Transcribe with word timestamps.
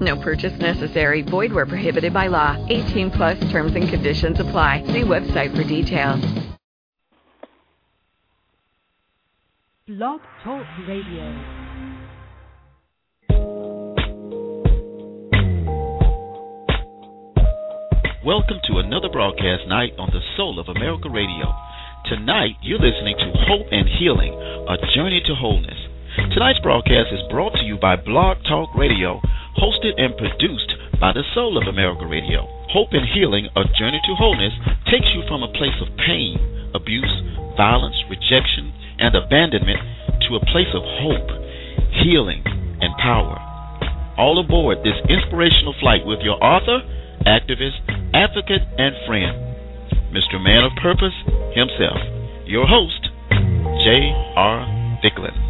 No 0.00 0.16
purchase 0.20 0.56
necessary. 0.60 1.22
Void 1.22 1.52
where 1.52 1.66
prohibited 1.66 2.12
by 2.12 2.28
law. 2.28 2.56
18 2.68 3.10
plus 3.10 3.38
terms 3.50 3.74
and 3.74 3.88
conditions 3.88 4.38
apply. 4.38 4.84
See 4.86 5.02
website 5.02 5.56
for 5.56 5.64
details. 5.64 6.24
Blog 9.88 10.20
Talk 10.44 10.66
Radio. 10.86 11.58
Welcome 18.24 18.58
to 18.64 18.76
another 18.76 19.08
broadcast 19.08 19.66
night 19.66 19.94
on 19.98 20.10
the 20.12 20.20
Soul 20.36 20.60
of 20.60 20.68
America 20.68 21.08
Radio. 21.08 21.50
Tonight, 22.04 22.56
you're 22.60 22.78
listening 22.78 23.16
to 23.16 23.32
Hope 23.48 23.66
and 23.72 23.88
Healing, 23.98 24.34
a 24.68 24.76
journey 24.94 25.22
to 25.24 25.34
wholeness. 25.34 25.78
Tonight's 26.34 26.60
broadcast 26.60 27.08
is 27.10 27.20
brought 27.30 27.54
to 27.54 27.64
you 27.64 27.78
by 27.78 27.96
Blog 27.96 28.36
Talk 28.44 28.74
Radio, 28.76 29.22
hosted 29.58 29.98
and 29.98 30.16
produced 30.16 30.72
by 31.00 31.12
the 31.12 31.26
Soul 31.34 31.58
of 31.58 31.66
America 31.66 32.06
Radio. 32.06 32.46
Hope 32.70 32.94
and 32.94 33.06
Healing, 33.06 33.48
a 33.56 33.64
journey 33.76 34.00
to 34.06 34.14
wholeness, 34.14 34.54
takes 34.86 35.10
you 35.14 35.22
from 35.26 35.42
a 35.42 35.52
place 35.52 35.74
of 35.82 35.90
pain, 35.98 36.38
abuse, 36.74 37.10
violence, 37.56 37.96
rejection, 38.08 38.72
and 38.98 39.14
abandonment 39.14 39.78
to 40.28 40.36
a 40.36 40.46
place 40.46 40.70
of 40.74 40.82
hope, 41.02 41.30
healing, 42.02 42.42
and 42.80 42.94
power. 43.02 43.38
All 44.16 44.38
aboard 44.38 44.78
this 44.82 44.98
inspirational 45.08 45.74
flight 45.80 46.06
with 46.06 46.20
your 46.22 46.42
author, 46.42 46.82
activist, 47.26 47.82
advocate, 48.14 48.62
and 48.78 48.94
friend, 49.06 49.34
Mr. 50.14 50.42
Man 50.42 50.64
of 50.64 50.72
Purpose 50.82 51.14
himself, 51.54 51.98
your 52.46 52.66
host, 52.66 53.10
J.R. 53.82 54.98
Thicklin. 55.02 55.47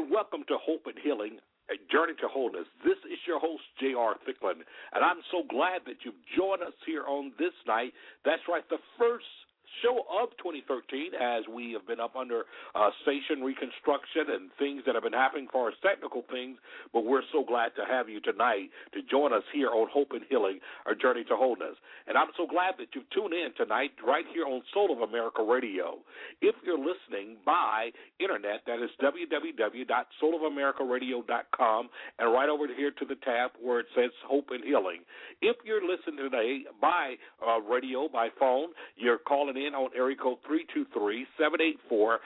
Welcome 0.00 0.44
to 0.48 0.56
Hope 0.56 0.86
and 0.86 0.96
Healing, 1.02 1.36
a 1.68 1.76
journey 1.92 2.14
to 2.20 2.28
wholeness. 2.28 2.64
This 2.84 2.96
is 3.12 3.18
your 3.26 3.38
host, 3.38 3.62
J.R. 3.78 4.16
Thicklin, 4.24 4.64
and 4.94 5.04
I'm 5.04 5.20
so 5.30 5.42
glad 5.48 5.82
that 5.84 6.00
you've 6.04 6.18
joined 6.36 6.62
us 6.62 6.72
here 6.86 7.04
on 7.04 7.32
this 7.38 7.52
night. 7.66 7.92
That's 8.24 8.40
right, 8.48 8.64
the 8.70 8.80
first 8.98 9.26
show 9.80 10.04
of 10.10 10.28
2013 10.38 11.14
as 11.14 11.44
we 11.48 11.70
have 11.72 11.86
been 11.86 12.00
up 12.00 12.16
under 12.16 12.44
uh, 12.74 12.90
station 13.02 13.42
reconstruction 13.42 14.26
and 14.28 14.50
things 14.58 14.82
that 14.86 14.94
have 14.94 15.04
been 15.04 15.12
happening 15.12 15.46
for 15.50 15.68
us 15.68 15.74
technical 15.82 16.22
things. 16.30 16.58
But 16.92 17.04
we're 17.04 17.22
so 17.32 17.44
glad 17.44 17.74
to 17.76 17.84
have 17.88 18.08
you 18.08 18.20
tonight 18.20 18.70
to 18.92 19.02
join 19.02 19.32
us 19.32 19.44
here 19.52 19.70
on 19.70 19.88
Hope 19.92 20.12
and 20.12 20.22
Healing, 20.28 20.60
our 20.86 20.94
journey 20.94 21.24
to 21.24 21.36
wholeness. 21.36 21.76
And 22.06 22.16
I'm 22.18 22.28
so 22.36 22.46
glad 22.46 22.74
that 22.78 22.88
you've 22.94 23.10
tuned 23.10 23.32
in 23.32 23.50
tonight 23.56 23.92
right 24.04 24.24
here 24.34 24.44
on 24.44 24.62
Soul 24.74 24.92
of 24.92 25.00
America 25.08 25.42
Radio. 25.42 25.98
If 26.40 26.54
you're 26.64 26.78
listening 26.78 27.36
by 27.46 27.90
internet, 28.18 28.62
that 28.66 28.82
is 28.82 28.90
www.soulofamericaradio.com 29.00 31.88
and 32.18 32.32
right 32.32 32.48
over 32.48 32.66
here 32.74 32.90
to 32.90 33.04
the 33.04 33.14
tab 33.24 33.52
where 33.60 33.78
it 33.80 33.86
says 33.94 34.10
Hope 34.26 34.48
and 34.50 34.64
Healing. 34.64 35.02
If 35.40 35.56
you're 35.64 35.82
listening 35.82 36.30
today 36.30 36.64
by 36.80 37.16
uh, 37.46 37.60
radio, 37.60 38.08
by 38.08 38.30
phone, 38.38 38.70
you're 38.96 39.18
calling 39.18 39.56
in 39.56 39.61
on 39.70 39.90
area 39.96 40.16
code 40.16 40.38
323-784-9638. 41.38 42.18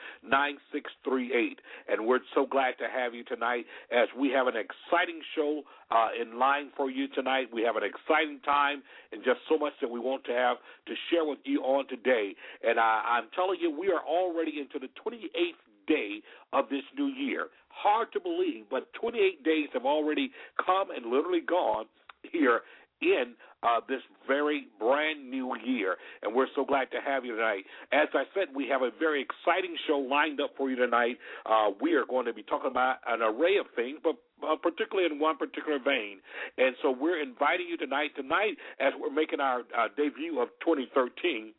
And 1.87 2.05
we're 2.05 2.19
so 2.33 2.45
glad 2.45 2.77
to 2.79 2.87
have 2.91 3.13
you 3.13 3.23
tonight 3.23 3.65
as 3.91 4.07
we 4.17 4.29
have 4.29 4.47
an 4.47 4.55
exciting 4.55 5.21
show 5.35 5.61
uh, 5.91 6.09
in 6.19 6.39
line 6.39 6.71
for 6.75 6.89
you 6.89 7.07
tonight. 7.09 7.47
We 7.53 7.61
have 7.63 7.75
an 7.75 7.83
exciting 7.83 8.39
time 8.43 8.83
and 9.11 9.23
just 9.23 9.39
so 9.47 9.57
much 9.57 9.73
that 9.81 9.89
we 9.89 9.99
want 9.99 10.23
to 10.25 10.33
have 10.33 10.57
to 10.87 10.93
share 11.11 11.25
with 11.25 11.39
you 11.45 11.61
on 11.61 11.87
today. 11.87 12.35
And 12.63 12.79
I, 12.79 13.03
I'm 13.07 13.29
telling 13.35 13.59
you, 13.61 13.71
we 13.71 13.87
are 13.89 14.01
already 14.05 14.59
into 14.59 14.79
the 14.79 14.89
28th 14.99 15.61
day 15.87 16.21
of 16.53 16.69
this 16.69 16.83
new 16.97 17.07
year. 17.07 17.47
Hard 17.69 18.11
to 18.13 18.19
believe, 18.19 18.65
but 18.69 18.91
28 18.99 19.43
days 19.43 19.69
have 19.73 19.85
already 19.85 20.31
come 20.65 20.89
and 20.91 21.05
literally 21.11 21.41
gone 21.41 21.85
here 22.31 22.61
in 23.01 23.33
uh, 23.63 23.81
this 23.87 24.01
very 24.27 24.67
brand 24.79 25.29
new 25.29 25.55
year. 25.65 25.95
And 26.21 26.35
we're 26.35 26.47
so 26.55 26.65
glad 26.65 26.91
to 26.91 26.97
have 27.05 27.25
you 27.25 27.35
tonight. 27.35 27.63
As 27.91 28.07
I 28.13 28.23
said, 28.33 28.55
we 28.55 28.67
have 28.69 28.81
a 28.81 28.91
very 28.99 29.21
exciting 29.21 29.75
show 29.87 29.97
lined 29.97 30.41
up 30.41 30.51
for 30.57 30.69
you 30.69 30.75
tonight. 30.75 31.17
Uh, 31.45 31.71
we 31.81 31.93
are 31.93 32.05
going 32.05 32.25
to 32.25 32.33
be 32.33 32.43
talking 32.43 32.71
about 32.71 32.97
an 33.07 33.21
array 33.21 33.57
of 33.57 33.65
things, 33.75 33.99
but 34.03 34.15
uh, 34.43 34.55
particularly 34.55 35.09
in 35.11 35.19
one 35.19 35.37
particular 35.37 35.79
vein. 35.79 36.19
And 36.57 36.75
so 36.81 36.91
we're 36.91 37.21
inviting 37.21 37.67
you 37.69 37.77
tonight. 37.77 38.11
Tonight, 38.15 38.57
as 38.79 38.93
we're 38.99 39.13
making 39.13 39.39
our 39.39 39.61
uh, 39.77 39.87
debut 39.95 40.39
of 40.39 40.49
2013, 40.61 41.53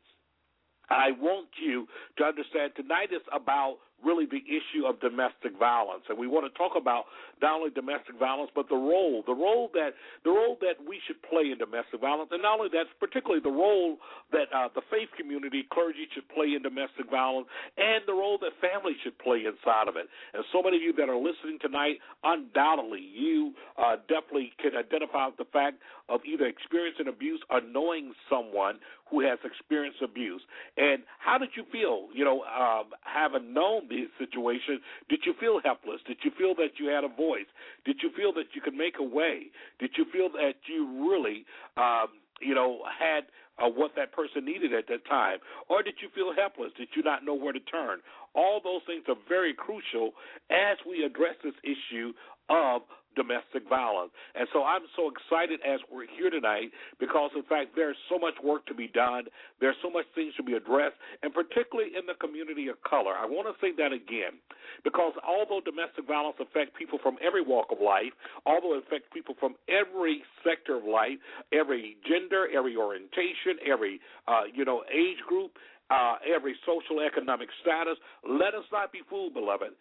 I 0.91 1.13
want 1.21 1.49
you 1.61 1.87
to 2.17 2.25
understand 2.25 2.73
tonight 2.77 3.13
is 3.13 3.21
about 3.33 3.77
really 4.05 4.27
the 4.27 4.43
issue 4.47 4.87
of 4.87 5.01
domestic 5.01 5.59
violence, 5.59 6.03
and 6.09 6.19
we 6.19 6.27
want 6.27 6.47
to 6.47 6.55
talk 6.57 6.73
about 6.77 7.05
not 7.43 7.59
only 7.59 7.71
domestic 7.71 8.19
violence 8.19 8.51
but 8.55 8.69
the 8.69 8.77
role, 8.77 9.23
the 9.27 9.35
role 9.35 9.71
that 9.75 9.95
the 10.25 10.31
role 10.31 10.57
that 10.61 10.79
we 10.87 11.01
should 11.07 11.21
play 11.23 11.51
in 11.51 11.59
domestic 11.59 12.01
violence, 12.01 12.31
and 12.31 12.43
not 12.43 12.59
only 12.59 12.71
that, 12.71 12.87
particularly 13.01 13.43
the 13.43 13.51
role 13.51 13.99
that 14.33 14.47
uh, 14.55 14.69
the 14.75 14.83
faith 14.91 15.09
community, 15.17 15.67
clergy 15.73 16.07
should 16.15 16.29
play 16.31 16.55
in 16.55 16.63
domestic 16.63 17.11
violence, 17.11 17.47
and 17.77 18.03
the 18.07 18.15
role 18.15 18.39
that 18.39 18.53
families 18.63 18.97
should 19.03 19.19
play 19.19 19.45
inside 19.47 19.89
of 19.89 19.97
it. 19.97 20.07
And 20.35 20.45
so 20.53 20.63
many 20.63 20.77
of 20.77 20.83
you 20.83 20.93
that 20.95 21.09
are 21.09 21.19
listening 21.19 21.59
tonight, 21.61 21.99
undoubtedly, 22.23 23.03
you 23.03 23.53
uh, 23.77 23.97
definitely 24.09 24.53
can 24.63 24.77
identify 24.79 25.27
with 25.27 25.39
the 25.39 25.51
fact 25.51 25.83
of 26.09 26.21
either 26.25 26.47
experiencing 26.47 27.09
abuse 27.09 27.41
or 27.51 27.61
knowing 27.61 28.13
someone 28.31 28.79
who 29.11 29.21
has 29.21 29.39
experienced 29.45 30.03
abuse. 30.03 30.43
And 30.77 31.03
how 31.19 31.39
did 31.39 31.51
you 31.57 31.65
feel, 31.73 32.09
you 32.15 32.25
know, 32.25 32.43
um, 32.45 32.91
having 33.03 33.55
known 33.55 33.89
these 33.89 34.09
situations? 34.19 34.81
Did 35.09 35.21
you 35.25 35.35
feel 35.41 35.61
helpless? 35.65 36.01
Did 36.07 36.19
you 36.25 36.31
feel 36.37 36.55
that 36.57 36.79
you 36.79 36.89
had 36.89 37.05
a 37.05 37.09
voice? 37.09 37.49
Did 37.85 37.97
you 38.03 38.11
feel 38.17 38.33
that 38.35 38.55
you 38.55 38.61
could 38.61 38.75
make 38.75 38.95
a 38.99 39.05
way? 39.05 39.51
Did 39.79 39.91
you 39.97 40.05
feel 40.13 40.29
that 40.31 40.55
you 40.67 41.11
really, 41.11 41.45
um, 41.77 42.09
you 42.41 42.55
know, 42.55 42.81
had 42.99 43.25
uh, 43.59 43.69
what 43.69 43.93
that 43.97 44.13
person 44.13 44.45
needed 44.45 44.73
at 44.73 44.87
that 44.89 45.07
time? 45.07 45.39
Or 45.69 45.83
did 45.83 45.95
you 46.01 46.09
feel 46.15 46.33
helpless? 46.35 46.73
Did 46.77 46.89
you 46.95 47.03
not 47.03 47.25
know 47.25 47.35
where 47.35 47.53
to 47.53 47.61
turn? 47.61 48.01
All 48.35 48.61
those 48.63 48.83
things 48.87 49.05
are 49.09 49.17
very 49.29 49.55
crucial 49.55 50.13
as 50.51 50.77
we 50.87 51.03
address 51.03 51.35
this 51.43 51.55
issue 51.65 52.13
of 52.49 52.83
domestic 53.17 53.69
violence. 53.69 54.11
And 54.35 54.49
so 54.53 54.65
I'm 54.65 54.83
so 54.97 55.11
excited 55.11 55.61
as 55.67 55.81
we're 55.91 56.07
here 56.07 56.31
tonight 56.31 56.71
because, 57.01 57.31
in 57.35 57.43
fact, 57.45 57.73
there's 57.75 57.97
so 58.09 58.19
much 58.19 58.35
work 58.43 58.67
to 58.67 58.75
be 58.75 58.89
done. 58.89 59.25
There's 59.61 59.77
so 59.83 59.91
much 59.91 60.07
things 60.15 60.35
to 60.37 60.43
be 60.43 60.55
addressed, 60.55 60.97
and 61.23 61.33
particularly 61.33 61.93
in 61.99 62.07
the 62.07 62.15
community 62.21 62.69
of 62.69 62.77
color. 62.83 63.15
I 63.15 63.27
want 63.27 63.49
to 63.49 63.55
say 63.61 63.73
that 63.77 63.93
again 63.93 64.39
because 64.85 65.13
although 65.27 65.61
domestic 65.65 66.07
violence 66.07 66.37
affects 66.41 66.73
people 66.79 66.99
from 67.03 67.17
every 67.25 67.43
walk 67.43 67.69
of 67.71 67.79
life, 67.81 68.13
although 68.47 68.75
it 68.75 68.85
affects 68.87 69.09
people 69.13 69.35
from 69.39 69.55
every 69.69 70.23
sector 70.47 70.77
of 70.77 70.85
life, 70.85 71.19
every 71.53 71.97
gender, 72.07 72.47
every 72.55 72.77
orientation, 72.77 73.59
every 73.67 74.01
uh, 74.27 74.47
you 74.53 74.65
know 74.65 74.85
age 74.93 75.19
group, 75.27 75.53
uh, 75.91 76.17
every 76.23 76.55
social 76.67 77.01
economic 77.01 77.49
status. 77.63 77.99
Let 78.23 78.55
us 78.55 78.65
not 78.71 78.93
be 78.93 79.01
fooled, 79.09 79.35
beloved 79.35 79.73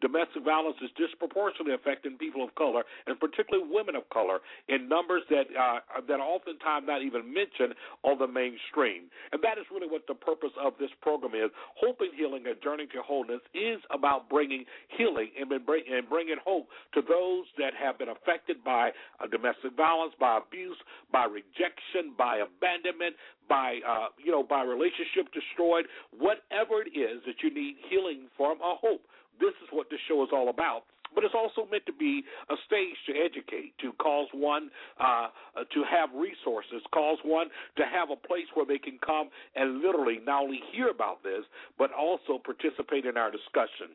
domestic 0.00 0.44
violence 0.44 0.76
is 0.82 0.90
disproportionately 0.96 1.74
affecting 1.74 2.16
people 2.18 2.44
of 2.44 2.54
color, 2.54 2.82
and 3.06 3.18
particularly 3.18 3.64
women 3.68 3.96
of 3.96 4.08
color, 4.10 4.40
in 4.68 4.88
numbers 4.88 5.22
that 5.30 5.46
uh, 5.52 5.80
that 6.08 6.20
are 6.20 6.28
oftentimes 6.28 6.86
not 6.86 7.02
even 7.02 7.32
mentioned 7.32 7.74
on 8.02 8.18
the 8.18 8.26
mainstream. 8.26 9.08
And 9.32 9.42
that 9.42 9.58
is 9.58 9.64
really 9.72 9.88
what 9.88 10.06
the 10.06 10.14
purpose 10.14 10.52
of 10.60 10.74
this 10.78 10.90
program 11.00 11.34
is. 11.34 11.50
Hope 11.76 12.00
and 12.00 12.12
Healing, 12.16 12.46
a 12.46 12.54
journey 12.62 12.86
to 12.92 13.02
wholeness, 13.02 13.40
is 13.54 13.80
about 13.90 14.28
bringing 14.28 14.64
healing 14.96 15.30
and, 15.38 15.48
bring, 15.64 15.84
and 15.90 16.08
bringing 16.08 16.36
hope 16.44 16.68
to 16.94 17.02
those 17.02 17.44
that 17.58 17.72
have 17.74 17.98
been 17.98 18.08
affected 18.08 18.62
by 18.64 18.90
uh, 19.20 19.26
domestic 19.26 19.76
violence, 19.76 20.14
by 20.18 20.38
abuse, 20.38 20.76
by 21.12 21.24
rejection, 21.24 22.14
by 22.16 22.38
abandonment, 22.44 23.14
by 23.48 23.78
uh, 23.86 24.08
you 24.18 24.32
know 24.32 24.42
by 24.42 24.62
relationship 24.62 25.32
destroyed, 25.32 25.86
whatever 26.16 26.82
it 26.82 26.96
is 26.96 27.22
that 27.26 27.36
you 27.42 27.52
need 27.52 27.76
healing 27.88 28.26
from, 28.36 28.58
a 28.60 28.74
hope. 28.80 29.02
This 29.40 29.54
is 29.62 29.68
what 29.72 29.88
this 29.90 30.00
show 30.08 30.22
is 30.22 30.30
all 30.32 30.48
about. 30.48 30.84
but 31.14 31.24
it's 31.24 31.34
also 31.34 31.68
meant 31.70 31.86
to 31.86 31.92
be 31.92 32.22
a 32.50 32.54
stage 32.66 32.96
to 33.06 33.12
educate, 33.16 33.72
to 33.78 33.92
cause 33.94 34.28
one 34.32 34.70
uh, 35.00 35.28
to 35.72 35.84
have 35.88 36.10
resources, 36.14 36.82
cause 36.92 37.18
one 37.24 37.48
to 37.76 37.84
have 37.84 38.10
a 38.10 38.16
place 38.16 38.46
where 38.54 38.66
they 38.66 38.78
can 38.78 38.98
come 39.04 39.30
and 39.54 39.80
literally 39.80 40.18
not 40.24 40.42
only 40.42 40.60
hear 40.72 40.88
about 40.88 41.22
this, 41.22 41.44
but 41.78 41.90
also 41.92 42.38
participate 42.42 43.04
in 43.06 43.16
our 43.16 43.30
discussion. 43.30 43.94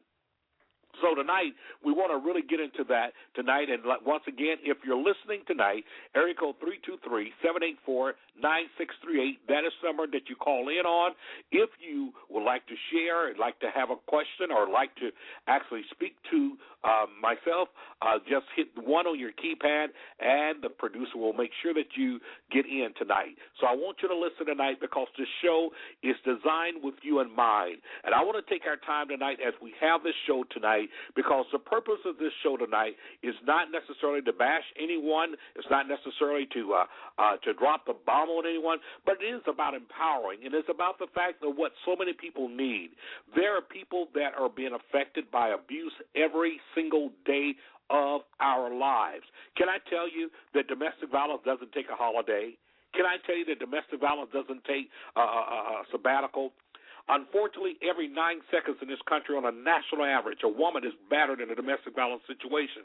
So 0.99 1.15
tonight 1.15 1.53
we 1.83 1.93
want 1.93 2.11
to 2.11 2.19
really 2.19 2.41
get 2.41 2.59
into 2.59 2.83
that 2.89 3.13
tonight. 3.35 3.69
And 3.69 3.83
once 4.05 4.23
again, 4.27 4.57
if 4.63 4.77
you're 4.85 4.97
listening 4.97 5.43
tonight, 5.47 5.83
area 6.15 6.33
code 6.33 6.55
three 6.59 6.79
two 6.85 6.97
three 7.07 7.31
seven 7.45 7.63
eight 7.63 7.77
four 7.85 8.15
nine 8.39 8.65
six 8.77 8.93
three 9.03 9.21
eight. 9.21 9.39
That 9.47 9.63
is 9.65 9.73
number 9.83 10.07
that 10.07 10.27
you 10.27 10.35
call 10.35 10.69
in 10.69 10.85
on. 10.85 11.11
If 11.51 11.69
you 11.79 12.11
would 12.29 12.43
like 12.43 12.65
to 12.67 12.75
share, 12.91 13.33
like 13.37 13.59
to 13.59 13.69
have 13.73 13.89
a 13.89 13.99
question, 14.07 14.51
or 14.51 14.69
like 14.69 14.95
to 14.95 15.11
actually 15.47 15.83
speak 15.91 16.15
to 16.31 16.57
uh, 16.83 17.05
myself, 17.21 17.69
uh, 18.01 18.17
just 18.27 18.45
hit 18.55 18.67
one 18.75 19.05
on 19.05 19.19
your 19.19 19.31
keypad, 19.31 19.93
and 20.19 20.61
the 20.61 20.69
producer 20.69 21.17
will 21.17 21.33
make 21.33 21.51
sure 21.61 21.73
that 21.73 21.93
you 21.95 22.19
get 22.51 22.65
in 22.65 22.89
tonight. 22.97 23.37
So 23.59 23.67
I 23.67 23.73
want 23.73 23.97
you 24.01 24.09
to 24.09 24.17
listen 24.17 24.47
tonight 24.47 24.81
because 24.81 25.07
this 25.17 25.29
show 25.43 25.69
is 26.01 26.15
designed 26.25 26.81
with 26.83 26.95
you 27.03 27.21
in 27.21 27.33
mind, 27.35 27.77
and 28.03 28.13
I 28.13 28.23
want 28.23 28.43
to 28.43 28.45
take 28.51 28.65
our 28.65 28.77
time 28.81 29.09
tonight 29.09 29.37
as 29.45 29.53
we 29.61 29.73
have 29.79 30.03
this 30.03 30.17
show 30.25 30.43
tonight 30.51 30.61
tonight 30.61 30.89
because 31.15 31.45
the 31.51 31.59
purpose 31.59 31.99
of 32.05 32.17
this 32.17 32.31
show 32.43 32.57
tonight 32.57 32.95
is 33.23 33.35
not 33.45 33.67
necessarily 33.71 34.21
to 34.21 34.33
bash 34.33 34.63
anyone. 34.81 35.35
It's 35.55 35.67
not 35.69 35.87
necessarily 35.87 36.47
to 36.53 36.73
uh, 36.73 36.85
uh, 37.17 37.37
to 37.43 37.53
drop 37.53 37.85
the 37.85 37.95
bomb 38.05 38.29
on 38.29 38.47
anyone, 38.47 38.79
but 39.05 39.17
it 39.21 39.25
is 39.25 39.41
about 39.47 39.73
empowering, 39.73 40.39
and 40.45 40.53
it's 40.53 40.69
about 40.69 40.99
the 40.99 41.07
fact 41.13 41.43
of 41.43 41.55
what 41.55 41.71
so 41.85 41.95
many 41.95 42.13
people 42.13 42.47
need. 42.47 42.91
There 43.35 43.55
are 43.55 43.61
people 43.61 44.07
that 44.15 44.33
are 44.37 44.49
being 44.49 44.73
affected 44.73 45.29
by 45.31 45.49
abuse 45.49 45.93
every 46.15 46.59
single 46.75 47.11
day 47.25 47.55
of 47.89 48.21
our 48.39 48.73
lives. 48.73 49.23
Can 49.57 49.67
I 49.67 49.77
tell 49.89 50.07
you 50.07 50.29
that 50.53 50.67
domestic 50.67 51.11
violence 51.11 51.41
doesn't 51.45 51.71
take 51.73 51.87
a 51.91 51.95
holiday? 51.95 52.55
Can 52.95 53.05
I 53.05 53.17
tell 53.25 53.37
you 53.37 53.45
that 53.45 53.59
domestic 53.59 53.99
violence 53.99 54.31
doesn't 54.33 54.63
take 54.63 54.89
a, 55.15 55.19
a, 55.19 55.23
a 55.23 55.83
sabbatical? 55.91 56.51
Unfortunately, 57.09 57.77
every 57.81 58.07
nine 58.07 58.41
seconds 58.51 58.77
in 58.81 58.87
this 58.87 59.01
country, 59.07 59.35
on 59.35 59.45
a 59.45 59.51
national 59.51 60.05
average, 60.05 60.39
a 60.43 60.49
woman 60.49 60.85
is 60.85 60.93
battered 61.09 61.41
in 61.41 61.49
a 61.49 61.55
domestic 61.55 61.95
violence 61.95 62.23
situation. 62.27 62.83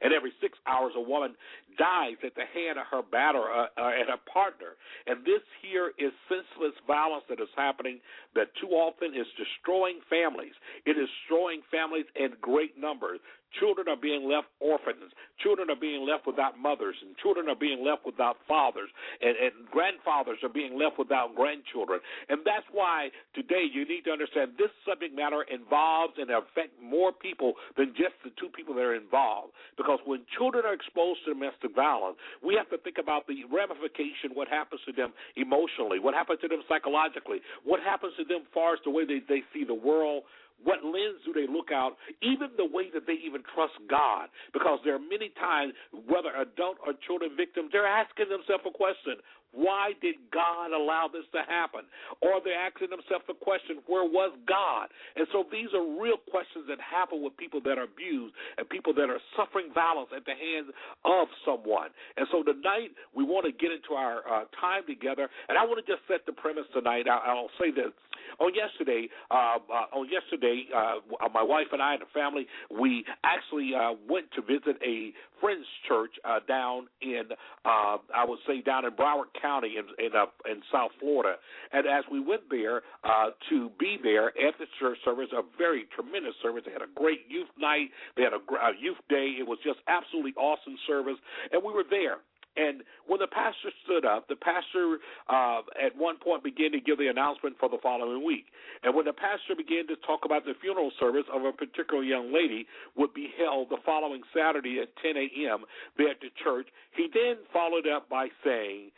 And 0.00 0.12
every 0.12 0.32
six 0.40 0.56
hours, 0.66 0.92
a 0.96 1.00
woman 1.00 1.36
dies 1.76 2.16
at 2.24 2.34
the 2.34 2.48
hand 2.48 2.78
of 2.78 2.86
her 2.90 3.02
batter 3.02 3.44
uh, 3.44 3.68
uh, 3.76 3.92
and 3.92 4.08
her 4.08 4.20
partner. 4.24 4.72
And 5.06 5.20
this 5.20 5.44
here 5.60 5.92
is 5.98 6.12
senseless 6.32 6.72
violence 6.86 7.24
that 7.28 7.40
is 7.40 7.52
happening 7.56 8.00
that 8.34 8.48
too 8.56 8.72
often 8.72 9.12
is 9.12 9.26
destroying 9.36 10.00
families. 10.08 10.56
It 10.86 10.96
is 10.96 11.08
destroying 11.20 11.60
families 11.70 12.06
in 12.16 12.32
great 12.40 12.78
numbers. 12.80 13.20
Children 13.60 13.88
are 13.88 13.96
being 13.96 14.28
left 14.28 14.48
orphans. 14.60 15.12
Children 15.40 15.70
are 15.70 15.78
being 15.78 16.06
left 16.06 16.26
without 16.26 16.58
mothers, 16.58 16.96
and 17.00 17.16
children 17.18 17.48
are 17.48 17.56
being 17.56 17.84
left 17.84 18.04
without 18.04 18.36
fathers, 18.48 18.88
and, 19.20 19.36
and 19.36 19.52
grandfathers 19.70 20.38
are 20.42 20.52
being 20.52 20.78
left 20.78 20.98
without 20.98 21.34
grandchildren. 21.34 22.00
And 22.28 22.40
that's 22.44 22.66
why 22.72 23.10
today 23.34 23.64
you 23.68 23.86
need 23.86 24.04
to 24.04 24.12
understand 24.12 24.56
this 24.58 24.72
subject 24.84 25.14
matter 25.14 25.44
involves 25.48 26.14
and 26.16 26.30
affects 26.30 26.76
more 26.82 27.12
people 27.12 27.54
than 27.76 27.92
just 27.96 28.16
the 28.24 28.32
two 28.40 28.48
people 28.52 28.74
that 28.74 28.84
are 28.84 28.96
involved. 28.96 29.52
Because 29.76 30.00
when 30.04 30.24
children 30.36 30.64
are 30.64 30.74
exposed 30.74 31.24
to 31.24 31.34
domestic 31.34 31.74
violence, 31.74 32.16
we 32.44 32.56
have 32.56 32.68
to 32.70 32.78
think 32.80 32.96
about 32.96 33.26
the 33.28 33.44
ramification, 33.48 34.32
what 34.32 34.48
happens 34.48 34.80
to 34.86 34.92
them 34.92 35.12
emotionally, 35.36 36.00
what 36.00 36.14
happens 36.14 36.40
to 36.40 36.48
them 36.48 36.64
psychologically, 36.68 37.40
what 37.64 37.80
happens 37.80 38.12
to 38.16 38.24
them 38.24 38.44
far 38.52 38.74
as 38.74 38.80
the 38.84 38.90
way 38.90 39.04
they, 39.04 39.20
they 39.28 39.42
see 39.52 39.64
the 39.64 39.76
world 39.76 40.24
what 40.62 40.84
lens 40.84 41.20
do 41.24 41.32
they 41.32 41.46
look 41.46 41.70
out? 41.72 41.96
Even 42.22 42.48
the 42.56 42.64
way 42.64 42.88
that 42.94 43.06
they 43.06 43.18
even 43.24 43.42
trust 43.54 43.74
God. 43.88 44.28
Because 44.52 44.80
there 44.84 44.94
are 44.94 45.02
many 45.02 45.30
times, 45.38 45.74
whether 45.92 46.32
adult 46.34 46.78
or 46.84 46.94
children 47.06 47.32
victims, 47.36 47.70
they're 47.72 47.86
asking 47.86 48.28
themselves 48.28 48.64
a 48.66 48.72
question 48.72 49.20
why 49.56 49.96
did 50.04 50.20
God 50.28 50.76
allow 50.76 51.08
this 51.08 51.24
to 51.32 51.40
happen? 51.48 51.88
Or 52.20 52.44
they're 52.44 52.60
asking 52.60 52.92
themselves 52.92 53.24
the 53.24 53.34
question, 53.40 53.80
where 53.88 54.04
was 54.04 54.36
God? 54.44 54.92
And 55.16 55.24
so 55.32 55.48
these 55.48 55.72
are 55.72 55.80
real 55.80 56.20
questions 56.28 56.68
that 56.68 56.76
happen 56.76 57.24
with 57.24 57.32
people 57.40 57.64
that 57.64 57.80
are 57.80 57.88
abused 57.88 58.36
and 58.60 58.68
people 58.68 58.92
that 58.94 59.08
are 59.08 59.20
suffering 59.32 59.72
violence 59.72 60.12
at 60.12 60.28
the 60.28 60.36
hands 60.36 60.68
of 61.08 61.32
someone. 61.48 61.88
And 62.20 62.28
so 62.28 62.44
tonight 62.44 62.92
we 63.16 63.24
want 63.24 63.48
to 63.48 63.52
get 63.56 63.72
into 63.72 63.96
our 63.96 64.20
uh, 64.28 64.44
time 64.60 64.84
together, 64.84 65.28
and 65.48 65.56
I 65.56 65.64
want 65.64 65.80
to 65.80 65.86
just 65.88 66.04
set 66.04 66.28
the 66.28 66.36
premise 66.36 66.68
tonight. 66.76 67.08
I, 67.08 67.32
will 67.32 67.52
say 67.56 67.72
this: 67.72 67.96
on 68.38 68.52
yesterday, 68.52 69.08
uh, 69.30 69.56
uh, 69.72 69.96
on 69.96 70.08
yesterday, 70.12 70.68
uh, 70.74 71.00
my 71.32 71.42
wife 71.42 71.72
and 71.72 71.80
I 71.80 71.94
and 71.94 72.02
the 72.02 72.12
family, 72.12 72.46
we 72.68 73.04
actually 73.24 73.72
uh, 73.72 73.96
went 74.08 74.26
to 74.36 74.42
visit 74.42 74.76
a 74.84 75.12
friend's 75.40 75.66
church 75.88 76.10
uh, 76.24 76.40
down 76.48 76.86
in, 77.02 77.24
uh, 77.64 77.96
I 78.14 78.24
would 78.26 78.38
say, 78.46 78.60
down 78.62 78.84
in 78.84 78.92
Broward 78.92 79.32
County 79.40 79.76
in 79.78 79.84
in, 80.04 80.12
uh, 80.16 80.26
in 80.50 80.62
South 80.72 80.90
Florida. 81.00 81.36
And 81.72 81.86
as 81.86 82.04
we 82.10 82.20
went 82.20 82.42
there 82.50 82.82
uh, 83.04 83.30
to 83.50 83.70
be 83.78 83.98
there 84.02 84.28
at 84.28 84.54
the 84.58 84.66
church 84.78 84.98
service, 85.04 85.28
a 85.32 85.42
very 85.58 85.86
tremendous 85.94 86.34
service. 86.42 86.62
They 86.66 86.72
had 86.72 86.82
a 86.82 86.92
great 86.94 87.20
youth 87.28 87.48
night. 87.58 87.88
They 88.16 88.22
had 88.22 88.32
a, 88.32 88.36
a 88.36 88.72
youth 88.80 88.98
day. 89.08 89.36
It 89.38 89.46
was 89.46 89.58
just 89.64 89.78
absolutely 89.88 90.34
awesome 90.36 90.76
service, 90.86 91.16
and 91.52 91.62
we 91.62 91.72
were 91.72 91.84
there. 91.88 92.18
And 92.56 92.82
when 93.06 93.20
the 93.20 93.28
pastor 93.28 93.68
stood 93.84 94.04
up, 94.04 94.28
the 94.28 94.36
pastor 94.36 94.98
uh, 95.28 95.60
at 95.76 95.92
one 95.96 96.16
point 96.16 96.42
began 96.42 96.72
to 96.72 96.80
give 96.80 96.98
the 96.98 97.08
announcement 97.08 97.56
for 97.60 97.68
the 97.68 97.76
following 97.82 98.24
week. 98.24 98.46
And 98.82 98.96
when 98.96 99.04
the 99.04 99.12
pastor 99.12 99.52
began 99.56 99.86
to 99.88 99.96
talk 100.06 100.24
about 100.24 100.44
the 100.44 100.56
funeral 100.60 100.90
service 100.98 101.28
of 101.32 101.44
a 101.44 101.52
particular 101.52 102.02
young 102.02 102.32
lady 102.32 102.66
would 102.96 103.12
be 103.12 103.28
held 103.36 103.68
the 103.68 103.80
following 103.84 104.22
Saturday 104.34 104.80
at 104.80 104.88
10 105.04 105.16
a.m. 105.16 105.64
there 105.98 106.10
at 106.10 106.20
the 106.20 106.32
church, 106.42 106.66
he 106.96 107.08
then 107.12 107.44
followed 107.52 107.86
up 107.86 108.08
by 108.08 108.28
saying, 108.42 108.90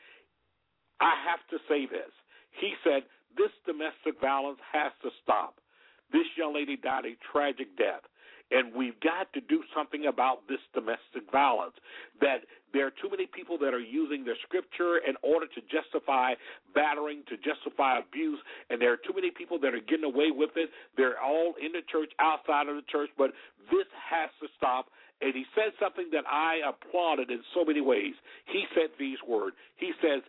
I 1.00 1.14
have 1.26 1.43
to 1.50 1.58
say 1.69 1.87
this. 1.87 2.11
He 2.61 2.75
said, 2.82 3.02
This 3.37 3.50
domestic 3.66 4.20
violence 4.20 4.58
has 4.72 4.93
to 5.02 5.11
stop. 5.22 5.58
This 6.12 6.26
young 6.37 6.54
lady 6.54 6.76
died 6.76 7.04
a 7.06 7.19
tragic 7.32 7.76
death. 7.76 8.02
And 8.50 8.75
we've 8.75 8.99
got 9.00 9.33
to 9.35 9.41
do 9.41 9.62
something 9.77 10.06
about 10.06 10.49
this 10.49 10.61
domestic 10.75 11.31
violence. 11.31 11.75
That 12.21 12.49
there 12.73 12.87
are 12.87 12.95
too 13.00 13.09
many 13.11 13.27
people 13.27 13.59
that 13.59 13.73
are 13.75 13.81
using 13.81 14.25
the 14.25 14.35
scripture 14.45 14.99
in 14.99 15.17
order 15.23 15.47
to 15.47 15.61
justify 15.69 16.35
battering, 16.75 17.23
to 17.29 17.37
justify 17.37 17.99
abuse, 17.99 18.39
and 18.71 18.81
there 18.81 18.93
are 18.93 19.00
too 19.00 19.12
many 19.15 19.31
people 19.31 19.59
that 19.61 19.75
are 19.75 19.81
getting 19.81 20.05
away 20.05 20.31
with 20.31 20.50
it. 20.56 20.71
They're 20.97 21.21
all 21.21 21.55
in 21.61 21.73
the 21.73 21.83
church, 21.91 22.12
outside 22.21 22.69
of 22.69 22.77
the 22.77 22.87
church, 22.91 23.11
but 23.17 23.33
this 23.71 23.89
has 24.11 24.31
to 24.41 24.49
stop. 24.56 24.89
And 25.20 25.35
he 25.35 25.44
said 25.55 25.73
something 25.81 26.11
that 26.12 26.25
I 26.31 26.61
applauded 26.62 27.31
in 27.31 27.42
so 27.54 27.64
many 27.64 27.81
ways. 27.81 28.14
He 28.47 28.64
said 28.75 28.90
these 28.99 29.19
words. 29.26 29.57
He 29.76 29.92
says, 30.00 30.23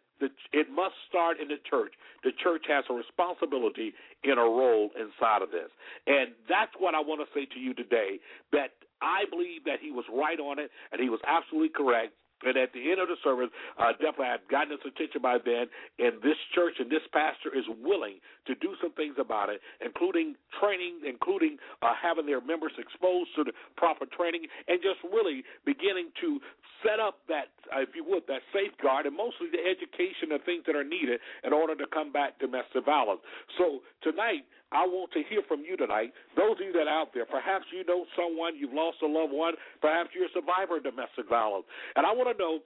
it 0.51 0.67
must 0.69 0.95
start 1.07 1.39
in 1.39 1.47
the 1.47 1.61
church. 1.69 1.93
The 2.23 2.31
church 2.43 2.65
has 2.67 2.83
a 2.89 2.93
responsibility 2.93 3.93
in 4.23 4.37
a 4.37 4.43
role 4.43 4.89
inside 4.97 5.41
of 5.41 5.51
this. 5.51 5.69
And 6.07 6.33
that's 6.49 6.73
what 6.77 6.95
I 6.95 6.99
want 6.99 7.21
to 7.21 7.29
say 7.33 7.45
to 7.53 7.59
you 7.59 7.73
today 7.73 8.19
that 8.51 8.71
I 9.01 9.23
believe 9.29 9.63
that 9.65 9.79
he 9.81 9.91
was 9.91 10.05
right 10.11 10.39
on 10.39 10.59
it 10.59 10.71
and 10.91 11.01
he 11.01 11.09
was 11.09 11.21
absolutely 11.25 11.69
correct. 11.69 12.13
And 12.43 12.55
at 12.55 12.71
the 12.71 12.91
end 12.91 13.03
of 13.03 13.11
the 13.11 13.19
service, 13.23 13.51
uh, 13.77 13.91
definitely 13.99 14.31
I've 14.31 14.47
gotten 14.47 14.71
his 14.71 14.83
attention 14.87 15.21
by 15.21 15.37
then, 15.43 15.67
and 15.99 16.23
this 16.23 16.39
church 16.55 16.79
and 16.79 16.87
this 16.89 17.03
pastor 17.11 17.51
is 17.51 17.67
willing 17.83 18.23
to 18.47 18.55
do 18.55 18.75
some 18.79 18.95
things 18.95 19.19
about 19.19 19.49
it, 19.49 19.59
including 19.83 20.35
training, 20.55 21.03
including 21.03 21.59
uh, 21.83 21.91
having 21.99 22.25
their 22.25 22.39
members 22.39 22.71
exposed 22.79 23.35
to 23.35 23.43
the 23.43 23.51
proper 23.75 24.07
training, 24.07 24.47
and 24.67 24.79
just 24.79 25.03
really 25.11 25.43
beginning 25.65 26.15
to 26.23 26.39
set 26.79 26.99
up 26.99 27.19
that, 27.27 27.51
uh, 27.75 27.83
if 27.83 27.91
you 27.91 28.07
would, 28.07 28.23
that 28.31 28.39
safeguard 28.55 29.05
and 29.05 29.15
mostly 29.15 29.51
the 29.51 29.59
education 29.59 30.31
and 30.31 30.39
things 30.47 30.63
that 30.63 30.75
are 30.79 30.87
needed 30.87 31.19
in 31.43 31.51
order 31.51 31.75
to 31.75 31.85
combat 31.91 32.39
domestic 32.39 32.87
violence. 32.87 33.19
So 33.59 33.83
tonight, 33.99 34.47
I 34.71 34.85
want 34.85 35.11
to 35.13 35.21
hear 35.29 35.41
from 35.47 35.61
you 35.65 35.77
tonight. 35.77 36.13
Those 36.37 36.61
of 36.61 36.65
you 36.65 36.73
that 36.73 36.85
are 36.85 37.01
out 37.01 37.09
there, 37.13 37.25
perhaps 37.25 37.65
you 37.73 37.83
know 37.85 38.05
someone, 38.15 38.55
you've 38.55 38.73
lost 38.73 38.97
a 39.01 39.07
loved 39.07 39.33
one, 39.33 39.53
perhaps 39.81 40.09
you're 40.13 40.29
a 40.29 40.33
survivor 40.33 40.77
of 40.77 40.83
domestic 40.83 41.27
violence. 41.29 41.65
And 41.95 42.05
I 42.05 42.13
want 42.13 42.29
to 42.29 42.37
know 42.37 42.59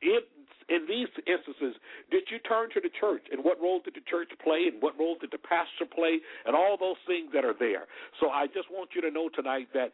if 0.00 0.22
in 0.68 0.84
these 0.86 1.08
instances, 1.26 1.80
did 2.10 2.28
you 2.30 2.38
turn 2.44 2.68
to 2.76 2.80
the 2.80 2.92
church? 3.00 3.24
And 3.32 3.42
what 3.42 3.60
role 3.60 3.80
did 3.80 3.94
the 3.94 4.04
church 4.04 4.28
play? 4.44 4.68
And 4.68 4.82
what 4.82 4.98
role 4.98 5.16
did 5.18 5.32
the 5.32 5.40
pastor 5.40 5.88
play? 5.88 6.20
And 6.44 6.54
all 6.54 6.76
those 6.78 7.00
things 7.06 7.32
that 7.32 7.44
are 7.44 7.56
there. 7.58 7.88
So 8.20 8.28
I 8.28 8.46
just 8.46 8.70
want 8.70 8.90
you 8.94 9.00
to 9.00 9.10
know 9.10 9.30
tonight 9.32 9.68
that 9.72 9.92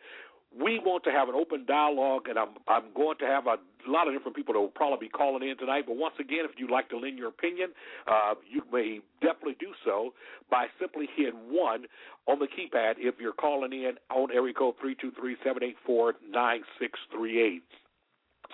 we 0.60 0.78
want 0.78 1.04
to 1.04 1.10
have 1.10 1.28
an 1.28 1.34
open 1.34 1.64
dialogue, 1.66 2.28
and 2.28 2.38
I'm 2.38 2.50
I'm 2.68 2.84
going 2.94 3.18
to 3.18 3.26
have 3.26 3.46
a 3.46 3.56
lot 3.86 4.06
of 4.06 4.14
different 4.14 4.36
people 4.36 4.54
that 4.54 4.60
will 4.60 4.68
probably 4.68 5.08
be 5.08 5.10
calling 5.10 5.48
in 5.48 5.56
tonight. 5.56 5.84
But 5.86 5.96
once 5.96 6.14
again, 6.20 6.40
if 6.44 6.52
you'd 6.56 6.70
like 6.70 6.88
to 6.90 6.98
lend 6.98 7.18
your 7.18 7.28
opinion, 7.28 7.70
uh, 8.06 8.34
you 8.48 8.62
may 8.72 9.00
definitely 9.20 9.56
do 9.58 9.72
so 9.84 10.14
by 10.50 10.66
simply 10.80 11.08
hitting 11.16 11.40
one 11.50 11.86
on 12.26 12.38
the 12.38 12.46
keypad 12.46 12.94
if 12.98 13.16
you're 13.20 13.32
calling 13.32 13.72
in 13.72 13.94
on 14.10 14.30
area 14.32 14.54
code 14.54 14.74
three 14.80 14.94
two 15.00 15.10
three 15.18 15.36
seven 15.44 15.62
eight 15.62 15.76
four 15.84 16.14
nine 16.28 16.62
six 16.78 16.98
three 17.12 17.40
eight. 17.42 17.83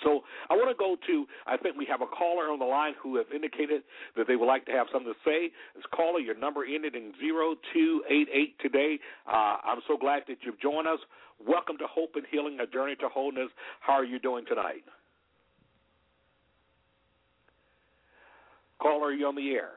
So 0.02 0.20
I 0.49 0.54
want 0.54 0.70
to 0.70 0.78
go 0.78 0.97
to. 1.06 1.26
I 1.47 1.56
think 1.56 1.76
we 1.76 1.87
have 1.87 2.00
a 2.00 2.06
caller 2.06 2.50
on 2.50 2.59
the 2.59 2.64
line 2.64 2.94
who 3.02 3.16
has 3.16 3.26
indicated 3.35 3.82
that 4.16 4.26
they 4.26 4.37
would 4.37 4.47
like 4.47 4.64
to 4.66 4.73
have 4.73 4.87
something 4.92 5.12
to 5.12 5.18
say. 5.25 5.50
This 5.75 5.85
caller, 5.94 6.20
your 6.20 6.37
number 6.37 6.64
ended 6.64 6.94
in 6.94 7.12
zero 7.20 7.54
two 7.75 8.02
eight 8.09 8.28
eight 8.32 8.59
today. 8.61 8.99
Uh, 9.26 9.56
I'm 9.64 9.80
so 9.88 9.97
glad 9.97 10.23
that 10.28 10.38
you've 10.42 10.61
joined 10.61 10.88
us. 10.88 11.00
Welcome 11.47 11.78
to 11.78 11.87
Hope 11.87 12.12
and 12.16 12.25
Healing, 12.30 12.59
a 12.61 12.66
journey 12.66 12.97
to 12.97 13.09
wholeness. 13.09 13.50
How 13.80 13.94
are 13.94 14.04
you 14.04 14.18
doing 14.18 14.44
tonight? 14.47 14.85
Caller, 18.80 19.09
are 19.09 19.12
you 19.12 19.26
on 19.26 19.35
the 19.35 19.50
air? 19.50 19.70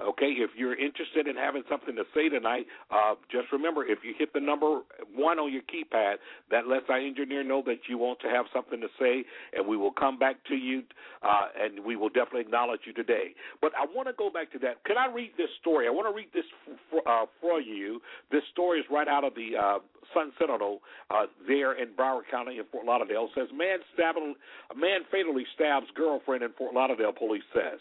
Okay, 0.00 0.30
if 0.38 0.50
you're 0.56 0.78
interested 0.78 1.26
in 1.26 1.34
having 1.34 1.64
something 1.68 1.96
to 1.96 2.04
say 2.14 2.28
tonight, 2.28 2.66
uh, 2.88 3.14
just 3.32 3.50
remember 3.50 3.84
if 3.84 3.98
you 4.04 4.14
hit 4.16 4.32
the 4.32 4.38
number 4.38 4.82
one 5.12 5.40
on 5.40 5.52
your 5.52 5.62
keypad, 5.62 6.22
that 6.52 6.68
lets 6.68 6.84
our 6.88 7.00
engineer 7.00 7.42
know 7.42 7.64
that 7.66 7.88
you 7.88 7.98
want 7.98 8.20
to 8.20 8.28
have 8.28 8.46
something 8.54 8.80
to 8.80 8.86
say, 9.00 9.24
and 9.54 9.66
we 9.66 9.76
will 9.76 9.90
come 9.90 10.16
back 10.16 10.36
to 10.46 10.54
you, 10.54 10.84
uh, 11.22 11.48
and 11.60 11.84
we 11.84 11.96
will 11.96 12.10
definitely 12.10 12.42
acknowledge 12.42 12.82
you 12.86 12.92
today. 12.92 13.34
But 13.60 13.72
I 13.74 13.86
want 13.92 14.06
to 14.06 14.14
go 14.14 14.30
back 14.30 14.52
to 14.52 14.58
that. 14.60 14.84
Can 14.84 14.96
I 14.96 15.12
read 15.12 15.32
this 15.36 15.50
story? 15.60 15.88
I 15.88 15.90
want 15.90 16.06
to 16.06 16.14
read 16.14 16.28
this 16.32 16.46
for, 16.90 17.02
uh, 17.08 17.26
for 17.40 17.60
you. 17.60 18.00
This 18.30 18.42
story 18.52 18.78
is 18.78 18.86
right 18.88 19.08
out 19.08 19.24
of 19.24 19.34
the 19.34 19.58
uh, 19.58 19.78
Sun 20.14 20.30
Sentinel 20.38 20.78
uh, 21.10 21.26
there 21.48 21.72
in 21.72 21.88
Broward 21.98 22.22
County 22.30 22.58
in 22.58 22.64
Fort 22.70 22.86
Lauderdale. 22.86 23.24
It 23.24 23.30
says 23.34 23.48
man 23.52 23.78
stabbing, 23.94 24.36
a 24.70 24.76
man 24.78 25.00
fatally 25.10 25.44
stabs 25.56 25.86
girlfriend 25.96 26.44
in 26.44 26.52
Fort 26.52 26.72
Lauderdale. 26.72 27.12
Police 27.12 27.42
says. 27.52 27.80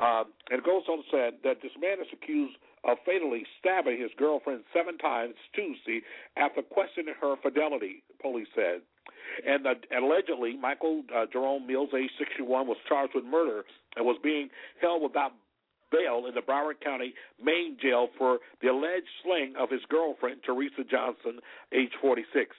Uh, 0.00 0.24
and 0.50 0.58
it 0.58 0.64
goes 0.64 0.82
on 0.88 0.98
to 0.98 1.04
say 1.10 1.30
that 1.44 1.62
this 1.62 1.72
man 1.80 1.98
is 2.00 2.10
accused 2.12 2.56
of 2.84 2.98
fatally 3.06 3.44
stabbing 3.60 4.00
his 4.00 4.10
girlfriend 4.18 4.62
seven 4.74 4.98
times 4.98 5.34
Tuesday 5.54 6.02
after 6.36 6.62
questioning 6.62 7.14
her 7.20 7.36
fidelity, 7.42 8.02
police 8.20 8.48
said. 8.54 8.82
And 9.46 9.66
uh, 9.66 9.74
allegedly, 9.96 10.56
Michael 10.56 11.02
uh, 11.14 11.26
Jerome 11.32 11.66
Mills, 11.66 11.90
age 11.96 12.10
61, 12.18 12.66
was 12.66 12.76
charged 12.88 13.14
with 13.14 13.24
murder 13.24 13.64
and 13.96 14.04
was 14.04 14.18
being 14.22 14.48
held 14.80 15.02
without 15.02 15.32
bail 15.90 16.26
in 16.26 16.34
the 16.34 16.42
Broward 16.42 16.80
County 16.82 17.14
main 17.42 17.76
jail 17.80 18.08
for 18.18 18.38
the 18.60 18.68
alleged 18.68 19.08
slaying 19.24 19.54
of 19.58 19.70
his 19.70 19.82
girlfriend, 19.88 20.40
Teresa 20.44 20.82
Johnson, 20.90 21.38
age 21.72 21.92
46. 22.00 22.56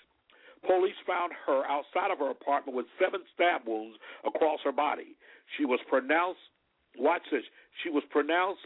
Police 0.65 0.98
found 1.06 1.32
her 1.46 1.63
outside 1.68 2.12
of 2.12 2.20
her 2.20 2.32
apartment 2.32 2.75
with 2.75 2.88
seven 3.00 3.22
stab 3.34 3.68
wounds 3.68 3.98
across 4.25 4.60
her 4.63 4.72
body. 4.72 5.15
She 5.58 5.65
was 5.65 5.80
pronounced 5.88 6.42
Watch 6.97 7.23
this. 7.31 7.43
She 7.83 7.89
was 7.89 8.03
pronounced 8.09 8.61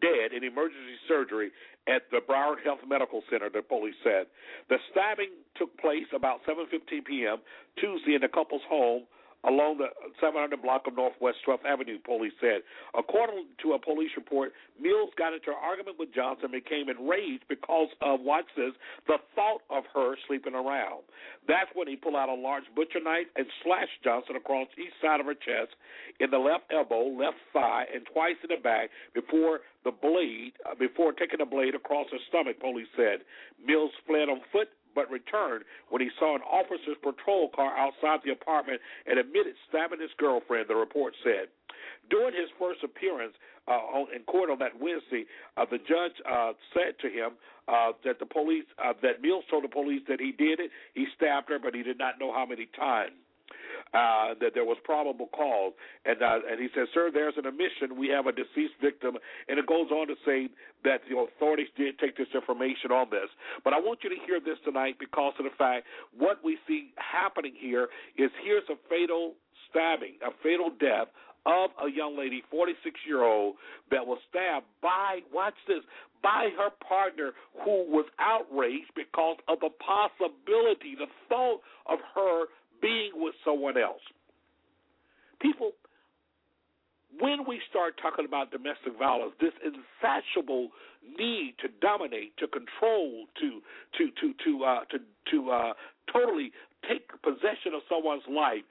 dead 0.00 0.32
in 0.36 0.44
emergency 0.44 0.98
surgery 1.08 1.50
at 1.88 2.02
the 2.10 2.20
Broward 2.20 2.62
Health 2.62 2.80
Medical 2.86 3.22
Center, 3.30 3.48
the 3.50 3.62
police 3.62 3.96
said. 4.04 4.26
The 4.68 4.76
stabbing 4.92 5.30
took 5.56 5.76
place 5.78 6.06
about 6.14 6.40
7:15 6.46 7.04
p.m. 7.04 7.38
Tuesday 7.80 8.14
in 8.14 8.20
the 8.20 8.28
couple's 8.28 8.62
home 8.68 9.04
along 9.44 9.78
the 9.78 9.88
700 10.20 10.60
block 10.60 10.86
of 10.86 10.96
Northwest 10.96 11.38
12th 11.46 11.64
Avenue, 11.64 11.98
police 12.04 12.32
said. 12.40 12.60
According 12.96 13.46
to 13.62 13.72
a 13.72 13.78
police 13.78 14.10
report, 14.16 14.52
Mills 14.80 15.10
got 15.16 15.32
into 15.32 15.50
an 15.50 15.60
argument 15.62 15.98
with 15.98 16.14
Johnson 16.14 16.52
and 16.52 16.64
became 16.64 16.88
enraged 16.88 17.44
because 17.48 17.88
of, 18.02 18.20
watch 18.20 18.46
the 18.56 18.72
thought 19.34 19.62
of 19.70 19.84
her 19.94 20.16
sleeping 20.26 20.54
around. 20.54 21.04
That's 21.48 21.70
when 21.74 21.88
he 21.88 21.96
pulled 21.96 22.16
out 22.16 22.28
a 22.28 22.34
large 22.34 22.64
butcher 22.76 23.00
knife 23.02 23.26
and 23.36 23.46
slashed 23.64 24.04
Johnson 24.04 24.36
across 24.36 24.68
each 24.76 24.92
side 25.00 25.20
of 25.20 25.26
her 25.26 25.34
chest, 25.34 25.72
in 26.20 26.30
the 26.30 26.38
left 26.38 26.64
elbow, 26.72 27.08
left 27.08 27.38
thigh, 27.52 27.84
and 27.94 28.04
twice 28.12 28.36
in 28.42 28.54
the 28.54 28.60
back 28.60 28.90
before 29.14 29.60
the 29.84 29.90
blade, 29.90 30.52
uh, 30.68 30.74
before 30.76 31.12
taking 31.12 31.38
the 31.38 31.48
blade 31.48 31.74
across 31.74 32.06
her 32.12 32.20
stomach, 32.28 32.60
police 32.60 32.88
said. 32.96 33.24
Mills 33.64 33.92
fled 34.06 34.28
on 34.28 34.40
foot 34.52 34.68
but 34.94 35.10
returned 35.10 35.64
when 35.88 36.00
he 36.00 36.10
saw 36.18 36.34
an 36.34 36.42
officer's 36.42 36.98
patrol 37.02 37.48
car 37.54 37.76
outside 37.76 38.20
the 38.24 38.32
apartment 38.32 38.80
and 39.06 39.18
admitted 39.18 39.54
stabbing 39.68 40.00
his 40.00 40.10
girlfriend, 40.18 40.66
the 40.68 40.74
report 40.74 41.14
said. 41.22 41.48
During 42.10 42.34
his 42.34 42.50
first 42.58 42.82
appearance 42.82 43.34
uh, 43.68 43.72
on, 43.72 44.14
in 44.14 44.22
court 44.24 44.50
on 44.50 44.58
that 44.58 44.78
Wednesday, 44.80 45.26
uh, 45.56 45.64
the 45.70 45.78
judge 45.78 46.16
uh, 46.28 46.52
said 46.74 46.98
to 47.00 47.08
him 47.08 47.38
uh, 47.68 47.92
that 48.04 48.18
the 48.18 48.26
police, 48.26 48.64
uh, 48.82 48.92
that 49.02 49.22
Mills 49.22 49.44
told 49.50 49.64
the 49.64 49.68
police 49.68 50.02
that 50.08 50.20
he 50.20 50.32
did 50.32 50.58
it. 50.58 50.70
He 50.94 51.06
stabbed 51.16 51.48
her, 51.50 51.58
but 51.58 51.74
he 51.74 51.82
did 51.82 51.98
not 51.98 52.18
know 52.18 52.32
how 52.32 52.46
many 52.46 52.66
times 52.76 53.12
uh, 53.94 54.34
that 54.40 54.54
there 54.54 54.64
was 54.64 54.76
probable 54.84 55.28
cause. 55.34 55.72
And 56.04 56.22
uh, 56.22 56.46
and 56.50 56.60
he 56.60 56.68
says, 56.74 56.88
"Sir, 56.94 57.10
there's 57.12 57.34
an 57.36 57.46
admission. 57.46 57.98
We 57.98 58.08
have 58.08 58.26
a 58.26 58.32
deceased 58.32 58.78
victim." 58.80 59.16
And 59.48 59.58
it 59.58 59.66
goes 59.66 59.90
on 59.90 60.08
to 60.08 60.14
say 60.24 60.48
that 60.84 61.02
the 61.08 61.18
authorities 61.18 61.68
did 61.76 61.98
take 61.98 62.16
this 62.16 62.30
information 62.34 62.92
on 62.92 63.10
this. 63.10 63.28
But 63.64 63.72
I 63.72 63.80
want 63.80 64.00
you 64.02 64.10
to 64.10 64.20
hear 64.26 64.40
this 64.40 64.58
tonight 64.64 64.96
because 64.98 65.34
of 65.38 65.44
the 65.44 65.54
fact 65.58 65.86
what 66.16 66.38
we 66.44 66.58
see 66.66 66.92
happening 66.96 67.52
here 67.58 67.88
is 68.16 68.30
here's 68.44 68.68
a 68.70 68.76
fatal 68.88 69.34
stabbing, 69.68 70.18
a 70.26 70.30
fatal 70.42 70.70
death 70.78 71.08
of 71.46 71.70
a 71.82 71.90
young 71.90 72.18
lady, 72.18 72.42
46 72.50 73.00
year 73.06 73.24
old, 73.24 73.56
that 73.90 74.06
was 74.06 74.18
stabbed 74.28 74.66
by, 74.82 75.20
watch 75.32 75.54
this, 75.66 75.80
by 76.22 76.50
her 76.56 76.68
partner 76.86 77.32
who 77.64 77.88
was 77.88 78.04
outraged 78.18 78.92
because 78.94 79.36
of 79.48 79.58
the 79.60 79.70
possibility, 79.80 80.94
the 80.98 81.08
thought 81.28 81.60
of 81.86 81.98
her 82.14 82.44
being 82.80 83.12
with 83.14 83.34
someone 83.44 83.76
else. 83.76 84.02
People, 85.40 85.72
when 87.18 87.44
we 87.46 87.60
start 87.68 87.94
talking 88.00 88.24
about 88.24 88.50
domestic 88.50 88.98
violence, 88.98 89.32
this 89.40 89.52
insatiable 89.64 90.68
need 91.18 91.54
to 91.60 91.68
dominate, 91.80 92.36
to 92.38 92.46
control, 92.48 93.26
to 93.40 93.60
to 93.96 94.10
to 94.20 94.34
to 94.44 94.64
uh, 94.64 94.80
to 94.90 94.98
to 95.30 95.50
uh, 95.50 95.72
totally 96.12 96.52
take 96.88 97.08
possession 97.22 97.74
of 97.74 97.82
someone's 97.88 98.22
life, 98.28 98.62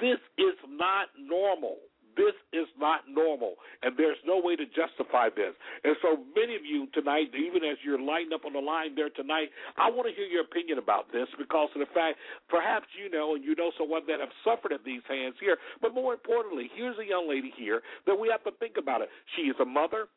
this 0.00 0.18
is 0.38 0.54
not 0.68 1.08
normal. 1.18 1.76
This 2.16 2.32
is 2.52 2.66
not 2.80 3.04
normal, 3.08 3.54
and 3.82 3.92
there's 3.96 4.16
no 4.24 4.40
way 4.40 4.56
to 4.56 4.64
justify 4.64 5.28
this. 5.28 5.52
And 5.84 5.96
so 6.00 6.16
many 6.34 6.56
of 6.56 6.64
you 6.64 6.88
tonight, 6.96 7.28
even 7.36 7.60
as 7.62 7.76
you're 7.84 8.00
lined 8.00 8.32
up 8.32 8.48
on 8.48 8.52
the 8.56 8.64
line 8.64 8.96
there 8.96 9.10
tonight, 9.10 9.52
I 9.76 9.90
want 9.92 10.08
to 10.08 10.14
hear 10.16 10.24
your 10.24 10.42
opinion 10.42 10.78
about 10.78 11.12
this 11.12 11.28
because 11.36 11.68
of 11.76 11.80
the 11.80 11.92
fact 11.92 12.16
perhaps 12.48 12.86
you 12.96 13.10
know 13.10 13.34
and 13.36 13.44
you 13.44 13.54
know 13.54 13.70
someone 13.76 14.02
that 14.08 14.20
have 14.20 14.32
suffered 14.40 14.72
at 14.72 14.84
these 14.84 15.04
hands 15.08 15.36
here. 15.40 15.58
But 15.82 15.94
more 15.94 16.14
importantly, 16.14 16.70
here's 16.74 16.96
a 16.98 17.04
young 17.04 17.28
lady 17.28 17.52
here 17.56 17.82
that 18.06 18.16
we 18.16 18.28
have 18.32 18.42
to 18.44 18.52
think 18.58 18.80
about 18.80 19.02
it. 19.02 19.08
She 19.36 19.52
is 19.52 19.56
a 19.60 19.68
mother, 19.68 20.08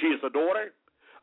she 0.00 0.08
is 0.10 0.20
a 0.26 0.30
daughter, 0.30 0.74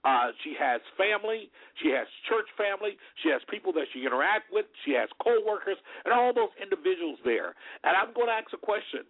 uh, 0.04 0.36
she 0.44 0.54
has 0.60 0.82
family. 1.00 1.48
She 1.80 1.90
has 1.96 2.08
church 2.28 2.48
family. 2.60 3.00
She 3.24 3.32
has 3.32 3.40
people 3.48 3.72
that 3.74 3.88
she 3.96 4.04
interact 4.04 4.52
with. 4.52 4.66
She 4.84 4.92
has 5.00 5.08
coworkers 5.24 5.80
and 6.04 6.14
all 6.14 6.34
those 6.36 6.52
individuals 6.60 7.20
there. 7.24 7.56
And 7.88 7.96
I'm 7.96 8.12
going 8.12 8.28
to 8.28 8.36
ask 8.36 8.52
a 8.52 8.60
question: 8.60 9.08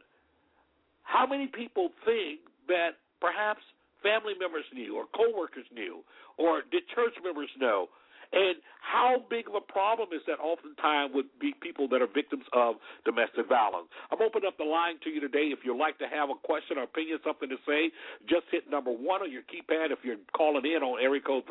how 1.03 1.25
many 1.25 1.47
people 1.47 1.89
think 2.05 2.39
that 2.67 2.97
perhaps 3.21 3.61
family 4.01 4.33
members 4.39 4.65
knew 4.73 4.95
or 4.97 5.05
coworkers 5.15 5.65
knew 5.73 6.03
or 6.37 6.61
did 6.71 6.83
church 6.93 7.13
members 7.23 7.49
know 7.59 7.87
and 8.33 8.57
how 8.83 9.23
big 9.29 9.47
of 9.47 9.55
a 9.55 9.61
problem 9.61 10.09
is 10.11 10.19
that 10.27 10.39
oftentimes 10.43 11.15
would 11.15 11.27
be 11.39 11.53
people 11.61 11.87
that 11.87 12.01
are 12.01 12.07
victims 12.07 12.43
of 12.51 12.75
domestic 13.05 13.47
violence? 13.47 13.87
I'm 14.11 14.21
opening 14.21 14.45
up 14.47 14.57
the 14.57 14.65
line 14.65 14.95
to 15.05 15.09
you 15.09 15.21
today. 15.21 15.51
If 15.55 15.59
you'd 15.63 15.79
like 15.79 15.97
to 15.99 16.07
have 16.07 16.29
a 16.29 16.35
question 16.43 16.77
or 16.77 16.83
opinion, 16.83 17.19
something 17.23 17.47
to 17.49 17.55
say, 17.65 17.91
just 18.27 18.43
hit 18.51 18.69
number 18.69 18.91
one 18.91 19.21
on 19.21 19.31
your 19.31 19.43
keypad 19.47 19.91
if 19.91 19.99
you're 20.03 20.17
calling 20.35 20.65
in 20.65 20.83
on 20.83 21.01
area 21.01 21.21
code 21.21 21.45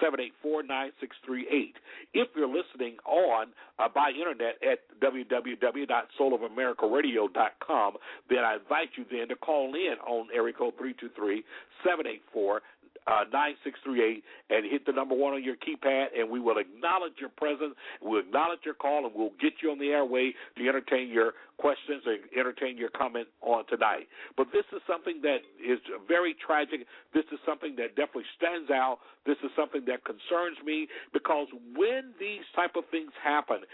323-784-9638. 0.00 1.74
If 2.14 2.28
you're 2.36 2.48
listening 2.48 2.98
on 3.04 3.48
uh, 3.78 3.88
by 3.92 4.12
internet 4.14 4.62
at 4.62 4.78
www.soulamericaradio.com, 5.02 7.96
then 8.30 8.44
I 8.44 8.54
invite 8.56 8.90
you 8.96 9.04
then 9.10 9.28
to 9.28 9.36
call 9.36 9.74
in 9.74 9.96
on 10.06 10.28
area 10.34 10.54
code 10.54 10.74
323 10.78 11.44
784 11.82 12.62
uh, 13.08 13.24
9638 13.32 14.22
and 14.50 14.70
hit 14.70 14.84
the 14.84 14.92
number 14.92 15.14
one 15.16 15.32
on 15.32 15.42
your 15.42 15.56
keypad, 15.56 16.12
and 16.16 16.28
we 16.28 16.40
will 16.40 16.58
acknowledge 16.58 17.16
your 17.18 17.30
presence. 17.30 17.74
We'll 18.02 18.20
acknowledge 18.20 18.60
your 18.64 18.74
call, 18.74 19.06
and 19.06 19.14
we'll 19.14 19.32
get 19.40 19.54
you 19.62 19.70
on 19.70 19.78
the 19.78 19.88
airway 19.88 20.32
to 20.56 20.68
entertain 20.68 21.08
your 21.08 21.32
questions 21.56 22.02
and 22.06 22.20
entertain 22.38 22.76
your 22.76 22.90
comment 22.90 23.26
on 23.40 23.66
tonight. 23.66 24.06
But 24.36 24.48
this 24.52 24.64
is 24.72 24.80
something 24.86 25.20
that 25.22 25.40
is 25.58 25.80
very 26.06 26.36
tragic. 26.38 26.86
This 27.14 27.24
is 27.32 27.38
something 27.44 27.74
that 27.76 27.96
definitely 27.96 28.28
stands 28.36 28.70
out. 28.70 28.98
This 29.26 29.36
is 29.42 29.50
something 29.56 29.84
that 29.86 30.04
concerns 30.04 30.56
me 30.64 30.86
because 31.12 31.48
when 31.74 32.14
these 32.20 32.46
type 32.54 32.76
of 32.76 32.84
things 32.90 33.10
happen, 33.24 33.64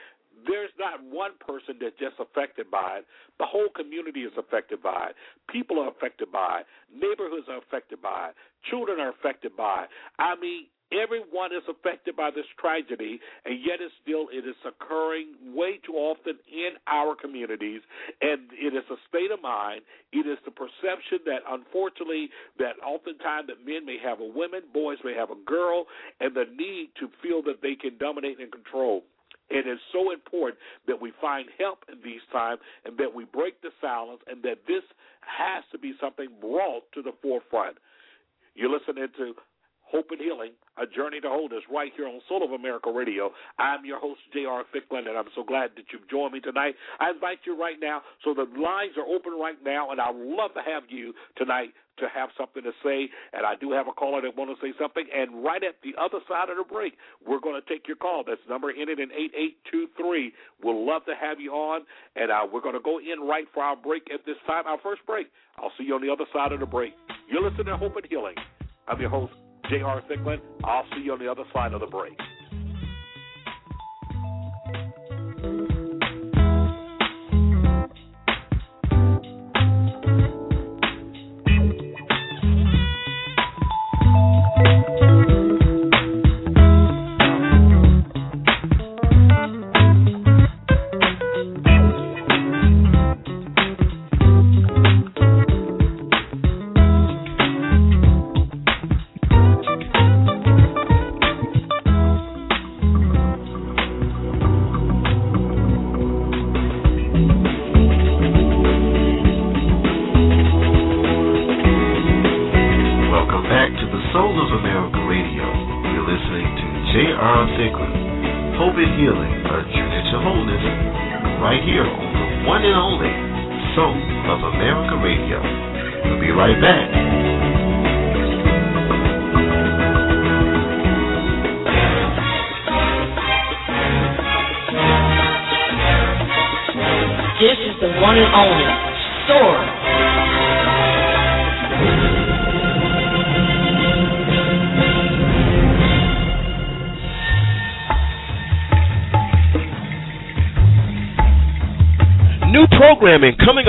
there's 0.46 0.70
not 0.78 1.02
one 1.02 1.32
person 1.40 1.76
that's 1.80 1.96
just 1.98 2.16
affected 2.18 2.70
by 2.70 2.98
it. 2.98 3.06
The 3.38 3.46
whole 3.46 3.68
community 3.74 4.20
is 4.20 4.32
affected 4.38 4.82
by 4.82 5.10
it. 5.10 5.16
People 5.50 5.80
are 5.80 5.88
affected 5.88 6.30
by 6.32 6.62
it. 6.62 6.66
Neighborhoods 6.92 7.46
are 7.48 7.58
affected 7.58 8.00
by 8.02 8.30
it. 8.30 8.34
Children 8.70 9.00
are 9.00 9.10
affected 9.10 9.56
by 9.56 9.84
it. 9.84 9.88
I 10.18 10.36
mean, 10.36 10.66
everyone 10.92 11.52
is 11.52 11.62
affected 11.68 12.16
by 12.16 12.30
this 12.30 12.46
tragedy, 12.58 13.18
and 13.44 13.58
yet 13.64 13.80
it's 13.80 13.94
still 14.02 14.28
it 14.30 14.46
is 14.46 14.56
occurring 14.64 15.34
way 15.54 15.80
too 15.84 15.94
often 15.94 16.38
in 16.50 16.76
our 16.86 17.14
communities, 17.16 17.80
and 18.20 18.50
it 18.52 18.74
is 18.74 18.84
a 18.90 18.98
state 19.08 19.30
of 19.30 19.42
mind. 19.42 19.82
It 20.12 20.26
is 20.26 20.38
the 20.44 20.52
perception 20.52 21.24
that 21.26 21.42
unfortunately 21.48 22.30
that 22.58 22.78
oftentimes 22.84 23.48
that 23.48 23.64
men 23.64 23.86
may 23.86 23.98
have 24.02 24.20
a 24.20 24.26
woman, 24.26 24.62
boys 24.72 24.98
may 25.04 25.14
have 25.14 25.30
a 25.30 25.40
girl, 25.46 25.86
and 26.20 26.34
the 26.34 26.44
need 26.56 26.90
to 27.00 27.08
feel 27.22 27.42
that 27.42 27.62
they 27.62 27.74
can 27.74 27.98
dominate 27.98 28.38
and 28.40 28.52
control. 28.52 29.02
It 29.50 29.66
is 29.66 29.78
so 29.92 30.10
important 30.10 30.58
that 30.86 31.00
we 31.00 31.12
find 31.20 31.48
help 31.58 31.84
in 31.90 31.98
these 32.02 32.24
times 32.32 32.60
and 32.84 32.96
that 32.98 33.12
we 33.14 33.24
break 33.24 33.60
the 33.60 33.70
silence 33.80 34.20
and 34.26 34.42
that 34.42 34.64
this 34.66 34.82
has 35.20 35.64
to 35.72 35.78
be 35.78 35.94
something 36.00 36.28
brought 36.40 36.84
to 36.94 37.02
the 37.02 37.12
forefront. 37.22 37.76
You're 38.54 38.70
listening 38.70 39.08
to 39.18 39.34
Hope 39.82 40.10
and 40.10 40.20
Healing, 40.20 40.52
a 40.78 40.86
journey 40.86 41.20
to 41.20 41.28
wholeness, 41.28 41.62
right 41.70 41.92
here 41.96 42.08
on 42.08 42.20
Soul 42.28 42.42
of 42.42 42.52
America 42.52 42.90
Radio. 42.90 43.30
I'm 43.58 43.84
your 43.84 44.00
host, 44.00 44.20
J.R. 44.32 44.64
Thicklin, 44.74 45.06
and 45.06 45.16
I'm 45.16 45.30
so 45.36 45.44
glad 45.44 45.70
that 45.76 45.84
you've 45.92 46.08
joined 46.08 46.32
me 46.32 46.40
tonight. 46.40 46.74
I 46.98 47.10
invite 47.10 47.38
you 47.46 47.58
right 47.58 47.76
now, 47.80 48.02
so 48.24 48.34
the 48.34 48.48
lines 48.58 48.96
are 48.96 49.06
open 49.06 49.38
right 49.38 49.58
now, 49.62 49.90
and 49.90 50.00
I 50.00 50.10
would 50.10 50.26
love 50.26 50.54
to 50.54 50.62
have 50.66 50.84
you 50.88 51.12
tonight 51.36 51.70
to 51.98 52.06
have 52.08 52.30
something 52.36 52.62
to 52.62 52.72
say. 52.82 53.08
And 53.32 53.46
I 53.46 53.54
do 53.54 53.72
have 53.72 53.88
a 53.88 53.92
caller 53.92 54.20
that 54.22 54.36
want 54.36 54.50
to 54.50 54.58
say 54.64 54.72
something. 54.78 55.04
And 55.14 55.44
right 55.44 55.62
at 55.62 55.76
the 55.82 55.94
other 56.00 56.18
side 56.28 56.50
of 56.50 56.56
the 56.56 56.64
break, 56.64 56.94
we're 57.26 57.40
going 57.40 57.60
to 57.60 57.66
take 57.68 57.86
your 57.86 57.96
call. 57.96 58.24
That's 58.26 58.40
number 58.48 58.70
ended 58.70 58.98
in 59.00 59.10
8823. 59.12 60.32
We'll 60.62 60.86
love 60.86 61.04
to 61.06 61.14
have 61.14 61.40
you 61.40 61.52
on, 61.52 61.82
and 62.16 62.30
uh, 62.30 62.46
we're 62.50 62.62
going 62.62 62.74
to 62.74 62.84
go 62.84 62.98
in 62.98 63.26
right 63.26 63.46
for 63.52 63.62
our 63.62 63.76
break 63.76 64.08
at 64.12 64.24
this 64.26 64.36
time, 64.46 64.66
our 64.66 64.78
first 64.82 65.04
break. 65.06 65.28
I'll 65.58 65.72
see 65.78 65.84
you 65.84 65.94
on 65.94 66.02
the 66.02 66.10
other 66.10 66.26
side 66.32 66.52
of 66.52 66.60
the 66.60 66.66
break. 66.66 66.94
You're 67.30 67.42
listening 67.42 67.66
to 67.66 67.76
Hope 67.76 67.96
and 67.96 68.06
Healing. 68.08 68.34
I'm 68.88 69.00
your 69.00 69.10
host, 69.10 69.32
J.R. 69.70 70.02
Thicklin. 70.10 70.40
I'll 70.64 70.84
see 70.94 71.02
you 71.02 71.12
on 71.12 71.18
the 71.18 71.30
other 71.30 71.44
side 71.52 71.72
of 71.72 71.80
the 71.80 71.86
break. 71.86 72.18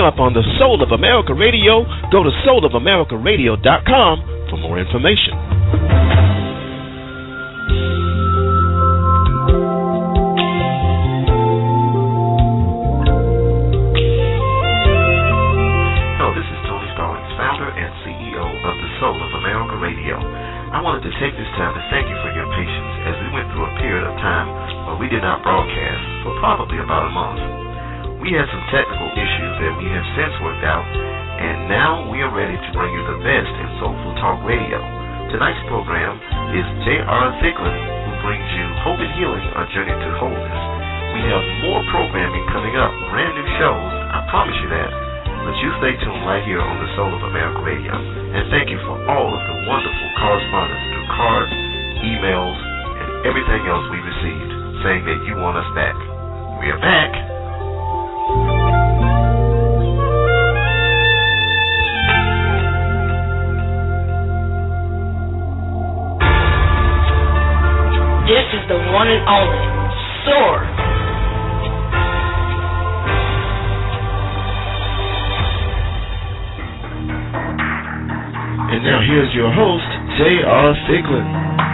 Up 0.06 0.22
on 0.22 0.30
the 0.38 0.46
Soul 0.62 0.78
of 0.86 0.94
America 0.94 1.34
Radio. 1.34 1.82
Go 2.14 2.22
to 2.22 2.30
soulamericaradio.com 2.46 4.14
for 4.46 4.56
more 4.62 4.78
information. 4.78 5.34
Hello, 16.14 16.30
this 16.38 16.46
is 16.46 16.60
Tony 16.70 16.86
Stallings, 16.94 17.26
founder 17.34 17.66
and 17.74 17.90
CEO 18.06 18.46
of 18.46 18.74
the 18.78 18.90
Soul 19.02 19.18
of 19.18 19.32
America 19.42 19.74
Radio. 19.82 20.22
I 20.70 20.78
wanted 20.86 21.02
to 21.10 21.12
take 21.18 21.34
this 21.34 21.50
time 21.58 21.74
to 21.74 21.82
thank 21.90 22.06
you 22.06 22.14
for 22.22 22.30
your 22.30 22.46
patience 22.54 22.94
as 23.10 23.14
we 23.26 23.34
went 23.34 23.50
through 23.50 23.66
a 23.66 23.74
period 23.82 24.06
of 24.06 24.14
time 24.22 24.46
where 24.86 24.98
we 25.02 25.10
did 25.10 25.26
not 25.26 25.42
broadcast 25.42 26.02
for 26.22 26.30
probably 26.38 26.78
about 26.78 27.10
a 27.10 27.12
month. 27.12 27.65
We 28.26 28.34
had 28.34 28.50
some 28.50 28.66
technical 28.74 29.06
issues 29.14 29.54
that 29.62 29.78
we 29.78 29.86
have 29.86 30.06
since 30.18 30.34
worked 30.42 30.66
out, 30.66 30.82
and 30.82 31.70
now 31.70 32.10
we 32.10 32.18
are 32.26 32.34
ready 32.34 32.58
to 32.58 32.70
bring 32.74 32.90
you 32.90 33.06
the 33.06 33.22
best 33.22 33.54
in 33.54 33.68
Soulful 33.78 34.18
Talk 34.18 34.42
Radio. 34.42 34.82
Tonight's 35.30 35.62
program 35.70 36.18
is 36.50 36.66
J.R. 36.82 37.26
Thicklin, 37.38 37.78
who 37.78 38.12
brings 38.26 38.50
you 38.58 38.66
Hope 38.82 38.98
and 38.98 39.14
Healing, 39.14 39.46
a 39.46 39.62
journey 39.70 39.94
to 39.94 40.10
wholeness. 40.18 40.62
We 41.14 41.22
have 41.22 41.44
more 41.70 41.86
programming 41.94 42.42
coming 42.50 42.74
up, 42.74 42.90
brand 43.14 43.30
new 43.30 43.46
shows, 43.62 43.94
I 44.10 44.26
promise 44.26 44.58
you 44.58 44.74
that. 44.74 44.90
But 45.46 45.54
you 45.62 45.70
stay 45.78 45.94
tuned 46.02 46.26
right 46.26 46.42
here 46.42 46.58
on 46.58 46.82
the 46.82 46.90
Soul 46.98 47.14
of 47.14 47.22
America 47.30 47.62
Radio. 47.62 47.94
And 47.94 48.50
thank 48.50 48.74
you 48.74 48.82
for 48.90 49.06
all 49.06 49.38
of 49.38 49.42
the 49.46 49.56
wonderful 49.70 50.10
correspondence 50.18 50.82
through 50.90 51.08
cards, 51.14 51.54
emails, 52.02 52.58
and 52.58 53.08
everything 53.22 53.62
else 53.70 53.86
we 53.94 54.02
received 54.02 54.50
saying 54.82 55.06
that 55.06 55.22
you 55.30 55.38
want 55.38 55.62
us 55.62 55.70
back. 55.78 55.94
We 56.58 56.74
are 56.74 56.82
back. 56.82 57.25
This 68.26 68.42
is 68.58 68.66
the 68.66 68.74
one 68.90 69.06
and 69.06 69.22
only 69.30 69.62
Soar. 70.26 70.58
And 78.74 78.82
now 78.82 78.98
here's 79.06 79.32
your 79.32 79.52
host, 79.54 79.86
J.R. 80.18 80.74
Thicklin. 80.90 81.65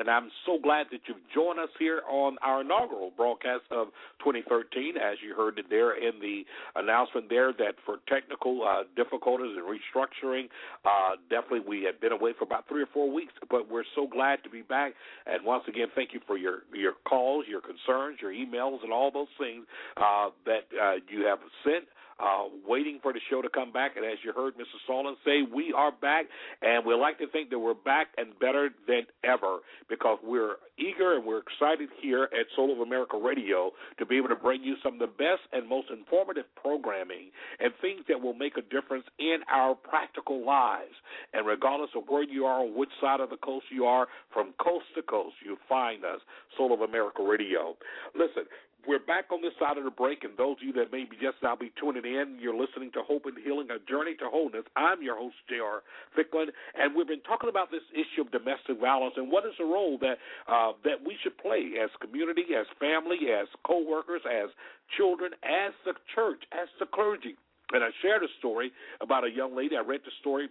And 0.00 0.08
I'm 0.08 0.30
so 0.46 0.58
glad 0.62 0.86
that 0.92 1.00
you've 1.06 1.18
joined 1.34 1.58
us 1.58 1.68
here 1.78 2.02
on 2.08 2.36
our 2.42 2.60
inaugural 2.62 3.12
broadcast 3.16 3.64
of 3.70 3.88
2013. 4.20 4.96
As 4.96 5.18
you 5.24 5.34
heard 5.34 5.60
there 5.68 5.96
in 5.96 6.20
the 6.20 6.44
announcement 6.76 7.28
there, 7.28 7.52
that 7.52 7.74
for 7.84 7.98
technical 8.08 8.62
uh, 8.62 8.84
difficulties 8.96 9.56
and 9.56 9.64
restructuring, 9.66 10.48
uh, 10.84 11.16
definitely 11.30 11.60
we 11.60 11.82
had 11.82 12.00
been 12.00 12.12
away 12.12 12.32
for 12.38 12.44
about 12.44 12.68
three 12.68 12.82
or 12.82 12.88
four 12.92 13.10
weeks, 13.10 13.32
but 13.50 13.70
we're 13.70 13.84
so 13.94 14.06
glad 14.06 14.42
to 14.44 14.50
be 14.50 14.62
back. 14.62 14.92
And 15.26 15.44
once 15.44 15.64
again, 15.68 15.88
thank 15.94 16.12
you 16.12 16.20
for 16.26 16.36
your 16.38 16.62
your 16.74 16.94
calls, 17.08 17.44
your 17.48 17.60
concerns, 17.60 18.18
your 18.20 18.32
emails, 18.32 18.82
and 18.82 18.92
all 18.92 19.10
those 19.10 19.32
things 19.38 19.66
uh, 19.96 20.30
that 20.46 20.66
uh, 20.80 20.94
you 21.08 21.26
have 21.26 21.38
sent 21.64 21.84
uh, 22.20 22.44
waiting 22.66 22.98
for 23.02 23.12
the 23.12 23.20
show 23.30 23.42
to 23.42 23.48
come 23.48 23.72
back. 23.72 23.96
And 23.96 24.04
as 24.04 24.18
you 24.24 24.32
heard 24.32 24.54
Mr. 24.54 24.78
Solon 24.86 25.16
say, 25.24 25.42
we 25.42 25.72
are 25.76 25.92
back, 25.92 26.26
and 26.62 26.84
we 26.84 26.94
like 26.94 27.18
to 27.18 27.28
think 27.28 27.50
that 27.50 27.58
we're 27.58 27.74
back 27.74 28.08
and 28.16 28.38
better 28.38 28.70
than 28.86 29.02
ever 29.24 29.58
because 29.88 30.18
we're 30.22 30.56
eager 30.78 31.16
and 31.16 31.24
we're 31.24 31.40
excited 31.40 31.88
here 32.00 32.24
at 32.24 32.46
Soul 32.56 32.72
of 32.72 32.80
America 32.80 33.18
Radio 33.18 33.72
to 33.98 34.06
be 34.06 34.16
able 34.16 34.28
to 34.28 34.36
bring 34.36 34.62
you 34.62 34.76
some 34.82 34.94
of 34.94 35.00
the 35.00 35.06
best 35.06 35.42
and 35.52 35.68
most 35.68 35.88
informative 35.90 36.44
programming 36.60 37.30
and 37.60 37.72
things 37.80 38.02
that 38.08 38.20
will 38.20 38.34
make 38.34 38.56
a 38.56 38.62
difference 38.62 39.04
in 39.18 39.38
our 39.52 39.74
practical 39.74 40.44
lives. 40.44 40.94
And 41.32 41.46
regardless 41.46 41.90
of 41.96 42.04
where 42.08 42.22
you 42.22 42.44
are, 42.44 42.60
on 42.60 42.76
which 42.76 42.90
side 43.00 43.20
of 43.20 43.30
the 43.30 43.36
coast 43.36 43.66
you 43.70 43.84
are, 43.84 44.06
from 44.32 44.54
coast 44.62 44.86
to 44.96 45.02
coast, 45.02 45.34
you 45.44 45.56
find 45.68 46.04
us, 46.04 46.20
Soul 46.56 46.72
of 46.74 46.80
America 46.80 47.22
Radio. 47.22 47.76
Listen, 48.14 48.44
we're 48.86 49.02
back 49.02 49.32
on 49.32 49.42
this 49.42 49.52
side 49.58 49.76
of 49.76 49.84
the 49.84 49.90
break, 49.90 50.24
and 50.24 50.36
those 50.36 50.56
of 50.60 50.62
you 50.62 50.72
that 50.74 50.92
may 50.92 51.04
be 51.04 51.16
just 51.20 51.36
now 51.42 51.56
be 51.56 51.72
tuning 51.80 52.04
in, 52.04 52.38
you're 52.40 52.56
listening 52.56 52.90
to 52.92 53.02
Hope 53.02 53.26
and 53.26 53.36
Healing, 53.36 53.68
a 53.70 53.78
journey 53.90 54.14
to 54.20 54.30
wholeness. 54.30 54.64
I'm 54.76 55.02
your 55.02 55.16
host, 55.16 55.36
J.R. 55.48 55.82
Thicklin, 56.16 56.48
and 56.78 56.94
we've 56.94 57.08
been 57.08 57.24
talking 57.26 57.50
about 57.50 57.70
this 57.70 57.84
issue 57.92 58.22
of 58.22 58.30
domestic 58.30 58.80
violence 58.80 59.14
and 59.16 59.30
what 59.30 59.44
is 59.44 59.52
the 59.58 59.64
role 59.64 59.98
that 60.00 60.18
uh, 60.46 60.72
that 60.84 61.04
we 61.04 61.16
should 61.22 61.36
play 61.38 61.74
as 61.82 61.90
community, 62.00 62.54
as 62.58 62.66
family, 62.78 63.32
as 63.34 63.48
co-workers, 63.66 64.22
as 64.24 64.50
children, 64.96 65.32
as 65.42 65.72
the 65.84 65.92
church, 66.14 66.42
as 66.52 66.68
the 66.78 66.86
clergy. 66.86 67.36
And 67.72 67.84
I 67.84 67.90
shared 68.00 68.22
a 68.22 68.32
story 68.38 68.72
about 69.00 69.24
a 69.24 69.30
young 69.30 69.54
lady. 69.54 69.76
I 69.76 69.84
read 69.84 70.00
the 70.04 70.14
story 70.20 70.48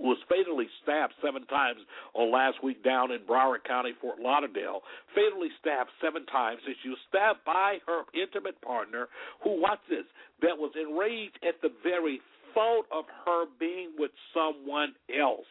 was 0.00 0.18
fatally 0.28 0.68
stabbed 0.82 1.14
seven 1.24 1.46
times 1.46 1.80
on 2.14 2.32
last 2.32 2.62
week 2.62 2.82
down 2.84 3.10
in 3.10 3.20
Broward 3.20 3.64
County, 3.66 3.92
Fort 4.00 4.18
Lauderdale. 4.20 4.80
Fatally 5.14 5.48
stabbed 5.60 5.90
seven 6.02 6.26
times, 6.26 6.60
and 6.66 6.74
she 6.82 6.88
was 6.88 6.98
stabbed 7.08 7.40
by 7.44 7.78
her 7.86 8.02
intimate 8.14 8.60
partner, 8.62 9.08
who, 9.42 9.60
watch 9.60 9.80
this, 9.88 10.04
that 10.42 10.56
was 10.56 10.72
enraged 10.78 11.38
at 11.46 11.60
the 11.62 11.70
very 11.82 12.20
thought 12.54 12.86
of 12.92 13.04
her 13.24 13.44
being 13.58 13.92
with 13.98 14.10
someone 14.32 14.94
else. 15.12 15.46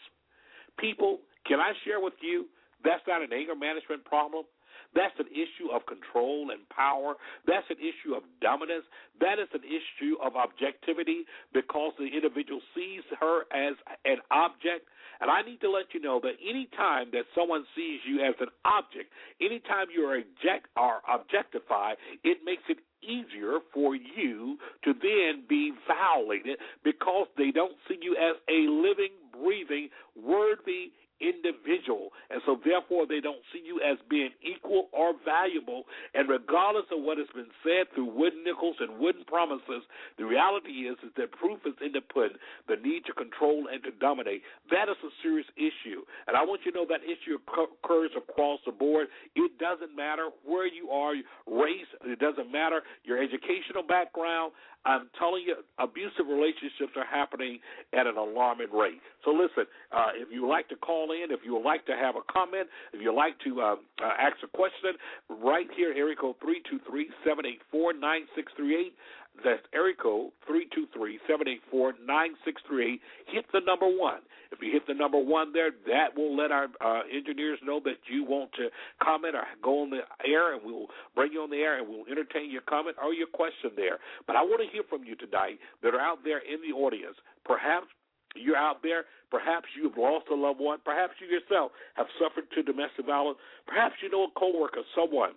People, 0.79 1.19
can 1.45 1.59
I 1.59 1.73
share 1.85 1.99
with 1.99 2.13
you? 2.21 2.45
That's 2.83 3.01
not 3.07 3.21
an 3.21 3.33
anger 3.33 3.55
management 3.55 4.05
problem. 4.05 4.45
That's 4.95 5.17
an 5.19 5.27
issue 5.31 5.71
of 5.73 5.85
control 5.85 6.51
and 6.51 6.67
power. 6.69 7.15
That's 7.45 7.67
an 7.69 7.77
issue 7.79 8.15
of 8.15 8.23
dominance. 8.41 8.85
That 9.19 9.39
is 9.39 9.49
an 9.53 9.63
issue 9.63 10.15
of 10.23 10.35
objectivity 10.35 11.25
because 11.53 11.93
the 11.97 12.07
individual 12.07 12.61
sees 12.75 13.03
her 13.19 13.45
as 13.51 13.75
an 14.05 14.17
object. 14.31 14.87
And 15.19 15.31
I 15.31 15.41
need 15.41 15.61
to 15.61 15.71
let 15.71 15.93
you 15.93 16.01
know 16.01 16.19
that 16.21 16.37
any 16.41 16.69
time 16.77 17.09
that 17.13 17.25
someone 17.33 17.65
sees 17.75 17.99
you 18.05 18.21
as 18.21 18.35
an 18.39 18.49
object, 18.65 19.09
anytime 19.41 19.87
you 19.89 20.05
are 20.05 20.21
object 20.21 20.69
or 20.77 21.01
objectified, 21.09 21.97
it 22.23 22.37
makes 22.45 22.63
it 22.69 22.77
easier 23.01 23.59
for 23.73 23.95
you 23.95 24.57
to 24.83 24.93
then 24.93 25.43
be 25.47 25.71
violated 25.87 26.57
because 26.83 27.27
they 27.37 27.51
don't 27.51 27.75
see 27.87 27.97
you 28.01 28.15
as 28.15 28.37
a 28.49 28.69
living, 28.69 29.13
breathing, 29.33 29.89
worthy 30.15 30.91
individual. 31.19 32.11
And 32.29 32.41
so, 32.45 32.59
therefore, 32.63 33.07
they 33.07 33.19
don't 33.19 33.41
see 33.53 33.61
you 33.63 33.81
as 33.81 33.97
being 34.09 34.31
equal 34.41 34.89
or 34.91 35.13
valuable. 35.25 35.83
And 36.13 36.29
regardless 36.29 36.85
of 36.91 37.03
what 37.03 37.17
has 37.17 37.27
been 37.33 37.51
said 37.63 37.89
through 37.93 38.13
wooden 38.13 38.43
nickels 38.43 38.77
and 38.79 38.99
wooden 38.99 39.23
promises, 39.25 39.83
the 40.17 40.25
reality 40.25 40.89
is, 40.89 40.97
is 41.03 41.11
that 41.17 41.31
proof 41.31 41.59
is 41.65 41.75
in 41.81 41.91
the 41.93 42.01
pudding. 42.01 42.37
The 42.67 42.77
need 42.77 43.05
to 43.05 43.13
control 43.13 43.67
and 43.71 43.83
to 43.83 43.91
dominate. 43.91 44.41
That 44.71 44.89
is 44.89 44.97
a 45.03 45.11
serious 45.21 45.47
issue. 45.57 46.03
And 46.27 46.35
I 46.35 46.43
want 46.43 46.61
you 46.65 46.71
to 46.71 46.77
know 46.77 46.87
that 46.89 47.01
issue 47.03 47.37
occurs 47.37 48.11
across 48.15 48.59
the 48.65 48.71
board. 48.71 49.07
It 49.35 49.57
doesn't 49.59 49.95
matter 49.95 50.29
where 50.45 50.67
you 50.67 50.89
are, 50.89 51.13
race, 51.45 51.89
it 52.05 52.19
doesn't 52.19 52.51
matter 52.51 52.81
your 53.03 53.21
educational 53.21 53.83
background. 53.87 54.53
I'm 54.85 55.09
telling 55.19 55.43
you, 55.43 55.55
abusive 55.79 56.27
relationships 56.29 56.95
are 56.95 57.05
happening 57.05 57.59
at 57.91 58.07
an 58.07 58.15
alarming 58.15 58.71
rate. 58.71 59.01
So 59.25 59.31
listen, 59.31 59.67
uh, 59.91 60.15
if 60.15 60.29
you 60.31 60.47
like 60.47 60.69
to 60.69 60.77
call 60.77 61.06
in, 61.11 61.31
if 61.31 61.39
you 61.43 61.55
would 61.55 61.63
like 61.63 61.85
to 61.87 61.95
have 61.95 62.15
a 62.15 62.21
comment, 62.31 62.67
if 62.93 63.01
you'd 63.01 63.15
like 63.15 63.39
to 63.45 63.61
uh, 63.61 63.75
uh, 64.03 64.13
ask 64.19 64.37
a 64.43 64.47
question, 64.47 64.93
right 65.29 65.67
here, 65.75 65.93
area 65.95 66.15
code 66.15 66.35
323-784-9638. 67.73 68.91
That's 69.43 69.61
area 69.73 69.95
code 69.95 70.31
323-784-9638. 70.49 72.99
Hit 73.27 73.45
the 73.53 73.61
number 73.65 73.85
one. 73.85 74.21
If 74.51 74.59
you 74.61 74.71
hit 74.71 74.87
the 74.87 74.93
number 74.93 75.19
one 75.19 75.53
there, 75.53 75.71
that 75.87 76.15
will 76.15 76.35
let 76.35 76.51
our 76.51 76.67
uh, 76.81 77.01
engineers 77.13 77.59
know 77.63 77.79
that 77.83 77.97
you 78.09 78.23
want 78.23 78.51
to 78.53 78.69
comment 79.03 79.35
or 79.35 79.43
go 79.61 79.83
on 79.83 79.89
the 79.89 80.01
air, 80.25 80.53
and 80.53 80.61
we'll 80.63 80.87
bring 81.15 81.33
you 81.33 81.41
on 81.41 81.49
the 81.49 81.57
air 81.57 81.79
and 81.79 81.87
we'll 81.87 82.05
entertain 82.09 82.49
your 82.49 82.61
comment 82.61 82.95
or 83.03 83.13
your 83.13 83.27
question 83.27 83.71
there. 83.75 83.99
But 84.25 84.35
I 84.35 84.41
want 84.41 84.61
to 84.63 84.69
hear 84.71 84.83
from 84.89 85.03
you 85.03 85.15
tonight 85.15 85.59
that 85.83 85.93
are 85.93 85.99
out 85.99 86.23
there 86.23 86.39
in 86.39 86.61
the 86.63 86.75
audience. 86.75 87.17
Perhaps 87.45 87.87
you're 88.39 88.57
out 88.57 88.83
there. 88.83 89.05
Perhaps 89.29 89.67
you've 89.75 89.97
lost 89.97 90.27
a 90.31 90.35
loved 90.35 90.59
one. 90.59 90.79
Perhaps 90.83 91.13
you 91.19 91.27
yourself 91.27 91.71
have 91.95 92.07
suffered 92.19 92.49
to 92.55 92.63
domestic 92.63 93.05
violence. 93.05 93.37
Perhaps 93.67 93.95
you 94.01 94.09
know 94.09 94.25
a 94.25 94.39
coworker, 94.39 94.81
someone 94.95 95.33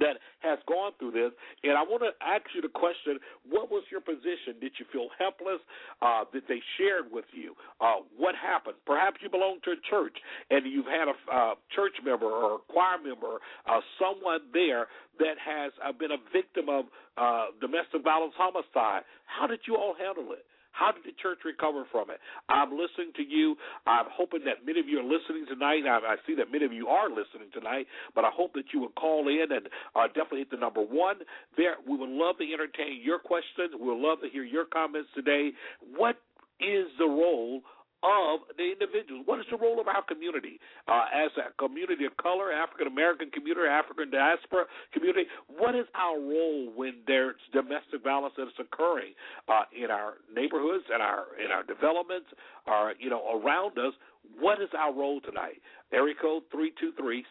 that 0.00 0.18
has 0.40 0.58
gone 0.66 0.92
through 0.98 1.12
this. 1.12 1.30
And 1.62 1.78
I 1.78 1.82
want 1.82 2.02
to 2.02 2.12
ask 2.24 2.44
you 2.54 2.62
the 2.62 2.72
question 2.72 3.18
what 3.48 3.70
was 3.70 3.84
your 3.90 4.00
position? 4.00 4.58
Did 4.60 4.72
you 4.78 4.86
feel 4.92 5.08
helpless? 5.18 5.62
Uh, 6.02 6.24
did 6.32 6.44
they 6.48 6.60
shared 6.78 7.10
with 7.10 7.26
you? 7.32 7.54
Uh, 7.80 8.02
what 8.16 8.34
happened? 8.34 8.76
Perhaps 8.86 9.18
you 9.22 9.30
belong 9.30 9.58
to 9.64 9.70
a 9.72 9.80
church 9.88 10.16
and 10.50 10.66
you've 10.66 10.90
had 10.90 11.08
a 11.08 11.16
uh, 11.30 11.54
church 11.74 11.94
member 12.04 12.26
or 12.26 12.56
a 12.56 12.62
choir 12.72 12.98
member, 12.98 13.38
uh, 13.66 13.80
someone 13.98 14.40
there 14.52 14.86
that 15.18 15.38
has 15.38 15.72
uh, 15.84 15.92
been 15.92 16.10
a 16.10 16.20
victim 16.32 16.68
of 16.68 16.86
uh, 17.16 17.54
domestic 17.60 18.02
violence 18.02 18.34
homicide. 18.36 19.02
How 19.24 19.46
did 19.46 19.60
you 19.66 19.76
all 19.76 19.94
handle 19.94 20.32
it? 20.32 20.44
How 20.76 20.92
did 20.92 21.08
the 21.08 21.16
church 21.16 21.40
recover 21.44 21.88
from 21.90 22.10
it? 22.10 22.20
I'm 22.52 22.76
listening 22.76 23.16
to 23.16 23.24
you. 23.24 23.56
I'm 23.86 24.06
hoping 24.12 24.44
that 24.44 24.68
many 24.68 24.80
of 24.80 24.88
you 24.88 25.00
are 25.00 25.08
listening 25.08 25.48
tonight. 25.48 25.88
I, 25.88 25.96
I 26.04 26.16
see 26.26 26.36
that 26.36 26.52
many 26.52 26.64
of 26.68 26.72
you 26.72 26.88
are 26.88 27.08
listening 27.08 27.48
tonight, 27.52 27.86
but 28.14 28.24
I 28.24 28.30
hope 28.30 28.52
that 28.54 28.68
you 28.74 28.80
will 28.80 28.92
call 28.92 29.28
in 29.28 29.56
and 29.56 29.72
uh, 29.96 30.06
definitely 30.08 30.44
hit 30.44 30.50
the 30.50 30.60
number 30.60 30.82
one. 30.82 31.16
There, 31.56 31.76
we 31.88 31.96
would 31.96 32.12
love 32.12 32.36
to 32.38 32.44
entertain 32.44 33.00
your 33.02 33.18
questions. 33.18 33.72
We 33.72 33.88
would 33.88 34.04
love 34.04 34.20
to 34.20 34.28
hear 34.28 34.44
your 34.44 34.66
comments 34.66 35.08
today. 35.14 35.50
What 35.96 36.16
is 36.60 36.86
the 36.98 37.06
role 37.08 37.62
of 38.02 38.40
the 38.56 38.72
individuals. 38.72 39.24
What 39.24 39.40
is 39.40 39.46
the 39.50 39.56
role 39.56 39.80
of 39.80 39.88
our 39.88 40.02
community 40.04 40.60
uh, 40.88 41.06
as 41.12 41.30
a 41.40 41.52
community 41.56 42.04
of 42.04 42.16
color, 42.16 42.52
African 42.52 42.86
American 42.86 43.30
community, 43.30 43.68
African 43.68 44.10
diaspora 44.10 44.66
community? 44.92 45.28
What 45.48 45.74
is 45.74 45.86
our 45.94 46.18
role 46.18 46.72
when 46.74 47.00
there's 47.06 47.36
domestic 47.52 48.02
violence 48.04 48.34
that 48.36 48.48
is 48.48 48.58
occurring 48.60 49.14
uh, 49.48 49.64
in 49.72 49.90
our 49.90 50.14
neighborhoods 50.34 50.84
and 50.92 51.02
our 51.02 51.26
in 51.42 51.50
our 51.50 51.62
developments, 51.64 52.28
or 52.66 52.94
you 52.98 53.10
know 53.10 53.40
around 53.40 53.78
us? 53.78 53.94
What 54.40 54.60
is 54.60 54.68
our 54.76 54.92
role 54.92 55.20
tonight? 55.20 55.62
Area 55.92 56.14
code 56.20 56.42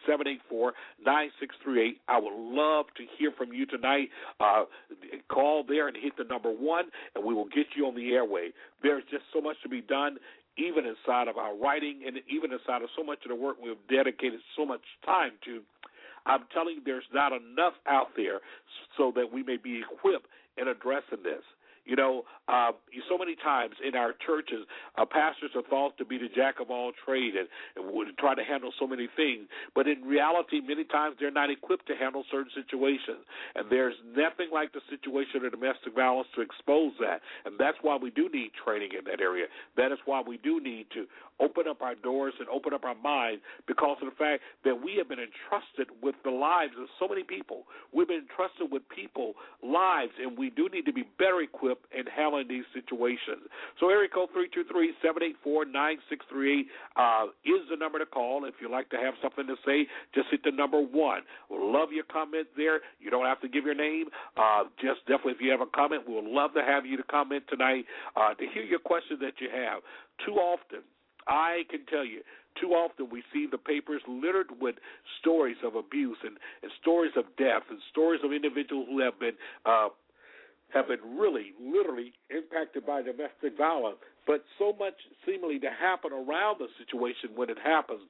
323-784-9638. 0.08 2.00
I 2.08 2.18
would 2.18 2.32
love 2.32 2.86
to 2.96 3.04
hear 3.18 3.30
from 3.36 3.52
you 3.52 3.66
tonight. 3.66 4.08
Uh, 4.40 4.64
call 5.28 5.62
there 5.62 5.88
and 5.88 5.96
hit 5.96 6.16
the 6.16 6.24
number 6.24 6.50
one, 6.50 6.84
and 7.14 7.22
we 7.22 7.34
will 7.34 7.48
get 7.54 7.66
you 7.76 7.86
on 7.86 7.94
the 7.94 8.14
airway. 8.14 8.48
There's 8.82 9.04
just 9.10 9.24
so 9.34 9.42
much 9.42 9.56
to 9.62 9.68
be 9.68 9.82
done 9.82 10.16
even 10.56 10.84
inside 10.86 11.28
of 11.28 11.36
our 11.36 11.56
writing 11.56 12.02
and 12.06 12.16
even 12.28 12.52
inside 12.52 12.82
of 12.82 12.88
so 12.96 13.04
much 13.04 13.18
of 13.24 13.30
the 13.30 13.34
work 13.34 13.56
we've 13.62 13.76
dedicated 13.88 14.40
so 14.56 14.64
much 14.64 14.80
time 15.04 15.32
to, 15.44 15.60
I'm 16.24 16.44
telling 16.52 16.76
you, 16.76 16.82
there's 16.84 17.08
not 17.12 17.32
enough 17.32 17.74
out 17.86 18.08
there 18.16 18.40
so 18.96 19.12
that 19.16 19.32
we 19.32 19.42
may 19.42 19.56
be 19.56 19.82
equipped 19.82 20.26
in 20.56 20.68
addressing 20.68 21.22
this. 21.22 21.44
You 21.86 21.94
know, 21.96 22.24
uh, 22.48 22.72
so 23.08 23.16
many 23.16 23.36
times 23.36 23.76
in 23.86 23.94
our 23.94 24.12
churches, 24.26 24.66
uh, 24.98 25.04
pastors 25.06 25.50
are 25.54 25.62
thought 25.62 25.96
to 25.98 26.04
be 26.04 26.18
the 26.18 26.28
jack 26.34 26.58
of 26.60 26.70
all 26.70 26.92
trade 27.06 27.34
and, 27.36 27.48
and 27.76 28.18
try 28.18 28.34
to 28.34 28.42
handle 28.42 28.72
so 28.78 28.86
many 28.86 29.08
things. 29.16 29.46
But 29.74 29.86
in 29.86 30.02
reality, 30.02 30.60
many 30.60 30.84
times 30.84 31.16
they're 31.20 31.30
not 31.30 31.50
equipped 31.50 31.86
to 31.86 31.94
handle 31.94 32.24
certain 32.30 32.50
situations. 32.54 33.22
And 33.54 33.70
there's 33.70 33.94
nothing 34.04 34.50
like 34.52 34.72
the 34.72 34.80
situation 34.90 35.44
of 35.44 35.52
domestic 35.52 35.94
violence 35.94 36.28
to 36.34 36.40
expose 36.42 36.92
that. 37.00 37.22
And 37.44 37.54
that's 37.58 37.78
why 37.82 37.96
we 37.96 38.10
do 38.10 38.28
need 38.28 38.50
training 38.58 38.90
in 38.98 39.04
that 39.06 39.20
area. 39.20 39.46
That 39.76 39.92
is 39.92 39.98
why 40.04 40.22
we 40.26 40.38
do 40.38 40.60
need 40.60 40.86
to 40.94 41.06
open 41.40 41.68
up 41.68 41.82
our 41.82 41.94
doors 41.94 42.34
and 42.38 42.48
open 42.48 42.72
up 42.72 42.84
our 42.84 42.94
minds 42.94 43.42
because 43.66 43.96
of 44.02 44.08
the 44.08 44.16
fact 44.16 44.42
that 44.64 44.74
we 44.74 44.96
have 44.96 45.08
been 45.08 45.20
entrusted 45.20 45.88
with 46.02 46.14
the 46.24 46.30
lives 46.30 46.72
of 46.80 46.88
so 46.98 47.08
many 47.08 47.22
people. 47.22 47.64
We've 47.92 48.08
been 48.08 48.24
entrusted 48.28 48.70
with 48.70 48.82
people, 48.88 49.34
lives, 49.62 50.12
and 50.20 50.36
we 50.36 50.50
do 50.50 50.68
need 50.68 50.86
to 50.86 50.92
be 50.92 51.04
better 51.18 51.40
equipped 51.40 51.86
in 51.92 52.06
handling 52.06 52.48
these 52.48 52.64
situations. 52.72 53.48
So 53.80 53.90
area 53.90 54.08
code 54.08 54.30
323-784-9638 55.44 56.66
uh, 56.96 57.26
is 57.44 57.62
the 57.70 57.76
number 57.76 57.98
to 57.98 58.06
call. 58.06 58.44
If 58.44 58.54
you'd 58.60 58.70
like 58.70 58.90
to 58.90 58.96
have 58.96 59.14
something 59.22 59.46
to 59.46 59.56
say, 59.64 59.86
just 60.14 60.28
hit 60.30 60.42
the 60.44 60.52
number 60.52 60.80
one. 60.80 61.22
We'll 61.50 61.72
love 61.72 61.92
your 61.92 62.04
comment 62.04 62.48
there. 62.56 62.80
You 63.00 63.10
don't 63.10 63.26
have 63.26 63.40
to 63.42 63.48
give 63.48 63.64
your 63.64 63.74
name. 63.74 64.06
Uh, 64.36 64.64
just 64.80 65.00
definitely 65.06 65.32
if 65.32 65.40
you 65.40 65.50
have 65.50 65.60
a 65.60 65.66
comment, 65.66 66.04
we'll 66.06 66.24
love 66.24 66.54
to 66.54 66.62
have 66.62 66.86
you 66.86 66.96
to 66.96 67.02
comment 67.04 67.44
tonight 67.48 67.84
uh, 68.16 68.34
to 68.34 68.44
hear 68.52 68.62
your 68.62 68.78
questions 68.78 69.20
that 69.20 69.40
you 69.40 69.48
have. 69.52 69.82
Too 70.24 70.34
often, 70.34 70.80
I 71.26 71.62
can 71.70 71.84
tell 71.86 72.04
you, 72.04 72.22
too 72.60 72.68
often 72.68 73.08
we 73.10 73.22
see 73.32 73.46
the 73.50 73.58
papers 73.58 74.02
littered 74.08 74.48
with 74.60 74.76
stories 75.20 75.56
of 75.64 75.74
abuse 75.74 76.18
and, 76.24 76.36
and 76.62 76.72
stories 76.80 77.12
of 77.16 77.24
death 77.36 77.62
and 77.70 77.78
stories 77.90 78.20
of 78.24 78.32
individuals 78.32 78.86
who 78.88 79.00
have 79.00 79.18
been 79.18 79.36
uh, 79.64 79.88
have 80.70 80.88
been 80.88 81.16
really, 81.16 81.52
literally 81.60 82.12
impacted 82.28 82.84
by 82.84 83.00
domestic 83.00 83.56
violence, 83.56 83.98
but 84.26 84.44
so 84.58 84.74
much 84.78 84.94
seemingly 85.24 85.60
to 85.60 85.70
happen 85.70 86.12
around 86.12 86.58
the 86.58 86.66
situation 86.78 87.30
when 87.36 87.50
it 87.50 87.58
happens. 87.62 88.02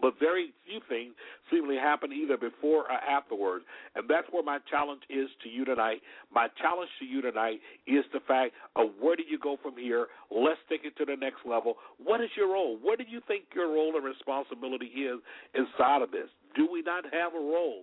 But 0.00 0.14
very 0.20 0.52
few 0.66 0.80
things 0.88 1.14
seemingly 1.50 1.76
happen 1.76 2.12
either 2.12 2.36
before 2.36 2.90
or 2.90 2.92
afterwards. 2.92 3.64
And 3.94 4.08
that's 4.08 4.28
where 4.30 4.42
my 4.42 4.58
challenge 4.70 5.02
is 5.10 5.28
to 5.42 5.48
you 5.48 5.64
tonight. 5.64 6.00
My 6.32 6.48
challenge 6.60 6.90
to 7.00 7.04
you 7.04 7.20
tonight 7.22 7.60
is 7.86 8.04
the 8.12 8.20
fact 8.26 8.52
of 8.76 8.90
where 9.00 9.16
do 9.16 9.24
you 9.28 9.38
go 9.38 9.56
from 9.62 9.76
here? 9.76 10.06
Let's 10.30 10.60
take 10.68 10.84
it 10.84 10.96
to 10.98 11.04
the 11.04 11.16
next 11.16 11.44
level. 11.44 11.74
What 12.02 12.20
is 12.20 12.30
your 12.36 12.52
role? 12.52 12.78
What 12.80 12.98
do 12.98 13.04
you 13.08 13.20
think 13.26 13.44
your 13.54 13.72
role 13.72 13.96
and 13.96 14.04
responsibility 14.04 14.86
is 14.86 15.20
inside 15.54 16.02
of 16.02 16.10
this? 16.10 16.28
Do 16.54 16.68
we 16.70 16.82
not 16.82 17.04
have 17.12 17.34
a 17.34 17.40
role? 17.40 17.82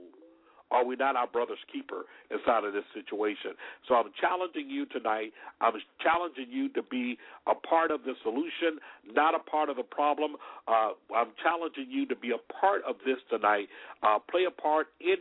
Are 0.72 0.86
we 0.86 0.96
not 0.96 1.16
our 1.16 1.28
brother's 1.28 1.62
keeper 1.72 2.04
inside 2.32 2.64
of 2.64 2.74
this 2.74 2.84
situation? 2.94 3.52
So 3.88 3.96
I'm 3.96 4.12
challenging 4.20 4.70
you 4.70 4.86
tonight. 4.86 5.32
I'm 5.62 5.74
challenging 6.02 6.48
you 6.50 6.70
to 6.70 6.84
be 6.84 7.18
a 7.48 7.56
part 7.56 7.92
of 7.92 8.04
the 8.04 8.14
solution, 8.24 8.80
not 9.14 9.36
a 9.36 9.40
part 9.40 9.70
of 9.70 9.78
the 9.78 9.84
problem. 9.84 10.36
Uh, 10.68 10.92
I'm 11.16 11.32
challenging 11.44 11.88
you 11.90 12.06
to 12.08 12.16
be 12.16 12.32
a 12.32 12.54
part 12.54 12.82
of 12.88 12.96
this 13.06 13.18
tonight. 13.30 13.68
Uh, 14.04 14.20
play 14.20 14.46
a 14.48 14.52
part 14.52 14.88
in 15.00 15.18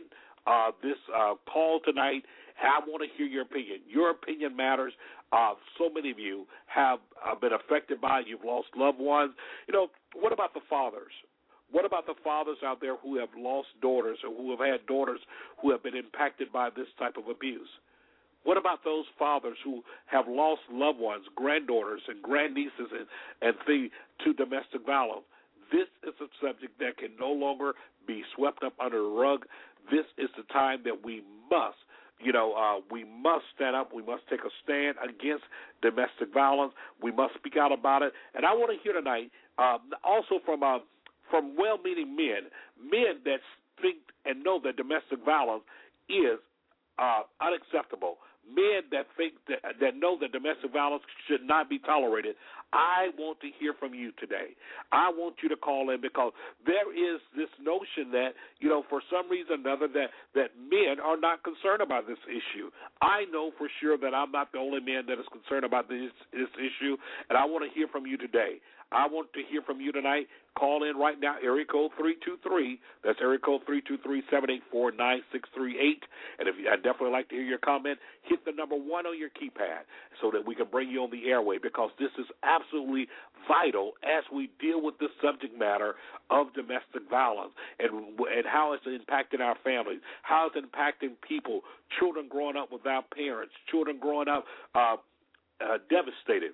uh, 0.47 0.71
this 0.81 0.97
uh, 1.15 1.33
call 1.51 1.79
tonight. 1.85 2.23
I 2.61 2.79
want 2.87 3.03
to 3.03 3.17
hear 3.17 3.27
your 3.27 3.43
opinion. 3.43 3.79
Your 3.87 4.11
opinion 4.11 4.55
matters. 4.55 4.93
Uh, 5.31 5.53
so 5.77 5.89
many 5.93 6.11
of 6.11 6.19
you 6.19 6.45
have 6.67 6.99
uh, 7.25 7.35
been 7.35 7.51
affected 7.53 7.99
by 7.99 8.19
it. 8.19 8.27
You've 8.27 8.45
lost 8.45 8.67
loved 8.75 8.99
ones. 8.99 9.33
You 9.67 9.73
know, 9.73 9.87
what 10.13 10.31
about 10.31 10.53
the 10.53 10.61
fathers? 10.69 11.11
What 11.71 11.85
about 11.85 12.05
the 12.05 12.13
fathers 12.23 12.57
out 12.63 12.79
there 12.81 12.95
who 12.97 13.17
have 13.17 13.29
lost 13.37 13.69
daughters 13.81 14.19
or 14.23 14.33
who 14.35 14.51
have 14.51 14.59
had 14.59 14.85
daughters 14.85 15.19
who 15.61 15.71
have 15.71 15.83
been 15.83 15.95
impacted 15.95 16.51
by 16.51 16.69
this 16.69 16.87
type 16.97 17.17
of 17.17 17.27
abuse? 17.27 17.69
What 18.43 18.57
about 18.57 18.83
those 18.83 19.05
fathers 19.17 19.57
who 19.63 19.83
have 20.05 20.25
lost 20.27 20.61
loved 20.71 20.99
ones, 20.99 21.25
granddaughters 21.35 22.01
and 22.07 22.21
grandnieces 22.21 22.91
and, 22.91 23.07
and 23.41 23.55
things 23.65 23.89
to 24.23 24.33
domestic 24.33 24.85
violence? 24.85 25.25
This 25.71 25.87
is 26.07 26.13
a 26.21 26.29
subject 26.39 26.77
that 26.79 26.97
can 26.97 27.09
no 27.19 27.31
longer 27.31 27.73
be 28.07 28.23
swept 28.35 28.63
up 28.63 28.73
under 28.79 29.01
the 29.01 29.09
rug. 29.09 29.45
This 29.89 30.05
is 30.19 30.29
the 30.37 30.43
time 30.53 30.81
that 30.85 31.03
we 31.03 31.23
must 31.49 31.77
you 32.19 32.31
know, 32.31 32.53
uh, 32.53 32.81
we 32.89 33.03
must 33.03 33.43
stand 33.55 33.75
up. 33.75 33.93
We 33.93 34.01
must 34.01 34.23
take 34.29 34.39
a 34.41 34.49
stand 34.63 34.95
against 35.03 35.43
domestic 35.81 36.33
violence. 36.33 36.73
We 37.01 37.11
must 37.11 37.35
speak 37.35 37.57
out 37.57 37.71
about 37.71 38.03
it. 38.03 38.13
And 38.33 38.45
I 38.45 38.53
want 38.53 38.71
to 38.71 38.81
hear 38.83 38.93
tonight, 38.93 39.31
uh, 39.57 39.77
also 40.03 40.39
from 40.45 40.63
uh, 40.63 40.79
from 41.29 41.55
well-meaning 41.57 42.15
men, 42.15 42.49
men 42.81 43.21
that 43.25 43.39
think 43.81 43.97
and 44.25 44.43
know 44.43 44.59
that 44.63 44.77
domestic 44.77 45.23
violence 45.23 45.63
is 46.09 46.39
uh, 46.97 47.21
unacceptable. 47.41 48.17
Men 48.45 48.85
that 48.91 49.07
think 49.17 49.33
that, 49.49 49.81
that 49.81 49.97
know 49.97 50.17
that 50.21 50.31
domestic 50.31 50.71
violence 50.71 51.01
should 51.27 51.41
not 51.41 51.67
be 51.67 51.79
tolerated. 51.79 52.35
I 52.73 53.09
want 53.17 53.39
to 53.41 53.49
hear 53.57 53.73
from 53.73 53.95
you 53.95 54.11
today. 54.19 54.53
I 54.91 55.09
want 55.09 55.37
you 55.41 55.49
to 55.49 55.55
call 55.55 55.89
in 55.89 55.99
because 55.99 56.31
there 56.65 56.93
is 56.93 57.19
this 57.35 57.49
notion 57.57 58.11
that 58.11 58.37
you 58.59 58.69
know 58.69 58.83
for 58.87 59.01
some 59.09 59.29
reason 59.31 59.65
or 59.65 59.73
another 59.73 59.87
that 59.97 60.13
that 60.35 60.49
men 60.61 61.01
are 61.01 61.17
not 61.17 61.41
concerned 61.41 61.81
about 61.81 62.05
this 62.05 62.21
issue. 62.29 62.69
I 63.01 63.25
know 63.31 63.49
for 63.57 63.67
sure 63.81 63.97
that 63.97 64.13
I'm 64.13 64.31
not 64.31 64.51
the 64.51 64.59
only 64.59 64.79
man 64.79 65.05
that 65.07 65.17
is 65.17 65.25
concerned 65.31 65.65
about 65.65 65.89
this 65.89 66.11
this 66.31 66.53
issue, 66.53 66.97
and 67.29 67.37
I 67.37 67.45
want 67.45 67.65
to 67.65 67.73
hear 67.73 67.87
from 67.87 68.05
you 68.05 68.17
today. 68.17 68.61
I 68.95 69.07
want 69.07 69.33
to 69.33 69.41
hear 69.51 69.61
from 69.61 69.81
you 69.81 69.91
tonight. 69.91 70.27
Call 70.57 70.89
in 70.89 70.95
right 70.95 71.19
now, 71.19 71.35
area 71.43 71.65
code 71.65 71.91
323. 71.99 72.79
That's 73.03 73.19
area 73.21 73.39
code 73.39 73.61
323-784-9638. 73.67 75.99
And 76.39 76.47
if 76.47 76.55
you, 76.55 76.69
I'd 76.71 76.81
definitely 76.81 77.11
like 77.11 77.27
to 77.29 77.35
hear 77.35 77.43
your 77.43 77.59
comment, 77.59 77.99
hit 78.23 78.45
the 78.45 78.53
number 78.53 78.75
one 78.75 79.05
on 79.05 79.19
your 79.19 79.27
keypad 79.35 79.83
so 80.21 80.31
that 80.31 80.47
we 80.47 80.55
can 80.55 80.67
bring 80.71 80.89
you 80.89 81.03
on 81.03 81.11
the 81.11 81.27
airway 81.27 81.57
because 81.61 81.89
this 81.99 82.11
is 82.17 82.25
absolutely 82.43 83.09
vital 83.51 83.91
as 84.01 84.23
we 84.33 84.49
deal 84.61 84.81
with 84.81 84.97
the 84.99 85.09
subject 85.21 85.59
matter 85.59 85.95
of 86.31 86.53
domestic 86.53 87.03
violence 87.09 87.51
and 87.79 88.15
and 88.15 88.45
how 88.47 88.71
it's 88.71 88.87
impacting 88.87 89.41
our 89.41 89.57
families, 89.61 89.99
how 90.23 90.47
it's 90.47 90.55
impacting 90.55 91.19
people, 91.27 91.61
children 91.99 92.29
growing 92.29 92.55
up 92.55 92.71
without 92.71 93.11
parents, 93.11 93.53
children 93.69 93.99
growing 93.99 94.29
up 94.29 94.45
uh, 94.73 94.95
uh, 95.59 95.79
devastated 95.89 96.53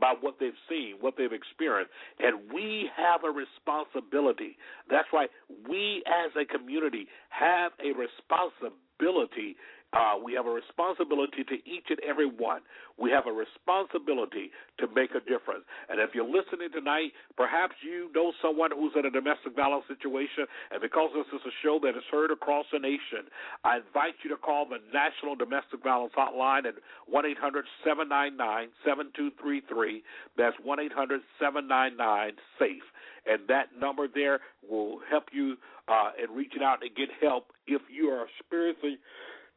by 0.00 0.14
what 0.20 0.36
they've 0.40 0.52
seen, 0.68 0.96
what 1.00 1.14
they've 1.16 1.32
experienced. 1.32 1.92
And 2.18 2.52
we 2.52 2.90
have 2.96 3.24
a 3.24 3.30
responsibility. 3.30 4.56
That's 4.90 5.08
right. 5.12 5.30
We 5.68 6.02
as 6.06 6.32
a 6.36 6.44
community 6.44 7.06
have 7.30 7.72
a 7.80 7.92
responsibility 7.92 9.56
uh, 9.92 10.16
we 10.16 10.32
have 10.32 10.46
a 10.46 10.50
responsibility 10.50 11.44
to 11.44 11.54
each 11.68 11.84
and 11.90 12.00
every 12.00 12.26
one. 12.26 12.62
We 12.96 13.10
have 13.10 13.26
a 13.26 13.32
responsibility 13.32 14.50
to 14.80 14.88
make 14.94 15.12
a 15.12 15.20
difference. 15.20 15.68
And 15.88 16.00
if 16.00 16.14
you're 16.14 16.28
listening 16.28 16.72
tonight, 16.72 17.12
perhaps 17.36 17.74
you 17.84 18.08
know 18.14 18.32
someone 18.40 18.70
who's 18.72 18.92
in 18.96 19.04
a 19.04 19.10
domestic 19.10 19.54
violence 19.54 19.84
situation, 19.88 20.48
and 20.72 20.80
because 20.80 21.10
this 21.12 21.28
is 21.28 21.44
a 21.44 21.54
show 21.62 21.78
that 21.82 21.92
is 21.96 22.04
heard 22.10 22.30
across 22.30 22.64
the 22.72 22.78
nation, 22.78 23.28
I 23.64 23.84
invite 23.84 24.16
you 24.24 24.30
to 24.30 24.36
call 24.36 24.64
the 24.64 24.80
National 24.92 25.36
Domestic 25.36 25.82
Violence 25.84 26.12
Hotline 26.16 26.64
at 26.64 26.74
1 27.06 27.26
800 27.26 27.64
799 27.84 28.72
7233. 28.84 30.02
That's 30.36 30.56
1 30.64 30.80
800 30.80 31.20
799 31.38 32.32
SAFE. 32.58 32.88
And 33.24 33.46
that 33.48 33.70
number 33.78 34.08
there 34.08 34.40
will 34.68 34.98
help 35.08 35.24
you 35.32 35.56
uh, 35.86 36.10
in 36.18 36.34
reaching 36.34 36.62
out 36.62 36.82
and 36.82 36.94
get 36.96 37.08
help 37.20 37.52
if 37.66 37.82
you 37.92 38.08
are 38.08 38.26
experiencing 38.26 38.98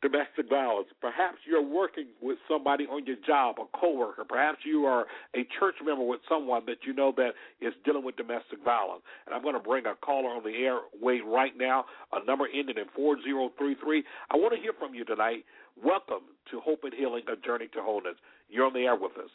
domestic 0.06 0.48
violence. 0.50 0.88
Perhaps 1.02 1.38
you're 1.48 1.66
working 1.66 2.06
with 2.22 2.38
somebody 2.48 2.86
on 2.86 3.06
your 3.06 3.16
job, 3.26 3.56
a 3.60 3.78
coworker. 3.78 4.24
Perhaps 4.24 4.60
you 4.64 4.86
are 4.86 5.06
a 5.36 5.48
church 5.60 5.76
member 5.84 6.04
with 6.04 6.20
someone 6.30 6.62
that 6.68 6.78
you 6.86 6.94
know 6.94 7.12
that 7.18 7.32
is 7.60 7.74
dealing 7.84 8.06
with 8.06 8.16
domestic 8.16 8.64
violence. 8.64 9.02
And 9.26 9.34
I'm 9.34 9.42
going 9.42 9.56
to 9.56 9.60
bring 9.60 9.86
a 9.88 9.96
caller 9.96 10.30
on 10.30 10.44
the 10.44 10.52
airway 10.52 11.22
right 11.26 11.54
now, 11.58 11.86
a 12.14 12.24
number 12.24 12.46
ending 12.54 12.78
in 12.78 12.86
4033. 12.96 14.04
I 14.30 14.36
want 14.38 14.54
to 14.54 14.62
hear 14.62 14.74
from 14.78 14.94
you 14.94 15.06
tonight. 15.06 15.44
Welcome 15.84 16.30
to 16.52 16.60
Hope 16.60 16.84
and 16.84 16.94
Healing, 16.94 17.24
a 17.32 17.36
journey 17.44 17.68
to 17.74 17.82
wholeness. 17.82 18.16
You're 18.48 18.68
on 18.68 18.74
the 18.74 18.82
air 18.82 18.96
with 18.96 19.18
us. 19.18 19.32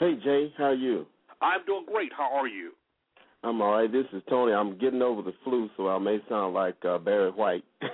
Hey, 0.00 0.14
Jay, 0.24 0.52
how 0.56 0.64
are 0.64 0.74
you? 0.74 1.06
I'm 1.42 1.64
doing 1.66 1.84
great. 1.86 2.12
How 2.16 2.34
are 2.34 2.48
you? 2.48 2.72
I'm 3.44 3.60
all 3.60 3.72
right. 3.72 3.92
This 3.92 4.06
is 4.14 4.22
Tony. 4.28 4.52
I'm 4.52 4.78
getting 4.78 5.02
over 5.02 5.20
the 5.20 5.34
flu, 5.44 5.68
so 5.76 5.88
I 5.88 5.98
may 5.98 6.18
sound 6.28 6.54
like 6.54 6.76
uh, 6.84 6.96
Barry 6.98 7.30
White. 7.30 7.64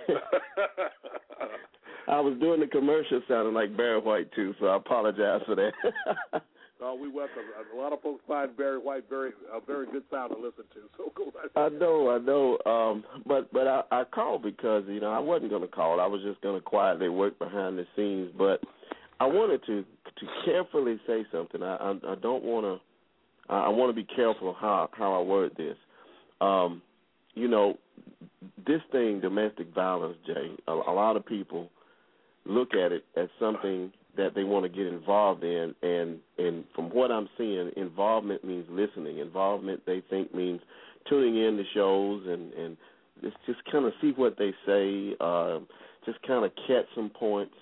I 2.09 2.21
was 2.21 2.39
doing 2.41 2.61
the 2.61 2.67
commercial 2.67 3.21
sounding 3.29 3.55
like 3.55 3.77
Barry 3.77 4.01
White 4.01 4.33
too, 4.33 4.55
so 4.61 4.67
I 4.67 4.77
apologize 4.77 5.41
for 5.47 5.55
that. 5.55 5.73
oh, 6.81 6.95
we 6.95 7.09
welcome. 7.09 7.43
A 7.73 7.77
lot 7.77 7.93
of 7.93 8.03
folks 8.03 8.23
find 8.27 8.57
Barry 8.57 8.79
White 8.79 9.09
very 9.09 9.31
a 9.53 9.65
very 9.65 9.87
good 9.87 10.03
sound 10.11 10.33
to 10.33 10.37
listen 10.37 10.65
to. 10.75 10.81
So 10.97 11.13
go 11.15 11.33
right 11.35 11.51
I 11.55 11.69
know, 11.77 12.11
I 12.11 12.19
know. 12.19 12.59
Um, 12.71 13.05
but 13.27 13.53
but 13.53 13.67
I, 13.69 13.83
I 13.91 14.05
called 14.05 14.43
because 14.43 14.85
you 14.89 15.01
know 15.01 15.11
I 15.11 15.21
wasn't 15.21 15.51
going 15.51 15.63
to 15.63 15.69
call. 15.69 16.01
I 16.01 16.07
was 16.07 16.23
just 16.23 16.41
going 16.41 16.57
to 16.57 16.65
quietly 16.65 17.09
work 17.09 17.39
behind 17.39 17.79
the 17.79 17.87
scenes. 17.95 18.33
But 18.37 18.61
I 19.21 19.27
wanted 19.27 19.65
to 19.67 19.83
to 19.83 20.27
carefully 20.45 21.01
say 21.07 21.25
something. 21.31 21.63
I 21.63 21.77
I, 21.77 21.91
I 22.13 22.15
don't 22.17 22.43
want 22.43 22.67
to. 22.67 22.81
I 23.49 23.69
want 23.69 23.95
to 23.95 24.01
be 24.01 24.07
careful 24.15 24.57
how 24.59 24.89
how 24.93 25.21
I 25.21 25.23
word 25.23 25.53
this. 25.57 25.77
Um, 26.41 26.83
you 27.35 27.49
know, 27.49 27.79
this 28.67 28.81
thing, 28.91 29.21
domestic 29.21 29.73
violence, 29.73 30.17
Jay. 30.27 30.51
A, 30.67 30.73
a 30.73 30.93
lot 30.93 31.17
of 31.17 31.25
people 31.25 31.71
look 32.45 32.75
at 32.75 32.93
it 32.93 33.05
as 33.17 33.29
something 33.39 33.93
that 34.17 34.35
they 34.35 34.45
want 34.45 34.65
to 34.65 34.69
get 34.69 34.87
involved 34.87 35.45
in. 35.45 35.75
And 35.83 36.19
and 36.39 36.65
from 36.75 36.91
what 36.91 37.11
I'm 37.11 37.29
seeing 37.39 37.71
involvement 37.77 38.45
means 38.45 38.67
listening. 38.71 39.19
Involvement 39.19 39.85
they 39.87 40.03
think 40.11 40.35
means 40.35 40.61
tuning 41.09 41.37
in 41.37 41.57
to 41.57 41.65
shows 41.75 42.25
and 42.27 42.53
and 42.53 42.77
just 43.23 43.37
just 43.47 43.61
kind 43.71 43.87
of 43.87 43.93
see 44.01 44.13
what 44.17 44.37
they 44.39 44.53
say 44.67 45.15
uh 45.21 45.59
just 46.05 46.21
kind 46.27 46.45
of 46.45 46.53
catch 46.67 46.87
some 46.95 47.11
points. 47.11 47.55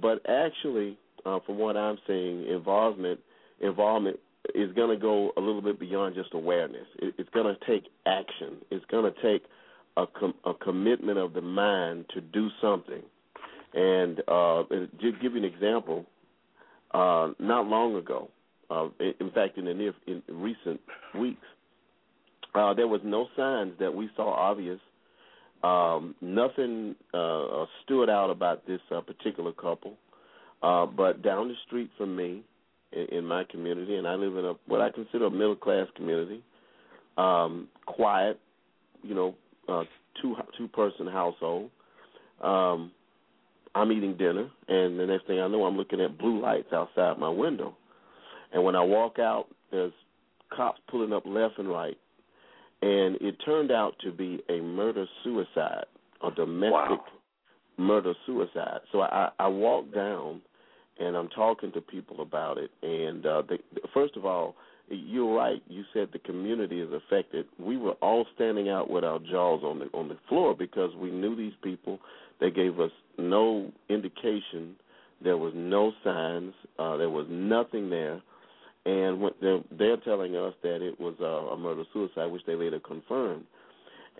But 0.00 0.20
actually 0.28 0.98
uh 1.24 1.38
from 1.46 1.58
what 1.58 1.76
I'm 1.76 1.98
seeing 2.06 2.46
involvement 2.46 3.20
involvement 3.60 4.18
is 4.54 4.72
going 4.72 4.88
to 4.88 5.00
go 5.00 5.32
a 5.36 5.40
little 5.40 5.60
bit 5.60 5.78
beyond 5.78 6.14
just 6.14 6.32
awareness. 6.32 6.86
It, 7.00 7.14
it's 7.18 7.28
going 7.30 7.54
to 7.54 7.66
take 7.66 7.90
action. 8.06 8.56
It's 8.70 8.84
going 8.86 9.12
to 9.12 9.22
take 9.22 9.44
a 9.96 10.06
com- 10.06 10.34
a 10.44 10.54
commitment 10.54 11.18
of 11.18 11.32
the 11.32 11.40
mind 11.40 12.06
to 12.14 12.20
do 12.20 12.48
something 12.62 13.02
and 13.74 14.22
uh, 14.28 14.62
give 15.00 15.14
you 15.22 15.36
an 15.36 15.44
example, 15.44 16.06
uh, 16.92 17.28
not 17.38 17.66
long 17.66 17.96
ago, 17.96 18.30
uh, 18.70 18.88
in 19.20 19.30
fact, 19.30 19.58
in 19.58 19.64
the 19.64 19.74
near 19.74 19.94
in 20.06 20.22
recent 20.28 20.80
weeks, 21.18 21.46
uh, 22.54 22.74
there 22.74 22.88
was 22.88 23.00
no 23.04 23.26
signs 23.36 23.72
that 23.78 23.94
we 23.94 24.08
saw 24.16 24.32
obvious. 24.32 24.80
Um, 25.62 26.14
nothing 26.20 26.94
uh, 27.12 27.64
stood 27.84 28.08
out 28.08 28.30
about 28.30 28.66
this 28.66 28.80
uh, 28.94 29.00
particular 29.00 29.52
couple. 29.52 29.94
Uh, 30.62 30.86
but 30.86 31.22
down 31.22 31.48
the 31.48 31.54
street 31.66 31.90
from 31.96 32.16
me, 32.16 32.42
in, 32.92 33.18
in 33.18 33.24
my 33.24 33.44
community, 33.44 33.96
and 33.96 34.06
I 34.06 34.14
live 34.14 34.36
in 34.36 34.44
a 34.44 34.54
what 34.66 34.80
I 34.80 34.90
consider 34.90 35.26
a 35.26 35.30
middle 35.30 35.56
class 35.56 35.86
community, 35.94 36.42
um, 37.16 37.68
quiet, 37.86 38.40
you 39.02 39.14
know, 39.14 39.34
uh, 39.68 39.84
two 40.20 40.36
two 40.56 40.68
person 40.68 41.06
household. 41.06 41.70
Um, 42.42 42.92
I'm 43.78 43.92
eating 43.92 44.16
dinner, 44.16 44.50
and 44.68 44.98
the 44.98 45.06
next 45.06 45.26
thing 45.26 45.40
I 45.40 45.46
know, 45.46 45.64
I'm 45.64 45.76
looking 45.76 46.00
at 46.00 46.18
blue 46.18 46.40
lights 46.42 46.72
outside 46.72 47.18
my 47.18 47.28
window. 47.28 47.76
And 48.52 48.64
when 48.64 48.74
I 48.74 48.82
walk 48.82 49.18
out, 49.18 49.46
there's 49.70 49.92
cops 50.54 50.80
pulling 50.90 51.12
up 51.12 51.24
left 51.26 51.58
and 51.58 51.68
right. 51.68 51.96
And 52.82 53.16
it 53.20 53.36
turned 53.44 53.70
out 53.70 53.94
to 54.02 54.12
be 54.12 54.40
a 54.48 54.60
murder 54.60 55.06
suicide, 55.22 55.84
a 56.24 56.30
domestic 56.30 56.72
wow. 56.72 57.04
murder 57.76 58.14
suicide. 58.26 58.80
So 58.90 59.02
I, 59.02 59.30
I 59.38 59.48
walk 59.48 59.92
down, 59.94 60.40
and 60.98 61.16
I'm 61.16 61.28
talking 61.28 61.70
to 61.72 61.80
people 61.80 62.20
about 62.20 62.58
it. 62.58 62.70
And 62.82 63.26
uh, 63.26 63.42
they, 63.48 63.58
first 63.94 64.16
of 64.16 64.24
all, 64.24 64.56
you're 64.90 65.34
right. 65.34 65.62
You 65.68 65.84
said 65.92 66.08
the 66.12 66.18
community 66.18 66.80
is 66.80 66.88
affected. 66.92 67.46
We 67.58 67.76
were 67.76 67.92
all 68.00 68.26
standing 68.34 68.70
out 68.70 68.90
with 68.90 69.04
our 69.04 69.18
jaws 69.18 69.62
on 69.62 69.80
the 69.80 69.86
on 69.92 70.08
the 70.08 70.16
floor 70.28 70.54
because 70.54 70.94
we 70.96 71.10
knew 71.10 71.36
these 71.36 71.52
people. 71.62 71.98
They 72.40 72.50
gave 72.50 72.78
us 72.80 72.90
no 73.18 73.70
indication. 73.88 74.76
There 75.22 75.36
was 75.36 75.52
no 75.56 75.92
signs. 76.04 76.54
Uh, 76.78 76.96
there 76.96 77.10
was 77.10 77.26
nothing 77.28 77.90
there, 77.90 78.20
and 78.86 79.20
when 79.20 79.32
they're, 79.40 79.60
they're 79.76 79.96
telling 79.98 80.36
us 80.36 80.54
that 80.62 80.82
it 80.82 80.98
was 81.00 81.14
a, 81.20 81.24
a 81.24 81.58
murder 81.58 81.84
suicide, 81.92 82.26
which 82.26 82.44
they 82.46 82.54
later 82.54 82.80
confirmed, 82.80 83.44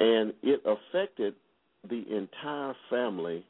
and 0.00 0.32
it 0.42 0.60
affected 0.66 1.34
the 1.88 2.04
entire 2.14 2.74
family 2.90 3.44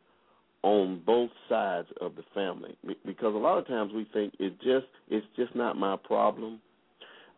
on 0.63 1.01
both 1.07 1.31
sides 1.49 1.89
of 2.01 2.17
the 2.17 2.25
family 2.35 2.77
because 3.07 3.33
a 3.35 3.39
lot 3.39 3.57
of 3.57 3.67
times 3.67 3.93
we 3.95 4.07
think 4.13 4.35
it 4.41 4.53
just 4.61 4.87
it's 5.09 5.27
just 5.37 5.55
not 5.55 5.77
my 5.77 5.97
problem 5.97 6.61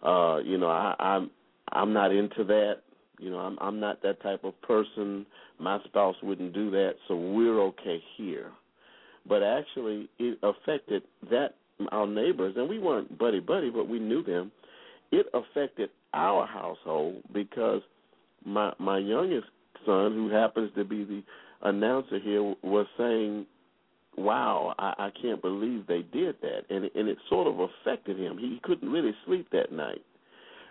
uh, 0.03 0.39
you 0.45 0.59
know, 0.59 0.69
I, 0.69 0.95
I'm 0.99 1.31
I'm 1.73 1.93
not 1.93 2.13
into 2.13 2.45
that. 2.45 2.79
You 3.21 3.31
know, 3.31 3.39
I'm 3.39 3.59
I'm 3.61 3.79
not 3.79 4.03
that 4.03 4.23
type 4.23 4.45
of 4.45 4.61
person. 4.63 5.27
My 5.59 5.79
spouse 5.85 6.17
wouldn't 6.23 6.55
do 6.55 6.71
that, 6.71 6.95
so 7.07 7.17
we're 7.17 7.61
okay 7.65 8.03
here. 8.17 8.51
But 9.29 9.43
actually, 9.43 10.09
it 10.19 10.39
affected 10.43 11.03
that 11.31 11.55
our 11.93 12.07
neighbors, 12.07 12.55
and 12.57 12.69
we 12.69 12.79
weren't 12.79 13.19
buddy 13.19 13.41
buddy, 13.41 13.71
but 13.71 13.89
we 13.89 13.99
knew 13.99 14.23
them. 14.23 14.51
It 15.13 15.27
affected 15.35 15.91
our 16.15 16.47
household 16.47 17.23
because 17.33 17.83
my 18.45 18.73
my 18.79 18.99
youngest 18.99 19.47
son, 19.85 20.15
who 20.15 20.31
happens 20.31 20.71
to 20.77 20.85
be 20.85 21.05
the 21.05 21.23
announcer 21.63 22.19
here, 22.19 22.55
was 22.63 22.87
saying, 22.97 23.45
"Wow, 24.17 24.75
I, 24.79 24.95
I 24.99 25.11
can't 25.21 25.43
believe 25.43 25.87
they 25.87 26.03
did 26.11 26.37
that," 26.41 26.63
and 26.71 26.91
and 26.95 27.09
it 27.09 27.19
sort 27.29 27.47
of 27.47 27.61
affected 27.61 28.19
him. 28.19 28.39
He 28.39 28.61
couldn't 28.63 28.91
really 28.91 29.15
sleep 29.27 29.49
that 29.53 29.73
night. 29.73 30.03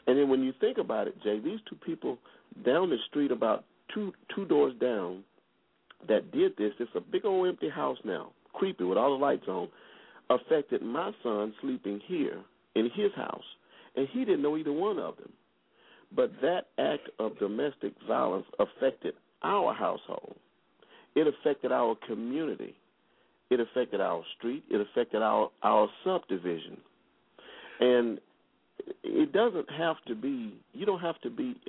And 0.07 0.17
then 0.17 0.29
when 0.29 0.41
you 0.41 0.53
think 0.59 0.79
about 0.79 1.07
it, 1.07 1.21
Jay, 1.21 1.39
these 1.39 1.59
two 1.69 1.75
people 1.75 2.17
down 2.65 2.89
the 2.89 2.97
street, 3.09 3.31
about 3.31 3.65
two 3.93 4.13
two 4.35 4.45
doors 4.45 4.73
down, 4.79 5.23
that 6.07 6.31
did 6.31 6.55
this. 6.57 6.73
It's 6.79 6.91
a 6.95 7.01
big 7.01 7.25
old 7.25 7.47
empty 7.47 7.69
house 7.69 7.97
now, 8.03 8.31
creepy 8.53 8.83
with 8.83 8.97
all 8.97 9.17
the 9.17 9.23
lights 9.23 9.47
on. 9.47 9.69
Affected 10.29 10.83
my 10.83 11.11
son 11.23 11.53
sleeping 11.59 11.99
here 12.05 12.39
in 12.75 12.85
his 12.93 13.11
house, 13.15 13.43
and 13.95 14.07
he 14.11 14.25
didn't 14.25 14.43
know 14.43 14.57
either 14.57 14.71
one 14.71 14.99
of 14.99 15.17
them. 15.17 15.31
But 16.15 16.31
that 16.41 16.67
act 16.77 17.09
of 17.19 17.37
domestic 17.39 17.93
violence 18.07 18.45
affected 18.59 19.15
our 19.43 19.73
household. 19.73 20.35
It 21.15 21.27
affected 21.27 21.71
our 21.71 21.95
community. 22.07 22.75
It 23.49 23.59
affected 23.59 24.01
our 24.01 24.23
street. 24.37 24.63
It 24.69 24.79
affected 24.81 25.21
our 25.21 25.49
our 25.63 25.89
subdivision. 26.03 26.77
And 27.79 28.19
it 29.03 29.33
doesn't 29.33 29.69
have 29.71 29.97
to 30.07 30.15
be. 30.15 30.53
You 30.73 30.85
don't 30.85 30.99
have 30.99 31.19
to 31.21 31.29
be. 31.29 31.59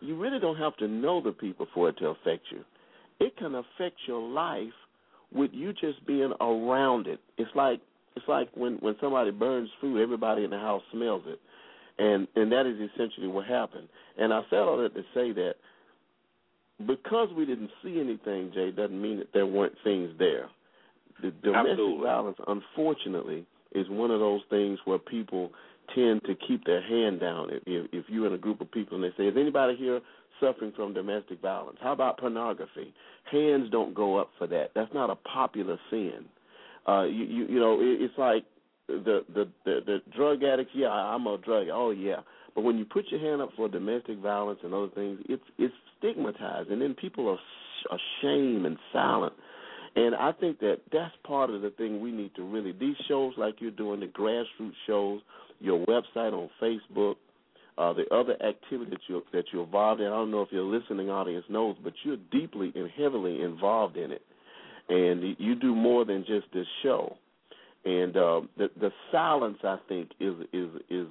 You 0.00 0.16
really 0.16 0.38
don't 0.38 0.56
have 0.56 0.76
to 0.78 0.88
know 0.88 1.22
the 1.22 1.32
people 1.32 1.66
for 1.74 1.88
it 1.88 1.98
to 1.98 2.06
affect 2.08 2.44
you. 2.50 2.64
It 3.18 3.36
can 3.36 3.54
affect 3.54 3.96
your 4.06 4.20
life 4.20 4.72
with 5.32 5.50
you 5.52 5.72
just 5.72 6.04
being 6.06 6.32
around 6.40 7.06
it. 7.06 7.20
It's 7.38 7.50
like 7.54 7.80
it's 8.16 8.26
like 8.28 8.48
when 8.54 8.74
when 8.80 8.96
somebody 9.00 9.30
burns 9.30 9.70
food, 9.80 10.02
everybody 10.02 10.44
in 10.44 10.50
the 10.50 10.58
house 10.58 10.82
smells 10.92 11.22
it, 11.26 11.40
and 11.98 12.26
and 12.36 12.50
that 12.52 12.66
is 12.66 12.90
essentially 12.92 13.28
what 13.28 13.46
happened. 13.46 13.88
And 14.18 14.32
I 14.32 14.42
said 14.50 14.60
all 14.60 14.78
that 14.78 14.94
to 14.94 15.02
say 15.14 15.32
that 15.32 15.54
because 16.86 17.28
we 17.36 17.44
didn't 17.44 17.70
see 17.82 18.00
anything, 18.00 18.52
Jay, 18.54 18.70
doesn't 18.70 19.00
mean 19.00 19.18
that 19.18 19.28
there 19.32 19.46
weren't 19.46 19.74
things 19.84 20.10
there. 20.18 20.48
The 21.22 21.30
domestic 21.42 21.72
Absolutely. 21.72 22.04
violence, 22.06 22.38
unfortunately, 22.46 23.46
is 23.74 23.86
one 23.90 24.10
of 24.10 24.20
those 24.20 24.40
things 24.48 24.78
where 24.84 24.98
people 24.98 25.50
tend 25.94 26.22
to 26.24 26.34
keep 26.46 26.64
their 26.64 26.82
hand 26.82 27.20
down. 27.20 27.50
If, 27.50 27.62
if 27.66 27.86
if 27.92 28.04
you're 28.08 28.26
in 28.26 28.34
a 28.34 28.38
group 28.38 28.60
of 28.60 28.70
people 28.70 28.96
and 28.96 29.04
they 29.04 29.16
say, 29.16 29.28
"Is 29.28 29.36
anybody 29.36 29.76
here 29.76 30.00
suffering 30.40 30.72
from 30.74 30.94
domestic 30.94 31.40
violence?" 31.40 31.78
How 31.80 31.92
about 31.92 32.18
pornography? 32.18 32.92
Hands 33.30 33.68
don't 33.70 33.94
go 33.94 34.16
up 34.16 34.30
for 34.38 34.46
that. 34.48 34.70
That's 34.74 34.92
not 34.94 35.10
a 35.10 35.16
popular 35.16 35.78
sin. 35.90 36.24
Uh, 36.88 37.04
you 37.04 37.24
you, 37.24 37.46
you 37.46 37.60
know, 37.60 37.80
it, 37.80 38.02
it's 38.02 38.18
like 38.18 38.44
the, 38.88 39.24
the 39.34 39.48
the 39.64 39.80
the 39.86 39.98
drug 40.16 40.42
addicts. 40.42 40.72
Yeah, 40.74 40.88
I'm 40.88 41.26
a 41.26 41.38
drug. 41.38 41.68
Oh 41.72 41.90
yeah. 41.90 42.20
But 42.54 42.62
when 42.62 42.78
you 42.78 42.84
put 42.84 43.06
your 43.10 43.20
hand 43.20 43.40
up 43.40 43.50
for 43.56 43.68
domestic 43.68 44.18
violence 44.18 44.60
and 44.64 44.74
other 44.74 44.88
things, 44.94 45.20
it's 45.28 45.42
it's 45.58 45.74
stigmatized, 45.98 46.70
and 46.70 46.82
then 46.82 46.94
people 46.94 47.28
are 47.28 47.38
ashamed 48.22 48.66
and 48.66 48.76
silent. 48.92 49.32
And 49.96 50.14
I 50.14 50.32
think 50.32 50.60
that 50.60 50.78
that's 50.92 51.14
part 51.24 51.50
of 51.50 51.62
the 51.62 51.70
thing 51.70 52.00
we 52.00 52.12
need 52.12 52.34
to 52.36 52.42
really. 52.42 52.72
These 52.72 52.96
shows 53.08 53.34
like 53.36 53.56
you're 53.58 53.70
doing, 53.72 54.00
the 54.00 54.06
grassroots 54.06 54.72
shows, 54.86 55.20
your 55.58 55.84
website 55.86 56.32
on 56.32 56.48
Facebook, 56.62 57.16
uh, 57.76 57.92
the 57.92 58.04
other 58.14 58.34
activity 58.42 58.90
that 58.90 59.00
you 59.08 59.22
that 59.32 59.44
you're 59.52 59.64
involved 59.64 60.00
in. 60.00 60.06
I 60.06 60.10
don't 60.10 60.30
know 60.30 60.42
if 60.42 60.52
your 60.52 60.64
listening 60.64 61.10
audience 61.10 61.44
knows, 61.48 61.76
but 61.82 61.92
you're 62.04 62.18
deeply 62.30 62.72
and 62.74 62.90
heavily 62.90 63.42
involved 63.42 63.96
in 63.96 64.12
it, 64.12 64.22
and 64.88 65.36
you 65.38 65.54
do 65.54 65.74
more 65.74 66.04
than 66.04 66.24
just 66.26 66.46
this 66.52 66.66
show. 66.82 67.16
And 67.84 68.16
uh, 68.16 68.42
the 68.58 68.70
the 68.78 68.90
silence, 69.10 69.58
I 69.64 69.78
think, 69.88 70.10
is 70.20 70.34
is 70.52 70.68
is 70.88 71.06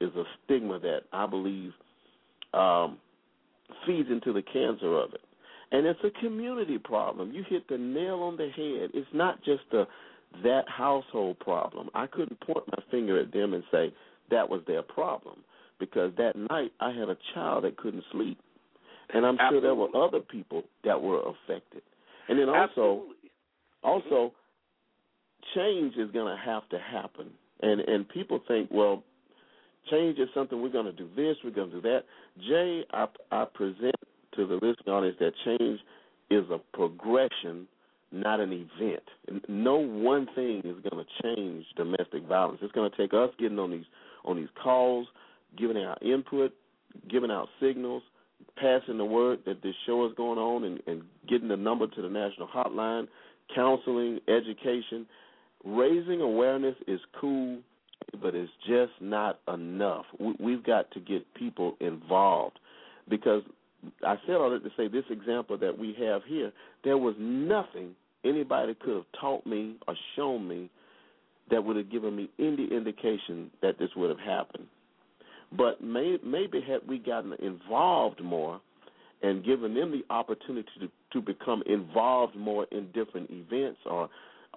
is 0.00 0.10
a 0.16 0.24
stigma 0.44 0.78
that 0.80 1.00
I 1.12 1.26
believe 1.26 1.72
um, 2.52 2.98
feeds 3.86 4.08
into 4.10 4.32
the 4.32 4.42
cancer 4.42 4.96
of 4.98 5.12
it. 5.12 5.20
And 5.74 5.88
it's 5.88 5.98
a 6.04 6.20
community 6.20 6.78
problem. 6.78 7.32
You 7.32 7.42
hit 7.48 7.66
the 7.68 7.76
nail 7.76 8.20
on 8.20 8.36
the 8.36 8.44
head. 8.44 8.90
It's 8.94 9.08
not 9.12 9.42
just 9.42 9.64
a 9.72 9.86
that 10.44 10.68
household 10.68 11.40
problem. 11.40 11.90
I 11.96 12.06
couldn't 12.06 12.38
point 12.42 12.64
my 12.68 12.80
finger 12.92 13.18
at 13.18 13.32
them 13.32 13.54
and 13.54 13.64
say 13.72 13.92
that 14.30 14.48
was 14.48 14.60
their 14.68 14.82
problem 14.82 15.38
because 15.80 16.12
that 16.16 16.36
night 16.36 16.70
I 16.78 16.92
had 16.92 17.08
a 17.08 17.16
child 17.34 17.64
that 17.64 17.76
couldn't 17.76 18.04
sleep. 18.12 18.38
And 19.12 19.26
I'm 19.26 19.34
Absolutely. 19.34 19.56
sure 19.56 19.60
there 19.62 19.74
were 19.74 20.06
other 20.06 20.20
people 20.20 20.62
that 20.84 21.02
were 21.02 21.20
affected. 21.22 21.82
And 22.28 22.38
then 22.38 22.48
also 22.48 22.62
Absolutely. 22.62 23.30
also 23.82 24.32
change 25.56 25.96
is 25.96 26.12
going 26.12 26.36
to 26.36 26.40
have 26.40 26.68
to 26.68 26.78
happen. 26.78 27.32
And 27.62 27.80
and 27.80 28.08
people 28.08 28.40
think, 28.46 28.68
well, 28.70 29.02
change 29.90 30.20
is 30.20 30.28
something 30.34 30.62
we're 30.62 30.68
going 30.68 30.86
to 30.86 30.92
do 30.92 31.08
this, 31.16 31.36
we're 31.42 31.50
going 31.50 31.70
to 31.70 31.80
do 31.80 31.82
that. 31.82 32.04
Jay, 32.48 32.84
I 32.92 33.06
I 33.32 33.44
present 33.52 33.96
to 34.36 34.46
the 34.46 34.54
listening 34.54 34.94
audience 34.94 35.16
that 35.20 35.32
change 35.44 35.80
is 36.30 36.44
a 36.50 36.58
progression, 36.76 37.66
not 38.12 38.40
an 38.40 38.52
event. 38.52 39.02
No 39.48 39.76
one 39.76 40.26
thing 40.34 40.58
is 40.64 40.76
going 40.88 41.04
to 41.04 41.22
change 41.22 41.64
domestic 41.76 42.26
violence. 42.26 42.60
It's 42.62 42.72
going 42.72 42.90
to 42.90 42.96
take 42.96 43.12
us 43.12 43.30
getting 43.38 43.58
on 43.58 43.70
these 43.70 43.84
on 44.24 44.36
these 44.36 44.48
calls, 44.62 45.06
giving 45.58 45.76
our 45.76 45.98
input, 46.00 46.52
giving 47.10 47.30
out 47.30 47.48
signals, 47.60 48.02
passing 48.56 48.96
the 48.96 49.04
word 49.04 49.40
that 49.44 49.62
this 49.62 49.74
show 49.84 50.06
is 50.06 50.12
going 50.16 50.38
on, 50.38 50.64
and, 50.64 50.82
and 50.86 51.02
getting 51.28 51.48
the 51.48 51.56
number 51.56 51.86
to 51.86 52.02
the 52.02 52.08
national 52.08 52.48
hotline, 52.48 53.06
counseling, 53.54 54.20
education, 54.28 55.06
raising 55.64 56.20
awareness 56.20 56.74
is 56.86 57.00
cool, 57.20 57.58
but 58.22 58.34
it's 58.34 58.50
just 58.66 58.92
not 59.00 59.40
enough. 59.52 60.06
We, 60.18 60.34
we've 60.40 60.64
got 60.64 60.90
to 60.92 61.00
get 61.00 61.22
people 61.34 61.76
involved 61.80 62.58
because 63.08 63.42
I 64.06 64.16
said 64.26 64.36
all 64.36 64.50
that 64.50 64.64
to 64.64 64.70
say 64.76 64.88
this 64.88 65.04
example 65.10 65.58
that 65.58 65.78
we 65.78 65.94
have 66.00 66.22
here, 66.26 66.52
there 66.84 66.98
was 66.98 67.14
nothing 67.18 67.94
anybody 68.24 68.74
could 68.74 68.96
have 68.96 69.20
taught 69.20 69.46
me 69.46 69.76
or 69.86 69.94
shown 70.16 70.48
me 70.48 70.70
that 71.50 71.62
would 71.62 71.76
have 71.76 71.90
given 71.90 72.16
me 72.16 72.30
any 72.38 72.68
indication 72.70 73.50
that 73.62 73.78
this 73.78 73.90
would 73.96 74.10
have 74.10 74.18
happened. 74.18 74.66
But 75.56 75.82
may, 75.82 76.16
maybe 76.24 76.60
had 76.60 76.86
we 76.88 76.98
gotten 76.98 77.34
involved 77.34 78.22
more 78.22 78.60
and 79.22 79.44
given 79.44 79.74
them 79.74 79.90
the 79.90 80.04
opportunity 80.12 80.68
to, 80.80 80.88
to 81.12 81.20
become 81.20 81.62
involved 81.66 82.34
more 82.34 82.66
in 82.72 82.90
different 82.92 83.30
events 83.30 83.78
or, 83.86 84.08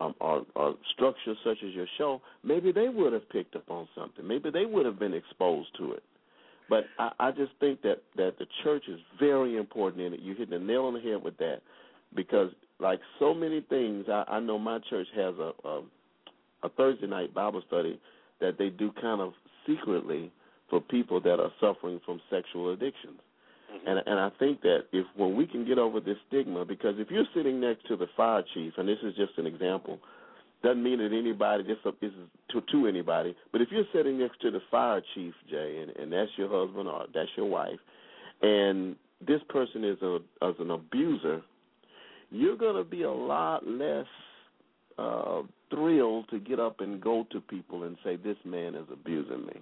um, 0.01 0.15
or, 0.19 0.45
or 0.55 0.75
structures 0.93 1.37
such 1.43 1.57
as 1.65 1.73
your 1.73 1.87
show, 1.97 2.21
maybe 2.43 2.71
they 2.71 2.89
would 2.89 3.13
have 3.13 3.29
picked 3.29 3.55
up 3.55 3.69
on 3.69 3.87
something. 3.95 4.27
Maybe 4.27 4.49
they 4.49 4.65
would 4.65 4.85
have 4.85 4.99
been 4.99 5.13
exposed 5.13 5.69
to 5.77 5.93
it. 5.93 6.03
But 6.69 6.85
I, 6.99 7.11
I 7.19 7.31
just 7.31 7.51
think 7.59 7.81
that 7.83 8.03
that 8.15 8.37
the 8.39 8.45
church 8.63 8.83
is 8.87 8.99
very 9.19 9.57
important 9.57 10.01
in 10.01 10.13
it. 10.13 10.19
You 10.19 10.35
hit 10.35 10.49
the 10.49 10.59
nail 10.59 10.85
on 10.85 10.93
the 10.93 10.99
head 10.99 11.23
with 11.23 11.37
that, 11.37 11.61
because 12.15 12.51
like 12.79 12.99
so 13.19 13.33
many 13.33 13.61
things, 13.61 14.05
I, 14.09 14.23
I 14.27 14.39
know 14.39 14.59
my 14.59 14.79
church 14.89 15.07
has 15.15 15.35
a, 15.39 15.51
a 15.67 15.81
a 16.63 16.69
Thursday 16.69 17.07
night 17.07 17.33
Bible 17.33 17.61
study 17.67 17.99
that 18.41 18.57
they 18.57 18.69
do 18.69 18.91
kind 19.01 19.21
of 19.21 19.33
secretly 19.65 20.31
for 20.69 20.81
people 20.81 21.21
that 21.21 21.39
are 21.39 21.51
suffering 21.61 22.01
from 22.05 22.19
sexual 22.29 22.73
addictions. 22.73 23.19
Mm-hmm. 23.71 23.87
And 23.87 23.99
and 24.05 24.19
I 24.19 24.29
think 24.37 24.61
that 24.61 24.85
if 24.91 25.05
when 25.15 25.35
we 25.35 25.45
can 25.47 25.65
get 25.65 25.77
over 25.77 25.99
this 25.99 26.17
stigma, 26.27 26.65
because 26.65 26.95
if 26.97 27.09
you're 27.09 27.25
sitting 27.35 27.59
next 27.59 27.87
to 27.87 27.95
the 27.95 28.07
fire 28.15 28.43
chief, 28.53 28.73
and 28.77 28.87
this 28.87 28.99
is 29.03 29.15
just 29.15 29.37
an 29.37 29.45
example, 29.45 29.99
doesn't 30.63 30.83
mean 30.83 30.97
that 30.97 31.13
anybody 31.13 31.63
this 31.63 31.77
is 32.01 32.11
to 32.51 32.61
to 32.71 32.87
anybody. 32.87 33.35
But 33.51 33.61
if 33.61 33.69
you're 33.71 33.85
sitting 33.93 34.19
next 34.19 34.41
to 34.41 34.51
the 34.51 34.61
fire 34.71 35.01
chief, 35.13 35.33
Jay, 35.49 35.79
and, 35.81 35.91
and 35.97 36.11
that's 36.11 36.31
your 36.37 36.49
husband 36.49 36.87
or 36.87 37.05
that's 37.13 37.29
your 37.35 37.45
wife, 37.45 37.79
and 38.41 38.95
this 39.25 39.41
person 39.49 39.83
is 39.83 40.01
a 40.01 40.19
as 40.41 40.55
an 40.59 40.71
abuser, 40.71 41.41
you're 42.31 42.57
to 42.75 42.83
be 42.83 43.03
a 43.03 43.11
lot 43.11 43.67
less 43.67 44.07
uh, 44.97 45.41
thrilled 45.69 46.27
to 46.29 46.39
get 46.39 46.59
up 46.59 46.81
and 46.81 47.01
go 47.01 47.25
to 47.31 47.39
people 47.39 47.83
and 47.83 47.97
say 48.03 48.15
this 48.15 48.37
man 48.43 48.75
is 48.75 48.85
abusing 48.91 49.45
me. 49.45 49.61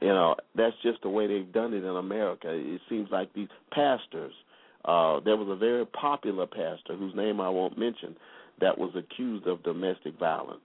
You 0.00 0.08
know, 0.08 0.34
that's 0.56 0.74
just 0.82 1.00
the 1.02 1.08
way 1.08 1.26
they've 1.26 1.52
done 1.52 1.72
it 1.74 1.84
in 1.84 1.96
America. 1.96 2.48
It 2.50 2.80
seems 2.88 3.08
like 3.10 3.32
these 3.34 3.48
pastors. 3.72 4.32
Uh, 4.84 5.20
there 5.20 5.36
was 5.36 5.48
a 5.48 5.54
very 5.54 5.86
popular 5.86 6.44
pastor 6.44 6.96
whose 6.98 7.14
name 7.14 7.40
I 7.40 7.48
won't 7.48 7.78
mention 7.78 8.16
that 8.62 8.78
was 8.78 8.92
accused 8.96 9.46
of 9.46 9.62
domestic 9.64 10.16
violence, 10.18 10.60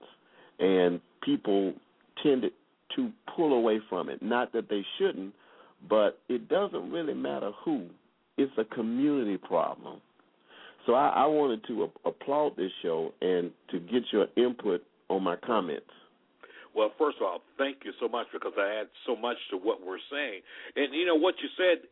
and 0.60 1.00
people 1.22 1.74
tended 2.22 2.52
to 2.96 3.10
pull 3.36 3.52
away 3.52 3.80
from 3.90 4.08
it. 4.08 4.22
Not 4.22 4.52
that 4.52 4.70
they 4.70 4.82
shouldn't, 4.98 5.34
but 5.88 6.18
it 6.28 6.48
doesn't 6.48 6.90
really 6.90 7.12
matter 7.12 7.50
who. 7.64 7.86
It's 8.38 8.52
a 8.56 8.64
community 8.64 9.36
problem. 9.36 10.00
So 10.86 10.94
I, 10.94 11.08
I 11.08 11.26
wanted 11.26 11.66
to 11.66 11.84
a- 11.84 12.08
applaud 12.08 12.56
this 12.56 12.70
show 12.82 13.12
and 13.20 13.50
to 13.72 13.80
get 13.80 14.04
your 14.12 14.28
input 14.36 14.82
on 15.08 15.24
my 15.24 15.34
comments. 15.36 15.90
Well, 16.74 16.92
first 16.98 17.16
of 17.20 17.24
all, 17.24 17.40
thank 17.58 17.78
you 17.84 17.92
so 18.00 18.08
much 18.08 18.28
because 18.32 18.52
I 18.56 18.80
add 18.80 18.86
so 19.06 19.16
much 19.16 19.36
to 19.50 19.56
what 19.56 19.84
we're 19.84 19.98
saying. 20.10 20.40
And 20.76 20.94
you 20.94 21.04
know 21.04 21.16
what 21.16 21.34
you 21.42 21.48
said 21.56 21.88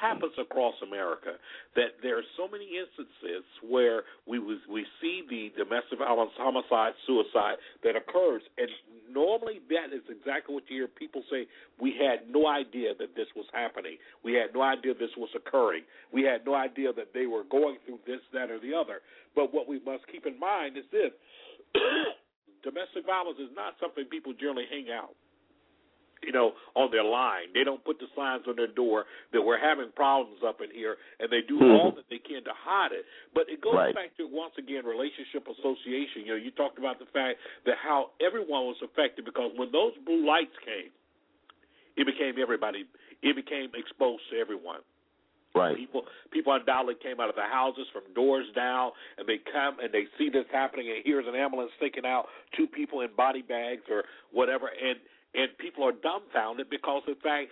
happens 0.00 0.32
across 0.38 0.74
America 0.84 1.40
that 1.74 1.96
there 2.02 2.18
are 2.18 2.28
so 2.36 2.48
many 2.48 2.68
instances 2.76 3.44
where 3.64 4.04
we 4.26 4.38
we 4.38 4.84
see 5.00 5.24
the 5.28 5.52
domestic 5.56 5.98
violence, 5.98 6.32
homicide, 6.36 6.92
suicide 7.06 7.56
that 7.82 7.96
occurs, 7.96 8.42
and 8.58 8.68
normally 9.08 9.60
that 9.72 9.94
is 9.94 10.04
exactly 10.08 10.54
what 10.54 10.64
you 10.68 10.84
hear 10.84 10.88
people 10.88 11.22
say. 11.30 11.46
We 11.80 11.96
had 11.96 12.28
no 12.28 12.46
idea 12.46 12.92
that 12.98 13.16
this 13.16 13.28
was 13.34 13.46
happening. 13.52 13.96
We 14.24 14.34
had 14.34 14.52
no 14.52 14.62
idea 14.62 14.92
this 14.92 15.16
was 15.16 15.30
occurring. 15.34 15.84
We 16.12 16.22
had 16.24 16.44
no 16.44 16.54
idea 16.54 16.92
that 16.92 17.12
they 17.14 17.26
were 17.26 17.44
going 17.44 17.76
through 17.86 18.00
this, 18.06 18.20
that, 18.32 18.50
or 18.50 18.60
the 18.60 18.76
other. 18.76 19.00
But 19.34 19.54
what 19.54 19.68
we 19.68 19.80
must 19.80 20.04
keep 20.12 20.26
in 20.26 20.38
mind 20.38 20.76
is 20.76 20.84
this: 20.92 21.12
domestic 22.62 23.06
violence 23.06 23.38
is 23.40 23.52
not 23.56 23.80
something 23.80 24.04
people 24.12 24.32
generally 24.36 24.68
hang 24.68 24.92
out 24.92 25.16
you 26.22 26.32
know, 26.32 26.52
on 26.74 26.90
their 26.90 27.04
line. 27.04 27.48
They 27.54 27.64
don't 27.64 27.82
put 27.84 27.98
the 27.98 28.06
signs 28.14 28.44
on 28.46 28.56
their 28.56 28.68
door 28.68 29.06
that 29.32 29.40
we're 29.40 29.58
having 29.58 29.90
problems 29.96 30.42
up 30.46 30.60
in 30.60 30.70
here, 30.70 30.96
and 31.18 31.30
they 31.30 31.40
do 31.40 31.58
Mhm. 31.58 31.78
all 31.78 31.90
that 31.92 32.08
they 32.08 32.18
can 32.18 32.44
to 32.44 32.52
hide 32.52 32.92
it. 32.92 33.06
But 33.32 33.48
it 33.48 33.60
goes 33.60 33.74
Right. 33.74 33.94
back 33.94 34.16
to 34.16 34.26
once 34.26 34.56
again 34.58 34.84
relationship 34.84 35.48
association. 35.48 36.22
You 36.26 36.32
know, 36.32 36.36
you 36.36 36.50
talked 36.50 36.78
about 36.78 36.98
the 36.98 37.06
fact 37.06 37.40
that 37.64 37.78
how 37.78 38.10
everyone 38.20 38.66
was 38.66 38.80
affected 38.82 39.24
because 39.24 39.52
when 39.54 39.70
those 39.70 39.96
blue 39.98 40.24
lights 40.24 40.56
came, 40.58 40.92
it 41.96 42.04
became 42.04 42.38
everybody. 42.38 42.86
It 43.22 43.34
became 43.34 43.74
exposed 43.74 44.28
to 44.30 44.38
everyone. 44.38 44.82
Right. 45.52 45.76
People 45.76 46.06
people 46.30 46.52
undoubtedly 46.52 46.94
came 46.94 47.18
out 47.18 47.28
of 47.28 47.34
the 47.34 47.42
houses 47.42 47.88
from 47.88 48.04
doors 48.14 48.46
down 48.52 48.92
and 49.18 49.26
they 49.26 49.38
come 49.38 49.80
and 49.80 49.90
they 49.90 50.06
see 50.16 50.28
this 50.28 50.46
happening 50.52 50.88
and 50.90 51.04
here's 51.04 51.26
an 51.26 51.34
ambulance 51.34 51.72
taking 51.80 52.06
out 52.06 52.28
two 52.52 52.68
people 52.68 53.00
in 53.00 53.10
body 53.16 53.42
bags 53.42 53.82
or 53.90 54.04
whatever 54.30 54.68
and 54.68 55.00
and 55.34 55.48
people 55.58 55.84
are 55.84 55.92
dumbfounded 55.92 56.68
because 56.70 57.02
in 57.06 57.14
fact 57.16 57.50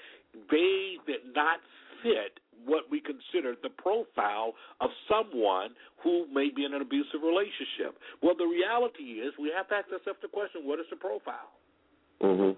they 0.50 0.96
did 1.06 1.22
not 1.34 1.60
fit 2.02 2.40
what 2.66 2.90
we 2.90 3.00
consider 3.00 3.54
the 3.62 3.70
profile 3.70 4.54
of 4.80 4.90
someone 5.06 5.70
who 6.02 6.26
may 6.32 6.50
be 6.50 6.64
in 6.64 6.74
an 6.74 6.82
abusive 6.82 7.22
relationship. 7.22 7.94
Well 8.22 8.34
the 8.36 8.46
reality 8.46 9.22
is 9.22 9.32
we 9.38 9.52
have 9.56 9.68
to 9.68 9.74
ask 9.76 9.86
ourselves 9.92 10.18
the 10.22 10.28
question, 10.28 10.66
what 10.66 10.80
is 10.80 10.86
the 10.90 10.96
profile? 10.96 11.54
Mhm. 12.20 12.56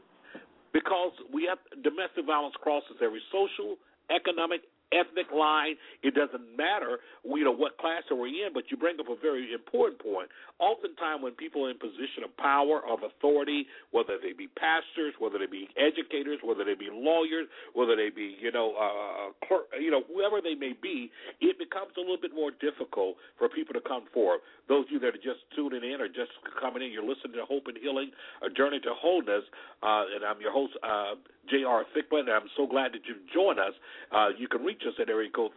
because 0.73 1.13
we 1.35 1.45
have 1.45 1.59
domestic 1.83 2.25
violence 2.25 2.55
crosses 2.63 2.97
every 3.03 3.21
social, 3.31 3.77
economic, 4.09 4.63
ethnic 4.93 5.31
line. 5.33 5.77
It 6.03 6.15
doesn't 6.15 6.57
matter, 6.57 6.99
you 7.25 7.45
know, 7.45 7.55
what 7.55 7.79
class 7.79 8.03
we're 8.11 8.21
we 8.21 8.45
in. 8.45 8.53
But 8.53 8.71
you 8.71 8.77
bring 8.77 8.99
up 9.01 9.09
a 9.09 9.17
very 9.21 9.53
important 9.53 10.01
point. 10.01 10.29
Oftentimes, 10.59 11.23
when 11.23 11.33
people 11.33 11.65
are 11.67 11.71
in 11.71 11.79
position 11.79 12.25
of 12.25 12.37
power, 12.37 12.83
of 12.87 13.01
authority, 13.03 13.67
whether 13.91 14.19
they 14.21 14.33
be 14.33 14.49
pastors, 14.59 15.15
whether 15.19 15.39
they 15.39 15.47
be 15.47 15.69
educators, 15.79 16.39
whether 16.45 16.65
they 16.65 16.75
be 16.75 16.89
lawyers, 16.93 17.47
whether 17.75 17.97
they 17.97 18.11
be, 18.11 18.37
you 18.41 18.53
know, 18.53 18.75
uh, 18.77 19.33
clerk, 19.47 19.73
you 19.81 19.91
know, 19.91 20.03
whoever 20.13 20.41
they 20.41 20.55
may 20.55 20.75
be, 20.75 21.11
it 21.41 21.59
becomes 21.59 21.93
a 21.97 22.01
little 22.01 22.21
bit 22.21 22.35
more 22.35 22.51
difficult 22.61 23.17
for 23.39 23.49
people 23.49 23.73
to 23.75 23.81
come 23.81 24.05
forward. 24.13 24.41
Those 24.69 24.87
of 24.87 24.93
you 24.93 25.01
that 25.01 25.15
are 25.17 25.25
just 25.25 25.43
tuning 25.57 25.83
in 25.83 26.01
or 26.01 26.09
just 26.09 26.31
coming 26.61 26.83
in, 26.83 26.93
you're 26.93 27.07
listening 27.07 27.35
to 27.41 27.45
Hope 27.45 27.67
and 27.67 27.77
Healing, 27.81 28.11
a 28.45 28.51
journey 28.51 28.81
to 28.81 28.93
wholeness, 28.95 29.45
uh, 29.83 30.05
and 30.15 30.25
I'm 30.25 30.41
your 30.41 30.53
host, 30.53 30.75
uh, 30.83 31.17
J.R. 31.49 31.85
Thicklin, 31.97 32.31
and 32.31 32.37
I'm 32.37 32.51
so 32.57 32.67
glad 32.67 32.93
that 32.93 33.03
you've 33.09 33.25
joined 33.35 33.59
us. 33.59 33.75
Uh, 34.13 34.29
you 34.39 34.47
can 34.47 34.63
reach 34.63 34.80
us 34.87 34.95
at 35.01 35.09
area 35.09 35.31
code 35.31 35.53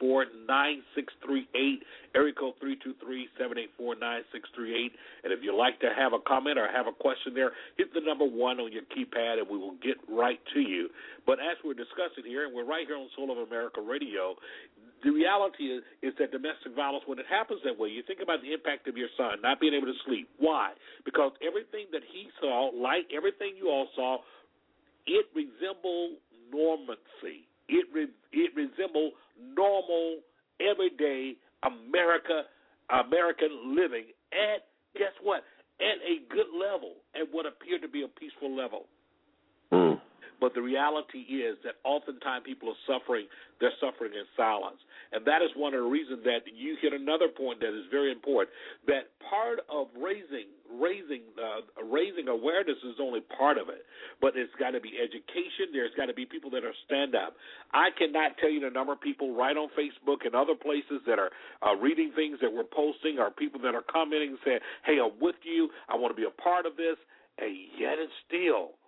323-784-9638, 0.00 1.82
area 2.14 2.34
code 2.34 2.54
323-784-9638. 2.62 4.90
And 5.24 5.32
if 5.32 5.40
you'd 5.42 5.56
like 5.56 5.80
to 5.80 5.90
have 5.96 6.12
a 6.12 6.18
comment 6.26 6.58
or 6.58 6.68
have 6.68 6.86
a 6.86 6.92
question 6.92 7.32
there, 7.34 7.52
hit 7.76 7.92
the 7.94 8.00
number 8.00 8.24
one 8.24 8.60
on 8.60 8.72
your 8.72 8.82
keypad, 8.90 9.38
and 9.38 9.48
we 9.48 9.58
will 9.58 9.76
get 9.82 9.96
right 10.08 10.40
to 10.54 10.60
you. 10.60 10.88
But 11.26 11.40
as 11.40 11.56
we're 11.64 11.74
discussing 11.74 12.24
here, 12.26 12.46
and 12.46 12.54
we're 12.54 12.64
right 12.64 12.86
here 12.86 12.96
on 12.96 13.08
Soul 13.16 13.30
of 13.30 13.38
America 13.38 13.80
Radio, 13.80 14.36
the 15.02 15.10
reality 15.10 15.72
is, 15.72 15.82
is 16.02 16.12
that 16.18 16.30
domestic 16.30 16.74
violence, 16.76 17.04
when 17.06 17.18
it 17.18 17.26
happens 17.28 17.60
that 17.64 17.78
way, 17.78 17.88
you 17.88 18.02
think 18.06 18.20
about 18.22 18.42
the 18.42 18.52
impact 18.52 18.86
of 18.88 18.96
your 18.96 19.08
son 19.16 19.40
not 19.42 19.60
being 19.60 19.74
able 19.74 19.86
to 19.86 19.98
sleep. 20.04 20.28
Why? 20.38 20.72
Because 21.04 21.32
everything 21.40 21.86
that 21.92 22.02
he 22.12 22.28
saw, 22.40 22.70
like 22.74 23.10
everything 23.14 23.56
you 23.56 23.68
all 23.68 23.88
saw, 23.96 24.18
it 25.06 25.26
resembled 25.34 26.18
normancy. 26.52 27.48
It 27.70 27.86
re, 27.94 28.08
it 28.32 28.50
resembled 28.54 29.12
normal, 29.38 30.18
everyday 30.60 31.36
America, 31.62 32.42
American 32.90 33.76
living 33.76 34.06
at 34.32 34.66
guess 34.94 35.14
what? 35.22 35.44
At 35.80 35.96
a 36.04 36.20
good 36.28 36.50
level, 36.52 36.96
at 37.14 37.32
what 37.32 37.46
appeared 37.46 37.82
to 37.82 37.88
be 37.88 38.02
a 38.02 38.08
peaceful 38.08 38.54
level. 38.54 38.86
Mm. 39.72 40.00
But 40.40 40.54
the 40.54 40.62
reality 40.62 41.20
is 41.28 41.58
that 41.64 41.76
oftentimes 41.84 42.44
people 42.46 42.70
are 42.70 42.82
suffering, 42.88 43.26
they're 43.60 43.76
suffering 43.80 44.12
in 44.16 44.24
silence. 44.36 44.80
And 45.12 45.24
that 45.26 45.42
is 45.42 45.50
one 45.54 45.74
of 45.74 45.82
the 45.82 45.90
reasons 45.90 46.24
that 46.24 46.48
you 46.48 46.76
hit 46.80 46.92
another 46.92 47.28
point 47.28 47.60
that 47.60 47.76
is 47.76 47.84
very 47.90 48.10
important. 48.10 48.50
That 48.86 49.12
part 49.28 49.60
of 49.68 49.88
raising 50.00 50.48
raising 50.70 51.26
uh, 51.34 51.66
raising 51.82 52.28
awareness 52.28 52.78
is 52.86 52.94
only 53.02 53.20
part 53.20 53.58
of 53.58 53.68
it, 53.68 53.82
but 54.20 54.36
it's 54.36 54.54
got 54.58 54.70
to 54.70 54.80
be 54.80 54.94
education. 55.02 55.74
There's 55.74 55.90
got 55.96 56.06
to 56.06 56.14
be 56.14 56.24
people 56.24 56.50
that 56.50 56.64
are 56.64 56.74
stand 56.86 57.14
up. 57.14 57.34
I 57.74 57.90
cannot 57.98 58.38
tell 58.38 58.50
you 58.50 58.60
the 58.60 58.70
number 58.70 58.92
of 58.92 59.00
people 59.00 59.34
right 59.34 59.56
on 59.56 59.68
Facebook 59.74 60.24
and 60.24 60.34
other 60.34 60.54
places 60.54 61.02
that 61.06 61.18
are 61.18 61.30
uh, 61.66 61.74
reading 61.74 62.12
things 62.14 62.38
that 62.40 62.52
we're 62.52 62.70
posting, 62.70 63.18
or 63.18 63.30
people 63.30 63.60
that 63.62 63.74
are 63.74 63.84
commenting 63.90 64.38
and 64.38 64.42
saying, 64.44 64.60
"Hey, 64.86 64.98
I'm 65.02 65.18
with 65.20 65.42
you. 65.42 65.68
I 65.88 65.96
want 65.96 66.14
to 66.14 66.18
be 66.20 66.26
a 66.26 66.42
part 66.42 66.66
of 66.66 66.76
this." 66.76 66.96
And 67.38 67.50
yet, 67.78 67.98
and 67.98 68.10
still, 68.26 68.78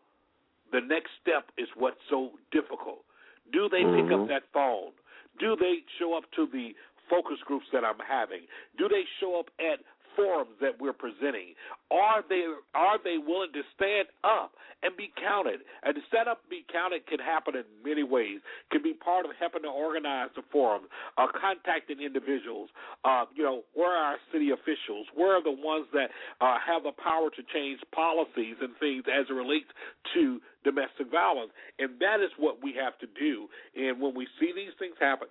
the 0.73 0.81
next 0.81 1.11
step 1.21 1.51
is 1.57 1.69
what's 1.77 2.01
so 2.09 2.33
difficult. 2.51 3.05
Do 3.53 3.69
they 3.69 3.85
pick 3.85 4.11
up 4.11 4.21
Mhm. 4.21 4.29
that 4.29 4.45
phone? 4.53 4.93
Do 5.39 5.57
they 5.57 5.85
show 5.99 6.15
up 6.15 6.31
to 6.33 6.47
the 6.47 6.75
focus 7.09 7.41
groups 7.45 7.69
that 7.71 7.85
I'm 7.85 7.99
having? 8.01 8.49
Do 8.77 8.89
they 8.89 9.05
show 9.21 9.39
up 9.39 9.51
at 9.59 9.81
forums 10.17 10.57
that 10.61 10.81
we're 10.81 10.97
presenting? 10.97 11.55
Are 11.91 12.23
they 12.29 12.45
are 12.75 12.99
they 13.03 13.17
willing 13.19 13.53
to 13.53 13.63
stand 13.75 14.09
up 14.25 14.53
and 14.83 14.97
be 14.97 15.13
counted? 15.21 15.61
And 15.83 15.95
to 15.95 16.03
stand 16.09 16.29
up 16.29 16.41
and 16.45 16.51
be 16.51 16.65
counted 16.73 17.07
can 17.07 17.19
happen 17.19 17.57
in 17.57 17.65
many 17.85 18.03
ways. 18.03 18.41
Can 18.71 18.83
be 18.83 18.95
part 18.95 19.27
of 19.27 19.33
helping 19.39 19.63
to 19.63 19.73
organize 19.73 20.31
the 20.37 20.43
forum, 20.51 20.89
uh, 21.19 21.27
contacting 21.33 22.01
individuals. 22.01 22.71
Uh, 23.05 23.25
you 23.35 23.43
know, 23.43 23.63
where 23.75 23.91
are 23.91 24.17
our 24.17 24.21
city 24.33 24.51
officials? 24.51 25.07
Where 25.15 25.37
are 25.37 25.45
the 25.45 25.55
ones 25.55 25.87
that 25.93 26.11
uh, 26.41 26.59
have 26.61 26.83
the 26.83 26.93
power 26.97 27.31
to 27.31 27.43
change 27.53 27.81
policies 27.95 28.57
and 28.61 28.75
things 28.81 29.05
as 29.09 29.27
it 29.29 29.35
relates 29.35 29.69
to 30.15 30.41
domestic 30.65 31.11
violence? 31.11 31.51
And 31.79 32.01
that 32.01 32.21
is 32.23 32.31
what 32.39 32.63
we 32.63 32.75
have 32.81 32.99
to 33.01 33.09
do. 33.19 33.49
And 33.77 34.01
when 34.01 34.15
we 34.15 34.27
see 34.41 34.53
these 34.55 34.75
things 34.79 34.95
happen, 35.01 35.29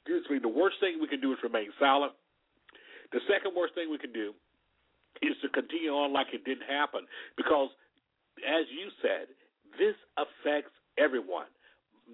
excuse 0.00 0.24
me, 0.30 0.38
the 0.38 0.48
worst 0.48 0.76
thing 0.80 0.98
we 1.00 1.08
can 1.08 1.20
do 1.20 1.32
is 1.32 1.38
remain 1.42 1.68
silent. 1.78 2.12
The 3.12 3.20
second 3.26 3.56
worst 3.56 3.74
thing 3.74 3.90
we 3.90 3.98
can 3.98 4.12
do 4.12 4.32
is 5.22 5.34
to 5.42 5.48
continue 5.50 5.90
on 5.90 6.12
like 6.12 6.28
it 6.32 6.44
didn't 6.44 6.66
happen 6.68 7.06
because, 7.36 7.68
as 8.38 8.64
you 8.70 8.90
said, 9.02 9.28
this 9.78 9.94
affects 10.16 10.72
everyone. 10.98 11.50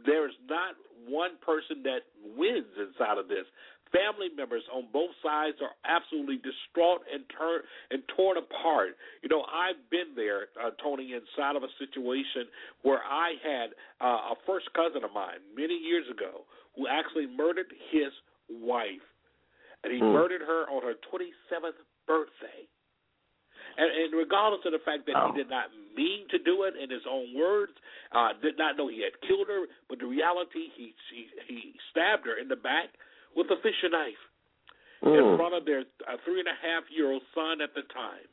There's 0.04 0.34
not 0.48 0.76
one 1.08 1.38
person 1.44 1.82
that 1.84 2.08
wins 2.36 2.72
inside 2.76 3.18
of 3.18 3.28
this. 3.28 3.46
Family 3.94 4.28
members 4.34 4.66
on 4.74 4.90
both 4.92 5.14
sides 5.22 5.62
are 5.62 5.70
absolutely 5.86 6.42
distraught 6.42 7.06
and 7.06 7.22
turn 7.30 7.62
and 7.94 8.02
torn 8.16 8.36
apart. 8.36 8.98
You 9.22 9.30
know, 9.30 9.46
I've 9.46 9.78
been 9.94 10.18
there, 10.18 10.50
uh, 10.58 10.74
Tony, 10.82 11.14
inside 11.14 11.54
of 11.54 11.62
a 11.62 11.70
situation 11.78 12.50
where 12.82 12.98
I 12.98 13.38
had 13.38 13.68
uh, 14.02 14.34
a 14.34 14.36
first 14.44 14.66
cousin 14.74 15.04
of 15.04 15.14
mine 15.14 15.38
many 15.54 15.78
years 15.78 16.04
ago 16.10 16.44
who 16.74 16.88
actually 16.90 17.30
murdered 17.30 17.70
his 17.94 18.10
wife 18.50 19.06
and 19.86 19.94
he 19.94 20.00
Hmm. 20.02 20.12
murdered 20.12 20.42
her 20.42 20.66
on 20.68 20.82
her 20.82 20.94
27th 21.06 21.78
birthday. 22.10 22.66
And, 23.78 23.92
and 23.92 24.14
regardless 24.18 24.64
of 24.66 24.72
the 24.72 24.80
fact 24.80 25.06
that 25.06 25.14
Wow. 25.14 25.30
he 25.30 25.38
did 25.38 25.48
not 25.50 25.70
mean 25.94 26.26
to 26.34 26.38
do 26.38 26.64
it 26.64 26.74
in 26.76 26.90
his 26.90 27.06
own 27.06 27.34
words, 27.34 27.72
uh, 28.12 28.32
did 28.42 28.56
not 28.58 28.76
know 28.76 28.88
he 28.88 29.02
had 29.02 29.14
killed 29.22 29.48
her, 29.48 29.66
but 29.88 29.98
the 30.00 30.06
reality 30.06 30.68
he 30.74 30.94
he, 31.12 31.28
he 31.46 31.78
stabbed 31.90 32.26
her 32.26 32.34
in 32.36 32.48
the 32.48 32.56
back 32.56 32.90
with 33.36 33.50
a 33.50 33.56
fisher 33.62 33.88
knife 33.88 34.18
in 35.02 35.12
Mm. 35.12 35.36
front 35.36 35.54
of 35.54 35.64
their 35.66 35.84
uh, 36.08 36.16
three 36.24 36.40
and 36.40 36.48
a 36.48 36.54
half 36.54 36.84
year 36.90 37.12
old 37.12 37.22
son 37.34 37.60
at 37.60 37.74
the 37.74 37.82
time, 37.92 38.26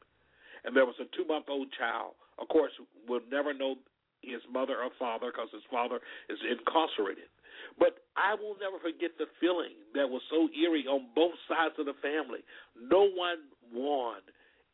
and 0.64 0.74
there 0.76 0.86
was 0.86 0.95
a 0.99 1.06
two 1.16 1.26
month 1.26 1.49
old 1.49 1.70
child. 1.74 2.16
Of 2.39 2.47
course, 2.47 2.72
we'll 3.08 3.22
never 3.30 3.54
know 3.54 3.78
his 4.22 4.41
mother 4.49 4.78
or 4.82 4.89
father 4.97 5.28
because 5.32 5.51
his 5.51 5.64
father 5.70 5.99
is 6.30 6.39
incarcerated. 6.49 7.28
But 7.80 8.03
I 8.16 8.36
will 8.36 8.55
never 8.61 8.78
forget 8.80 9.18
the 9.18 9.28
feeling 9.39 9.78
that 9.93 10.07
was 10.07 10.22
so 10.30 10.49
eerie 10.53 10.86
on 10.86 11.09
both 11.16 11.36
sides 11.49 11.76
of 11.80 11.86
the 11.86 11.97
family. 12.01 12.45
No 12.78 13.09
one 13.09 13.49
won. 13.74 14.22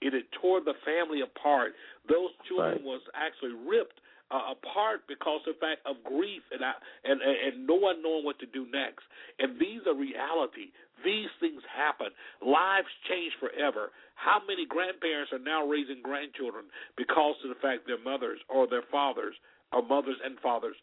It 0.01 0.13
had 0.13 0.27
tore 0.39 0.61
the 0.63 0.75
family 0.87 1.21
apart. 1.21 1.75
Those 2.07 2.31
children 2.47 2.79
right. 2.79 2.83
was 2.83 3.01
actually 3.15 3.55
ripped 3.67 3.99
uh, 4.31 4.53
apart 4.53 5.03
because 5.07 5.41
of 5.47 5.57
the 5.57 5.59
fact 5.59 5.81
of 5.89 5.97
grief 6.05 6.43
and, 6.51 6.63
I, 6.63 6.73
and 7.03 7.19
and 7.21 7.35
and 7.35 7.67
no 7.67 7.75
one 7.75 8.01
knowing 8.01 8.23
what 8.23 8.39
to 8.39 8.47
do 8.47 8.67
next. 8.69 9.03
And 9.39 9.59
these 9.59 9.81
are 9.87 9.95
reality. 9.97 10.71
These 11.03 11.31
things 11.39 11.63
happen. 11.65 12.13
Lives 12.43 12.91
change 13.09 13.33
forever. 13.39 13.91
How 14.15 14.39
many 14.45 14.67
grandparents 14.67 15.31
are 15.31 15.41
now 15.41 15.65
raising 15.65 16.03
grandchildren 16.03 16.67
because 16.95 17.35
of 17.43 17.49
the 17.49 17.59
fact 17.59 17.87
their 17.87 18.01
mothers 18.01 18.39
or 18.47 18.67
their 18.67 18.83
fathers 18.91 19.35
or 19.71 19.81
mothers 19.81 20.19
and 20.23 20.37
fathers 20.39 20.75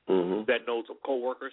mm-hmm. 0.09 0.45
that 0.47 0.67
knows 0.67 0.85
of 0.91 0.97
coworkers, 1.05 1.53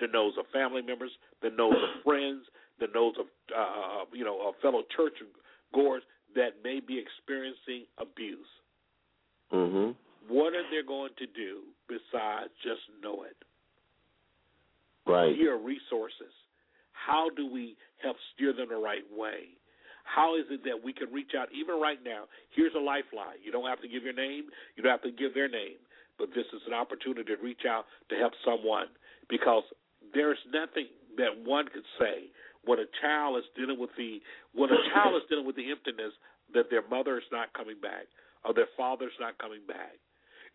that 0.00 0.12
knows 0.12 0.34
of 0.38 0.46
family 0.52 0.82
members, 0.82 1.10
that 1.42 1.56
knows 1.56 1.74
of 1.74 2.02
friends, 2.04 2.44
that 2.80 2.94
knows 2.94 3.14
of 3.18 3.26
uh, 3.56 4.04
you 4.12 4.24
know 4.24 4.48
of 4.48 4.54
fellow 4.62 4.82
church 4.96 5.14
goers 5.74 6.02
that 6.34 6.62
may 6.62 6.80
be 6.80 6.98
experiencing 6.98 7.86
abuse. 7.98 8.46
Mm-hmm. 9.52 9.92
What 10.28 10.54
are 10.54 10.66
they 10.70 10.86
going 10.86 11.12
to 11.18 11.26
do 11.26 11.62
besides 11.88 12.50
just 12.62 12.82
know 13.02 13.22
it? 13.22 13.36
Right. 15.06 15.34
Here 15.34 15.54
are 15.54 15.58
resources. 15.58 16.34
How 16.92 17.30
do 17.30 17.46
we 17.46 17.76
help 18.02 18.16
steer 18.34 18.52
them 18.52 18.68
the 18.70 18.76
right 18.76 19.06
way? 19.14 19.54
How 20.02 20.38
is 20.38 20.46
it 20.50 20.62
that 20.64 20.78
we 20.82 20.92
can 20.92 21.12
reach 21.12 21.34
out 21.38 21.48
even 21.54 21.80
right 21.80 21.98
now? 22.04 22.30
Here's 22.54 22.74
a 22.74 22.82
lifeline. 22.82 23.42
You 23.42 23.50
don't 23.50 23.66
have 23.66 23.82
to 23.82 23.88
give 23.88 24.02
your 24.02 24.14
name, 24.14 24.50
you 24.74 24.82
don't 24.82 24.90
have 24.90 25.02
to 25.02 25.10
give 25.10 25.34
their 25.34 25.48
name, 25.48 25.78
but 26.18 26.30
this 26.34 26.46
is 26.54 26.62
an 26.66 26.74
opportunity 26.74 27.26
to 27.34 27.42
reach 27.42 27.66
out 27.68 27.86
to 28.10 28.14
help 28.16 28.32
someone 28.44 28.86
because 29.28 29.62
there's 30.14 30.38
nothing 30.54 30.86
that 31.18 31.34
one 31.44 31.66
could 31.66 31.86
say 31.98 32.30
when 32.64 32.78
a 32.78 32.88
child 33.02 33.38
is 33.38 33.46
dealing 33.58 33.78
with 33.78 33.90
the 33.96 34.22
when 34.54 34.70
a 34.70 34.82
child 34.94 35.14
is 35.16 35.26
dealing 35.28 35.46
with 35.46 35.56
the 35.56 35.70
emptiness 35.70 36.12
that 36.54 36.70
their 36.70 36.86
mother 36.86 37.18
is 37.18 37.26
not 37.32 37.52
coming 37.54 37.78
back 37.82 38.06
or 38.44 38.54
their 38.54 38.70
father's 38.76 39.16
not 39.18 39.38
coming 39.38 39.62
back 39.66 39.98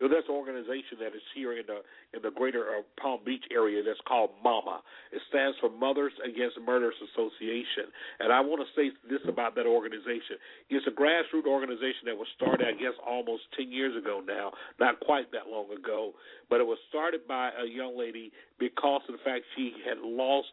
know, 0.02 0.10
there's 0.10 0.28
an 0.28 0.34
organization 0.34 0.98
that 1.00 1.14
is 1.14 1.22
here 1.34 1.54
in 1.54 1.66
the 1.66 1.80
in 2.12 2.20
the 2.22 2.30
greater 2.34 2.80
uh, 2.80 2.82
Palm 3.00 3.20
Beach 3.24 3.44
area 3.50 3.82
that's 3.86 4.00
called 4.06 4.30
MAMA. 4.42 4.82
It 5.12 5.22
stands 5.28 5.56
for 5.60 5.70
Mothers 5.70 6.12
Against 6.24 6.58
Murders 6.60 6.98
Association. 7.12 7.88
And 8.20 8.32
I 8.32 8.40
want 8.40 8.60
to 8.60 8.68
say 8.74 8.90
this 9.08 9.22
about 9.28 9.54
that 9.56 9.66
organization. 9.66 10.36
It's 10.68 10.86
a 10.86 10.94
grassroots 10.94 11.46
organization 11.46 12.10
that 12.10 12.16
was 12.16 12.28
started, 12.36 12.66
I 12.66 12.74
guess, 12.76 12.96
almost 13.06 13.48
10 13.56 13.70
years 13.70 13.96
ago 13.96 14.20
now, 14.20 14.52
not 14.80 15.00
quite 15.00 15.30
that 15.32 15.48
long 15.48 15.70
ago. 15.72 16.12
But 16.50 16.60
it 16.60 16.66
was 16.66 16.78
started 16.88 17.26
by 17.26 17.50
a 17.54 17.66
young 17.66 17.96
lady 17.96 18.32
because 18.58 19.02
of 19.08 19.16
the 19.16 19.22
fact 19.24 19.44
she 19.56 19.72
had 19.86 19.98
lost 20.02 20.48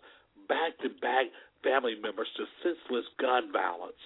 back 0.48 0.78
to 0.82 0.90
back 1.02 1.28
family 1.64 1.96
members 2.02 2.28
to 2.38 2.46
senseless 2.64 3.06
gun 3.20 3.52
violence. 3.52 4.00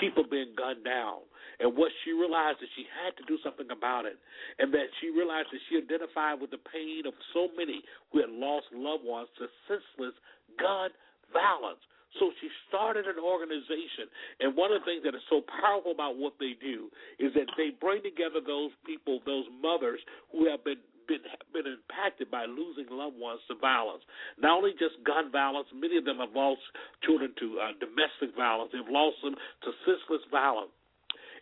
People 0.00 0.24
being 0.24 0.54
gunned 0.56 0.84
down 0.84 1.26
and 1.64 1.72
what 1.72 1.88
she 2.04 2.12
realized 2.12 2.60
that 2.60 2.68
she 2.76 2.84
had 2.92 3.16
to 3.16 3.24
do 3.24 3.40
something 3.40 3.72
about 3.72 4.04
it, 4.04 4.20
and 4.60 4.68
that 4.76 4.92
she 5.00 5.08
realized 5.08 5.48
that 5.48 5.64
she 5.72 5.80
identified 5.80 6.36
with 6.36 6.52
the 6.52 6.60
pain 6.60 7.08
of 7.08 7.16
so 7.32 7.48
many 7.56 7.80
who 8.12 8.20
had 8.20 8.28
lost 8.28 8.68
loved 8.76 9.00
ones 9.00 9.32
to 9.40 9.48
senseless 9.64 10.12
gun 10.60 10.92
violence. 11.32 11.80
So 12.20 12.30
she 12.38 12.52
started 12.68 13.08
an 13.08 13.16
organization, 13.16 14.12
and 14.44 14.52
one 14.52 14.76
of 14.76 14.84
the 14.84 14.86
things 14.86 15.02
that 15.08 15.16
is 15.16 15.24
so 15.32 15.40
powerful 15.48 15.96
about 15.96 16.20
what 16.20 16.36
they 16.36 16.52
do 16.60 16.92
is 17.16 17.32
that 17.32 17.48
they 17.56 17.72
bring 17.72 18.04
together 18.04 18.44
those 18.44 18.70
people, 18.84 19.24
those 19.24 19.48
mothers 19.64 20.04
who 20.36 20.44
have 20.44 20.60
been 20.68 20.84
been 21.08 21.24
been 21.52 21.68
impacted 21.68 22.28
by 22.28 22.44
losing 22.44 22.88
loved 22.92 23.16
ones 23.16 23.40
to 23.48 23.56
violence. 23.56 24.04
Not 24.36 24.60
only 24.60 24.76
just 24.76 25.00
gun 25.04 25.32
violence, 25.32 25.68
many 25.72 25.96
of 25.96 26.04
them 26.04 26.20
have 26.20 26.32
lost 26.36 26.60
children 27.04 27.32
to 27.40 27.46
uh, 27.60 27.72
domestic 27.80 28.36
violence. 28.36 28.72
They've 28.72 28.88
lost 28.88 29.16
them 29.24 29.34
to 29.34 29.70
senseless 29.84 30.24
violence 30.28 30.72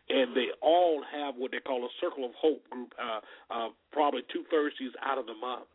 and 0.09 0.35
they 0.35 0.49
all 0.61 1.03
have 1.07 1.37
what 1.37 1.53
they 1.53 1.61
call 1.61 1.85
a 1.85 1.93
Circle 2.01 2.25
of 2.25 2.33
Hope 2.35 2.63
group, 2.71 2.93
uh, 2.99 3.21
uh, 3.53 3.69
probably 3.93 4.23
two 4.33 4.45
Thursdays 4.51 4.93
out 5.05 5.19
of 5.19 5.27
the 5.27 5.35
month. 5.35 5.67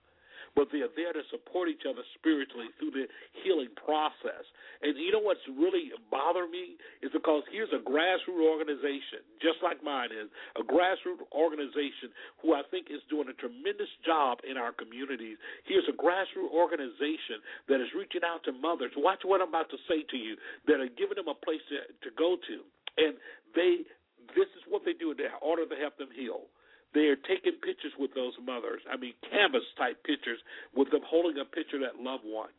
But 0.55 0.73
they 0.73 0.81
are 0.81 0.89
there 0.97 1.13
to 1.13 1.21
support 1.29 1.69
each 1.69 1.85
other 1.85 2.01
spiritually 2.17 2.73
through 2.81 2.89
the 2.89 3.05
healing 3.45 3.69
process. 3.77 4.41
And 4.81 4.97
you 4.97 5.13
know 5.13 5.21
what's 5.21 5.45
really 5.53 5.93
bothered 6.09 6.49
me 6.49 6.81
is 7.05 7.13
because 7.13 7.45
here's 7.53 7.69
a 7.77 7.81
grassroots 7.85 8.41
organization, 8.41 9.21
just 9.37 9.61
like 9.61 9.85
mine 9.85 10.09
is, 10.09 10.25
a 10.57 10.65
grassroots 10.65 11.21
organization 11.29 12.09
who 12.41 12.57
I 12.57 12.65
think 12.73 12.89
is 12.89 13.05
doing 13.05 13.29
a 13.29 13.37
tremendous 13.37 13.89
job 14.01 14.41
in 14.49 14.57
our 14.57 14.73
communities. 14.73 15.37
Here's 15.69 15.85
a 15.85 15.93
grassroots 15.93 16.49
organization 16.49 17.37
that 17.69 17.77
is 17.77 17.93
reaching 17.93 18.25
out 18.25 18.41
to 18.49 18.51
mothers. 18.51 18.97
Watch 18.97 19.21
what 19.29 19.45
I'm 19.45 19.53
about 19.53 19.69
to 19.69 19.79
say 19.85 20.09
to 20.09 20.17
you, 20.17 20.41
that 20.65 20.81
are 20.81 20.89
giving 20.89 21.21
them 21.21 21.29
a 21.29 21.37
place 21.37 21.61
to, 21.69 21.85
to 22.01 22.09
go 22.17 22.33
to. 22.33 22.57
And 22.97 23.13
they 23.53 23.85
this 24.35 24.49
is 24.57 24.63
what 24.67 24.83
they 24.85 24.93
do 24.93 25.11
in 25.11 25.17
order 25.41 25.65
to 25.65 25.75
help 25.75 25.97
them 25.97 26.09
heal. 26.15 26.49
They 26.93 27.11
are 27.11 27.19
taking 27.27 27.59
pictures 27.61 27.93
with 27.99 28.15
those 28.15 28.33
mothers. 28.39 28.81
I 28.89 28.97
mean, 28.97 29.13
canvas 29.27 29.65
type 29.77 30.01
pictures 30.03 30.39
with 30.73 30.89
them 30.91 31.03
holding 31.03 31.39
a 31.39 31.45
picture 31.45 31.77
of 31.77 31.83
that 31.83 32.01
loved 32.01 32.23
one. 32.25 32.51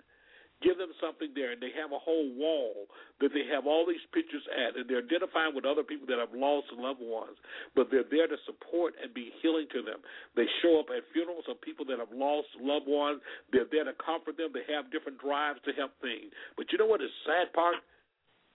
Give 0.58 0.74
them 0.74 0.90
something 0.98 1.30
there, 1.38 1.54
and 1.54 1.62
they 1.62 1.70
have 1.78 1.94
a 1.94 2.02
whole 2.02 2.34
wall 2.34 2.90
that 3.22 3.30
they 3.30 3.46
have 3.46 3.70
all 3.70 3.86
these 3.86 4.02
pictures 4.10 4.42
at, 4.50 4.74
and 4.74 4.90
they're 4.90 5.06
identifying 5.06 5.54
with 5.54 5.62
other 5.62 5.86
people 5.86 6.02
that 6.10 6.18
have 6.18 6.34
lost 6.34 6.66
loved 6.74 6.98
ones, 6.98 7.38
but 7.78 7.94
they're 7.94 8.06
there 8.10 8.26
to 8.26 8.34
support 8.42 8.98
and 8.98 9.14
be 9.14 9.30
healing 9.38 9.70
to 9.70 9.86
them. 9.86 10.02
They 10.34 10.50
show 10.58 10.82
up 10.82 10.90
at 10.90 11.06
funerals 11.14 11.46
of 11.46 11.62
people 11.62 11.86
that 11.86 12.02
have 12.02 12.10
lost 12.10 12.50
loved 12.58 12.90
ones. 12.90 13.22
They're 13.54 13.70
there 13.70 13.86
to 13.86 13.94
comfort 14.02 14.34
them. 14.34 14.50
They 14.50 14.66
have 14.66 14.90
different 14.90 15.22
drives 15.22 15.62
to 15.62 15.70
help 15.78 15.94
things. 16.02 16.34
But 16.58 16.74
you 16.74 16.78
know 16.82 16.90
what 16.90 17.06
is 17.06 17.14
sad 17.22 17.54
part? 17.54 17.78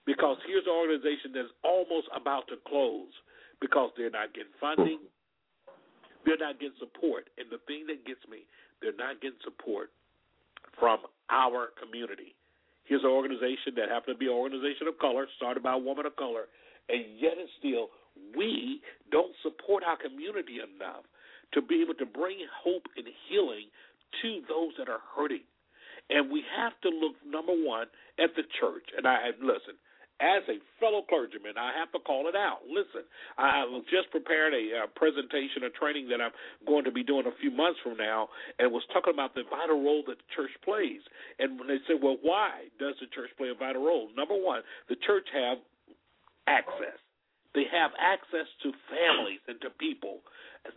Because 0.06 0.36
here's 0.46 0.66
an 0.68 0.76
organization 0.76 1.32
that's 1.32 1.52
almost 1.64 2.08
about 2.14 2.48
to 2.48 2.60
close 2.68 3.12
because 3.60 3.90
they're 3.96 4.12
not 4.12 4.34
getting 4.34 4.52
funding, 4.60 5.00
they're 6.24 6.40
not 6.40 6.60
getting 6.60 6.76
support. 6.78 7.28
And 7.38 7.48
the 7.48 7.60
thing 7.64 7.88
that 7.88 8.04
gets 8.04 8.20
me, 8.28 8.44
they're 8.80 8.96
not 8.96 9.20
getting 9.20 9.40
support 9.44 9.92
from 10.78 11.00
our 11.30 11.72
community. 11.80 12.36
Here's 12.84 13.04
an 13.04 13.12
organization 13.12 13.72
that 13.80 13.88
happened 13.88 14.16
to 14.16 14.20
be 14.20 14.28
an 14.28 14.36
organization 14.36 14.88
of 14.88 14.98
color, 15.00 15.24
started 15.36 15.62
by 15.62 15.72
a 15.72 15.80
woman 15.80 16.04
of 16.04 16.16
color, 16.16 16.52
and 16.88 17.16
yet 17.16 17.40
and 17.40 17.48
still 17.58 17.88
we 18.36 18.80
don't 19.10 19.32
support 19.42 19.82
our 19.82 19.96
community 19.96 20.60
enough 20.60 21.08
to 21.52 21.62
be 21.62 21.80
able 21.80 21.94
to 21.94 22.06
bring 22.06 22.44
hope 22.52 22.84
and 22.96 23.06
healing 23.28 23.72
to 24.22 24.42
those 24.48 24.76
that 24.78 24.88
are 24.88 25.02
hurting. 25.16 25.42
And 26.10 26.30
we 26.30 26.44
have 26.56 26.76
to 26.82 26.90
look 26.90 27.16
number 27.24 27.52
one 27.52 27.86
at 28.20 28.36
the 28.36 28.44
church. 28.60 28.84
And 28.96 29.06
I 29.08 29.32
listen, 29.40 29.80
as 30.20 30.46
a 30.46 30.62
fellow 30.78 31.02
clergyman, 31.02 31.58
I 31.58 31.74
have 31.74 31.90
to 31.90 31.98
call 31.98 32.28
it 32.30 32.36
out. 32.38 32.62
Listen, 32.70 33.02
I 33.38 33.66
just 33.90 34.10
prepared 34.14 34.54
a 34.54 34.84
uh, 34.84 34.86
presentation, 34.94 35.66
a 35.66 35.70
training 35.74 36.08
that 36.14 36.22
I'm 36.22 36.34
going 36.66 36.84
to 36.84 36.94
be 36.94 37.02
doing 37.02 37.26
a 37.26 37.34
few 37.40 37.50
months 37.50 37.80
from 37.82 37.98
now, 37.98 38.28
and 38.58 38.70
was 38.70 38.86
talking 38.94 39.12
about 39.12 39.34
the 39.34 39.42
vital 39.50 39.82
role 39.82 40.06
that 40.06 40.18
the 40.18 40.28
church 40.34 40.54
plays. 40.62 41.02
And 41.38 41.58
when 41.58 41.66
they 41.66 41.82
said, 41.90 41.98
well, 41.98 42.16
why 42.22 42.70
does 42.78 42.94
the 43.02 43.10
church 43.10 43.30
play 43.36 43.50
a 43.50 43.58
vital 43.58 43.82
role? 43.82 44.08
Number 44.14 44.38
one, 44.38 44.62
the 44.88 44.96
church 45.02 45.26
have 45.34 45.58
access. 46.46 46.98
They 47.54 47.66
have 47.70 47.90
access 47.98 48.46
to 48.62 48.70
families 48.90 49.42
and 49.46 49.58
to 49.62 49.70
people 49.78 50.22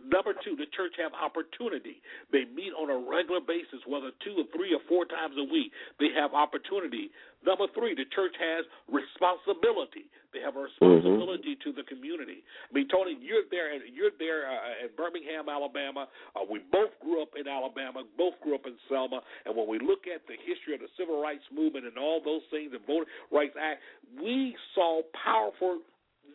Number 0.04 0.36
two, 0.44 0.52
the 0.56 0.68
church 0.76 0.92
have 1.00 1.16
opportunity. 1.16 2.04
They 2.28 2.44
meet 2.44 2.76
on 2.76 2.92
a 2.92 2.98
regular 3.00 3.40
basis, 3.40 3.80
whether 3.88 4.12
two 4.20 4.36
or 4.36 4.46
three 4.52 4.76
or 4.76 4.84
four 4.84 5.08
times 5.08 5.32
a 5.40 5.48
week. 5.48 5.72
They 5.96 6.12
have 6.12 6.36
opportunity. 6.36 7.08
Number 7.46 7.70
three, 7.70 7.94
the 7.94 8.08
church 8.10 8.34
has 8.34 8.66
responsibility. 8.90 10.10
They 10.34 10.42
have 10.42 10.58
a 10.58 10.66
responsibility 10.66 11.54
mm-hmm. 11.54 11.70
to 11.70 11.76
the 11.76 11.86
community. 11.86 12.42
I 12.66 12.70
mean, 12.74 12.90
Tony, 12.90 13.14
you're 13.16 13.46
there. 13.48 13.72
and 13.72 13.82
You're 13.94 14.12
there 14.18 14.50
uh, 14.50 14.84
in 14.84 14.90
Birmingham, 14.98 15.46
Alabama. 15.48 16.10
Uh, 16.34 16.44
we 16.50 16.60
both 16.72 16.90
grew 17.00 17.22
up 17.22 17.38
in 17.38 17.46
Alabama. 17.46 18.02
Both 18.18 18.36
grew 18.42 18.58
up 18.58 18.66
in 18.66 18.74
Selma. 18.90 19.22
And 19.46 19.54
when 19.54 19.70
we 19.70 19.78
look 19.78 20.10
at 20.10 20.26
the 20.26 20.34
history 20.34 20.74
of 20.74 20.82
the 20.82 20.90
civil 20.98 21.22
rights 21.22 21.46
movement 21.54 21.86
and 21.86 21.96
all 21.96 22.20
those 22.20 22.42
things, 22.50 22.74
the 22.74 22.82
Voting 22.82 23.08
Rights 23.30 23.54
Act, 23.54 23.80
we 24.18 24.56
saw 24.74 25.00
powerful 25.14 25.80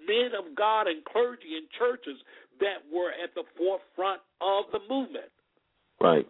men 0.08 0.32
of 0.34 0.56
God 0.56 0.88
and 0.88 1.04
clergy 1.06 1.60
in 1.60 1.68
churches 1.78 2.18
that 2.60 2.80
were 2.91 3.12
at 3.12 3.36
the 3.36 3.43
forefront 3.60 4.22
of 4.41 4.72
the 4.72 4.80
movement. 4.88 5.32
Right. 5.99 6.28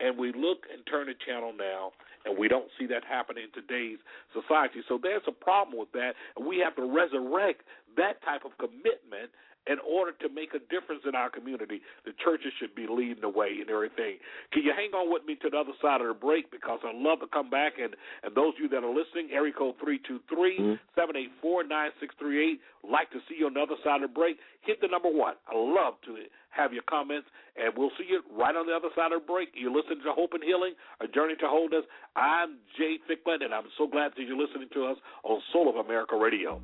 And 0.00 0.16
we 0.16 0.28
look 0.30 0.66
and 0.70 0.86
turn 0.86 1.06
the 1.06 1.18
channel 1.26 1.50
now, 1.50 1.90
and 1.90 2.07
we 2.38 2.48
don't 2.48 2.70
see 2.78 2.86
that 2.86 3.02
happening 3.04 3.44
in 3.44 3.52
today's 3.52 3.98
society. 4.32 4.80
So 4.88 4.98
there's 5.00 5.26
a 5.26 5.32
problem 5.32 5.78
with 5.78 5.92
that, 5.92 6.12
and 6.36 6.46
we 6.46 6.58
have 6.64 6.76
to 6.76 6.86
resurrect 6.86 7.62
that 7.96 8.22
type 8.22 8.44
of 8.44 8.56
commitment 8.58 9.30
in 9.68 9.76
order 9.84 10.12
to 10.24 10.28
make 10.32 10.56
a 10.56 10.62
difference 10.72 11.04
in 11.04 11.14
our 11.14 11.28
community, 11.28 11.84
the 12.08 12.16
churches 12.24 12.52
should 12.58 12.74
be 12.74 12.88
leading 12.88 13.20
the 13.20 13.28
way 13.28 13.60
and 13.60 13.68
everything. 13.68 14.16
Can 14.52 14.64
you 14.64 14.72
hang 14.72 14.96
on 14.96 15.12
with 15.12 15.28
me 15.28 15.36
to 15.44 15.50
the 15.52 15.58
other 15.60 15.76
side 15.82 16.00
of 16.00 16.08
the 16.08 16.16
break? 16.16 16.50
Because 16.50 16.80
I'd 16.82 16.96
love 16.96 17.20
to 17.20 17.28
come 17.28 17.50
back 17.50 17.76
and, 17.76 17.92
and 18.24 18.32
those 18.34 18.56
of 18.56 18.60
you 18.64 18.68
that 18.72 18.82
are 18.82 18.88
listening, 18.88 19.28
area 19.30 19.52
code 19.52 19.76
323 19.76 20.80
mm-hmm. 20.80 20.80
784 20.96 21.68
9638, 21.68 22.60
like 22.88 23.12
to 23.12 23.20
see 23.28 23.36
you 23.44 23.46
on 23.46 23.54
the 23.54 23.60
other 23.60 23.76
side 23.84 24.00
of 24.00 24.08
the 24.08 24.14
break. 24.16 24.40
Hit 24.64 24.80
the 24.80 24.88
number 24.88 25.12
one. 25.12 25.36
I 25.44 25.52
love 25.52 26.00
to 26.08 26.16
have 26.58 26.72
your 26.72 26.82
comments, 26.90 27.28
and 27.56 27.72
we'll 27.76 27.94
see 27.96 28.04
you 28.10 28.20
right 28.36 28.54
on 28.54 28.66
the 28.66 28.74
other 28.74 28.88
side 28.94 29.12
of 29.12 29.22
the 29.22 29.26
break. 29.26 29.50
You're 29.54 29.74
listening 29.74 30.02
to 30.04 30.12
Hope 30.12 30.34
and 30.34 30.42
Healing, 30.42 30.74
a 31.00 31.06
journey 31.06 31.34
to 31.40 31.46
wholeness. 31.46 31.84
I'm 32.16 32.58
Jay 32.76 32.98
Thicklin, 33.08 33.44
and 33.44 33.54
I'm 33.54 33.70
so 33.78 33.86
glad 33.86 34.12
that 34.16 34.22
you're 34.26 34.36
listening 34.36 34.68
to 34.74 34.86
us 34.86 34.98
on 35.22 35.40
Soul 35.52 35.70
of 35.70 35.76
America 35.76 36.16
Radio. 36.16 36.60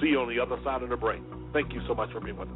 See 0.00 0.08
you 0.08 0.20
on 0.20 0.28
the 0.28 0.38
other 0.38 0.62
side 0.62 0.82
of 0.82 0.90
the 0.90 0.96
break. 0.96 1.22
Thank 1.52 1.72
you 1.72 1.80
so 1.88 1.94
much 1.94 2.12
for 2.12 2.20
being 2.20 2.36
with 2.36 2.48
us. 2.48 2.54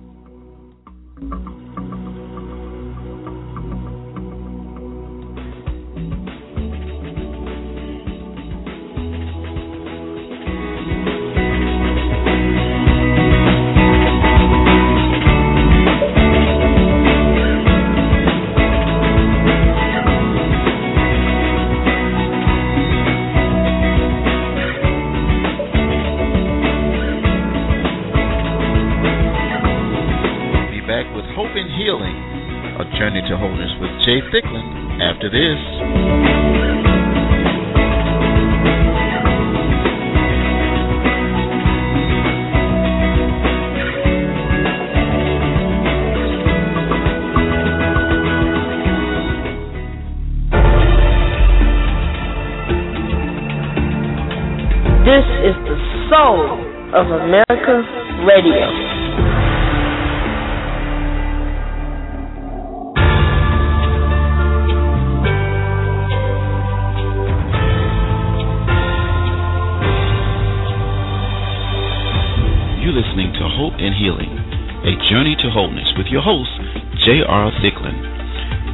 After 34.34 35.30
this. 35.30 35.60
This 55.04 55.22
is 55.44 55.54
the 55.62 55.78
soul 56.10 56.58
of 56.92 57.06
America 57.06 57.84
Radio. 58.26 58.83
Your 76.14 76.22
host, 76.22 76.54
J.R. 77.02 77.50
Thicklin. 77.58 77.98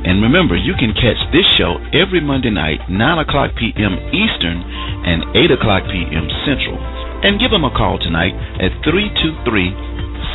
And 0.04 0.20
remember, 0.20 0.52
you 0.56 0.74
can 0.76 0.92
catch 0.92 1.16
this 1.32 1.48
show 1.56 1.80
every 1.96 2.20
Monday 2.20 2.52
night, 2.52 2.84
9 2.88 3.18
o'clock 3.18 3.56
p.m. 3.56 3.96
Eastern 4.12 4.60
and 5.08 5.24
8 5.32 5.56
o'clock 5.56 5.88
p.m. 5.88 6.28
Central. 6.44 6.76
And 7.24 7.40
give 7.40 7.50
them 7.50 7.64
a 7.64 7.72
call 7.72 7.98
tonight 7.98 8.36
at 8.60 8.76
323 8.84 9.72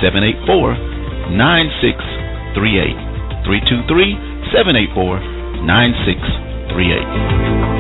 784 0.02 1.30
9638. 1.30 2.98
323 3.46 4.50
784 4.50 5.62
9638. 5.62 7.75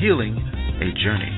Healing, 0.00 0.34
a 0.80 0.96
journey 1.04 1.28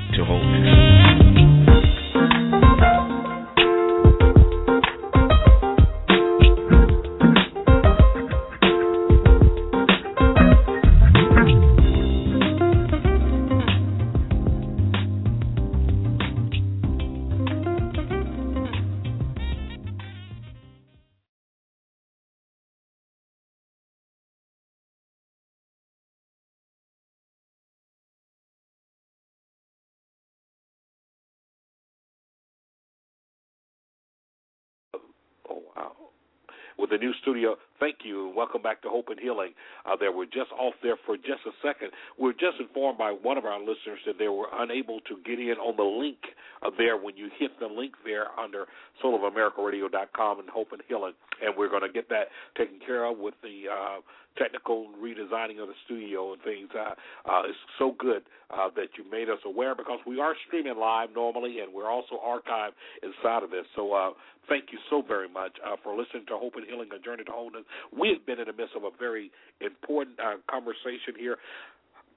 with 36.78 36.90
the 36.90 36.98
new 36.98 37.12
studio. 37.22 37.56
Thank 37.80 37.98
you. 38.04 38.32
Welcome 38.36 38.62
back 38.62 38.82
to 38.82 38.88
Hope 38.88 39.08
and 39.08 39.18
Healing. 39.18 39.52
Uh, 39.84 39.96
there, 39.98 40.12
we're 40.12 40.26
just 40.26 40.50
off 40.58 40.74
there 40.82 40.96
for 41.06 41.16
just 41.16 41.46
a 41.46 41.52
second. 41.62 41.90
We 42.18 42.30
are 42.30 42.32
just 42.32 42.60
informed 42.60 42.98
by 42.98 43.10
one 43.10 43.38
of 43.38 43.44
our 43.44 43.58
listeners 43.58 44.00
that 44.06 44.18
they 44.18 44.28
were 44.28 44.46
unable 44.52 45.00
to 45.00 45.16
get 45.24 45.38
in 45.38 45.56
on 45.58 45.76
the 45.76 45.82
link 45.82 46.18
uh, 46.62 46.70
there 46.78 46.96
when 46.96 47.16
you 47.16 47.28
hit 47.38 47.52
the 47.60 47.66
link 47.66 47.94
there 48.04 48.26
under 48.38 48.66
soulofamericaradio.com 49.02 50.40
and 50.40 50.48
Hope 50.48 50.72
and 50.72 50.82
Healing, 50.88 51.14
and 51.42 51.54
we're 51.56 51.70
going 51.70 51.82
to 51.82 51.92
get 51.92 52.08
that 52.08 52.28
taken 52.56 52.78
care 52.84 53.04
of 53.04 53.18
with 53.18 53.34
the. 53.42 53.70
Uh, 53.70 54.00
technical 54.38 54.88
redesigning 55.02 55.60
of 55.60 55.68
the 55.68 55.78
studio 55.84 56.32
and 56.32 56.42
things. 56.42 56.68
Uh, 56.74 56.94
uh, 57.30 57.42
it's 57.44 57.58
so 57.78 57.94
good 57.98 58.22
uh, 58.50 58.68
that 58.76 58.88
you 58.96 59.04
made 59.10 59.28
us 59.28 59.38
aware 59.44 59.74
because 59.74 59.98
we 60.06 60.20
are 60.20 60.34
streaming 60.46 60.76
live 60.76 61.10
normally 61.14 61.60
and 61.60 61.72
we're 61.72 61.90
also 61.90 62.18
archived 62.24 62.72
inside 63.02 63.42
of 63.42 63.50
this. 63.50 63.64
So 63.76 63.92
uh, 63.92 64.10
thank 64.48 64.72
you 64.72 64.78
so 64.90 65.02
very 65.02 65.28
much 65.28 65.52
uh, 65.64 65.76
for 65.82 65.96
listening 65.96 66.26
to 66.28 66.36
Hope 66.38 66.54
and 66.56 66.66
Healing, 66.66 66.88
A 66.94 66.98
Journey 66.98 67.24
to 67.24 67.32
Wholeness. 67.32 67.64
We 67.92 68.08
have 68.10 68.24
been 68.26 68.40
in 68.40 68.46
the 68.46 68.52
midst 68.52 68.76
of 68.76 68.84
a 68.84 68.90
very 68.98 69.30
important 69.60 70.18
uh, 70.20 70.36
conversation 70.50 71.14
here. 71.18 71.38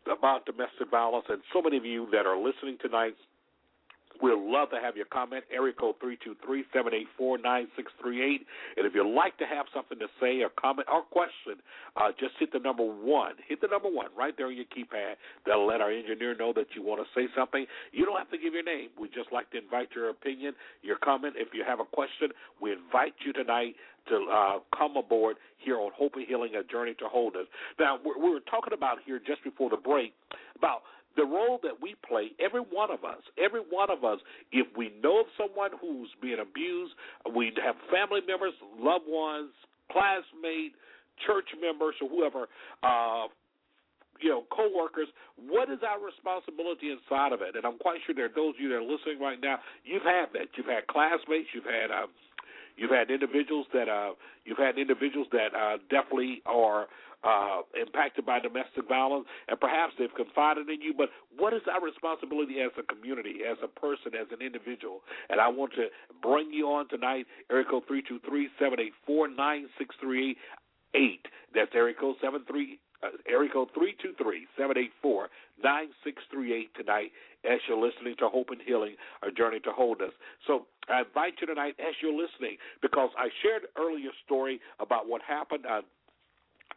about 0.06 0.46
domestic 0.46 0.90
violence, 0.92 1.26
and 1.30 1.42
so 1.54 1.62
many 1.62 1.78
of 1.78 1.86
you 1.86 2.08
that 2.12 2.26
are 2.26 2.38
listening 2.38 2.78
tonight 2.82 3.16
We'd 4.22 4.38
love 4.38 4.70
to 4.72 4.80
have 4.82 4.96
your 4.96 5.06
comment. 5.06 5.44
Area 5.52 5.74
code 5.74 5.96
323-784-9638. 7.20 8.46
And 8.78 8.86
if 8.86 8.94
you'd 8.96 9.16
like 9.16 9.38
to 9.38 9.46
have 9.46 9.66
something 9.74 10.00
to 10.00 10.08
say 10.20 10.42
or 10.42 10.50
comment 10.50 10.88
or 10.92 11.04
question, 11.04 11.62
uh, 11.96 12.10
just 12.20 12.34
hit 12.40 12.52
the 12.52 12.60
number 12.60 12.84
one. 12.84 13.34
Hit 13.48 13.62
the 13.62 13.68
number 13.68 13.90
one 13.90 14.08
right 14.18 14.34
there 14.38 14.48
on 14.48 14.56
your 14.56 14.66
keypad. 14.66 15.16
That'll 15.46 15.68
let 15.68 15.82
our 15.82 15.92
engineer 15.92 16.36
know 16.36 16.54
that 16.54 16.68
you 16.76 16.84
want 16.84 17.02
to 17.02 17.20
say 17.20 17.28
something. 17.36 17.66
You 17.92 18.06
don't 18.06 18.18
have 18.18 18.32
to 18.32 18.38
give 18.38 18.54
your 18.54 18.64
name. 18.64 18.90
We'd 19.00 19.14
just 19.14 19.32
like 19.32 19.50
to 19.52 19.58
invite 19.58 19.90
your 19.96 20.10
opinion, 20.10 20.54
your 20.82 20.98
comment. 20.98 21.36
If 21.38 21.50
you 21.54 21.64
have 21.68 21.80
a 21.80 21.86
question, 21.86 22.30
we 22.62 22.72
invite 22.72 23.14
you 23.26 23.34
tonight 23.34 23.76
to 24.10 24.28
uh, 24.32 24.60
come 24.78 24.98
aboard 24.98 25.38
here 25.58 25.80
on 25.80 25.92
Hope 25.96 26.14
and 26.16 26.26
Healing, 26.28 26.56
a 26.56 26.64
journey 26.64 26.94
to 27.00 27.08
wholeness. 27.08 27.48
Now, 27.80 27.98
we 28.04 28.30
were 28.30 28.40
talking 28.40 28.74
about 28.74 28.98
here 29.06 29.20
just 29.20 29.44
before 29.44 29.70
the 29.70 29.78
break 29.78 30.14
about 30.58 30.82
the 31.16 31.24
role 31.24 31.60
that 31.64 31.82
we 31.82 31.96
play, 32.08 32.32
every 32.40 32.62
one 32.62 32.92
of 32.92 33.04
us, 33.04 33.24
every 33.38 33.62
one 33.62 33.90
of 33.90 34.04
us, 34.04 34.20
if 34.52 34.68
we 34.76 34.92
know 35.02 35.22
of 35.22 35.28
someone 35.38 35.72
who's 35.80 36.10
being 36.22 36.40
abused, 36.40 36.94
we 37.36 37.52
have 37.64 37.76
family 37.92 38.22
members, 38.28 38.54
loved 38.78 39.06
ones, 39.08 39.52
classmates, 39.92 40.76
church 41.26 41.48
members, 41.62 41.96
or 42.02 42.10
whoever, 42.10 42.48
uh, 42.84 43.28
you 44.20 44.30
know, 44.30 44.44
coworkers, 44.52 45.08
what 45.36 45.70
is 45.70 45.80
our 45.84 46.00
responsibility 46.00 46.92
inside 46.92 47.32
of 47.32 47.42
it? 47.42 47.56
And 47.56 47.66
I'm 47.66 47.78
quite 47.78 48.00
sure 48.06 48.16
there 48.16 48.32
are 48.32 48.36
those 48.36 48.56
of 48.56 48.62
you 48.62 48.70
that 48.70 48.80
are 48.80 48.88
listening 48.88 49.20
right 49.20 49.40
now, 49.40 49.60
you've 49.84 50.04
had 50.04 50.32
that. 50.34 50.56
You've 50.56 50.68
had 50.72 50.88
classmates, 50.88 51.52
you've 51.54 51.68
had 51.68 51.92
uh, 51.92 52.08
you've 52.78 52.92
had 52.92 53.10
individuals 53.10 53.66
that 53.74 53.88
uh 53.88 54.12
you've 54.46 54.58
had 54.58 54.78
individuals 54.78 55.28
that 55.32 55.56
uh 55.56 55.78
definitely 55.90 56.42
are 56.46 56.88
uh, 57.26 57.62
impacted 57.80 58.26
by 58.26 58.40
domestic 58.40 58.88
violence, 58.88 59.26
and 59.48 59.60
perhaps 59.60 59.94
they've 59.98 60.14
confided 60.16 60.70
in 60.70 60.82
you. 60.82 60.94
But 60.96 61.10
what 61.38 61.54
is 61.54 61.62
our 61.72 61.82
responsibility 61.82 62.62
as 62.62 62.72
a 62.78 62.84
community, 62.84 63.40
as 63.50 63.58
a 63.64 63.68
person, 63.68 64.14
as 64.14 64.28
an 64.32 64.46
individual? 64.46 65.02
And 65.30 65.42
I 65.42 65.48
want 65.48 65.74
to 65.74 65.88
bring 66.22 66.54
you 66.54 66.68
on 66.68 66.88
tonight, 66.88 67.26
area 67.50 67.66
code 67.70 67.84
three 67.88 68.04
two 68.08 68.20
three 68.28 68.50
seven 68.60 68.80
eight 68.80 68.94
four 69.06 69.28
nine 69.28 69.68
six 69.78 69.96
three 70.00 70.38
eight. 70.94 71.26
That's 71.54 71.72
area 71.74 71.96
code 72.00 72.16
seven 72.22 72.44
three. 72.48 72.80
Uh, 73.04 73.10
area 73.28 73.50
code 73.52 73.68
three 73.74 73.94
two 74.02 74.14
three 74.22 74.48
seven 74.58 74.78
eight 74.78 74.92
four 75.02 75.28
nine 75.62 75.90
six 76.04 76.22
three 76.32 76.54
eight 76.54 76.70
tonight 76.78 77.12
as 77.44 77.60
you're 77.68 77.78
listening 77.78 78.16
to 78.18 78.30
Hope 78.30 78.50
and 78.50 78.62
Healing, 78.66 78.96
a 79.22 79.32
journey 79.32 79.60
to 79.62 79.72
wholeness. 79.72 80.14
So 80.48 80.66
I 80.90 81.02
invite 81.02 81.34
you 81.42 81.48
tonight 81.48 81.76
as 81.80 81.94
you're 82.02 82.16
listening 82.16 82.58
because 82.82 83.10
I 83.18 83.28
shared 83.44 83.64
earlier 83.78 84.10
story 84.26 84.62
about 84.80 85.08
what 85.10 85.22
happened 85.22 85.66
on 85.66 85.84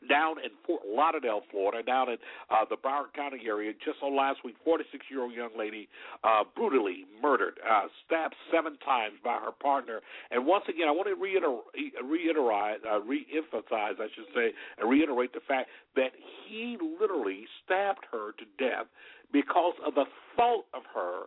down 0.08 0.38
in 0.38 0.50
Fort 0.66 0.82
Lauderdale, 0.86 1.42
Florida, 1.50 1.82
down 1.82 2.10
in 2.10 2.16
uh, 2.50 2.64
the 2.68 2.76
Broward 2.76 3.12
County 3.14 3.40
area, 3.46 3.72
just 3.84 3.98
on 4.02 4.16
last 4.16 4.40
week, 4.44 4.56
46 4.64 5.06
year 5.10 5.22
old 5.22 5.32
young 5.32 5.50
lady 5.58 5.88
uh, 6.24 6.44
brutally 6.54 7.04
murdered, 7.20 7.58
uh, 7.68 7.86
stabbed 8.06 8.34
seven 8.52 8.78
times 8.84 9.16
by 9.24 9.38
her 9.38 9.52
partner. 9.52 10.00
And 10.30 10.46
once 10.46 10.64
again, 10.68 10.88
I 10.88 10.92
want 10.92 11.08
to 11.08 11.14
reiter- 11.14 11.58
reiterate, 12.04 12.80
uh, 12.86 13.00
re-emphasize, 13.00 13.96
I 13.98 14.06
should 14.14 14.30
say, 14.34 14.52
and 14.78 14.88
reiterate 14.88 15.32
the 15.32 15.40
fact 15.46 15.68
that 15.96 16.12
he 16.46 16.76
literally 17.00 17.44
stabbed 17.64 18.06
her 18.12 18.32
to 18.32 18.44
death 18.58 18.86
because 19.32 19.74
of 19.84 19.94
the 19.94 20.04
thought 20.36 20.64
of 20.74 20.82
her 20.94 21.24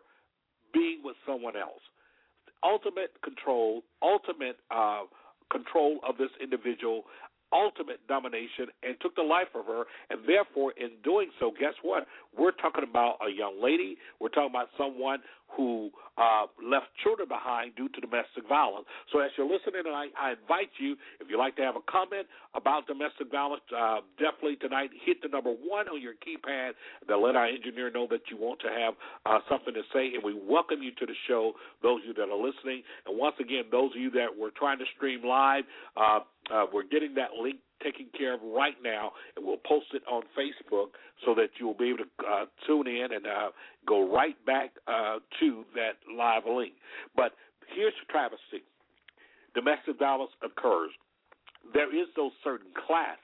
being 0.74 1.02
with 1.04 1.16
someone 1.26 1.56
else. 1.56 1.82
Ultimate 2.64 3.12
control, 3.24 3.82
ultimate 4.02 4.58
uh, 4.70 5.02
control 5.52 6.00
of 6.08 6.18
this 6.18 6.30
individual 6.42 7.04
ultimate 7.54 8.06
domination 8.08 8.68
and 8.84 8.96
took 9.02 9.16
the 9.16 9.24
life 9.24 9.48
of 9.56 9.66
her. 9.66 9.84
And 10.10 10.22
therefore, 10.28 10.74
in 10.78 10.92
doing 11.04 11.30
so, 11.40 11.52
guess 11.58 11.74
what? 11.82 12.08
We're 12.38 12.52
talking 12.52 12.84
about 12.84 13.18
a 13.26 13.32
young 13.32 13.62
lady. 13.62 13.98
We're 14.20 14.30
talking 14.30 14.52
about 14.52 14.70
someone 14.78 15.20
who 15.58 15.92
uh, 16.18 16.48
left 16.64 16.88
children 17.04 17.28
behind 17.28 17.76
due 17.76 17.90
to 17.90 18.00
domestic 18.00 18.48
violence. 18.48 18.86
So 19.12 19.20
as 19.20 19.32
you're 19.38 19.50
listening 19.50 19.84
tonight, 19.84 20.12
I 20.20 20.32
invite 20.40 20.72
you, 20.80 20.96
if 21.20 21.28
you'd 21.30 21.40
like 21.40 21.56
to 21.58 21.62
have 21.62 21.76
a 21.76 21.84
comment 21.92 22.28
about 22.54 22.88
domestic 22.88 23.32
violence, 23.32 23.64
uh, 23.76 24.00
definitely 24.18 24.56
tonight 24.58 24.92
hit 25.06 25.22
the 25.22 25.28
number 25.28 25.52
one 25.52 25.88
on 25.90 26.02
your 26.02 26.14
keypad. 26.14 26.72
They'll 27.08 27.24
let 27.24 27.36
our 27.36 27.48
engineer 27.48 27.92
know 27.92 28.08
that 28.12 28.22
you 28.30 28.38
want 28.38 28.60
to 28.62 28.70
have 28.70 28.94
uh, 29.26 29.40
something 29.50 29.74
to 29.74 29.82
say, 29.94 30.16
and 30.16 30.24
we 30.24 30.34
welcome 30.34 30.82
you 30.82 30.92
to 30.92 31.06
the 31.06 31.16
show, 31.28 31.54
those 31.84 32.02
of 32.02 32.08
you 32.08 32.14
that 32.14 32.30
are 32.32 32.38
listening. 32.38 32.84
And 33.06 33.18
once 33.18 33.36
again, 33.40 33.64
those 33.72 33.92
of 33.92 34.02
you 34.02 34.12
that 34.12 34.32
were 34.38 34.52
trying 34.56 34.80
to 34.80 34.86
stream 34.96 35.24
live, 35.26 35.64
uh, 36.50 36.66
we're 36.74 36.84
getting 36.84 37.14
that 37.16 37.32
link 37.42 37.58
taken 37.84 38.08
care 38.18 38.34
of 38.34 38.42
right 38.44 38.76
now, 38.84 39.12
and 39.36 39.46
we'll 39.46 39.62
post 39.66 39.88
it 39.94 40.04
on 40.10 40.24
Facebook 40.38 40.90
so 41.26 41.34
that 41.36 41.50
you'll 41.60 41.74
be 41.74 41.90
able 41.90 42.00
to 42.00 42.28
uh, 42.28 42.46
tune 42.68 42.88
in 42.88 43.14
and 43.14 43.26
uh, 43.26 43.50
go 43.88 44.12
right 44.14 44.44
back 44.46 44.72
uh, 44.88 45.18
to 45.40 45.64
that 45.76 45.98
live 46.16 46.44
link. 46.46 46.74
But 47.16 47.34
here's 47.76 47.94
the 48.06 48.12
travesty: 48.12 48.64
domestic 49.54 50.00
violence 50.00 50.32
occurs. 50.44 50.92
There 51.74 51.94
is 51.96 52.08
no 52.18 52.32
certain 52.44 52.72
class 52.88 53.18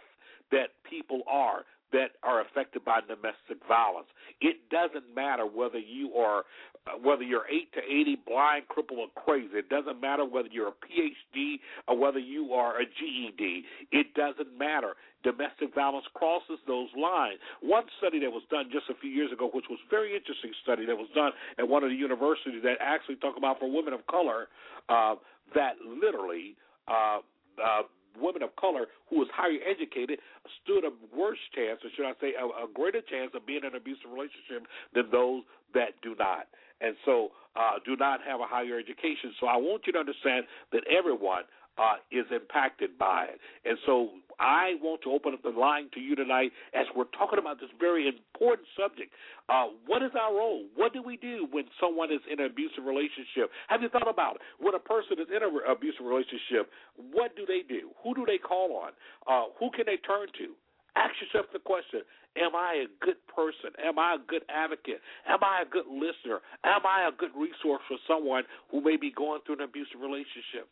that 0.51 0.70
people 0.89 1.22
are 1.28 1.65
that 1.94 2.12
are 2.24 2.42
affected 2.42 2.84
by 2.84 3.00
domestic 3.02 3.66
violence. 3.68 4.08
It 4.42 4.58
doesn't 4.70 5.16
matter 5.16 5.46
whether 5.46 5.80
you 5.80 6.14
are 6.16 6.44
uh, 6.88 6.98
whether 7.04 7.24
you're 7.24 7.46
8 7.50 7.74
to 7.74 7.80
80, 7.84 8.18
blind, 8.26 8.68
crippled, 8.70 9.00
or 9.00 9.08
crazy. 9.22 9.56
It 9.56 9.70
doesn't 9.70 10.00
matter 10.00 10.24
whether 10.26 10.48
you're 10.50 10.70
a 10.70 10.80
PhD 10.86 11.60
or 11.88 11.98
whether 11.98 12.20
you 12.20 12.54
are 12.54 12.80
a 12.80 12.86
GED. 12.86 13.64
It 13.92 14.14
doesn't 14.14 14.58
matter. 14.58 14.94
Domestic 15.24 15.76
violence 15.76 16.06
crosses 16.14 16.60
those 16.68 16.88
lines. 16.96 17.40
One 17.62 17.84
study 17.98 18.20
that 18.22 18.32
was 18.32 18.44
done 18.50 18.70
just 18.72 18.86
a 18.90 18.96
few 19.02 19.10
years 19.10 19.32
ago, 19.32 19.50
which 19.54 19.66
was 19.70 19.80
a 19.86 19.90
very 19.90 20.16
interesting 20.16 20.52
study 20.64 20.86
that 20.86 20.96
was 20.96 21.10
done 21.14 21.32
at 21.60 21.68
one 21.68 21.84
of 21.84 21.90
the 21.90 21.96
universities 21.96 22.62
that 22.64 22.78
actually 22.80 23.16
talked 23.18 23.38
about 23.38 23.60
for 23.60 23.70
women 23.72 23.94
of 23.94 24.06
color, 24.08 24.48
uh, 24.88 25.16
that 25.56 25.76
literally 25.84 26.56
uh, 26.88 27.20
uh, 27.60 27.84
women 28.20 28.41
of 28.43 28.55
color 28.55 28.88
who 29.09 29.20
was 29.20 29.28
higher 29.34 29.59
educated 29.65 30.20
stood 30.63 30.84
a 30.84 30.91
worse 31.15 31.39
chance, 31.55 31.80
or 31.84 31.89
should 31.95 32.05
I 32.05 32.13
say, 32.20 32.34
a, 32.34 32.45
a 32.45 32.68
greater 32.74 33.01
chance 33.01 33.32
of 33.36 33.45
being 33.45 33.61
in 33.63 33.72
an 33.72 33.76
abusive 33.76 34.09
relationship 34.11 34.68
than 34.93 35.09
those 35.11 35.43
that 35.74 35.99
do 36.01 36.15
not, 36.18 36.47
and 36.82 36.95
so 37.05 37.30
uh, 37.55 37.80
do 37.86 37.95
not 37.95 38.20
have 38.26 38.39
a 38.39 38.45
higher 38.45 38.78
education. 38.78 39.34
So 39.39 39.47
I 39.47 39.57
want 39.57 39.84
you 39.86 39.93
to 39.93 39.99
understand 39.99 40.45
that 40.72 40.84
everyone 40.88 41.43
uh, 41.78 42.02
is 42.12 42.26
impacted 42.34 42.98
by 42.98 43.26
it. 43.26 43.40
And 43.66 43.78
so 43.86 44.10
I 44.40 44.76
want 44.82 45.02
to 45.04 45.12
open 45.12 45.34
up 45.34 45.42
the 45.42 45.54
line 45.54 45.90
to 45.94 46.00
you 46.00 46.16
tonight 46.16 46.52
as 46.74 46.86
we're 46.96 47.10
talking 47.18 47.40
about 47.40 47.60
this 47.60 47.70
very 47.80 48.08
important 48.08 48.68
subject. 48.78 49.14
Uh, 49.50 49.74
what 49.86 50.04
is 50.04 50.12
our 50.20 50.34
role? 50.34 50.66
What 50.76 50.94
do 50.94 51.02
we 51.02 51.18
do 51.18 51.48
when 51.52 51.66
someone 51.80 52.12
is 52.12 52.22
in 52.32 52.40
an 52.40 52.46
abusive 52.46 52.86
relationship? 52.86 53.50
Have 53.68 53.82
you 53.82 53.90
thought 53.90 54.10
about 54.10 54.38
it? 54.38 54.42
When 54.60 54.76
a 54.76 54.82
person 54.82 55.18
is 55.18 55.28
in 55.30 55.42
an 55.42 55.54
abusive 55.66 56.06
relationship, 56.06 56.70
what 57.14 57.36
do 57.36 57.46
they 57.46 57.62
do? 57.68 57.90
Who 58.04 58.14
do 58.14 58.26
they 58.26 58.38
call 58.38 58.78
on? 58.86 58.92
Uh, 59.26 59.50
who 59.60 59.72
can 59.72 59.86
they 59.86 59.98
turn 60.06 60.28
to? 60.38 60.54
Ask 60.98 61.14
yourself 61.22 61.46
the 61.54 61.62
question 61.62 62.02
Am 62.38 62.54
I 62.54 62.86
a 62.86 62.90
good 63.02 63.18
person? 63.34 63.74
Am 63.82 63.98
I 63.98 64.18
a 64.18 64.22
good 64.22 64.46
advocate? 64.50 65.02
Am 65.26 65.42
I 65.42 65.66
a 65.66 65.70
good 65.70 65.90
listener? 65.90 66.42
Am 66.64 66.86
I 66.86 67.10
a 67.10 67.14
good 67.14 67.34
resource 67.34 67.82
for 67.90 67.98
someone 68.06 68.44
who 68.70 68.82
may 68.82 68.98
be 68.98 69.10
going 69.10 69.42
through 69.46 69.62
an 69.62 69.66
abusive 69.66 70.02
relationship? 70.02 70.70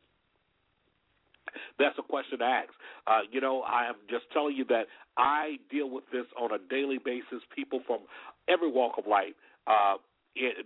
That's 1.79 1.97
a 1.97 2.03
question 2.03 2.39
to 2.39 2.45
ask. 2.45 2.69
Uh, 3.07 3.19
you 3.31 3.41
know, 3.41 3.61
I 3.61 3.87
am 3.87 3.95
just 4.09 4.25
telling 4.33 4.55
you 4.55 4.65
that 4.65 4.85
I 5.17 5.57
deal 5.71 5.89
with 5.89 6.03
this 6.11 6.25
on 6.39 6.51
a 6.51 6.57
daily 6.69 6.97
basis. 6.97 7.43
People 7.55 7.81
from 7.85 7.99
every 8.47 8.71
walk 8.71 8.97
of 8.97 9.07
life. 9.07 9.33
Uh, 9.67 9.95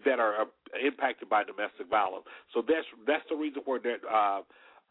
that 0.03 0.19
are 0.19 0.41
uh, 0.41 0.45
impacted 0.84 1.30
by 1.30 1.43
domestic 1.43 1.88
violence. 1.89 2.25
So 2.53 2.63
that's 2.67 2.88
that's 3.05 3.23
the 3.30 3.36
reason 3.36 3.61
that. 3.65 3.99
Uh, 4.09 4.41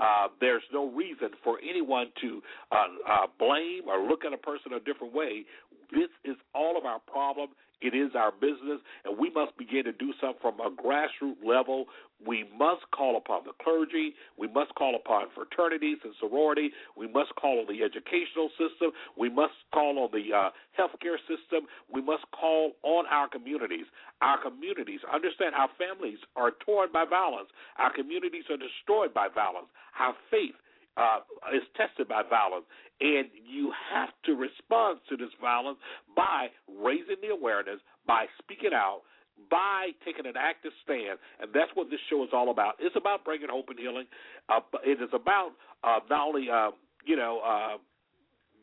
uh, 0.00 0.28
there's 0.40 0.62
no 0.72 0.90
reason 0.92 1.30
for 1.42 1.58
anyone 1.68 2.06
to 2.20 2.40
uh, 2.70 2.86
uh, 3.08 3.26
blame 3.36 3.82
or 3.88 4.06
look 4.08 4.24
at 4.24 4.32
a 4.32 4.36
person 4.36 4.72
a 4.72 4.78
different 4.78 5.12
way. 5.12 5.44
This 5.90 6.06
is 6.24 6.36
all 6.54 6.78
of 6.78 6.84
our 6.84 7.00
problem. 7.00 7.48
It 7.80 7.94
is 7.94 8.10
our 8.16 8.32
business, 8.32 8.80
and 9.04 9.16
we 9.18 9.30
must 9.30 9.56
begin 9.56 9.84
to 9.84 9.92
do 9.92 10.12
something 10.20 10.40
from 10.42 10.58
a 10.60 10.70
grassroots 10.70 11.38
level. 11.44 11.86
We 12.26 12.44
must 12.58 12.82
call 12.90 13.16
upon 13.16 13.44
the 13.44 13.52
clergy. 13.62 14.14
We 14.36 14.48
must 14.48 14.74
call 14.74 14.96
upon 14.96 15.26
fraternities 15.34 15.98
and 16.02 16.12
sorority. 16.18 16.70
We 16.96 17.06
must 17.06 17.34
call 17.36 17.60
on 17.60 17.66
the 17.68 17.84
educational 17.84 18.50
system. 18.58 18.90
We 19.16 19.28
must 19.28 19.54
call 19.72 19.98
on 20.00 20.10
the 20.10 20.34
uh, 20.34 20.50
healthcare 20.74 21.18
system. 21.30 21.70
We 21.92 22.02
must 22.02 22.24
call 22.32 22.72
on 22.82 23.06
our 23.06 23.28
communities. 23.28 23.86
Our 24.20 24.42
communities, 24.42 25.00
understand, 25.12 25.54
our 25.54 25.70
families 25.78 26.18
are 26.34 26.50
torn 26.66 26.88
by 26.92 27.04
violence. 27.08 27.48
Our 27.78 27.94
communities 27.94 28.44
are 28.50 28.58
destroyed 28.58 29.14
by 29.14 29.28
violence. 29.32 29.68
Our 30.00 30.14
faith 30.30 30.58
uh, 30.98 31.20
is 31.54 31.62
tested 31.76 32.08
by 32.08 32.22
violence. 32.28 32.66
And 33.00 33.30
you 33.46 33.72
have 33.94 34.10
to 34.24 34.34
respond 34.34 34.98
to 35.08 35.16
this 35.16 35.30
violence 35.40 35.78
by 36.16 36.48
raising 36.78 37.16
the 37.20 37.28
awareness, 37.28 37.80
by 38.06 38.26
speaking 38.38 38.70
out, 38.72 39.02
by 39.50 39.90
taking 40.04 40.26
an 40.26 40.34
active 40.38 40.72
stand. 40.84 41.18
And 41.40 41.50
that's 41.52 41.70
what 41.74 41.90
this 41.90 42.00
show 42.08 42.22
is 42.24 42.30
all 42.32 42.50
about. 42.50 42.74
It's 42.78 42.96
about 42.96 43.24
bringing 43.24 43.48
hope 43.50 43.68
and 43.68 43.78
healing. 43.78 44.06
Uh, 44.48 44.60
it 44.84 45.02
is 45.02 45.10
about 45.12 45.50
uh, 45.84 46.00
not 46.10 46.28
only, 46.28 46.48
uh, 46.50 46.70
you 47.04 47.16
know, 47.16 47.40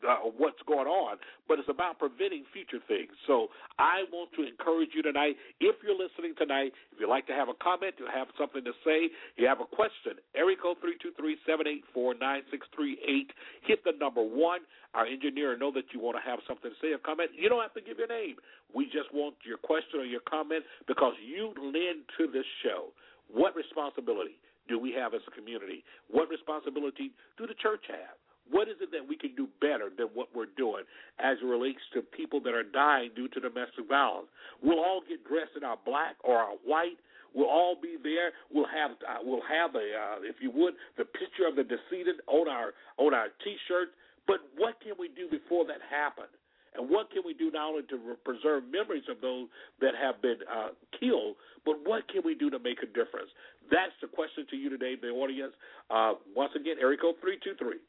uh, 0.02 0.28
what's 0.36 0.60
going 0.66 0.86
on, 0.86 1.16
but 1.48 1.58
it's 1.58 1.68
about 1.68 1.98
preventing 1.98 2.44
future 2.52 2.82
things. 2.88 3.12
So 3.26 3.48
I 3.78 4.04
want 4.12 4.30
to 4.36 4.46
encourage 4.46 4.90
you 4.94 5.02
tonight. 5.02 5.36
If 5.60 5.76
you're 5.84 5.96
listening 5.96 6.34
tonight, 6.36 6.72
if 6.92 7.00
you'd 7.00 7.08
like 7.08 7.26
to 7.28 7.36
have 7.36 7.48
a 7.48 7.56
comment, 7.62 7.94
you 7.98 8.06
have 8.12 8.28
something 8.38 8.64
to 8.64 8.72
say, 8.84 9.08
you 9.36 9.46
have 9.46 9.60
a 9.60 9.68
question, 9.68 10.20
area 10.34 10.56
code 10.56 10.76
three 10.80 10.96
two 11.00 11.12
three 11.16 11.36
seven 11.46 11.66
eight 11.66 11.84
four 11.94 12.14
nine 12.14 12.42
six 12.50 12.66
three 12.74 12.98
eight. 13.06 13.30
Hit 13.62 13.84
the 13.84 13.92
number 13.98 14.22
one. 14.22 14.60
Our 14.94 15.06
engineer 15.06 15.58
know 15.58 15.70
that 15.72 15.92
you 15.92 16.00
want 16.00 16.16
to 16.16 16.24
have 16.24 16.40
something 16.48 16.70
to 16.70 16.76
say 16.80 16.92
a 16.92 16.98
comment. 16.98 17.30
You 17.36 17.48
don't 17.48 17.60
have 17.60 17.74
to 17.74 17.84
give 17.84 17.98
your 17.98 18.08
name. 18.08 18.36
We 18.74 18.86
just 18.86 19.12
want 19.12 19.36
your 19.44 19.58
question 19.58 20.00
or 20.00 20.08
your 20.08 20.24
comment 20.24 20.64
because 20.88 21.12
you 21.20 21.52
lend 21.60 22.08
to 22.16 22.32
this 22.32 22.48
show. 22.64 22.92
What 23.28 23.54
responsibility 23.54 24.40
do 24.68 24.78
we 24.78 24.92
have 24.92 25.14
as 25.14 25.20
a 25.26 25.30
community? 25.30 25.84
What 26.10 26.28
responsibility 26.28 27.12
do 27.38 27.46
the 27.46 27.54
church 27.54 27.84
have? 27.88 28.16
What 28.50 28.68
is 28.68 28.76
it 28.80 28.90
that 28.92 29.02
we 29.06 29.16
can 29.16 29.34
do 29.34 29.48
better 29.60 29.90
than 29.90 30.08
what 30.14 30.28
we're 30.34 30.52
doing 30.56 30.84
as 31.18 31.38
it 31.42 31.46
relates 31.46 31.82
to 31.94 32.02
people 32.02 32.40
that 32.42 32.54
are 32.54 32.62
dying 32.62 33.10
due 33.16 33.28
to 33.28 33.40
domestic 33.40 33.88
violence? 33.88 34.28
We'll 34.62 34.78
all 34.78 35.02
get 35.02 35.26
dressed 35.26 35.56
in 35.56 35.64
our 35.64 35.78
black 35.84 36.16
or 36.22 36.38
our 36.38 36.54
white. 36.64 36.98
We'll 37.34 37.50
all 37.50 37.76
be 37.80 37.96
there. 38.02 38.32
We'll 38.52 38.70
have 38.70 38.92
uh, 39.02 39.20
we'll 39.22 39.44
have 39.44 39.74
a 39.74 39.86
uh, 39.92 40.16
if 40.22 40.36
you 40.40 40.50
would 40.54 40.74
the 40.96 41.04
picture 41.04 41.46
of 41.46 41.56
the 41.56 41.64
decedent 41.64 42.20
on 42.26 42.48
our 42.48 42.72
on 42.96 43.12
our 43.12 43.28
T-shirt. 43.44 43.92
But 44.26 44.40
what 44.56 44.80
can 44.80 44.94
we 44.98 45.08
do 45.08 45.28
before 45.30 45.66
that 45.66 45.82
happens? 45.90 46.32
And 46.76 46.90
what 46.90 47.10
can 47.10 47.22
we 47.24 47.32
do 47.32 47.50
not 47.50 47.70
only 47.70 47.82
to 47.88 47.98
preserve 48.24 48.64
memories 48.68 49.04
of 49.08 49.20
those 49.20 49.48
that 49.80 49.94
have 49.96 50.20
been 50.20 50.44
uh, 50.44 50.76
killed, 51.00 51.36
but 51.64 51.76
what 51.84 52.06
can 52.08 52.20
we 52.24 52.34
do 52.34 52.50
to 52.50 52.58
make 52.58 52.82
a 52.82 52.86
difference? 52.86 53.32
That's 53.70 53.96
the 54.02 54.08
question 54.08 54.44
to 54.50 54.56
you 54.56 54.68
today, 54.68 54.94
the 55.00 55.08
audience. 55.08 55.54
Uh, 55.88 56.14
once 56.34 56.52
again, 56.54 56.76
code 57.00 57.16
323 57.20 57.80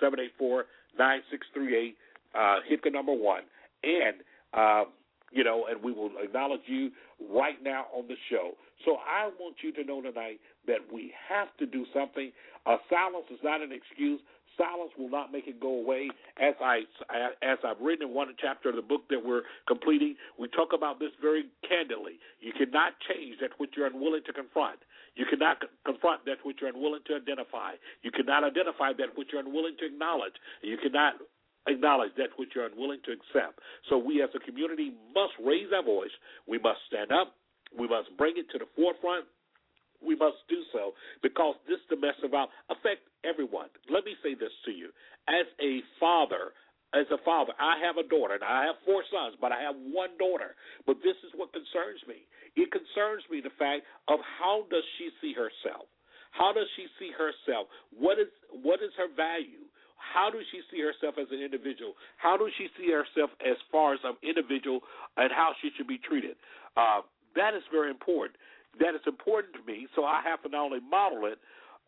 784 0.00 0.66
9638. 0.98 1.96
Uh, 2.34 2.56
hit 2.68 2.80
the 2.82 2.90
number 2.90 3.12
one. 3.12 3.42
And, 3.82 4.16
uh, 4.52 4.84
you 5.30 5.44
know, 5.44 5.66
and 5.70 5.82
we 5.82 5.92
will 5.92 6.10
acknowledge 6.22 6.66
you 6.66 6.90
right 7.30 7.62
now 7.62 7.86
on 7.94 8.08
the 8.08 8.16
show. 8.30 8.52
So 8.84 8.96
I 9.06 9.30
want 9.38 9.56
you 9.62 9.72
to 9.72 9.84
know 9.84 10.02
tonight 10.02 10.40
that 10.66 10.80
we 10.92 11.12
have 11.28 11.48
to 11.58 11.66
do 11.66 11.86
something. 11.94 12.32
Uh, 12.66 12.76
silence 12.90 13.26
is 13.30 13.38
not 13.42 13.60
an 13.60 13.70
excuse. 13.72 14.20
Silence 14.56 14.92
will 14.98 15.10
not 15.10 15.32
make 15.32 15.46
it 15.46 15.60
go 15.60 15.80
away. 15.80 16.10
As 16.40 16.54
I 16.62 16.82
as 17.42 17.58
I've 17.64 17.80
written 17.80 18.08
in 18.08 18.14
one 18.14 18.28
chapter 18.40 18.70
of 18.70 18.76
the 18.76 18.82
book 18.82 19.02
that 19.10 19.24
we're 19.24 19.42
completing, 19.66 20.16
we 20.38 20.48
talk 20.48 20.70
about 20.74 20.98
this 20.98 21.10
very 21.20 21.44
candidly. 21.68 22.18
You 22.40 22.52
cannot 22.52 22.92
change 23.08 23.36
that 23.40 23.50
which 23.58 23.74
you're 23.76 23.86
unwilling 23.86 24.22
to 24.26 24.32
confront. 24.32 24.80
You 25.16 25.26
cannot 25.30 25.62
confront 25.84 26.24
that 26.26 26.38
which 26.44 26.58
you're 26.60 26.70
unwilling 26.70 27.02
to 27.06 27.14
identify. 27.14 27.74
You 28.02 28.10
cannot 28.10 28.44
identify 28.44 28.92
that 28.98 29.16
which 29.16 29.28
you're 29.32 29.42
unwilling 29.42 29.76
to 29.78 29.86
acknowledge. 29.86 30.34
You 30.62 30.76
cannot 30.78 31.14
acknowledge 31.66 32.10
that 32.18 32.30
which 32.36 32.50
you're 32.54 32.66
unwilling 32.66 33.00
to 33.06 33.12
accept. 33.12 33.60
So 33.88 33.98
we 33.98 34.22
as 34.22 34.30
a 34.34 34.40
community 34.40 34.92
must 35.14 35.34
raise 35.44 35.68
our 35.74 35.82
voice. 35.84 36.12
We 36.46 36.58
must 36.58 36.80
stand 36.88 37.12
up. 37.12 37.34
We 37.76 37.88
must 37.88 38.14
bring 38.16 38.34
it 38.36 38.46
to 38.52 38.58
the 38.58 38.66
forefront. 38.76 39.26
We 40.00 40.16
must 40.16 40.42
do 40.48 40.62
so 40.72 40.92
because 41.22 41.54
this 41.68 41.80
domestic 41.88 42.30
violence 42.30 42.52
affects 42.70 43.06
everyone. 43.24 43.68
Let 43.90 44.04
me 44.04 44.14
say 44.22 44.34
this 44.34 44.52
to 44.66 44.72
you. 44.72 44.90
As 45.28 45.46
a 45.60 45.80
father, 46.00 46.52
as 46.94 47.10
a 47.10 47.18
father, 47.24 47.52
I 47.58 47.80
have 47.82 47.98
a 47.98 48.06
daughter, 48.06 48.38
and 48.38 48.46
I 48.46 48.70
have 48.70 48.78
four 48.86 49.02
sons, 49.10 49.34
but 49.40 49.50
I 49.50 49.60
have 49.62 49.74
one 49.90 50.14
daughter. 50.18 50.54
But 50.86 51.02
this 51.02 51.18
is 51.26 51.34
what 51.34 51.50
concerns 51.50 51.98
me. 52.06 52.22
It 52.54 52.70
concerns 52.70 53.26
me 53.30 53.42
the 53.42 53.54
fact 53.58 53.82
of 54.06 54.22
how 54.22 54.66
does 54.70 54.84
she 54.96 55.10
see 55.18 55.34
herself? 55.34 55.90
How 56.30 56.52
does 56.52 56.66
she 56.74 56.86
see 56.98 57.10
herself? 57.14 57.66
What 57.94 58.18
is 58.18 58.30
what 58.50 58.82
is 58.82 58.90
her 58.98 59.10
value? 59.10 59.66
How 59.98 60.30
does 60.30 60.44
she 60.50 60.60
see 60.70 60.82
herself 60.82 61.14
as 61.18 61.26
an 61.30 61.40
individual? 61.40 61.94
How 62.18 62.36
does 62.36 62.50
she 62.58 62.68
see 62.78 62.90
herself 62.90 63.30
as 63.40 63.56
far 63.70 63.94
as 63.94 64.02
an 64.04 64.14
individual 64.22 64.80
and 65.16 65.30
how 65.32 65.54
she 65.62 65.70
should 65.76 65.88
be 65.88 65.98
treated? 65.98 66.36
Uh, 66.76 67.02
that 67.34 67.54
is 67.54 67.62
very 67.70 67.90
important. 67.90 68.36
That 68.80 68.94
is 68.94 69.02
important 69.06 69.54
to 69.54 69.62
me. 69.70 69.86
So 69.94 70.04
I 70.04 70.20
have 70.24 70.42
to 70.42 70.48
not 70.48 70.64
only 70.66 70.80
model 70.80 71.26
it, 71.26 71.38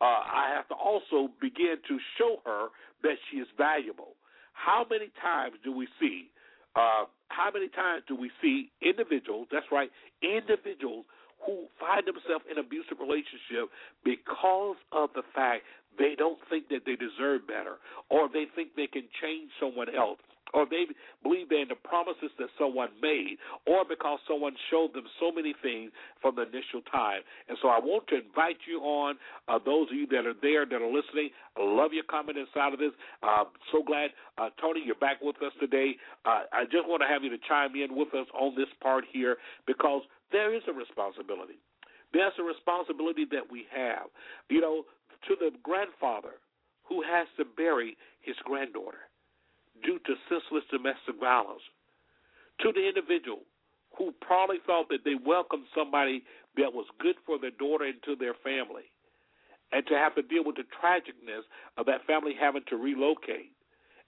uh, 0.00 0.04
I 0.04 0.52
have 0.54 0.68
to 0.68 0.74
also 0.74 1.32
begin 1.40 1.76
to 1.88 1.98
show 2.18 2.36
her 2.44 2.68
that 3.02 3.16
she 3.30 3.38
is 3.38 3.48
valuable. 3.56 4.14
How 4.52 4.84
many 4.88 5.10
times 5.20 5.56
do 5.64 5.72
we 5.72 5.88
see? 6.00 6.30
Uh, 6.76 7.08
how 7.28 7.50
many 7.52 7.68
times 7.68 8.02
do 8.06 8.14
we 8.14 8.30
see 8.42 8.70
individuals? 8.82 9.48
That's 9.50 9.66
right, 9.72 9.90
individuals 10.22 11.06
who 11.44 11.66
find 11.80 12.04
themselves 12.06 12.44
in 12.50 12.58
abusive 12.58 12.98
relationship 13.00 13.72
because 14.04 14.76
of 14.92 15.10
the 15.14 15.22
fact 15.34 15.64
they 15.98 16.14
don't 16.16 16.38
think 16.50 16.68
that 16.68 16.84
they 16.84 16.96
deserve 16.96 17.46
better, 17.46 17.80
or 18.10 18.28
they 18.28 18.44
think 18.54 18.76
they 18.76 18.86
can 18.86 19.08
change 19.22 19.48
someone 19.60 19.88
else, 19.88 20.20
or 20.54 20.66
they 20.66 20.86
believe 21.22 21.48
they're 21.48 21.62
in 21.62 21.68
the 21.68 21.74
promises 21.74 22.30
that 22.38 22.48
someone 22.58 22.90
made, 23.00 23.38
or 23.66 23.84
because 23.88 24.18
someone 24.28 24.54
showed 24.70 24.94
them 24.94 25.04
so 25.18 25.32
many 25.32 25.54
things 25.62 25.90
from 26.22 26.36
the 26.36 26.42
initial 26.42 26.82
time. 26.90 27.22
And 27.48 27.58
so 27.60 27.68
I 27.68 27.78
want 27.78 28.06
to 28.08 28.22
invite 28.22 28.58
you 28.66 28.80
on, 28.80 29.16
uh, 29.48 29.58
those 29.58 29.90
of 29.90 29.96
you 29.96 30.06
that 30.08 30.26
are 30.26 30.38
there 30.42 30.66
that 30.66 30.80
are 30.82 30.92
listening. 30.92 31.30
I 31.56 31.64
love 31.64 31.92
your 31.92 32.04
comment 32.04 32.38
inside 32.38 32.72
of 32.72 32.78
this. 32.78 32.92
Uh, 33.22 33.44
so 33.72 33.82
glad, 33.82 34.10
uh, 34.38 34.50
Tony, 34.60 34.82
you're 34.84 35.00
back 35.02 35.18
with 35.22 35.36
us 35.42 35.52
today. 35.58 35.96
Uh, 36.24 36.46
I 36.52 36.64
just 36.64 36.86
want 36.86 37.02
to 37.02 37.08
have 37.08 37.24
you 37.24 37.30
to 37.30 37.40
chime 37.48 37.74
in 37.74 37.96
with 37.96 38.14
us 38.14 38.26
on 38.38 38.54
this 38.54 38.70
part 38.82 39.04
here 39.10 39.36
because 39.66 40.02
there 40.32 40.54
is 40.54 40.62
a 40.68 40.72
responsibility. 40.72 41.58
There's 42.12 42.34
a 42.38 42.42
responsibility 42.42 43.26
that 43.32 43.50
we 43.50 43.66
have. 43.74 44.06
You 44.48 44.60
know, 44.60 44.84
to 45.28 45.34
the 45.38 45.50
grandfather 45.62 46.38
who 46.84 47.02
has 47.02 47.26
to 47.36 47.44
bury 47.44 47.96
his 48.22 48.36
granddaughter 48.44 49.10
due 49.82 49.98
to 50.06 50.14
senseless 50.28 50.64
domestic 50.70 51.18
violence, 51.20 51.62
to 52.60 52.72
the 52.72 52.86
individual 52.86 53.40
who 53.96 54.12
probably 54.20 54.58
thought 54.66 54.88
that 54.88 55.04
they 55.04 55.14
welcomed 55.14 55.64
somebody 55.74 56.22
that 56.56 56.72
was 56.72 56.86
good 57.00 57.16
for 57.24 57.38
their 57.38 57.50
daughter 57.50 57.84
into 57.86 58.16
their 58.18 58.34
family, 58.44 58.92
and 59.72 59.86
to 59.86 59.94
have 59.94 60.14
to 60.14 60.22
deal 60.22 60.44
with 60.44 60.56
the 60.56 60.68
tragicness 60.80 61.44
of 61.76 61.86
that 61.86 62.04
family 62.06 62.32
having 62.38 62.62
to 62.68 62.76
relocate 62.76 63.52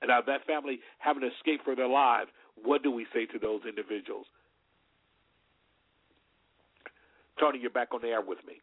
and 0.00 0.10
of 0.10 0.26
that 0.26 0.46
family 0.46 0.78
having 0.98 1.22
to 1.22 1.28
escape 1.28 1.60
for 1.64 1.74
their 1.74 1.88
lives, 1.88 2.30
what 2.62 2.82
do 2.82 2.90
we 2.90 3.06
say 3.12 3.26
to 3.26 3.38
those 3.38 3.60
individuals? 3.68 4.26
Tony, 7.40 7.58
you're 7.60 7.70
back 7.70 7.88
on 7.92 8.02
the 8.02 8.08
air 8.08 8.20
with 8.20 8.38
me. 8.46 8.54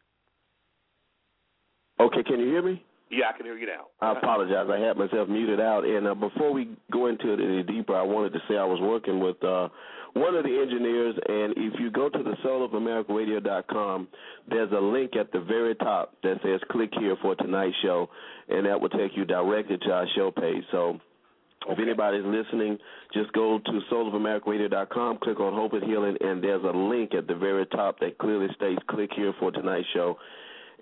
Okay, 1.98 2.22
can 2.22 2.40
you 2.40 2.46
hear 2.46 2.62
me? 2.62 2.84
Yeah, 3.10 3.26
I 3.32 3.36
can 3.36 3.46
hear 3.46 3.56
you 3.56 3.66
now. 3.66 3.86
I 4.00 4.18
apologize. 4.18 4.66
I 4.68 4.80
had 4.80 4.96
myself 4.96 5.28
muted 5.28 5.60
out. 5.60 5.84
And 5.84 6.08
uh, 6.08 6.14
before 6.14 6.52
we 6.52 6.70
go 6.90 7.06
into 7.06 7.32
it 7.32 7.40
any 7.40 7.62
deeper, 7.62 7.94
I 7.94 8.02
wanted 8.02 8.32
to 8.32 8.40
say 8.48 8.56
I 8.56 8.64
was 8.64 8.80
working 8.80 9.20
with 9.20 9.42
uh, 9.44 9.68
one 10.14 10.34
of 10.34 10.42
the 10.42 10.58
engineers. 10.60 11.14
And 11.28 11.54
if 11.56 11.78
you 11.78 11.90
go 11.92 12.08
to 12.08 12.22
the 12.22 12.34
soulamericaradio.com, 12.44 14.08
there's 14.48 14.72
a 14.72 14.80
link 14.80 15.14
at 15.14 15.30
the 15.32 15.40
very 15.40 15.76
top 15.76 16.14
that 16.24 16.40
says 16.42 16.60
click 16.70 16.90
here 16.98 17.16
for 17.22 17.36
tonight's 17.36 17.76
show. 17.82 18.08
And 18.48 18.66
that 18.66 18.80
will 18.80 18.88
take 18.88 19.12
you 19.14 19.24
directly 19.24 19.76
to 19.78 19.90
our 19.92 20.06
show 20.16 20.32
page. 20.32 20.64
So 20.72 20.98
if 21.68 21.78
anybody's 21.78 22.24
listening, 22.24 22.76
just 23.14 23.32
go 23.32 23.60
to 23.64 23.80
soulamericaradio.com, 23.92 25.18
click 25.22 25.38
on 25.38 25.52
Hope 25.52 25.74
and 25.74 25.84
Healing, 25.84 26.16
and 26.20 26.42
there's 26.42 26.62
a 26.64 26.76
link 26.76 27.14
at 27.14 27.26
the 27.26 27.34
very 27.34 27.66
top 27.66 28.00
that 28.00 28.18
clearly 28.18 28.48
states 28.56 28.82
click 28.88 29.10
here 29.14 29.32
for 29.38 29.52
tonight's 29.52 29.86
show. 29.94 30.16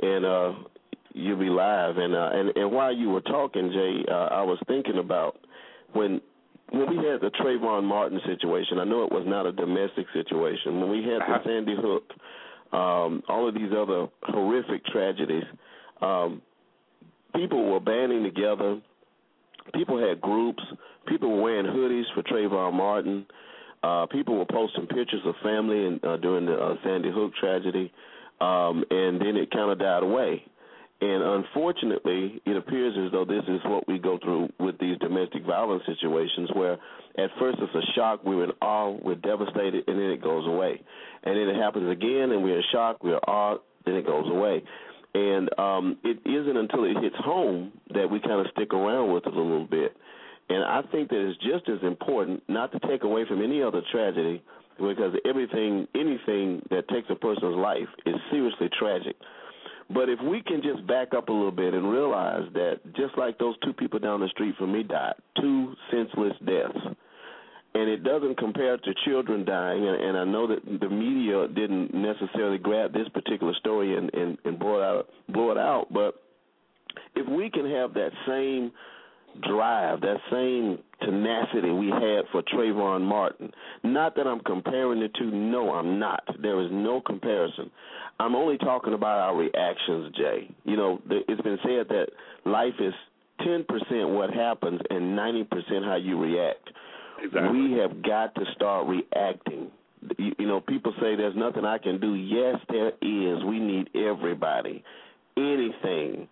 And 0.01 0.25
uh, 0.25 0.53
you'll 1.15 1.39
be 1.39 1.49
live. 1.49 1.97
And 1.97 2.15
uh, 2.15 2.31
and 2.33 2.57
and 2.57 2.73
while 2.73 2.95
you 2.95 3.09
were 3.11 3.23
talking, 3.23 3.71
Jay, 3.73 4.05
uh, 4.11 4.29
I 4.35 4.43
was 4.43 4.59
thinking 4.67 4.99
about 4.99 5.39
when 5.95 6.21
when 6.71 6.91
we 6.91 6.97
had 6.97 7.21
the 7.21 7.31
Trayvon 7.41 7.85
Martin 7.85 8.21
situation. 8.27 8.79
I 8.79 8.85
know 8.85 9.05
it 9.05 9.13
was 9.13 9.25
not 9.27 9.47
a 9.47 9.53
domestic 9.53 10.07
situation. 10.13 10.81
When 10.81 10.91
we 10.91 10.99
had 10.99 11.21
the 11.21 11.35
uh-huh. 11.35 11.45
Sandy 11.45 11.77
Hook, 11.77 12.05
um, 12.73 13.23
all 13.29 13.49
of 13.49 13.55
these 13.55 13.71
other 13.77 14.09
horrific 14.25 14.85
tragedies, 14.87 15.45
um, 16.03 16.43
people 17.35 17.71
were 17.71 17.81
banding 17.81 18.25
together. 18.25 18.81
People 19.73 19.99
had 19.99 20.21
groups. 20.21 20.63
People 21.07 21.37
were 21.37 21.43
wearing 21.43 21.67
hoodies 21.67 22.05
for 22.15 22.23
Trayvon 22.23 22.75
Martin. 22.75 23.27
Uh, 23.83 24.07
people 24.07 24.39
were 24.39 24.47
posting 24.47 24.87
pictures 24.87 25.21
of 25.27 25.35
family 25.43 25.87
and 25.87 26.05
uh, 26.05 26.17
during 26.17 26.47
the 26.47 26.55
uh, 26.55 26.75
Sandy 26.83 27.11
Hook 27.13 27.33
tragedy, 27.39 27.93
um, 28.41 28.83
and 28.91 29.21
then 29.21 29.37
it 29.37 29.51
kind 29.51 29.71
of 29.71 29.79
died 29.79 30.03
away. 30.03 30.43
And 31.01 31.23
unfortunately, 31.23 32.41
it 32.47 32.57
appears 32.57 32.95
as 33.05 33.13
though 33.13 33.25
this 33.25 33.43
is 33.49 33.61
what 33.65 33.87
we 33.89 33.99
go 33.99 34.19
through 34.23 34.49
with 34.59 34.79
these 34.79 34.97
domestic 34.99 35.45
violence 35.45 35.83
situations 35.87 36.51
where 36.55 36.79
at 37.19 37.31
first 37.39 37.59
it's 37.61 37.75
a 37.75 37.93
shock, 37.95 38.21
we're 38.25 38.45
in 38.45 38.53
awe, 38.63 38.97
we're 39.03 39.17
devastated, 39.17 39.85
and 39.87 39.99
then 39.99 40.11
it 40.11 40.23
goes 40.23 40.47
away. 40.47 40.81
And 41.25 41.37
then 41.37 41.49
it 41.49 41.61
happens 41.61 41.91
again, 41.91 42.31
and 42.31 42.43
we're 42.43 42.59
in 42.59 42.65
shock, 42.73 43.03
we're 43.03 43.19
awe, 43.19 43.59
then 43.85 43.97
it 43.97 44.07
goes 44.07 44.27
away. 44.31 44.63
And 45.15 45.49
um, 45.59 45.99
it 46.05 46.19
isn't 46.25 46.57
until 46.57 46.85
it 46.85 46.97
hits 47.03 47.17
home 47.19 47.73
that 47.93 48.11
we 48.11 48.21
kind 48.21 48.41
of 48.41 48.47
stick 48.53 48.73
around 48.73 49.13
with 49.13 49.27
it 49.27 49.35
a 49.35 49.41
little 49.41 49.67
bit. 49.67 49.97
And 50.49 50.65
I 50.65 50.83
think 50.91 51.09
that 51.11 51.19
it's 51.19 51.39
just 51.43 51.69
as 51.69 51.83
important 51.83 52.43
not 52.49 52.73
to 52.73 52.81
take 52.89 53.05
away 53.05 53.25
from 53.27 53.43
any 53.43 53.63
other 53.63 53.83
tragedy 53.93 54.43
because 54.77 55.15
everything, 55.25 55.87
anything 55.95 56.63
that 56.71 56.89
takes 56.89 57.09
a 57.11 57.15
person's 57.15 57.57
life 57.57 57.89
is 58.07 58.15
seriously 58.31 58.69
tragic. 58.79 59.17
But 59.91 60.09
if 60.09 60.19
we 60.21 60.43
can 60.43 60.63
just 60.63 60.87
back 60.87 61.13
up 61.15 61.29
a 61.29 61.33
little 61.33 61.53
bit 61.53 61.75
and 61.75 61.91
realize 61.91 62.49
that 62.55 62.81
just 62.97 63.17
like 63.19 63.39
those 63.39 63.55
two 63.63 63.73
people 63.73 63.99
down 63.99 64.21
the 64.21 64.29
street 64.29 64.55
from 64.57 64.73
me 64.73 64.83
died, 64.83 65.15
two 65.41 65.75
senseless 65.91 66.33
deaths, 66.45 66.97
and 67.75 67.91
it 67.91 68.05
doesn't 68.05 68.39
compare 68.39 68.77
to 68.79 68.95
children 69.05 69.45
dying. 69.45 69.87
And, 69.87 70.01
and 70.01 70.17
I 70.17 70.25
know 70.25 70.47
that 70.47 70.81
the 70.81 70.89
media 70.89 71.49
didn't 71.49 71.93
necessarily 71.93 72.59
grab 72.59 72.93
this 72.93 73.09
particular 73.13 73.53
story 73.55 73.97
and, 73.97 74.13
and, 74.15 74.39
and 74.45 74.59
blow 74.59 74.79
it 74.79 74.85
out, 74.85 75.09
blow 75.29 75.51
it 75.51 75.59
out. 75.59 75.89
But 75.93 76.15
if 77.15 77.29
we 77.29 77.51
can 77.51 77.69
have 77.71 77.93
that 77.95 78.11
same 78.27 78.73
drive, 79.43 80.01
that 80.01 80.17
same 80.31 80.79
tenacity 81.03 81.71
we 81.71 81.89
had 81.89 82.25
for 82.33 82.43
Trayvon 82.43 83.03
Martin. 83.03 83.51
Not 83.83 84.15
that 84.17 84.27
I'm 84.27 84.41
comparing 84.41 85.01
the 85.01 85.09
two. 85.19 85.31
No, 85.31 85.73
I'm 85.73 85.99
not. 85.99 86.23
There 86.41 86.61
is 86.61 86.69
no 86.73 87.01
comparison. 87.01 87.71
I'm 88.21 88.35
only 88.35 88.59
talking 88.59 88.95
about 88.95 89.19
our 89.19 89.37
reactions, 89.37 90.15
Jay. 90.17 90.51
You 90.65 90.77
know, 90.77 91.03
it's 91.11 91.43
been 91.43 91.59
said 91.63 91.89
that 91.89 92.07
life 92.45 92.75
is 92.79 92.95
10% 93.41 93.65
what 94.15 94.31
happens 94.33 94.81
and 94.91 95.19
90% 95.19 95.85
how 95.85 95.97
you 95.97 96.21
react. 96.21 96.71
Exactly. 97.23 97.61
We 97.61 97.79
have 97.79 98.03
got 98.03 98.35
to 98.37 98.45
start 98.55 98.87
reacting. 98.87 99.71
You, 100.19 100.33
you 100.39 100.47
know, 100.47 100.61
people 100.61 100.93
say 101.01 101.17
there's 101.17 101.37
nothing 101.37 101.65
I 101.65 101.79
can 101.79 102.01
do. 102.01 102.15
Yes, 102.15 102.57
there 102.69 102.89
is. 102.89 103.45
We 103.45 103.59
need 103.59 103.91
everybody. 103.95 104.85
Anything 105.37 106.29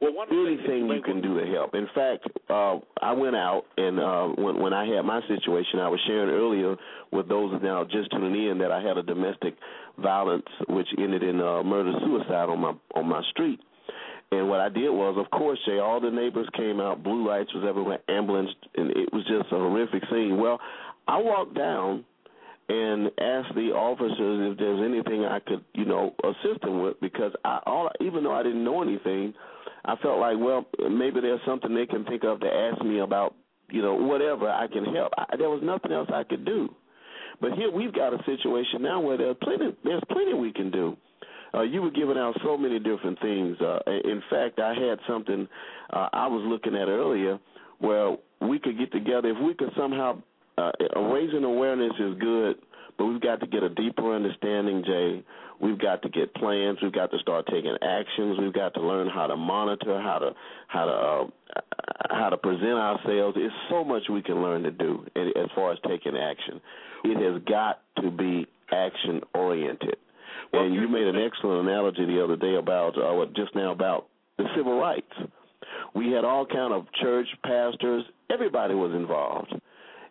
well, 0.00 0.12
one 0.12 0.28
anything 0.30 0.88
you 0.88 1.00
can 1.02 1.22
do 1.22 1.40
to 1.40 1.46
help. 1.52 1.74
In 1.74 1.88
fact, 1.94 2.26
uh, 2.50 2.78
I 3.00 3.12
went 3.12 3.36
out 3.36 3.64
and 3.76 3.98
uh, 3.98 4.26
when 4.42 4.60
when 4.60 4.72
I 4.72 4.86
had 4.86 5.02
my 5.02 5.20
situation, 5.28 5.78
I 5.80 5.88
was 5.88 6.00
sharing 6.06 6.30
earlier 6.30 6.76
with 7.12 7.28
those 7.28 7.58
now 7.62 7.84
just 7.84 8.10
tuning 8.10 8.48
in 8.48 8.58
that 8.58 8.70
I 8.70 8.82
had 8.82 8.98
a 8.98 9.02
domestic 9.02 9.54
violence 9.98 10.46
which 10.68 10.88
ended 10.98 11.22
in 11.22 11.40
uh, 11.40 11.62
murder 11.62 11.92
suicide 12.04 12.48
on 12.48 12.60
my 12.60 12.72
on 12.94 13.08
my 13.08 13.22
street. 13.30 13.60
And 14.32 14.48
what 14.48 14.60
I 14.60 14.68
did 14.68 14.90
was, 14.90 15.16
of 15.18 15.30
course, 15.30 15.58
Jay, 15.66 15.78
all 15.78 16.00
the 16.00 16.10
neighbors 16.10 16.48
came 16.56 16.80
out, 16.80 17.02
blue 17.02 17.26
lights 17.26 17.54
was 17.54 17.64
everywhere, 17.66 18.00
ambulance, 18.08 18.50
and 18.76 18.90
it 18.90 19.12
was 19.12 19.22
just 19.28 19.52
a 19.52 19.56
horrific 19.56 20.02
scene. 20.10 20.38
Well, 20.38 20.58
I 21.06 21.18
walked 21.18 21.54
down 21.54 22.04
and 22.68 23.06
asked 23.20 23.54
the 23.54 23.70
officers 23.72 24.52
if 24.52 24.58
there's 24.58 24.80
anything 24.84 25.24
I 25.24 25.38
could, 25.38 25.64
you 25.74 25.84
know, 25.84 26.14
assist 26.24 26.60
them 26.62 26.82
with 26.82 27.00
because 27.00 27.32
I 27.44 27.60
all 27.66 27.90
even 28.00 28.24
though 28.24 28.34
I 28.34 28.42
didn't 28.42 28.64
know 28.64 28.82
anything, 28.82 29.32
I 29.84 29.96
felt 29.96 30.18
like, 30.18 30.36
well, 30.38 30.66
maybe 30.90 31.20
there's 31.20 31.40
something 31.46 31.74
they 31.74 31.86
can 31.86 32.04
think 32.04 32.24
of 32.24 32.40
to 32.40 32.46
ask 32.46 32.82
me 32.82 33.00
about, 33.00 33.34
you 33.70 33.82
know, 33.82 33.94
whatever 33.94 34.48
I 34.48 34.66
can 34.66 34.84
help. 34.84 35.12
I, 35.16 35.36
there 35.36 35.50
was 35.50 35.60
nothing 35.62 35.92
else 35.92 36.08
I 36.12 36.24
could 36.24 36.44
do. 36.44 36.68
But 37.40 37.52
here 37.52 37.70
we've 37.70 37.92
got 37.92 38.14
a 38.14 38.18
situation 38.24 38.82
now 38.82 39.00
where 39.00 39.18
there's 39.18 39.36
plenty, 39.42 39.76
there's 39.84 40.02
plenty 40.10 40.34
we 40.34 40.52
can 40.52 40.70
do. 40.70 40.96
Uh, 41.54 41.62
you 41.62 41.80
were 41.80 41.90
giving 41.90 42.18
out 42.18 42.36
so 42.44 42.56
many 42.56 42.78
different 42.78 43.20
things. 43.20 43.56
Uh, 43.60 43.78
in 43.86 44.22
fact, 44.30 44.58
I 44.58 44.74
had 44.74 44.98
something 45.08 45.46
uh, 45.90 46.08
I 46.12 46.26
was 46.26 46.44
looking 46.46 46.74
at 46.74 46.88
earlier 46.88 47.38
where 47.78 48.16
we 48.40 48.58
could 48.58 48.78
get 48.78 48.92
together 48.92 49.30
if 49.30 49.36
we 49.42 49.54
could 49.54 49.70
somehow 49.76 50.20
uh, 50.58 50.70
raising 51.12 51.44
awareness 51.44 51.92
is 51.98 52.18
good, 52.18 52.56
but 52.98 53.06
we've 53.06 53.20
got 53.20 53.40
to 53.40 53.46
get 53.46 53.62
a 53.62 53.68
deeper 53.68 54.14
understanding, 54.14 54.82
Jay, 54.86 55.24
We've 55.60 55.78
got 55.78 56.02
to 56.02 56.08
get 56.08 56.34
plans. 56.34 56.78
We've 56.82 56.92
got 56.92 57.10
to 57.10 57.18
start 57.18 57.46
taking 57.50 57.76
actions. 57.82 58.38
We've 58.38 58.52
got 58.52 58.74
to 58.74 58.80
learn 58.80 59.08
how 59.08 59.26
to 59.26 59.36
monitor, 59.36 60.00
how 60.00 60.18
to 60.18 60.30
how 60.68 60.84
to 60.84 60.92
uh, 60.92 61.60
how 62.10 62.28
to 62.28 62.36
present 62.36 62.74
ourselves. 62.74 63.36
It's 63.38 63.54
so 63.70 63.84
much 63.84 64.02
we 64.10 64.22
can 64.22 64.42
learn 64.42 64.62
to 64.64 64.70
do 64.70 65.04
as 65.16 65.48
far 65.54 65.72
as 65.72 65.78
taking 65.86 66.16
action. 66.16 66.60
It 67.04 67.32
has 67.32 67.42
got 67.44 67.82
to 68.02 68.10
be 68.10 68.46
action 68.70 69.20
oriented. 69.34 69.96
Well, 70.52 70.64
and 70.64 70.74
you 70.74 70.88
made 70.88 71.06
an 71.06 71.16
excellent 71.16 71.68
analogy 71.68 72.04
the 72.04 72.22
other 72.22 72.36
day 72.36 72.56
about 72.56 72.96
uh, 72.98 73.26
just 73.34 73.54
now 73.54 73.72
about 73.72 74.08
the 74.38 74.44
civil 74.56 74.78
rights. 74.78 75.12
We 75.94 76.12
had 76.12 76.24
all 76.24 76.46
kind 76.46 76.72
of 76.72 76.86
church 77.00 77.26
pastors. 77.42 78.04
Everybody 78.30 78.74
was 78.74 78.94
involved 78.94 79.54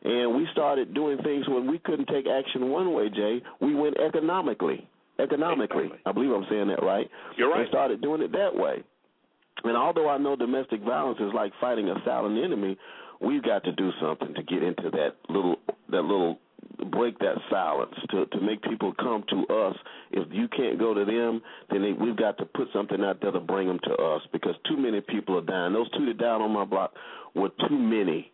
and 0.06 0.36
we 0.36 0.48
started 0.52 0.93
doing 0.93 1.18
things 1.24 1.48
when 1.48 1.70
we 1.70 1.80
couldn't 1.80 2.08
take 2.08 2.28
action 2.28 2.70
one 2.70 2.93
way, 2.93 3.10
Jay. 3.10 3.41
We 3.60 3.74
went 3.74 3.98
economically 4.00 4.88
economically. 5.20 5.89
I 6.05 6.11
believe 6.11 6.32
I'm 6.32 6.45
saying 6.49 6.68
that 6.68 6.84
right. 6.84 7.09
You're 7.38 7.49
right. 7.49 7.61
And 7.61 7.70
started 7.70 8.01
doing 8.01 8.22
it 8.22 8.32
that 8.34 8.55
way. 8.55 8.84
And 9.63 9.78
although 9.78 10.09
I 10.09 10.18
know 10.18 10.36
domestic 10.36 10.82
violence 10.82 11.20
is 11.20 11.32
like 11.34 11.51
fighting 11.61 11.89
a 11.89 11.95
silent 12.05 12.43
enemy, 12.43 12.78
we've 13.22 13.43
got 13.43 13.63
to 13.63 13.72
do 13.72 13.91
something 14.01 14.34
to 14.34 14.43
get 14.43 14.63
into 14.63 14.89
that 14.91 15.16
little 15.30 15.57
that 15.89 16.01
little 16.01 16.39
break 16.91 17.18
that 17.20 17.38
silence 17.49 17.93
to 18.11 18.26
to 18.26 18.41
make 18.41 18.61
people 18.63 18.93
come 18.99 19.24
to 19.30 19.53
us. 19.53 19.76
If 20.11 20.28
you 20.32 20.47
can't 20.49 20.78
go 20.78 20.93
to 20.93 21.05
them, 21.05 21.41
then 21.70 21.82
they, 21.82 21.93
we've 21.93 22.18
got 22.18 22.38
to 22.39 22.45
put 22.45 22.68
something 22.74 23.01
out 23.01 23.22
there 23.22 23.32
to 23.32 23.39
bring 23.39 23.68
them 23.68 23.80
to 23.84 23.93
us 23.93 24.22
because 24.34 24.55
too 24.68 24.78
many 24.78 25.01
people 25.01 25.38
are 25.38 25.45
dying. 25.45 25.74
Those 25.74 25.89
two 25.91 26.05
that 26.07 26.18
died 26.18 26.41
on 26.41 26.51
my 26.51 26.66
block 26.66 26.93
were 27.34 27.49
too 27.68 27.78
many 27.78 28.32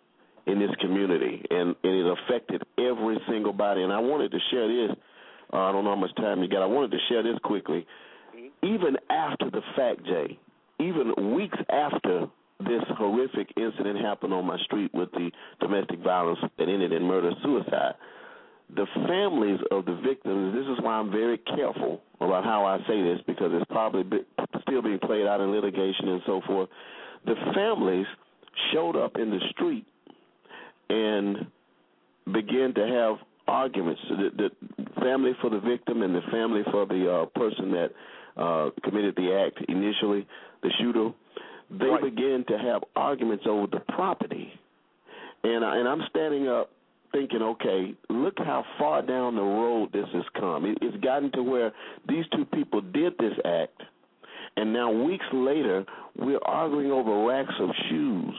in 0.47 0.59
this 0.59 0.71
community, 0.79 1.43
and, 1.49 1.75
and 1.83 1.93
it 1.93 2.17
affected 2.17 2.63
every 2.79 3.17
single 3.29 3.53
body. 3.53 3.83
And 3.83 3.93
I 3.93 3.99
wanted 3.99 4.31
to 4.31 4.39
share 4.49 4.67
this 4.67 4.97
uh, 5.53 5.57
I 5.57 5.71
don't 5.71 5.83
know 5.83 5.95
how 5.95 6.01
much 6.01 6.15
time 6.15 6.41
you 6.41 6.49
got. 6.49 6.61
I 6.61 6.67
wanted 6.67 6.91
to 6.91 6.97
share 7.09 7.23
this 7.23 7.37
quickly. 7.43 7.85
Mm-hmm. 8.35 8.73
Even 8.73 8.97
after 9.09 9.49
the 9.49 9.61
fact, 9.75 10.05
Jay, 10.05 10.39
even 10.79 11.35
weeks 11.35 11.57
after 11.69 12.27
this 12.59 12.83
horrific 12.97 13.51
incident 13.57 13.99
happened 13.99 14.33
on 14.33 14.45
my 14.45 14.57
street 14.65 14.93
with 14.93 15.11
the 15.11 15.31
domestic 15.59 15.99
violence 15.99 16.39
that 16.57 16.69
ended 16.69 16.91
in 16.91 17.03
murder 17.03 17.31
suicide, 17.43 17.93
the 18.75 18.85
families 19.07 19.59
of 19.71 19.85
the 19.85 19.99
victims, 20.05 20.55
this 20.55 20.65
is 20.65 20.81
why 20.83 20.93
I'm 20.93 21.11
very 21.11 21.37
careful 21.37 22.01
about 22.21 22.43
how 22.43 22.65
I 22.65 22.77
say 22.87 23.01
this 23.01 23.19
because 23.27 23.51
it's 23.53 23.69
probably 23.69 24.03
still 24.61 24.81
being 24.81 24.99
played 24.99 25.25
out 25.25 25.41
in 25.41 25.51
litigation 25.51 26.07
and 26.07 26.21
so 26.25 26.41
forth. 26.47 26.69
The 27.25 27.35
families 27.53 28.05
showed 28.71 28.95
up 28.95 29.17
in 29.17 29.29
the 29.29 29.39
street 29.51 29.85
and 30.89 31.47
began 32.31 32.73
to 32.75 32.87
have 32.87 33.17
arguments. 33.47 34.01
The, 34.09 34.29
the 34.37 35.01
family 35.01 35.31
for 35.41 35.49
the 35.49 35.59
victim 35.59 36.01
and 36.01 36.15
the 36.15 36.21
family 36.31 36.61
for 36.71 36.85
the 36.85 37.11
uh, 37.11 37.25
person 37.39 37.71
that 37.71 37.91
uh, 38.37 38.69
committed 38.83 39.15
the 39.15 39.45
act 39.45 39.63
initially, 39.69 40.27
the 40.63 40.71
shooter, 40.79 41.09
they 41.69 41.85
right. 41.85 42.03
began 42.03 42.45
to 42.47 42.57
have 42.57 42.83
arguments 42.95 43.45
over 43.47 43.67
the 43.67 43.79
property. 43.93 44.51
And 45.43 45.65
I, 45.65 45.77
and 45.77 45.87
I'm 45.87 46.01
standing 46.09 46.47
up 46.47 46.69
thinking, 47.11 47.41
okay, 47.41 47.93
look 48.09 48.35
how 48.37 48.63
far 48.77 49.01
down 49.01 49.35
the 49.35 49.41
road 49.41 49.91
this 49.91 50.07
has 50.13 50.23
come. 50.39 50.65
It, 50.65 50.77
it's 50.81 51.03
gotten 51.03 51.31
to 51.33 51.43
where 51.43 51.71
these 52.07 52.25
two 52.35 52.45
people 52.45 52.81
did 52.81 53.13
this 53.17 53.33
act, 53.45 53.81
and 54.55 54.71
now 54.71 54.91
weeks 54.91 55.25
later 55.33 55.85
we're 56.17 56.43
arguing 56.43 56.91
over 56.91 57.25
racks 57.25 57.53
of 57.59 57.69
shoes 57.89 58.35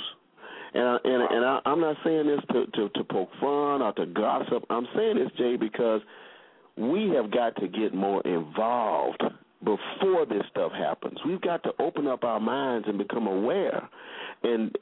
and 0.74 0.82
I, 0.82 0.96
and 1.04 1.22
and 1.22 1.44
I, 1.44 1.60
I'm 1.66 1.80
not 1.80 1.96
saying 2.04 2.26
this 2.26 2.40
to, 2.52 2.66
to 2.66 2.88
to 2.90 3.04
poke 3.04 3.30
fun 3.40 3.82
or 3.82 3.92
to 3.96 4.06
gossip. 4.06 4.64
I'm 4.70 4.86
saying 4.94 5.16
this, 5.16 5.30
Jay, 5.36 5.56
because 5.56 6.00
we 6.76 7.10
have 7.16 7.30
got 7.30 7.56
to 7.56 7.68
get 7.68 7.94
more 7.94 8.22
involved 8.26 9.22
before 9.60 10.26
this 10.26 10.42
stuff 10.50 10.72
happens. 10.72 11.18
We've 11.26 11.40
got 11.40 11.62
to 11.64 11.70
open 11.78 12.06
up 12.06 12.24
our 12.24 12.40
minds 12.40 12.88
and 12.88 12.98
become 12.98 13.26
aware. 13.26 13.88
And 14.42 14.76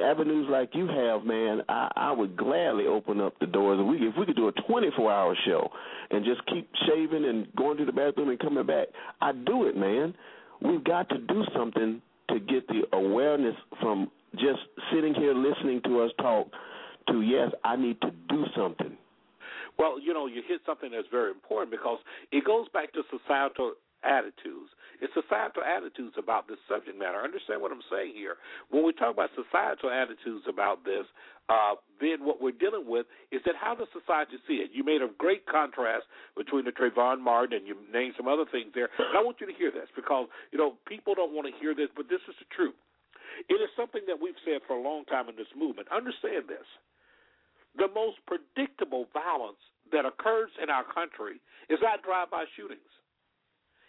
avenues 0.00 0.46
like 0.48 0.70
you 0.74 0.86
have, 0.86 1.24
man, 1.24 1.62
I, 1.68 1.90
I 1.96 2.12
would 2.12 2.36
gladly 2.36 2.86
open 2.86 3.20
up 3.20 3.34
the 3.40 3.46
doors. 3.46 3.80
We 3.84 4.06
if 4.06 4.14
we 4.16 4.26
could 4.26 4.36
do 4.36 4.48
a 4.48 4.52
24-hour 4.52 5.36
show 5.44 5.68
and 6.10 6.24
just 6.24 6.46
keep 6.46 6.70
shaving 6.86 7.24
and 7.24 7.48
going 7.56 7.78
to 7.78 7.84
the 7.84 7.92
bathroom 7.92 8.28
and 8.28 8.38
coming 8.38 8.64
back, 8.64 8.88
I'd 9.20 9.44
do 9.44 9.66
it, 9.66 9.76
man. 9.76 10.14
We've 10.60 10.84
got 10.84 11.08
to 11.08 11.18
do 11.18 11.42
something 11.56 12.00
to 12.30 12.38
get 12.38 12.68
the 12.68 12.82
awareness 12.92 13.56
from 13.80 14.08
just 14.34 14.60
sitting 14.92 15.14
here 15.14 15.34
listening 15.34 15.80
to 15.84 16.02
us 16.02 16.10
talk 16.20 16.48
to 17.08 17.22
yes, 17.22 17.50
I 17.64 17.76
need 17.76 18.00
to 18.00 18.10
do 18.28 18.44
something. 18.56 18.96
Well, 19.78 19.98
you 20.00 20.12
know, 20.12 20.26
you 20.26 20.42
hit 20.46 20.60
something 20.66 20.90
that's 20.92 21.08
very 21.10 21.30
important 21.30 21.70
because 21.70 21.98
it 22.30 22.44
goes 22.44 22.68
back 22.72 22.92
to 22.92 23.02
societal 23.10 23.74
attitudes. 24.04 24.70
It's 25.00 25.12
societal 25.14 25.62
attitudes 25.66 26.14
about 26.18 26.46
this 26.46 26.58
subject 26.68 26.98
matter. 26.98 27.18
Understand 27.18 27.62
what 27.62 27.72
I'm 27.72 27.82
saying 27.90 28.14
here. 28.14 28.36
When 28.70 28.84
we 28.86 28.92
talk 28.92 29.14
about 29.14 29.30
societal 29.34 29.90
attitudes 29.90 30.46
about 30.46 30.84
this, 30.84 31.02
uh, 31.48 31.74
then 31.98 32.22
what 32.22 32.38
we're 32.38 32.54
dealing 32.54 32.86
with 32.86 33.06
is 33.34 33.42
that 33.46 33.58
how 33.58 33.74
does 33.74 33.90
society 33.90 34.38
see 34.46 34.62
it? 34.62 34.70
You 34.72 34.84
made 34.84 35.02
a 35.02 35.10
great 35.18 35.46
contrast 35.46 36.06
between 36.36 36.64
the 36.64 36.70
Trayvon 36.70 37.18
Martin 37.18 37.58
and 37.58 37.66
you 37.66 37.74
named 37.90 38.14
some 38.16 38.28
other 38.28 38.46
things 38.46 38.70
there. 38.74 38.90
And 38.98 39.18
I 39.18 39.22
want 39.22 39.40
you 39.40 39.46
to 39.50 39.54
hear 39.54 39.70
this 39.70 39.90
because, 39.96 40.28
you 40.52 40.58
know, 40.58 40.78
people 40.86 41.14
don't 41.14 41.34
want 41.34 41.50
to 41.50 41.54
hear 41.58 41.74
this, 41.74 41.90
but 41.96 42.06
this 42.06 42.22
is 42.28 42.34
the 42.38 42.46
truth. 42.54 42.78
It 43.48 43.58
is 43.60 43.70
something 43.76 44.02
that 44.06 44.20
we've 44.20 44.38
said 44.44 44.62
for 44.66 44.76
a 44.76 44.82
long 44.82 45.04
time 45.06 45.28
in 45.28 45.36
this 45.36 45.50
movement. 45.56 45.88
Understand 45.90 46.46
this. 46.48 46.66
The 47.76 47.88
most 47.88 48.18
predictable 48.26 49.06
violence 49.12 49.60
that 49.90 50.04
occurs 50.04 50.50
in 50.62 50.68
our 50.70 50.84
country 50.84 51.40
is 51.68 51.80
not 51.82 52.02
drive 52.02 52.30
by 52.30 52.44
shootings. 52.56 52.90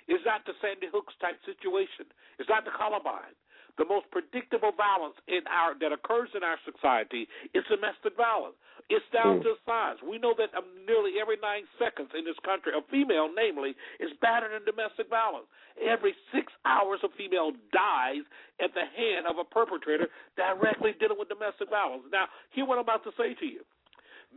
It's 0.08 0.24
not 0.26 0.43
the 0.45 0.54
Sandy 0.60 0.88
Hooks 0.91 1.14
type 1.20 1.39
situation. 1.47 2.08
It's 2.39 2.49
not 2.49 2.66
the 2.66 2.76
Columbine. 2.76 3.36
the 3.78 3.86
most 3.86 4.06
predictable 4.12 4.72
violence 4.76 5.18
in 5.28 5.41
our 5.49 5.74
that 5.82 5.91
occurs 5.91 6.30
in 6.38 6.43
our 6.43 6.58
society 6.62 7.28
is 7.58 7.64
domestic 7.70 8.14
violence. 8.16 8.56
It's 8.90 9.06
down 9.14 9.40
mm. 9.40 9.44
to 9.44 9.56
size. 9.66 9.98
We 10.04 10.20
know 10.20 10.36
that 10.38 10.52
um, 10.58 10.68
nearly 10.88 11.20
every 11.22 11.38
nine 11.40 11.64
seconds 11.80 12.12
in 12.18 12.26
this 12.26 12.38
country, 12.44 12.74
a 12.76 12.84
female, 12.92 13.32
namely, 13.32 13.76
is 14.00 14.12
battered 14.20 14.52
in 14.52 14.66
domestic 14.68 15.08
violence. 15.08 15.48
Every 15.80 16.14
six 16.36 16.52
hours, 16.68 17.00
a 17.04 17.10
female 17.16 17.56
dies 17.72 18.24
at 18.60 18.76
the 18.76 18.84
hand 18.84 19.26
of 19.26 19.40
a 19.40 19.48
perpetrator 19.48 20.12
directly 20.36 20.94
dealing 21.00 21.18
with 21.18 21.32
domestic 21.32 21.72
violence. 21.72 22.04
Now, 22.12 22.28
hear 22.52 22.68
what 22.68 22.78
I'm 22.78 22.86
about 22.86 23.04
to 23.08 23.14
say 23.16 23.34
to 23.40 23.48
you. 23.48 23.64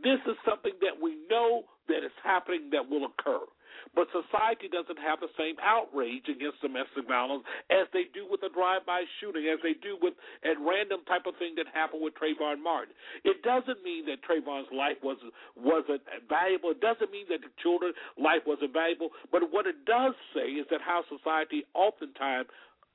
This 0.03 0.21
is 0.29 0.37
something 0.45 0.77
that 0.81 0.95
we 0.95 1.17
know 1.29 1.65
that 1.89 2.05
is 2.05 2.13
happening 2.23 2.69
that 2.71 2.85
will 2.85 3.09
occur. 3.09 3.41
But 3.95 4.07
society 4.13 4.67
doesn't 4.69 4.99
have 4.99 5.19
the 5.19 5.31
same 5.37 5.55
outrage 5.61 6.29
against 6.29 6.61
domestic 6.61 7.07
violence 7.07 7.43
as 7.69 7.87
they 7.93 8.09
do 8.13 8.27
with 8.29 8.43
a 8.43 8.51
drive-by 8.51 9.03
shooting, 9.19 9.47
as 9.49 9.59
they 9.63 9.73
do 9.79 9.97
with 10.01 10.13
a 10.45 10.53
random 10.59 11.01
type 11.07 11.25
of 11.25 11.35
thing 11.37 11.55
that 11.57 11.67
happened 11.71 12.01
with 12.01 12.13
Trayvon 12.15 12.61
Martin. 12.61 12.93
It 13.23 13.41
doesn't 13.43 13.81
mean 13.83 14.05
that 14.07 14.21
Trayvon's 14.25 14.69
life 14.71 14.97
was 15.01 15.17
wasn't 15.55 16.01
valuable. 16.29 16.71
It 16.71 16.81
doesn't 16.81 17.11
mean 17.11 17.25
that 17.29 17.41
the 17.41 17.53
children's 17.61 17.97
life 18.17 18.45
wasn't 18.45 18.73
valuable. 18.73 19.09
But 19.31 19.49
what 19.49 19.65
it 19.65 19.85
does 19.85 20.13
say 20.33 20.57
is 20.57 20.65
that 20.69 20.81
how 20.81 21.03
society 21.09 21.65
oftentimes, 21.73 22.47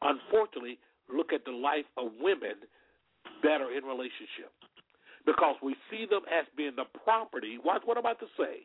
unfortunately, 0.02 0.78
look 1.10 1.32
at 1.32 1.44
the 1.44 1.52
life 1.52 1.88
of 1.96 2.12
women 2.20 2.62
that 3.42 3.60
are 3.60 3.72
in 3.74 3.84
relationships 3.84 4.54
because 5.26 5.56
we 5.62 5.76
see 5.90 6.06
them 6.08 6.22
as 6.26 6.46
being 6.56 6.74
the 6.76 6.86
property. 7.04 7.58
Watch 7.62 7.82
what 7.84 7.96
I'm 7.96 8.04
about 8.04 8.20
to 8.20 8.30
say 8.38 8.62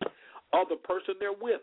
of 0.54 0.70
the 0.70 0.78
person 0.78 1.16
they're 1.20 1.34
with. 1.34 1.62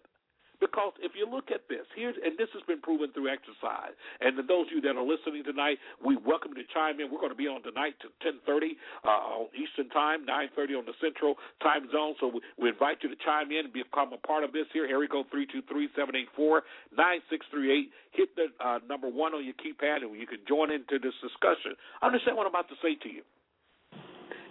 Because 0.65 0.97
if 1.05 1.13
you 1.13 1.29
look 1.29 1.53
at 1.53 1.69
this, 1.69 1.85
here's 1.93 2.17
and 2.17 2.41
this 2.41 2.49
has 2.57 2.65
been 2.65 2.81
proven 2.81 3.13
through 3.13 3.29
exercise. 3.29 3.93
And 4.25 4.33
to 4.41 4.43
those 4.43 4.65
of 4.65 4.73
you 4.73 4.81
that 4.89 4.97
are 4.97 5.05
listening 5.05 5.45
tonight, 5.45 5.77
we 6.01 6.17
welcome 6.17 6.57
you 6.57 6.65
to 6.65 6.69
chime 6.73 7.05
in. 7.05 7.13
We're 7.13 7.21
going 7.21 7.37
to 7.37 7.39
be 7.39 7.45
on 7.45 7.61
tonight 7.61 8.01
to 8.01 8.09
10:30 8.25 8.81
uh, 9.05 9.45
on 9.45 9.53
Eastern 9.53 9.93
Time, 9.93 10.25
9:30 10.25 10.81
on 10.81 10.85
the 10.89 10.97
Central 11.05 11.37
Time 11.61 11.85
Zone. 11.93 12.17
So 12.17 12.33
we, 12.33 12.41
we 12.57 12.73
invite 12.73 13.05
you 13.05 13.13
to 13.13 13.19
chime 13.21 13.53
in 13.53 13.69
and 13.69 13.77
become 13.77 14.17
a 14.17 14.21
part 14.25 14.41
of 14.41 14.57
this 14.57 14.65
here. 14.73 14.89
Area 14.89 15.05
code 15.05 15.29
three 15.29 15.45
two 15.45 15.61
three 15.69 15.93
seven 15.93 16.17
eight 16.17 16.33
four 16.33 16.65
nine 16.97 17.21
six 17.29 17.45
three 17.53 17.69
eight. 17.69 17.93
Hit 18.17 18.33
the 18.33 18.49
uh, 18.57 18.81
number 18.89 19.13
one 19.13 19.37
on 19.37 19.45
your 19.45 19.53
keypad, 19.61 20.01
and 20.01 20.17
you 20.17 20.25
can 20.25 20.41
join 20.49 20.73
into 20.73 20.97
this 20.97 21.13
discussion. 21.21 21.77
Understand 22.01 22.41
what 22.41 22.49
I'm 22.49 22.57
about 22.57 22.73
to 22.73 22.81
say 22.81 22.97
to 23.05 23.09
you. 23.13 23.21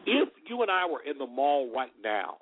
If 0.06 0.30
you 0.46 0.62
and 0.62 0.70
I 0.70 0.86
were 0.86 1.02
in 1.02 1.18
the 1.18 1.26
mall 1.26 1.74
right 1.74 1.96
now 2.06 2.38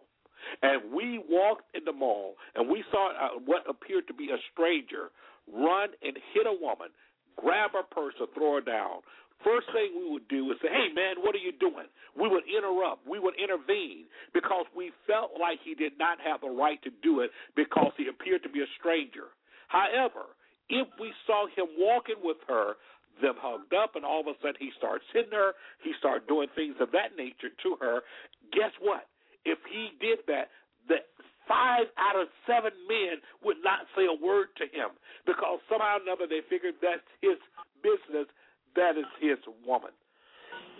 and 0.62 0.92
we 0.94 1.20
walked 1.30 1.76
in 1.76 1.86
the 1.86 1.92
mall 1.92 2.36
and 2.56 2.70
we 2.70 2.84
saw 2.92 3.12
uh, 3.12 3.39
what 3.46 3.64
appeared 3.70 4.08
to 4.08 4.14
be 4.14 4.30
a 4.30 4.39
stranger 4.54 5.10
run 5.52 5.89
and 6.02 6.18
hit 6.34 6.46
a 6.46 6.54
woman, 6.54 6.89
grab 7.38 7.72
her 7.74 7.84
purse 7.89 8.14
or 8.20 8.28
throw 8.34 8.56
her 8.56 8.62
down. 8.62 9.02
First 9.44 9.68
thing 9.74 9.98
we 9.98 10.12
would 10.12 10.28
do 10.30 10.52
is 10.52 10.58
say, 10.62 10.70
"Hey, 10.70 10.94
man, 10.94 11.18
what 11.18 11.34
are 11.34 11.42
you 11.42 11.52
doing?" 11.52 11.89
We 12.16 12.30
would 12.30 12.46
interrupt. 12.46 13.08
We 13.08 13.18
would 13.18 13.34
intervene 13.42 14.06
because 14.34 14.66
we 14.76 14.92
felt 15.08 15.32
like 15.39 15.60
he 15.64 15.74
did 15.74 15.98
not 15.98 16.22
have 16.22 16.42
the 16.42 16.50
right 16.50 16.82
to 16.84 16.92
do 17.02 17.22
it 17.22 17.32
because 17.56 17.92
he 17.98 18.08
appeared 18.08 18.44
to 18.44 18.50
be 18.50 18.62
a 18.62 18.70
stranger. 18.78 19.34
However, 19.68 20.38
if 20.70 20.88
we 21.00 21.12
saw 21.26 21.48
him 21.48 21.68
walking 21.78 22.22
with 22.24 22.38
her, 22.48 22.76
them 23.20 23.36
hugged 23.38 23.74
up, 23.74 23.96
and 23.96 24.06
all 24.06 24.22
of 24.22 24.28
a 24.28 24.38
sudden 24.42 24.60
he 24.60 24.72
starts 24.78 25.06
hitting 25.12 25.34
her, 25.34 25.54
he 25.84 25.92
starts 26.00 26.26
doing 26.28 26.48
things 26.56 26.76
of 26.80 26.92
that 26.92 27.18
nature 27.18 27.50
to 27.64 27.78
her. 27.82 28.02
Guess 28.54 28.72
what? 28.80 29.08
If 29.46 29.60
he 29.70 29.94
did 30.00 30.20
that, 30.28 30.50
that 30.89 31.10
five 31.48 31.89
out 31.98 32.20
of 32.20 32.28
seven 32.48 32.72
men 32.88 33.20
would 33.44 33.58
not 33.64 33.86
say 33.96 34.06
a 34.06 34.18
word 34.18 34.54
to 34.58 34.66
him 34.70 34.94
because 35.26 35.60
somehow 35.70 35.98
or 35.98 36.02
another 36.02 36.26
they 36.30 36.42
figured 36.50 36.76
that's 36.82 37.06
his 37.22 37.38
business, 37.82 38.30
that 38.76 38.98
is 38.98 39.10
his 39.20 39.38
woman. 39.66 39.92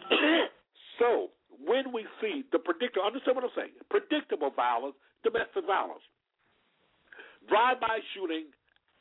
so 1.00 1.34
when 1.60 1.92
we 1.94 2.06
see 2.22 2.44
the 2.52 2.60
predictable, 2.60 3.06
understand 3.06 3.36
what 3.38 3.46
I'm 3.46 3.56
saying, 3.56 3.76
predictable 3.90 4.50
violence, 4.50 4.96
domestic 5.24 5.66
violence, 5.66 6.04
drive-by 7.50 8.00
shooting, 8.14 8.50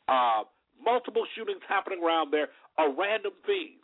uh, 0.09 0.43
multiple 0.81 1.25
shootings 1.37 1.61
happening 1.69 2.01
around 2.03 2.33
there 2.33 2.49
are 2.77 2.89
random 2.93 3.33
things 3.45 3.80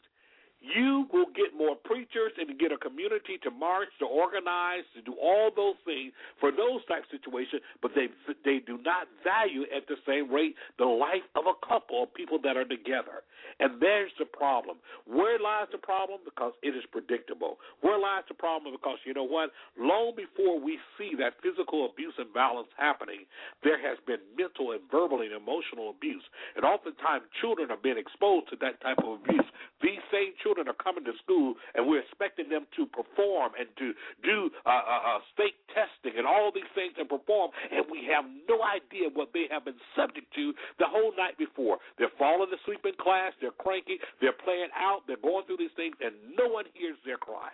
you 0.59 1.05
will 1.13 1.29
get 1.37 1.53
more 1.55 1.75
preachers 1.75 2.33
and 2.37 2.57
get 2.57 2.71
a 2.71 2.77
community 2.77 3.37
to 3.43 3.51
march, 3.51 3.89
to 3.99 4.05
organize, 4.05 4.83
to 4.95 5.01
do 5.01 5.13
all 5.21 5.51
those 5.53 5.77
things 5.85 6.11
for 6.39 6.49
those 6.49 6.81
type 6.89 7.05
of 7.05 7.11
situations, 7.13 7.61
but 7.81 7.91
they 7.93 8.09
they 8.43 8.59
do 8.65 8.81
not 8.81 9.05
value 9.23 9.69
at 9.69 9.85
the 9.87 9.95
same 10.07 10.33
rate 10.33 10.55
the 10.77 10.85
life 10.85 11.25
of 11.35 11.45
a 11.45 11.53
couple 11.61 12.01
of 12.01 12.13
people 12.13 12.39
that 12.41 12.57
are 12.57 12.65
together. 12.65 13.21
And 13.59 13.81
there's 13.81 14.11
the 14.17 14.25
problem. 14.25 14.77
Where 15.05 15.37
lies 15.39 15.69
the 15.71 15.77
problem? 15.77 16.21
Because 16.25 16.53
it 16.61 16.73
is 16.73 16.83
predictable. 16.91 17.57
Where 17.81 17.97
lies 17.97 18.25
the 18.27 18.33
problem? 18.33 18.73
Because 18.73 18.97
you 19.05 19.13
know 19.13 19.25
what? 19.25 19.51
Long 19.77 20.13
before 20.17 20.59
we 20.59 20.77
see 20.97 21.13
that 21.21 21.37
physical 21.41 21.85
abuse 21.85 22.13
and 22.17 22.33
violence 22.33 22.69
happening, 22.77 23.29
there 23.63 23.77
has 23.77 23.97
been 24.05 24.21
mental 24.37 24.73
and 24.73 24.81
verbal 24.89 25.21
and 25.21 25.33
emotional 25.33 25.89
abuse. 25.89 26.23
And 26.55 26.65
oftentimes 26.65 27.29
children 27.41 27.69
are 27.69 27.81
being 27.81 27.97
exposed 27.97 28.49
to 28.49 28.57
that 28.61 28.81
type 28.81 28.97
of 29.05 29.21
abuse. 29.21 29.45
These 29.81 30.01
same 30.09 30.33
children 30.41 30.46
children 30.47 30.71
are 30.71 30.79
coming 30.79 31.03
to 31.03 31.11
school 31.19 31.59
and 31.75 31.83
we're 31.83 31.99
expecting 31.99 32.47
them 32.47 32.63
to 32.79 32.87
perform 32.87 33.51
and 33.59 33.67
to 33.75 33.91
do 34.23 34.47
uh, 34.63 34.71
uh, 34.71 35.19
uh, 35.19 35.19
state 35.35 35.59
testing 35.75 36.15
and 36.15 36.23
all 36.23 36.55
these 36.55 36.71
things 36.71 36.95
and 36.95 37.11
perform, 37.11 37.51
and 37.67 37.83
we 37.91 38.07
have 38.07 38.23
no 38.47 38.63
idea 38.63 39.11
what 39.11 39.35
they 39.35 39.51
have 39.51 39.67
been 39.67 39.77
subject 39.91 40.31
to 40.31 40.55
the 40.79 40.87
whole 40.87 41.11
night 41.19 41.35
before. 41.35 41.83
They're 41.99 42.13
falling 42.15 42.47
asleep 42.55 42.87
in 42.87 42.95
class, 42.95 43.35
they're 43.43 43.51
cranky, 43.59 43.99
they're 44.23 44.37
playing 44.39 44.71
out, 44.71 45.03
they're 45.07 45.19
going 45.19 45.43
through 45.45 45.59
these 45.59 45.75
things, 45.75 45.99
and 45.99 46.15
no 46.39 46.47
one 46.47 46.65
hears 46.71 46.95
their 47.03 47.19
cry. 47.19 47.51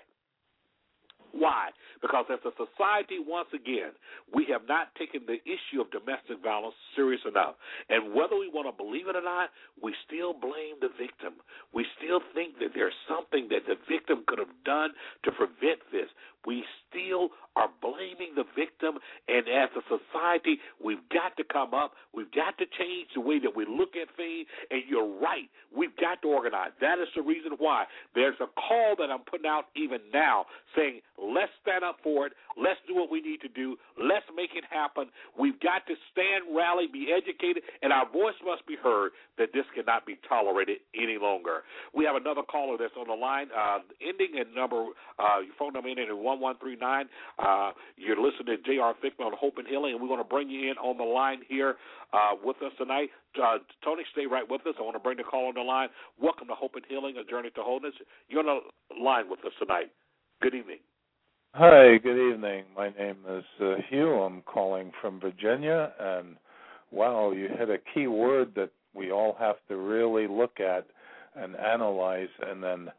Why? 1.33 1.73
Because 2.01 2.25
as 2.29 2.39
a 2.45 2.53
society, 2.53 3.17
once 3.17 3.49
again, 3.57 3.97
we 4.29 4.45
have 4.53 4.69
not 4.69 4.93
taken 4.93 5.25
the 5.25 5.41
issue 5.49 5.81
of 5.81 5.89
domestic 5.89 6.37
violence 6.45 6.77
serious 6.95 7.21
enough. 7.25 7.57
And 7.89 8.13
whether 8.13 8.37
we 8.37 8.53
want 8.53 8.69
to 8.69 8.75
believe 8.77 9.09
it 9.09 9.17
or 9.17 9.25
not, 9.25 9.49
we 9.81 9.97
still 10.05 10.37
blame 10.37 10.77
the 10.77 10.93
victim. 10.93 11.41
We 11.73 11.89
still 11.97 12.21
think 12.37 12.61
that 12.61 12.77
there's 12.77 12.93
something 13.09 13.49
that 13.49 13.65
the 13.65 13.81
victim 13.89 14.23
could 14.29 14.37
have 14.37 14.53
done 14.63 14.93
to 15.25 15.31
prevent 15.33 15.81
this. 15.89 16.05
We 16.45 16.63
still 16.89 17.29
are 17.55 17.69
blaming 17.81 18.33
the 18.35 18.43
victim, 18.57 18.97
and 19.27 19.45
as 19.47 19.69
a 19.77 19.83
society, 19.85 20.57
we've 20.83 21.03
got 21.09 21.37
to 21.37 21.43
come 21.43 21.73
up. 21.73 21.93
We've 22.13 22.31
got 22.31 22.57
to 22.57 22.65
change 22.65 23.09
the 23.13 23.21
way 23.21 23.39
that 23.39 23.55
we 23.55 23.65
look 23.65 23.95
at 23.95 24.09
things. 24.17 24.47
And 24.71 24.81
you're 24.89 25.07
right, 25.21 25.49
we've 25.75 25.95
got 25.97 26.21
to 26.23 26.27
organize. 26.27 26.71
That 26.81 26.99
is 26.99 27.07
the 27.15 27.21
reason 27.21 27.53
why 27.57 27.85
there's 28.15 28.37
a 28.41 28.49
call 28.57 28.95
that 28.97 29.09
I'm 29.09 29.21
putting 29.29 29.45
out 29.45 29.65
even 29.75 29.99
now 30.13 30.45
saying, 30.75 31.01
let's 31.17 31.51
stand 31.61 31.83
up 31.83 31.97
for 32.03 32.25
it. 32.27 32.33
Let's 32.57 32.79
do 32.87 32.95
what 32.95 33.09
we 33.09 33.21
need 33.21 33.41
to 33.41 33.49
do. 33.49 33.77
Let's 33.97 34.25
make 34.35 34.51
it 34.55 34.65
happen. 34.69 35.09
We've 35.37 35.59
got 35.61 35.85
to 35.87 35.95
stand, 36.11 36.55
rally, 36.55 36.85
be 36.91 37.13
educated, 37.13 37.63
and 37.81 37.93
our 37.93 38.09
voice 38.09 38.37
must 38.45 38.65
be 38.65 38.75
heard 38.75 39.11
that 39.37 39.49
this 39.53 39.65
cannot 39.73 40.05
be 40.05 40.17
tolerated 40.27 40.77
any 40.93 41.17
longer. 41.21 41.61
We 41.93 42.05
have 42.05 42.15
another 42.15 42.41
caller 42.41 42.77
that's 42.77 42.93
on 42.97 43.07
the 43.07 43.17
line, 43.17 43.47
uh, 43.53 43.79
ending 44.01 44.37
in 44.37 44.53
number, 44.53 44.93
uh, 45.17 45.41
your 45.45 45.55
phone 45.57 45.73
number 45.73 45.89
ending 45.89 46.09
in 46.09 46.23
1139. 46.39 47.09
Uh, 47.39 47.71
you're 47.97 48.19
listening 48.19 48.57
to 48.57 48.63
J.R. 48.63 48.93
Thicklin 49.03 49.27
on 49.27 49.33
Hope 49.39 49.57
and 49.57 49.67
Healing, 49.67 49.93
and 49.93 50.01
we're 50.01 50.07
going 50.07 50.23
to 50.23 50.27
bring 50.27 50.49
you 50.49 50.71
in 50.71 50.77
on 50.77 50.97
the 50.97 51.03
line 51.03 51.41
here 51.47 51.75
uh, 52.13 52.35
with 52.43 52.57
us 52.61 52.71
tonight. 52.77 53.09
Uh, 53.37 53.57
Tony, 53.83 54.03
stay 54.11 54.25
right 54.25 54.47
with 54.47 54.61
us. 54.67 54.75
I 54.79 54.83
want 54.83 54.95
to 54.95 54.99
bring 54.99 55.17
the 55.17 55.23
call 55.23 55.47
on 55.47 55.55
the 55.55 55.61
line. 55.61 55.89
Welcome 56.21 56.47
to 56.47 56.55
Hope 56.55 56.75
and 56.75 56.85
Healing, 56.87 57.15
a 57.17 57.23
journey 57.23 57.49
to 57.55 57.61
wholeness. 57.61 57.93
You're 58.29 58.47
on 58.47 58.61
the 58.61 59.03
line 59.03 59.29
with 59.29 59.39
us 59.45 59.53
tonight. 59.59 59.91
Good 60.41 60.55
evening. 60.55 60.79
Hi, 61.55 61.97
good 62.01 62.31
evening. 62.31 62.65
My 62.75 62.89
name 62.89 63.17
is 63.29 63.43
uh, 63.61 63.75
Hugh. 63.89 64.21
I'm 64.21 64.41
calling 64.41 64.91
from 64.99 65.19
Virginia, 65.19 65.93
and 65.99 66.35
wow, 66.89 67.31
you 67.31 67.47
hit 67.47 67.69
a 67.69 67.77
key 67.93 68.07
word 68.07 68.53
that 68.55 68.71
we 68.95 69.11
all 69.11 69.35
have 69.39 69.57
to 69.67 69.77
really 69.77 70.27
look 70.27 70.59
at 70.59 70.87
and 71.35 71.55
analyze, 71.55 72.29
and 72.41 72.63
then 72.63 72.89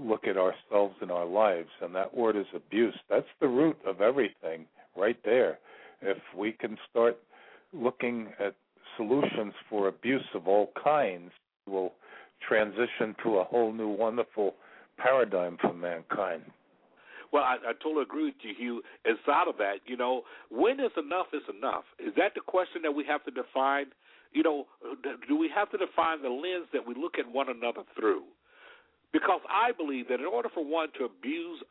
look 0.00 0.26
at 0.26 0.36
ourselves 0.36 0.94
in 1.02 1.10
our 1.10 1.26
lives, 1.26 1.68
and 1.82 1.94
that 1.94 2.14
word 2.14 2.36
is 2.36 2.46
abuse. 2.54 2.94
That's 3.08 3.26
the 3.40 3.48
root 3.48 3.76
of 3.86 4.00
everything 4.00 4.66
right 4.96 5.18
there. 5.24 5.58
If 6.00 6.18
we 6.36 6.52
can 6.52 6.76
start 6.90 7.18
looking 7.72 8.28
at 8.38 8.54
solutions 8.96 9.52
for 9.68 9.88
abuse 9.88 10.24
of 10.34 10.48
all 10.48 10.70
kinds, 10.82 11.30
we'll 11.66 11.92
transition 12.46 13.14
to 13.22 13.38
a 13.38 13.44
whole 13.44 13.72
new 13.72 13.88
wonderful 13.88 14.54
paradigm 14.96 15.56
for 15.60 15.72
mankind. 15.72 16.42
Well, 17.32 17.42
I, 17.42 17.56
I 17.56 17.72
totally 17.82 18.02
agree 18.02 18.26
with 18.26 18.34
you, 18.42 18.54
Hugh. 18.56 18.82
Inside 19.04 19.48
of 19.48 19.58
that, 19.58 19.76
you 19.86 19.96
know, 19.96 20.22
when 20.50 20.80
is 20.80 20.92
enough 20.96 21.26
is 21.32 21.42
enough? 21.54 21.84
Is 21.98 22.14
that 22.16 22.32
the 22.34 22.40
question 22.40 22.82
that 22.82 22.92
we 22.92 23.04
have 23.04 23.24
to 23.24 23.30
define? 23.30 23.86
You 24.32 24.42
know, 24.42 24.66
do 25.28 25.36
we 25.36 25.50
have 25.54 25.70
to 25.70 25.78
define 25.78 26.22
the 26.22 26.28
lens 26.28 26.66
that 26.72 26.86
we 26.86 26.94
look 26.94 27.18
at 27.18 27.30
one 27.30 27.48
another 27.48 27.82
through? 27.98 28.22
Because 29.12 29.40
I 29.48 29.72
believe 29.72 30.08
that 30.08 30.20
in 30.20 30.26
order 30.26 30.48
for 30.52 30.64
one 30.64 30.88
to 30.98 31.04
abuse 31.04 31.62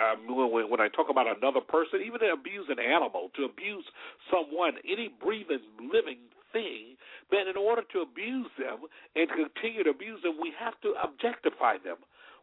um, 0.00 0.24
when, 0.26 0.70
when 0.70 0.80
I 0.80 0.88
talk 0.88 1.08
about 1.10 1.26
another 1.28 1.60
person, 1.60 2.00
even 2.00 2.20
to 2.20 2.32
abuse 2.32 2.66
an 2.68 2.80
animal, 2.80 3.30
to 3.36 3.44
abuse 3.44 3.84
someone, 4.32 4.74
any 4.88 5.12
breathing, 5.22 5.60
living 5.80 6.18
thing, 6.52 6.96
then 7.30 7.48
in 7.48 7.56
order 7.56 7.82
to 7.92 8.00
abuse 8.00 8.48
them 8.58 8.88
and 9.16 9.28
continue 9.28 9.84
to 9.84 9.90
abuse 9.90 10.22
them, 10.22 10.36
we 10.40 10.52
have 10.58 10.80
to 10.80 10.94
objectify 11.02 11.76
them. 11.84 11.96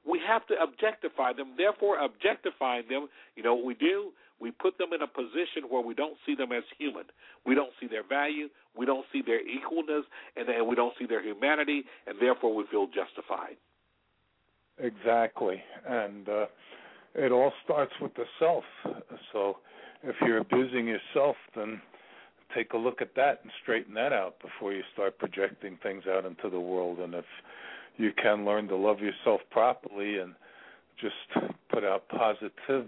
we 0.06 0.20
have 0.26 0.46
to 0.48 0.56
objectify 0.62 1.34
them. 1.34 1.54
Therefore, 1.58 2.00
objectifying 2.00 2.84
them, 2.90 3.08
you 3.36 3.44
know 3.44 3.56
what 3.56 3.66
we 3.66 3.74
do? 3.74 4.12
We 4.40 4.52
put 4.52 4.78
them 4.78 4.94
in 4.94 5.02
a 5.02 5.08
position 5.08 5.68
where 5.70 5.82
we 5.82 5.94
don't 5.94 6.18
see 6.26 6.36
them 6.36 6.52
as 6.52 6.64
human. 6.78 7.04
We 7.46 7.56
don't 7.56 7.74
see 7.80 7.88
their 7.88 8.08
value. 8.08 8.48
We 8.78 8.86
don't 8.86 9.06
see 9.12 9.22
their 9.22 9.42
equalness, 9.42 10.04
and, 10.38 10.48
and 10.48 10.68
we 10.68 10.76
don't 10.76 10.94
see 10.98 11.06
their 11.06 11.22
humanity, 11.22 11.84
and 12.08 12.16
therefore 12.22 12.56
we 12.56 12.64
feel 12.72 12.88
justified. 12.88 13.58
Exactly, 14.80 15.62
and 15.88 16.28
uh, 16.30 16.46
it 17.16 17.32
all 17.32 17.52
starts 17.64 17.92
with 18.02 18.14
the 18.16 18.26
self. 18.40 18.64
So, 19.34 19.58
if 20.04 20.16
you're 20.22 20.38
abusing 20.38 20.88
yourself, 20.88 21.36
then 21.56 21.82
take 22.56 22.74
a 22.74 22.78
look 22.78 23.02
at 23.02 23.14
that 23.16 23.40
and 23.44 23.52
straighten 23.62 23.94
that 23.96 24.14
out 24.14 24.36
before 24.42 24.74
you 24.74 24.82
start 24.94 25.18
projecting 25.20 25.78
things 25.84 26.04
out 26.10 26.26
into 26.26 26.50
the 26.50 26.60
world. 26.60 27.00
And 27.00 27.14
if 27.14 27.26
you 27.98 28.12
can 28.22 28.46
learn 28.46 28.68
to 28.70 28.76
love 28.76 29.00
yourself 29.00 29.42
properly 29.52 30.20
and 30.20 30.34
just 31.00 31.50
put 31.72 31.84
out 31.84 32.08
positive 32.10 32.88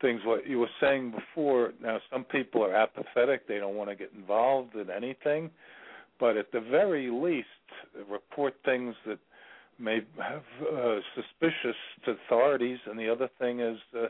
things 0.00 0.20
what 0.24 0.46
you 0.46 0.58
were 0.58 0.70
saying 0.80 1.10
before 1.10 1.72
now 1.82 1.98
some 2.12 2.24
people 2.24 2.62
are 2.62 2.74
apathetic 2.74 3.48
they 3.48 3.58
don't 3.58 3.74
want 3.74 3.90
to 3.90 3.96
get 3.96 4.12
involved 4.14 4.74
in 4.76 4.90
anything 4.90 5.50
but 6.20 6.36
at 6.36 6.52
the 6.52 6.60
very 6.60 7.10
least 7.10 7.46
report 8.08 8.54
things 8.64 8.94
that 9.06 9.18
may 9.78 10.00
have 10.18 10.42
uh, 10.72 10.96
suspicious 11.14 11.76
authorities 12.06 12.78
and 12.86 12.98
the 12.98 13.08
other 13.08 13.28
thing 13.38 13.60
is 13.60 13.78
uh, 13.96 14.06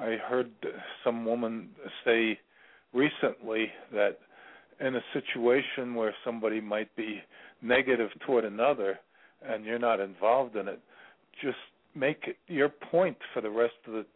i 0.00 0.16
heard 0.28 0.50
some 1.02 1.24
woman 1.24 1.68
say 2.04 2.38
recently 2.92 3.66
that 3.92 4.18
in 4.80 4.96
a 4.96 5.00
situation 5.12 5.94
where 5.94 6.14
somebody 6.24 6.60
might 6.60 6.94
be 6.96 7.20
negative 7.62 8.10
toward 8.26 8.44
another 8.44 8.98
and 9.46 9.64
you're 9.64 9.78
not 9.78 10.00
involved 10.00 10.56
in 10.56 10.68
it, 10.68 10.80
just 11.42 11.56
make 11.94 12.24
it 12.26 12.36
your 12.46 12.68
point 12.68 13.16
for 13.32 13.40
the 13.40 13.50
rest 13.50 13.74
of 13.86 13.92
the 13.92 14.06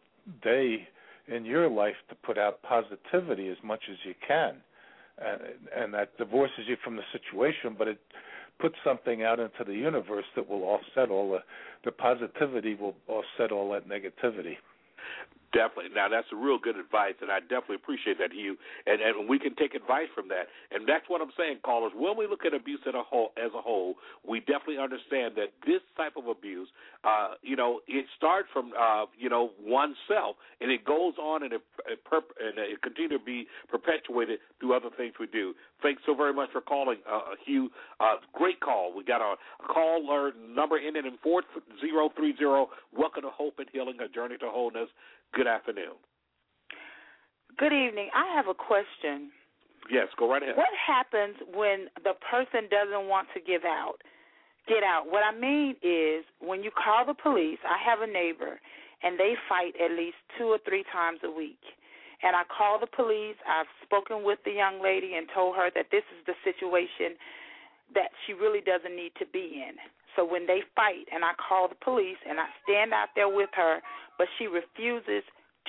day 0.43 0.87
in 1.27 1.45
your 1.45 1.69
life 1.69 1.95
to 2.09 2.15
put 2.15 2.37
out 2.37 2.61
positivity 2.63 3.47
as 3.49 3.57
much 3.63 3.81
as 3.89 3.97
you 4.03 4.13
can. 4.27 4.55
And, 5.19 5.41
and 5.75 5.93
that 5.93 6.17
divorces 6.17 6.61
you 6.67 6.77
from 6.83 6.95
the 6.95 7.03
situation, 7.11 7.75
but 7.77 7.87
it 7.87 7.99
puts 8.59 8.75
something 8.83 9.23
out 9.23 9.39
into 9.39 9.63
the 9.65 9.73
universe 9.73 10.25
that 10.35 10.49
will 10.49 10.63
offset 10.63 11.09
all 11.09 11.31
the 11.31 11.39
the 11.85 11.91
positivity 11.91 12.75
will 12.75 12.95
offset 13.07 13.51
all 13.51 13.71
that 13.71 13.87
negativity. 13.87 14.57
Definitely. 15.51 15.91
Now 15.95 16.07
that's 16.09 16.27
a 16.31 16.35
real 16.35 16.59
good 16.59 16.77
advice, 16.77 17.15
and 17.21 17.31
I 17.31 17.39
definitely 17.39 17.81
appreciate 17.81 18.19
that, 18.19 18.31
Hugh. 18.31 18.55
And 18.85 19.01
and 19.01 19.27
we 19.27 19.39
can 19.39 19.55
take 19.55 19.73
advice 19.73 20.05
from 20.13 20.27
that. 20.29 20.45
And 20.69 20.87
that's 20.87 21.05
what 21.07 21.21
I'm 21.21 21.33
saying, 21.37 21.59
callers. 21.65 21.91
When 21.95 22.17
we 22.17 22.27
look 22.27 22.45
at 22.45 22.53
abuse 22.53 22.81
as 22.87 22.93
a 22.93 23.01
whole, 23.01 23.31
as 23.35 23.49
a 23.57 23.61
whole, 23.61 23.95
we 24.27 24.41
definitely 24.41 24.77
understand 24.77 25.33
that 25.37 25.49
this 25.65 25.81
type 25.97 26.13
of 26.17 26.27
abuse, 26.27 26.69
uh, 27.03 27.33
you 27.41 27.55
know, 27.55 27.79
it 27.87 28.05
starts 28.15 28.47
from 28.53 28.73
uh, 28.77 29.05
you 29.17 29.29
know 29.29 29.49
oneself, 29.59 30.37
and 30.61 30.69
it 30.69 30.85
goes 30.85 31.13
on 31.17 31.41
and 31.41 31.53
it 31.53 31.61
it, 31.87 31.99
perp- 32.05 32.37
and 32.37 32.59
it 32.59 32.81
continues 32.83 33.19
to 33.19 33.25
be 33.25 33.47
perpetuated 33.69 34.37
through 34.59 34.75
other 34.75 34.89
things 34.97 35.13
we 35.19 35.25
do. 35.27 35.53
Thanks 35.81 36.03
so 36.05 36.13
very 36.13 36.33
much 36.33 36.51
for 36.51 36.61
calling, 36.61 36.97
uh, 37.09 37.33
Hugh. 37.45 37.71
Uh, 37.99 38.21
great 38.33 38.59
call. 38.59 38.93
We 38.95 39.03
got 39.03 39.21
a, 39.21 39.35
caller 39.65 40.31
number 40.47 40.77
ending 40.77 41.05
in 41.05 41.17
four 41.23 41.41
zero 41.81 42.09
three 42.15 42.35
zero. 42.37 42.69
Welcome 42.95 43.23
to 43.23 43.29
Hope 43.29 43.55
and 43.57 43.67
Healing, 43.71 43.97
a 44.03 44.07
journey 44.07 44.37
to 44.37 44.49
wholeness. 44.49 44.89
Good 45.33 45.47
afternoon. 45.47 45.97
Good 47.57 47.73
evening. 47.73 48.09
I 48.15 48.33
have 48.35 48.47
a 48.47 48.53
question. 48.53 49.31
Yes, 49.91 50.07
go 50.17 50.29
right 50.29 50.41
ahead. 50.41 50.55
What 50.55 50.69
happens 50.75 51.35
when 51.53 51.87
the 52.03 52.13
person 52.29 52.69
doesn't 52.69 53.07
want 53.07 53.27
to 53.33 53.41
give 53.41 53.63
out? 53.65 53.97
Get 54.67 54.83
out. 54.83 55.05
What 55.09 55.23
I 55.23 55.33
mean 55.33 55.75
is 55.81 56.25
when 56.39 56.63
you 56.63 56.71
call 56.71 57.05
the 57.05 57.17
police, 57.17 57.57
I 57.65 57.77
have 57.81 58.01
a 58.01 58.11
neighbor 58.11 58.59
and 59.01 59.19
they 59.19 59.33
fight 59.47 59.73
at 59.81 59.91
least 59.91 60.17
two 60.37 60.45
or 60.45 60.59
three 60.63 60.83
times 60.91 61.19
a 61.23 61.31
week. 61.31 61.61
And 62.21 62.35
I 62.35 62.43
call 62.45 62.79
the 62.79 62.87
police. 62.87 63.39
I've 63.47 63.71
spoken 63.83 64.23
with 64.23 64.39
the 64.43 64.51
young 64.51 64.83
lady 64.83 65.15
and 65.15 65.27
told 65.33 65.55
her 65.55 65.71
that 65.73 65.87
this 65.91 66.03
is 66.13 66.21
the 66.27 66.35
situation 66.43 67.15
that 67.95 68.11
she 68.25 68.33
really 68.33 68.61
doesn't 68.61 68.95
need 68.95 69.13
to 69.19 69.25
be 69.25 69.63
in. 69.65 69.79
So 70.15 70.25
when 70.25 70.47
they 70.47 70.61
fight 70.75 71.05
and 71.13 71.23
I 71.23 71.31
call 71.37 71.67
the 71.67 71.79
police 71.83 72.17
and 72.27 72.39
I 72.39 72.47
stand 72.63 72.93
out 72.93 73.09
there 73.15 73.29
with 73.29 73.49
her, 73.53 73.79
but 74.17 74.27
she 74.37 74.47
refuses 74.47 75.23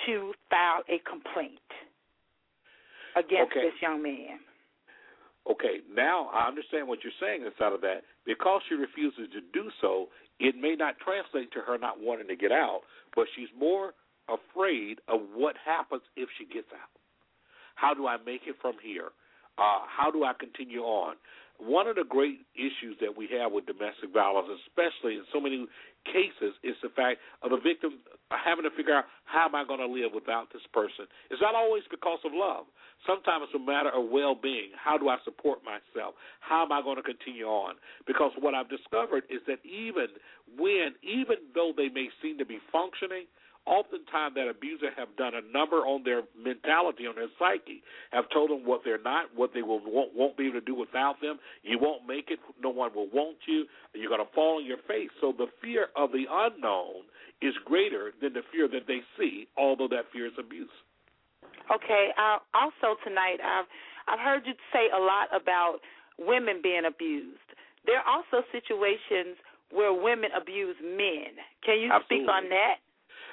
to 0.06 0.32
file 0.48 0.82
a 0.88 0.98
complaint 1.08 1.60
against 3.16 3.52
okay. 3.52 3.68
this 3.68 3.76
young 3.82 4.02
man. 4.02 4.40
Okay, 5.50 5.80
now 5.92 6.28
I 6.32 6.46
understand 6.46 6.86
what 6.86 7.00
you're 7.02 7.16
saying 7.20 7.42
inside 7.44 7.72
of 7.72 7.80
that. 7.80 8.04
Because 8.26 8.60
she 8.68 8.74
refuses 8.74 9.28
to 9.32 9.40
do 9.52 9.70
so, 9.80 10.08
it 10.38 10.54
may 10.54 10.76
not 10.76 10.96
translate 11.00 11.52
to 11.52 11.60
her 11.60 11.78
not 11.78 12.00
wanting 12.00 12.28
to 12.28 12.36
get 12.36 12.52
out, 12.52 12.82
but 13.16 13.26
she's 13.34 13.48
more 13.58 13.94
afraid 14.28 15.00
of 15.08 15.20
what 15.34 15.56
happens 15.64 16.02
if 16.16 16.28
she 16.38 16.44
gets 16.44 16.68
out. 16.72 16.92
How 17.74 17.94
do 17.94 18.06
I 18.06 18.16
make 18.24 18.42
it 18.46 18.56
from 18.60 18.74
here? 18.82 19.10
Uh, 19.58 19.84
how 19.88 20.10
do 20.10 20.24
I 20.24 20.32
continue 20.38 20.82
on? 20.82 21.16
One 21.60 21.86
of 21.86 21.96
the 21.96 22.08
great 22.08 22.40
issues 22.56 22.96
that 23.00 23.12
we 23.12 23.28
have 23.36 23.52
with 23.52 23.66
domestic 23.66 24.12
violence, 24.12 24.48
especially 24.64 25.20
in 25.20 25.24
so 25.32 25.40
many 25.40 25.68
cases, 26.08 26.56
is 26.64 26.74
the 26.82 26.88
fact 26.96 27.20
of 27.44 27.52
the 27.52 27.60
victim 27.60 28.00
having 28.32 28.64
to 28.64 28.72
figure 28.72 28.96
out 28.96 29.04
how 29.24 29.44
am 29.46 29.54
I 29.54 29.64
going 29.68 29.80
to 29.80 29.86
live 29.86 30.16
without 30.16 30.48
this 30.52 30.64
person. 30.72 31.04
It's 31.30 31.42
not 31.42 31.54
always 31.54 31.84
because 31.90 32.18
of 32.24 32.32
love. 32.32 32.64
Sometimes 33.06 33.48
it's 33.48 33.56
a 33.56 33.60
matter 33.60 33.92
of 33.92 34.08
well-being. 34.08 34.72
How 34.76 34.96
do 34.96 35.08
I 35.08 35.16
support 35.24 35.60
myself? 35.64 36.14
How 36.40 36.64
am 36.64 36.72
I 36.72 36.80
going 36.80 36.96
to 36.96 37.04
continue 37.04 37.46
on? 37.46 37.76
Because 38.06 38.32
what 38.40 38.54
I've 38.54 38.68
discovered 38.68 39.24
is 39.28 39.40
that 39.46 39.60
even 39.64 40.08
when, 40.56 40.96
even 41.04 41.44
though 41.54 41.72
they 41.76 41.88
may 41.88 42.08
seem 42.20 42.36
to 42.38 42.46
be 42.46 42.58
functioning, 42.72 43.24
oftentimes 43.70 44.34
that 44.34 44.50
abuser 44.50 44.90
have 44.98 45.14
done 45.14 45.32
a 45.38 45.44
number 45.46 45.86
on 45.86 46.02
their 46.02 46.26
mentality, 46.34 47.06
on 47.06 47.14
their 47.14 47.30
psyche, 47.38 47.86
have 48.10 48.26
told 48.34 48.50
them 48.50 48.66
what 48.66 48.82
they're 48.84 49.00
not, 49.00 49.30
what 49.34 49.54
they 49.54 49.62
will 49.62 49.78
won't, 49.78 50.10
won't 50.10 50.36
be 50.36 50.50
able 50.50 50.58
to 50.58 50.66
do 50.66 50.74
without 50.74 51.22
them. 51.22 51.38
You 51.62 51.78
won't 51.78 52.02
make 52.02 52.34
it. 52.34 52.40
No 52.60 52.70
one 52.70 52.90
will 52.92 53.08
want 53.14 53.38
you. 53.46 53.64
You're 53.94 54.10
going 54.10 54.26
to 54.26 54.34
fall 54.34 54.58
on 54.58 54.66
your 54.66 54.82
face. 54.90 55.08
So 55.20 55.32
the 55.32 55.46
fear 55.62 55.88
of 55.94 56.10
the 56.10 56.26
unknown 56.28 57.06
is 57.40 57.54
greater 57.64 58.10
than 58.20 58.34
the 58.34 58.42
fear 58.50 58.66
that 58.68 58.90
they 58.90 59.00
see, 59.16 59.46
although 59.56 59.88
that 59.88 60.10
fear 60.12 60.26
is 60.26 60.36
abuse. 60.38 60.74
Okay. 61.70 62.10
Uh, 62.18 62.42
also 62.52 62.98
tonight, 63.06 63.38
I've 63.38 63.70
I've 64.10 64.18
heard 64.18 64.42
you 64.44 64.54
say 64.74 64.90
a 64.90 64.98
lot 64.98 65.30
about 65.30 65.78
women 66.18 66.58
being 66.60 66.82
abused. 66.84 67.38
There 67.86 68.02
are 68.02 68.08
also 68.10 68.44
situations 68.50 69.38
where 69.70 69.94
women 69.94 70.30
abuse 70.34 70.76
men. 70.82 71.38
Can 71.62 71.78
you 71.78 71.94
Absolutely. 71.94 72.26
speak 72.26 72.28
on 72.28 72.50
that? 72.50 72.82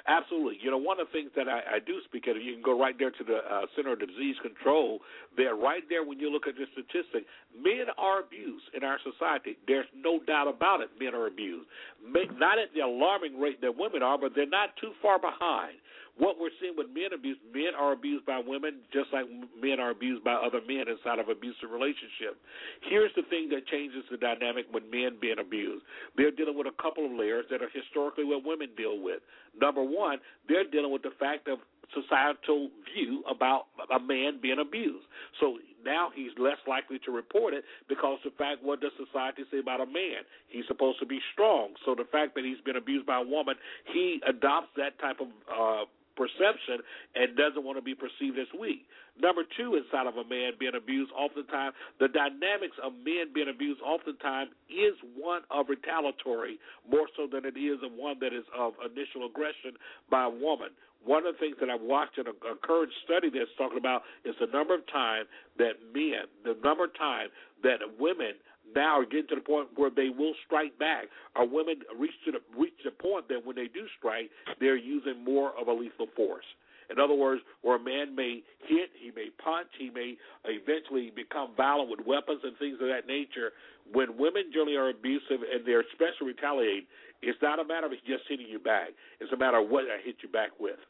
Absolutely. 0.06 0.58
You 0.62 0.70
know, 0.70 0.78
one 0.78 1.00
of 1.00 1.08
the 1.08 1.12
things 1.12 1.30
that 1.36 1.48
I, 1.48 1.76
I 1.76 1.78
do 1.84 2.00
speak 2.04 2.26
of, 2.28 2.36
you 2.36 2.54
can 2.54 2.62
go 2.62 2.78
right 2.78 2.94
there 2.98 3.10
to 3.10 3.24
the 3.24 3.38
uh, 3.42 3.66
Center 3.74 3.92
of 3.92 4.00
Disease 4.00 4.36
Control. 4.42 5.00
There, 5.36 5.54
right 5.54 5.82
there, 5.88 6.04
when 6.04 6.18
you 6.18 6.30
look 6.30 6.46
at 6.46 6.54
the 6.54 6.66
statistic, 6.72 7.26
men 7.56 7.86
are 7.96 8.20
abused 8.20 8.66
in 8.74 8.84
our 8.84 8.98
society. 9.02 9.58
There's 9.66 9.86
no 9.94 10.20
doubt 10.24 10.48
about 10.48 10.80
it. 10.80 10.90
Men 10.98 11.14
are 11.14 11.26
abused. 11.26 11.66
Not 12.04 12.58
at 12.58 12.72
the 12.74 12.80
alarming 12.80 13.40
rate 13.40 13.60
that 13.60 13.76
women 13.76 14.02
are, 14.02 14.18
but 14.18 14.32
they're 14.34 14.46
not 14.48 14.76
too 14.80 14.92
far 15.02 15.18
behind 15.18 15.76
what 16.18 16.36
we're 16.38 16.54
seeing 16.60 16.74
with 16.76 16.88
men 16.90 17.14
abuse, 17.14 17.38
men 17.54 17.78
are 17.78 17.92
abused 17.92 18.26
by 18.26 18.42
women 18.44 18.82
just 18.92 19.08
like 19.12 19.26
men 19.54 19.78
are 19.78 19.90
abused 19.90 20.24
by 20.24 20.34
other 20.34 20.60
men 20.66 20.90
inside 20.90 21.18
of 21.18 21.28
abusive 21.30 21.70
relationship. 21.70 22.38
Here's 22.82 23.14
the 23.14 23.22
thing 23.30 23.48
that 23.50 23.66
changes 23.66 24.02
the 24.10 24.18
dynamic 24.18 24.66
when 24.70 24.90
men 24.90 25.18
being 25.20 25.38
abused. 25.38 25.86
They're 26.16 26.34
dealing 26.34 26.58
with 26.58 26.66
a 26.66 26.82
couple 26.82 27.06
of 27.06 27.12
layers 27.12 27.46
that 27.50 27.62
are 27.62 27.70
historically 27.70 28.24
what 28.24 28.44
women 28.44 28.70
deal 28.76 28.98
with. 28.98 29.22
Number 29.54 29.82
one, 29.82 30.18
they're 30.48 30.68
dealing 30.68 30.92
with 30.92 31.02
the 31.02 31.14
fact 31.18 31.46
of 31.46 31.58
societal 31.94 32.68
view 32.92 33.22
about 33.30 33.66
a 33.94 33.98
man 33.98 34.38
being 34.42 34.58
abused. 34.60 35.06
So 35.40 35.58
now 35.84 36.10
he's 36.14 36.32
less 36.38 36.58
likely 36.66 36.98
to 37.06 37.10
report 37.12 37.54
it 37.54 37.64
because 37.88 38.18
the 38.24 38.30
fact 38.36 38.62
what 38.62 38.80
does 38.80 38.92
society 38.98 39.42
say 39.50 39.58
about 39.58 39.80
a 39.80 39.86
man? 39.86 40.26
He's 40.48 40.66
supposed 40.66 40.98
to 41.00 41.06
be 41.06 41.20
strong. 41.32 41.74
So 41.86 41.94
the 41.94 42.04
fact 42.10 42.34
that 42.34 42.44
he's 42.44 42.60
been 42.64 42.76
abused 42.76 43.06
by 43.06 43.20
a 43.20 43.24
woman, 43.24 43.54
he 43.92 44.20
adopts 44.28 44.68
that 44.76 44.98
type 44.98 45.20
of 45.20 45.28
uh 45.48 45.84
perception 46.18 46.82
and 47.14 47.38
doesn't 47.38 47.62
want 47.62 47.78
to 47.78 47.86
be 47.86 47.94
perceived 47.94 48.34
as 48.38 48.50
weak. 48.58 48.90
Number 49.14 49.46
two, 49.56 49.78
inside 49.78 50.10
of 50.10 50.18
a 50.18 50.26
man 50.26 50.58
being 50.58 50.74
abused, 50.74 51.14
oftentimes 51.14 51.74
the 52.02 52.10
dynamics 52.10 52.74
of 52.82 52.92
men 53.06 53.30
being 53.30 53.48
abused, 53.48 53.80
oftentimes 53.80 54.50
is 54.66 54.98
one 55.14 55.42
of 55.54 55.70
retaliatory 55.70 56.58
more 56.90 57.06
so 57.14 57.30
than 57.30 57.46
it 57.46 57.54
is 57.54 57.78
of 57.86 57.94
one 57.94 58.18
that 58.18 58.34
is 58.34 58.44
of 58.50 58.74
initial 58.82 59.26
aggression 59.26 59.78
by 60.10 60.26
a 60.26 60.30
woman. 60.30 60.74
One 61.04 61.26
of 61.26 61.34
the 61.34 61.38
things 61.38 61.56
that 61.62 61.70
I've 61.70 61.82
watched 61.82 62.18
in 62.18 62.26
a, 62.26 62.34
a 62.46 62.58
current 62.58 62.90
study 63.06 63.30
that's 63.30 63.50
talking 63.56 63.78
about 63.78 64.02
is 64.24 64.34
the 64.42 64.50
number 64.50 64.74
of 64.74 64.82
times 64.90 65.30
that 65.58 65.78
men, 65.94 66.26
the 66.42 66.58
number 66.62 66.84
of 66.84 66.94
times 66.98 67.30
that 67.62 67.78
women 67.98 68.34
now 68.74 69.00
are 69.00 69.04
getting 69.04 69.28
to 69.28 69.34
the 69.36 69.40
point 69.40 69.68
where 69.76 69.90
they 69.90 70.08
will 70.08 70.34
strike 70.46 70.78
back. 70.78 71.06
Our 71.36 71.46
women 71.46 71.80
reach 71.98 72.14
to 72.26 72.32
the 72.32 72.40
reach 72.58 72.74
the 72.84 72.90
point 72.90 73.28
that 73.28 73.44
when 73.44 73.56
they 73.56 73.68
do 73.68 73.86
strike, 73.98 74.30
they're 74.60 74.76
using 74.76 75.24
more 75.24 75.52
of 75.58 75.68
a 75.68 75.72
lethal 75.72 76.06
force. 76.16 76.46
In 76.90 76.98
other 76.98 77.14
words, 77.14 77.42
where 77.60 77.76
a 77.76 77.82
man 77.82 78.16
may 78.16 78.42
hit, 78.66 78.88
he 78.96 79.12
may 79.14 79.28
punch, 79.44 79.68
he 79.78 79.90
may 79.90 80.16
eventually 80.44 81.12
become 81.14 81.52
violent 81.54 81.90
with 81.90 82.00
weapons 82.06 82.40
and 82.42 82.56
things 82.56 82.78
of 82.80 82.88
that 82.88 83.06
nature. 83.06 83.52
When 83.92 84.16
women 84.16 84.48
generally 84.52 84.76
are 84.76 84.88
abusive 84.88 85.44
and 85.44 85.66
they're 85.66 85.84
especially 85.92 86.32
retaliate, 86.32 86.88
it's 87.20 87.38
not 87.42 87.60
a 87.60 87.64
matter 87.64 87.86
of 87.86 87.92
just 88.06 88.24
hitting 88.28 88.48
you 88.48 88.58
back. 88.58 88.88
It's 89.20 89.32
a 89.32 89.36
matter 89.36 89.58
of 89.58 89.68
what 89.68 89.84
I 89.84 90.00
hit 90.02 90.16
you 90.22 90.28
back 90.28 90.50
with. 90.58 90.80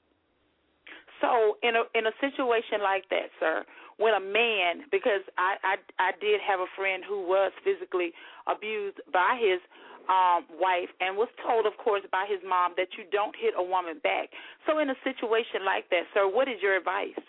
So 1.20 1.58
in 1.62 1.74
a 1.74 1.82
in 1.98 2.06
a 2.06 2.14
situation 2.22 2.78
like 2.82 3.08
that, 3.10 3.34
sir, 3.40 3.64
when 3.98 4.14
a 4.14 4.22
man, 4.22 4.86
because 4.90 5.22
I 5.36 5.58
I 5.62 5.74
I 5.98 6.10
did 6.18 6.40
have 6.40 6.60
a 6.60 6.70
friend 6.74 7.04
who 7.06 7.26
was 7.26 7.52
physically 7.62 8.14
abused 8.46 8.98
by 9.12 9.38
his 9.38 9.60
um 10.08 10.48
wife 10.56 10.88
and 11.02 11.18
was 11.18 11.28
told 11.44 11.66
of 11.66 11.76
course 11.76 12.02
by 12.10 12.24
his 12.24 12.40
mom 12.46 12.72
that 12.80 12.96
you 12.96 13.04
don't 13.12 13.36
hit 13.36 13.54
a 13.58 13.62
woman 13.62 14.00
back. 14.02 14.30
So 14.66 14.78
in 14.78 14.88
a 14.88 14.98
situation 15.04 15.66
like 15.66 15.90
that, 15.90 16.08
sir, 16.14 16.26
what 16.26 16.48
is 16.48 16.62
your 16.62 16.76
advice? 16.76 17.20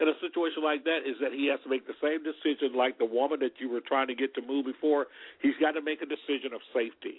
in 0.00 0.08
a 0.08 0.16
situation 0.20 0.62
like 0.62 0.84
that 0.84 1.06
is 1.06 1.16
that 1.20 1.32
he 1.32 1.46
has 1.48 1.60
to 1.64 1.70
make 1.70 1.86
the 1.86 1.96
same 2.02 2.20
decision 2.22 2.76
like 2.76 2.98
the 2.98 3.08
woman 3.08 3.40
that 3.40 3.56
you 3.58 3.70
were 3.70 3.80
trying 3.80 4.06
to 4.08 4.14
get 4.14 4.34
to 4.34 4.42
move 4.42 4.66
before. 4.66 5.06
He's 5.40 5.56
got 5.60 5.72
to 5.72 5.82
make 5.82 6.02
a 6.02 6.06
decision 6.06 6.52
of 6.52 6.60
safety. 6.74 7.16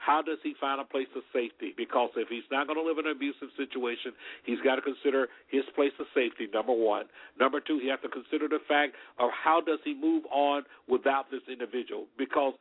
How 0.00 0.22
does 0.22 0.38
he 0.42 0.54
find 0.58 0.80
a 0.80 0.84
place 0.84 1.12
of 1.14 1.22
safety? 1.30 1.76
Because 1.76 2.08
if 2.16 2.28
he's 2.28 2.48
not 2.50 2.66
going 2.66 2.80
to 2.80 2.82
live 2.82 2.96
in 2.96 3.04
an 3.04 3.12
abusive 3.12 3.52
situation, 3.56 4.16
he's 4.48 4.58
got 4.64 4.76
to 4.76 4.82
consider 4.82 5.28
his 5.52 5.62
place 5.76 5.92
of 6.00 6.06
safety, 6.16 6.48
number 6.48 6.72
one. 6.72 7.04
Number 7.38 7.60
two, 7.60 7.78
he 7.78 7.88
has 7.92 8.00
to 8.00 8.08
consider 8.08 8.48
the 8.48 8.64
fact 8.66 8.96
of 9.20 9.28
how 9.28 9.60
does 9.60 9.78
he 9.84 9.92
move 9.92 10.24
on 10.32 10.64
without 10.88 11.30
this 11.30 11.44
individual. 11.52 12.06
Because 12.16 12.54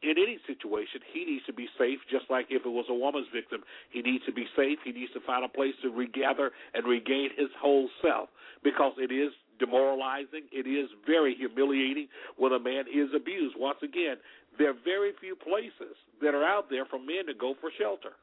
in 0.00 0.16
any 0.16 0.40
situation, 0.48 1.04
he 1.12 1.28
needs 1.28 1.44
to 1.44 1.52
be 1.52 1.68
safe, 1.76 2.00
just 2.10 2.24
like 2.32 2.46
if 2.48 2.64
it 2.64 2.72
was 2.72 2.86
a 2.88 2.96
woman's 2.96 3.28
victim. 3.34 3.60
He 3.92 4.00
needs 4.00 4.24
to 4.24 4.32
be 4.32 4.48
safe. 4.56 4.78
He 4.82 4.92
needs 4.92 5.12
to 5.12 5.20
find 5.20 5.44
a 5.44 5.48
place 5.48 5.76
to 5.82 5.90
regather 5.90 6.52
and 6.72 6.88
regain 6.88 7.28
his 7.36 7.52
whole 7.60 7.88
self 8.00 8.30
because 8.64 8.96
it 8.96 9.12
is 9.12 9.28
demoralizing. 9.60 10.48
It 10.50 10.66
is 10.66 10.90
very 11.06 11.36
humiliating 11.36 12.08
when 12.36 12.52
a 12.52 12.58
man 12.58 12.84
is 12.90 13.14
abused. 13.14 13.54
Once 13.58 13.78
again, 13.84 14.16
there 14.58 14.70
are 14.70 14.80
very 14.84 15.12
few 15.20 15.36
places 15.36 15.94
that 16.20 16.34
are 16.34 16.44
out 16.44 16.66
there 16.68 16.84
for 16.84 16.98
men 16.98 17.28
to 17.28 17.34
go 17.34 17.54
for 17.60 17.70
shelter. 17.78 18.16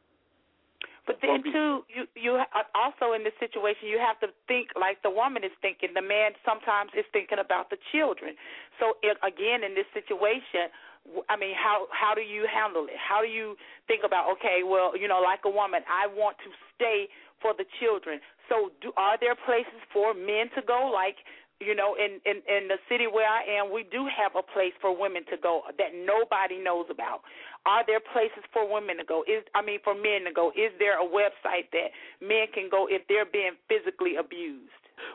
But 1.08 1.24
then 1.24 1.40
too, 1.40 1.88
you 1.88 2.04
you 2.20 2.36
also 2.76 3.16
in 3.16 3.24
this 3.24 3.34
situation 3.40 3.88
you 3.88 3.96
have 3.96 4.20
to 4.20 4.28
think 4.44 4.76
like 4.76 5.00
the 5.08 5.10
woman 5.10 5.40
is 5.42 5.56
thinking. 5.64 5.96
The 5.96 6.04
man 6.04 6.36
sometimes 6.44 6.92
is 7.00 7.08
thinking 7.16 7.40
about 7.40 7.72
the 7.72 7.80
children. 7.96 8.36
So 8.76 9.00
it, 9.00 9.16
again, 9.24 9.64
in 9.64 9.72
this 9.72 9.88
situation, 9.96 10.68
I 11.32 11.40
mean, 11.40 11.56
how 11.56 11.88
how 11.96 12.12
do 12.14 12.20
you 12.20 12.44
handle 12.44 12.92
it? 12.92 13.00
How 13.00 13.24
do 13.24 13.32
you 13.32 13.56
think 13.88 14.04
about 14.04 14.28
okay, 14.36 14.68
well, 14.68 15.00
you 15.00 15.08
know, 15.08 15.24
like 15.24 15.48
a 15.48 15.50
woman, 15.50 15.80
I 15.88 16.12
want 16.12 16.36
to 16.44 16.52
stay 16.76 17.08
for 17.42 17.54
the 17.58 17.66
children. 17.80 18.20
So, 18.50 18.72
do 18.82 18.92
are 18.98 19.18
there 19.20 19.36
places 19.36 19.82
for 19.94 20.14
men 20.14 20.50
to 20.56 20.62
go? 20.66 20.90
Like 20.94 21.18
you 21.60 21.74
know, 21.74 21.98
in, 21.98 22.22
in 22.26 22.38
in 22.46 22.68
the 22.70 22.78
city 22.90 23.08
where 23.10 23.28
I 23.28 23.42
am, 23.58 23.74
we 23.74 23.84
do 23.90 24.06
have 24.06 24.38
a 24.38 24.46
place 24.46 24.74
for 24.80 24.94
women 24.94 25.26
to 25.34 25.38
go 25.42 25.62
that 25.78 25.98
nobody 25.98 26.62
knows 26.62 26.86
about. 26.92 27.22
Are 27.66 27.84
there 27.86 28.00
places 28.00 28.46
for 28.54 28.70
women 28.70 28.98
to 28.98 29.06
go? 29.06 29.24
Is 29.26 29.42
I 29.56 29.66
mean, 29.66 29.80
for 29.84 29.96
men 29.96 30.30
to 30.30 30.34
go? 30.34 30.54
Is 30.54 30.70
there 30.78 31.02
a 31.02 31.08
website 31.08 31.70
that 31.74 31.90
men 32.22 32.46
can 32.54 32.70
go 32.70 32.88
if 32.90 33.02
they're 33.10 33.26
being 33.26 33.58
physically 33.66 34.22
abused? 34.22 34.70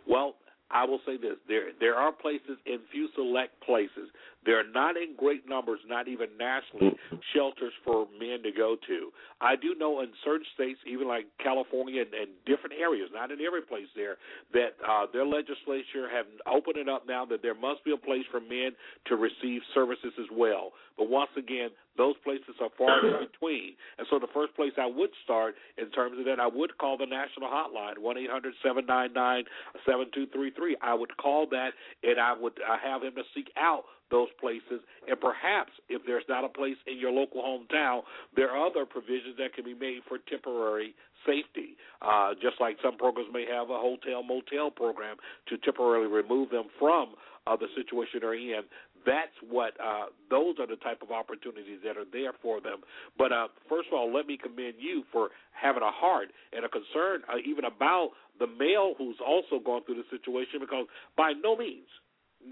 Well, 0.06 0.34
I 0.70 0.84
will 0.84 1.00
say 1.06 1.16
this: 1.16 1.38
there 1.46 1.70
there 1.78 1.94
are 1.94 2.10
places 2.10 2.58
in 2.66 2.80
few 2.90 3.08
select 3.14 3.54
places. 3.62 4.10
There 4.44 4.58
are 4.58 4.70
not 4.74 4.96
in 4.96 5.14
great 5.16 5.48
numbers, 5.48 5.80
not 5.86 6.08
even 6.08 6.28
nationally, 6.38 6.96
shelters 7.34 7.72
for 7.84 8.08
men 8.18 8.42
to 8.42 8.50
go 8.50 8.76
to. 8.88 9.10
I 9.40 9.54
do 9.54 9.74
know 9.78 10.00
in 10.00 10.08
certain 10.24 10.46
states, 10.54 10.80
even 10.86 11.06
like 11.06 11.26
California 11.42 12.02
and, 12.02 12.12
and 12.12 12.30
different 12.44 12.74
areas, 12.80 13.08
not 13.14 13.30
in 13.30 13.38
every 13.40 13.62
place 13.62 13.86
there, 13.94 14.16
that 14.52 14.74
uh, 14.82 15.06
their 15.12 15.26
legislature 15.26 16.10
have 16.10 16.26
opened 16.46 16.76
it 16.76 16.88
up 16.88 17.06
now 17.06 17.24
that 17.26 17.42
there 17.42 17.54
must 17.54 17.84
be 17.84 17.92
a 17.92 17.96
place 17.96 18.24
for 18.30 18.40
men 18.40 18.72
to 19.06 19.16
receive 19.16 19.62
services 19.74 20.12
as 20.18 20.26
well. 20.32 20.72
But 20.98 21.08
once 21.08 21.30
again, 21.36 21.70
those 21.96 22.14
places 22.24 22.54
are 22.60 22.70
far 22.76 23.04
in 23.04 23.26
between. 23.26 23.74
And 23.98 24.06
so 24.10 24.18
the 24.18 24.32
first 24.32 24.54
place 24.56 24.72
I 24.78 24.86
would 24.86 25.10
start 25.24 25.54
in 25.78 25.90
terms 25.90 26.18
of 26.18 26.24
that, 26.24 26.40
I 26.40 26.46
would 26.46 26.76
call 26.78 26.96
the 26.96 27.06
national 27.06 27.48
hotline, 27.50 27.98
one 27.98 28.16
eight 28.16 28.30
hundred 28.30 28.54
seven 28.62 28.86
nine 28.86 29.12
nine 29.12 29.44
seven 29.86 30.06
two 30.14 30.26
three 30.32 30.50
three. 30.50 30.76
I 30.82 30.94
would 30.94 31.16
call 31.16 31.46
that, 31.50 31.70
and 32.02 32.18
I 32.18 32.32
would 32.32 32.54
uh, 32.58 32.78
have 32.82 33.02
him 33.02 33.14
to 33.16 33.22
seek 33.34 33.50
out 33.56 33.84
those 34.10 34.28
places. 34.40 34.80
And 35.08 35.18
perhaps 35.18 35.72
if 35.88 36.02
there's 36.06 36.24
not 36.28 36.44
a 36.44 36.48
place 36.48 36.76
in 36.86 36.98
your 36.98 37.10
local 37.10 37.42
hometown, 37.42 38.02
there 38.36 38.50
are 38.50 38.66
other 38.66 38.84
provisions 38.84 39.36
that 39.38 39.54
can 39.54 39.64
be 39.64 39.74
made 39.74 40.00
for 40.08 40.18
temporary 40.28 40.94
safety. 41.26 41.76
Uh, 42.02 42.34
just 42.34 42.60
like 42.60 42.76
some 42.82 42.96
programs 42.96 43.30
may 43.32 43.46
have 43.50 43.70
a 43.70 43.78
hotel 43.78 44.22
motel 44.22 44.70
program 44.70 45.16
to 45.48 45.56
temporarily 45.58 46.08
remove 46.08 46.50
them 46.50 46.66
from 46.78 47.14
uh, 47.46 47.56
the 47.56 47.66
situation 47.74 48.20
they're 48.20 48.34
in 48.34 48.62
that's 49.06 49.34
what 49.48 49.74
uh, 49.80 50.06
those 50.30 50.56
are 50.58 50.66
the 50.66 50.76
type 50.76 51.02
of 51.02 51.10
opportunities 51.10 51.78
that 51.84 51.96
are 51.96 52.08
there 52.12 52.32
for 52.42 52.60
them. 52.60 52.82
But 53.18 53.32
uh, 53.32 53.48
first 53.68 53.88
of 53.88 53.94
all, 53.94 54.12
let 54.12 54.26
me 54.26 54.38
commend 54.38 54.74
you 54.78 55.04
for 55.12 55.30
having 55.52 55.82
a 55.82 55.90
heart 55.90 56.28
and 56.52 56.64
a 56.64 56.68
concern 56.68 57.22
uh, 57.28 57.38
even 57.44 57.64
about 57.64 58.10
the 58.38 58.46
male 58.46 58.94
who's 58.96 59.16
also 59.24 59.62
gone 59.62 59.84
through 59.84 59.96
the 59.96 60.08
situation 60.10 60.60
because 60.60 60.86
by 61.16 61.32
no 61.32 61.56
means, 61.56 61.88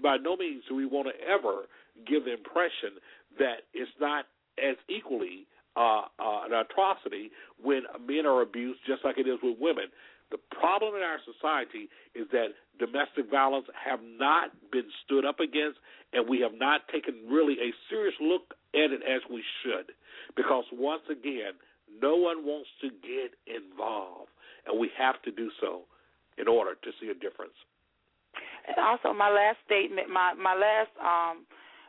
by 0.01 0.17
no 0.17 0.35
means 0.35 0.63
do 0.69 0.75
we 0.75 0.85
want 0.85 1.07
to 1.07 1.15
ever 1.23 1.67
give 2.07 2.25
the 2.25 2.33
impression 2.33 2.99
that 3.39 3.67
it's 3.73 3.91
not 3.99 4.25
as 4.57 4.75
equally 4.89 5.47
uh, 5.75 6.03
uh, 6.19 6.43
an 6.45 6.53
atrocity 6.53 7.31
when 7.61 7.83
men 8.05 8.25
are 8.25 8.41
abused 8.41 8.79
just 8.85 9.03
like 9.05 9.17
it 9.17 9.27
is 9.27 9.39
with 9.41 9.57
women. 9.59 9.85
The 10.31 10.39
problem 10.55 10.95
in 10.95 11.03
our 11.03 11.19
society 11.27 11.91
is 12.15 12.27
that 12.31 12.55
domestic 12.79 13.29
violence 13.29 13.67
have 13.75 13.99
not 14.01 14.51
been 14.71 14.87
stood 15.03 15.25
up 15.25 15.39
against, 15.39 15.77
and 16.13 16.27
we 16.27 16.39
have 16.39 16.55
not 16.55 16.87
taken 16.87 17.27
really 17.29 17.59
a 17.59 17.75
serious 17.89 18.15
look 18.19 18.55
at 18.73 18.95
it 18.95 19.03
as 19.03 19.21
we 19.29 19.43
should. 19.61 19.91
Because 20.35 20.63
once 20.71 21.03
again, 21.11 21.59
no 22.01 22.15
one 22.15 22.45
wants 22.45 22.69
to 22.79 22.89
get 23.03 23.35
involved, 23.43 24.31
and 24.65 24.79
we 24.79 24.89
have 24.97 25.21
to 25.23 25.31
do 25.31 25.51
so 25.59 25.83
in 26.37 26.47
order 26.47 26.75
to 26.75 26.89
see 26.99 27.11
a 27.11 27.13
difference. 27.13 27.55
And 28.67 28.79
also, 28.79 29.11
my 29.11 29.29
last 29.29 29.57
statement, 29.65 30.07
my 30.09 30.33
my 30.33 30.55
last 30.55 30.93
um, 31.03 31.43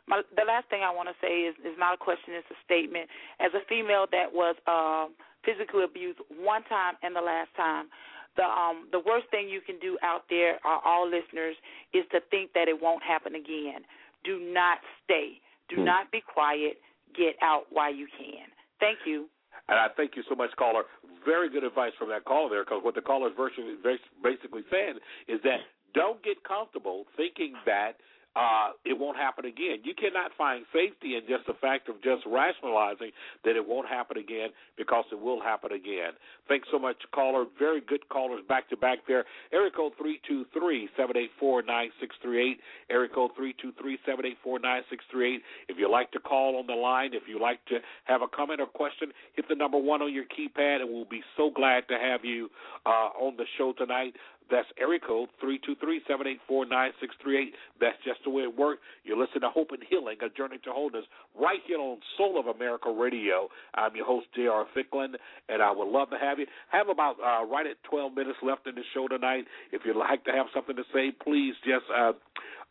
my 0.09 0.23
the 0.35 0.43
last 0.43 0.67
thing 0.69 0.83
I 0.83 0.91
want 0.91 1.09
to 1.09 1.17
say 1.23 1.47
is 1.47 1.55
is 1.63 1.79
not 1.79 1.95
a 1.95 2.01
question, 2.01 2.35
it's 2.35 2.51
a 2.51 2.59
statement. 2.65 3.07
As 3.39 3.55
a 3.55 3.63
female 3.69 4.11
that 4.11 4.33
was 4.35 4.57
um, 4.67 5.15
physically 5.45 5.85
abused 5.85 6.19
one 6.43 6.65
time 6.67 6.99
and 7.03 7.15
the 7.15 7.23
last 7.23 7.55
time, 7.55 7.87
the 8.37 8.45
um 8.45 8.89
the 8.93 9.01
worst 9.01 9.27
thing 9.31 9.49
you 9.49 9.61
can 9.61 9.79
do 9.79 9.99
out 10.03 10.25
there, 10.31 10.57
uh, 10.65 10.79
all 10.85 11.05
listeners, 11.07 11.57
is 11.93 12.05
to 12.13 12.21
think 12.31 12.53
that 12.55 12.69
it 12.69 12.81
won't 12.81 13.03
happen 13.03 13.35
again. 13.35 13.83
Do 14.25 14.41
not 14.41 14.79
stay. 15.05 15.41
Do 15.69 15.77
hmm. 15.77 15.85
not 15.85 16.11
be 16.11 16.23
quiet. 16.23 16.79
Get 17.17 17.37
out 17.43 17.65
while 17.71 17.93
you 17.93 18.07
can. 18.19 18.49
Thank 18.81 18.99
you. 19.05 19.29
And 19.69 19.79
I 19.79 19.89
thank 19.97 20.17
you 20.17 20.23
so 20.29 20.35
much, 20.35 20.51
caller. 20.59 20.85
Very 21.25 21.49
good 21.51 21.63
advice 21.63 21.93
from 21.99 22.09
that 22.09 22.25
caller 22.25 22.51
there, 22.51 22.65
because 22.65 22.81
what 22.83 22.95
the 22.95 23.01
caller 23.01 23.29
is 23.29 23.35
basically 24.23 24.63
saying 24.71 24.99
is 25.29 25.41
that 25.45 25.61
don't 25.95 26.23
get 26.25 26.43
comfortable 26.43 27.05
thinking 27.17 27.53
that 27.67 28.01
uh, 28.35 28.71
it 28.85 28.99
won't 28.99 29.17
happen 29.17 29.45
again. 29.45 29.79
You 29.85 29.95
cannot 29.95 30.31
find 30.39 30.65
safety 30.73 31.17
in 31.17 31.23
just 31.29 31.47
the 31.47 31.55
fact 31.61 31.89
of 31.89 31.97
just 32.03 32.23
rationalizing 32.27 33.13
that 33.45 33.57
it 33.57 33.67
won't 33.67 33.89
happen 33.89 34.17
again 34.17 34.51
because 34.77 35.05
it 35.13 35.21
will 35.21 35.41
happen 35.41 35.73
again. 35.73 36.13
Thanks 36.49 36.69
so 36.73 36.79
much, 36.79 36.97
caller. 37.15 37.45
Very 37.59 37.81
good 37.81 38.09
callers 38.09 38.41
back 38.49 38.71
to 38.71 38.77
back 38.77 39.01
there. 39.07 39.25
Area 39.53 39.71
code 39.71 39.93
three 39.99 40.21
two 40.27 40.47
three 40.53 40.89
seven 40.97 41.17
eight 41.17 41.31
four 41.39 41.63
nine 41.63 41.91
six 42.01 42.17
three 42.23 42.53
eight. 42.53 42.61
Area 42.91 43.09
code 43.09 43.33
three 43.37 43.55
two 43.61 43.73
three 43.81 43.99
seven 44.07 44.25
eight 44.25 44.39
four 44.43 44.59
nine 44.59 44.83
six 44.89 45.05
three 45.11 45.37
eight. 45.37 45.43
If 45.69 45.77
you'd 45.79 45.91
like 45.91 46.11
to 46.13 46.21
call 46.21 46.57
on 46.57 46.67
the 46.67 46.75
line, 46.75 47.13
if 47.13 47.25
you'd 47.29 47.43
like 47.43 47.65
to 47.67 47.79
have 48.05 48.23
a 48.23 48.29
comment 48.29 48.61
or 48.61 48.67
question, 48.67 49.13
hit 49.35 49.47
the 49.49 49.55
number 49.55 49.79
one 49.79 50.01
on 50.01 50.13
your 50.13 50.25
keypad, 50.25 50.81
and 50.81 50.91
we'll 50.91 51.05
be 51.05 51.23
so 51.37 51.51
glad 51.51 51.87
to 51.89 51.99
have 51.99 52.25
you 52.25 52.49
uh, 52.87 53.11
on 53.21 53.37
the 53.37 53.45
show 53.59 53.75
tonight. 53.77 54.15
That's 54.51 54.69
area 54.81 55.01
code 55.01 55.29
three 55.41 55.61
two 55.65 55.75
three 55.77 56.01
seven 56.09 56.27
eight 56.27 56.41
four 56.47 56.67
nine 56.67 56.91
six 57.01 57.15
three 57.23 57.39
eight. 57.39 57.55
That's 57.81 57.97
just 58.05 58.21
the 58.25 58.31
way 58.31 58.43
it 58.43 58.57
works. 58.57 58.81
You're 59.05 59.19
listening 59.19 59.43
to 59.43 59.51
Hope 59.51 59.71
and 59.73 59.83
Healing, 59.89 60.17
a 60.23 60.29
journey 60.29 60.59
to 60.65 60.71
wholeness, 60.71 61.05
right 61.39 61.61
here 61.67 61.79
on 61.79 61.99
Soul 62.17 62.39
of 62.39 62.47
America 62.47 62.91
Radio. 62.91 63.49
I'm 63.75 63.95
your 63.97 64.07
host, 64.07 64.27
J.R. 64.35 64.67
Thicklin, 64.77 65.15
and 65.49 65.63
I 65.63 65.71
would 65.73 65.89
love 65.89 66.11
to 66.11 66.19
have 66.19 66.39
you. 66.39 66.47
Have 66.71 66.89
about 66.89 67.17
uh, 67.21 67.45
right 67.47 67.67
at 67.67 67.83
12 67.85 68.15
minutes 68.15 68.39
left 68.43 68.67
in 68.67 68.75
the 68.75 68.83
show 68.95 69.09
tonight. 69.09 69.45
If 69.73 69.83
you'd 69.85 69.97
like 69.97 70.25
to 70.25 70.33
have 70.33 70.47
something 70.55 70.77
to 70.77 70.85
say, 70.93 71.13
please 71.23 71.55
just 71.65 71.85
uh, 71.95 72.13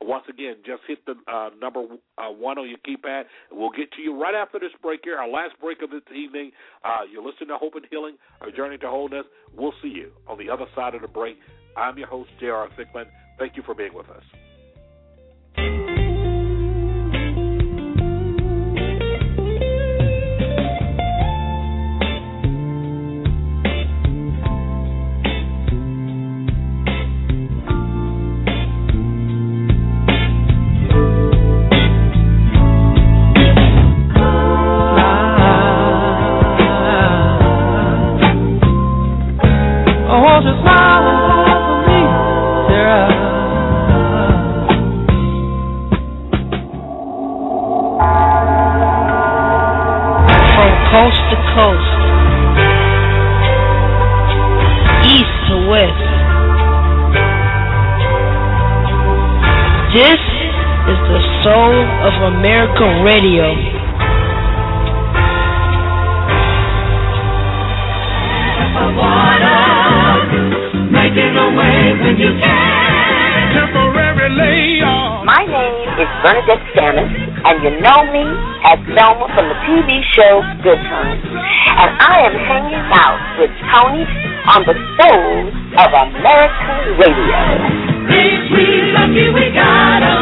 once 0.01 0.25
again, 0.29 0.55
just 0.65 0.81
hit 0.87 0.99
the 1.05 1.15
uh, 1.31 1.49
number 1.59 1.83
uh, 2.17 2.31
one 2.31 2.57
on 2.57 2.69
your 2.69 2.79
keypad. 2.79 3.23
We'll 3.51 3.69
get 3.69 3.91
to 3.93 4.01
you 4.01 4.19
right 4.19 4.35
after 4.35 4.59
this 4.59 4.71
break 4.81 5.01
here, 5.03 5.17
our 5.17 5.29
last 5.29 5.59
break 5.59 5.81
of 5.81 5.91
this 5.91 6.01
evening. 6.15 6.51
Uh, 6.83 7.01
you're 7.11 7.23
listening 7.23 7.49
to 7.49 7.57
Hope 7.57 7.75
and 7.75 7.85
Healing, 7.89 8.17
a 8.41 8.51
journey 8.51 8.77
to 8.79 8.87
wholeness. 8.87 9.25
We'll 9.55 9.73
see 9.81 9.89
you 9.89 10.11
on 10.27 10.37
the 10.37 10.49
other 10.49 10.65
side 10.75 10.95
of 10.95 11.01
the 11.01 11.07
break. 11.07 11.37
I'm 11.77 11.97
your 11.97 12.07
host, 12.07 12.29
J.R. 12.39 12.69
Thicklin. 12.77 13.05
Thank 13.39 13.55
you 13.55 13.63
for 13.63 13.73
being 13.73 13.93
with 13.93 14.09
us. 14.09 14.23
Temporary 73.53 74.33
layoff. 74.33 75.21
My 75.29 75.45
name 75.45 75.93
is 76.01 76.09
Bernadette 76.25 76.65
Stanis, 76.73 77.13
and 77.45 77.61
you 77.61 77.69
know 77.85 78.01
me 78.09 78.25
as 78.65 78.81
Thelma 78.97 79.29
from 79.37 79.45
the 79.45 79.57
TV 79.69 80.01
show 80.17 80.41
Good 80.65 80.81
Times. 80.89 81.21
And 81.21 81.91
I 82.01 82.25
am 82.25 82.33
hanging 82.33 82.81
out 82.97 83.21
with 83.37 83.53
Tony 83.69 84.09
on 84.57 84.65
the 84.65 84.73
Soul 84.97 85.53
of 85.77 85.89
American 86.09 86.97
Radio. 86.97 87.45
Ain't 88.09 88.49
we 88.49 88.65
lucky 88.97 89.29
we 89.29 89.53
got 89.53 90.01
'em? 90.01 90.20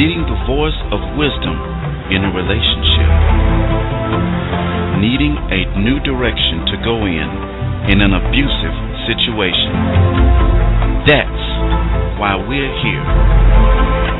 Needing 0.00 0.24
the 0.24 0.40
voice 0.48 0.80
of 0.96 1.00
wisdom 1.20 1.60
in 2.08 2.24
a 2.24 2.32
relationship, 2.32 3.04
needing 4.96 5.36
a 5.52 5.76
new 5.76 6.00
direction 6.00 6.64
to 6.64 6.80
go 6.80 7.04
in 7.04 7.28
in 7.92 8.00
an 8.00 8.16
abusive 8.16 8.76
situation. 9.04 9.76
That's 11.04 11.44
why 12.16 12.32
we're 12.48 12.72
here. 12.80 13.04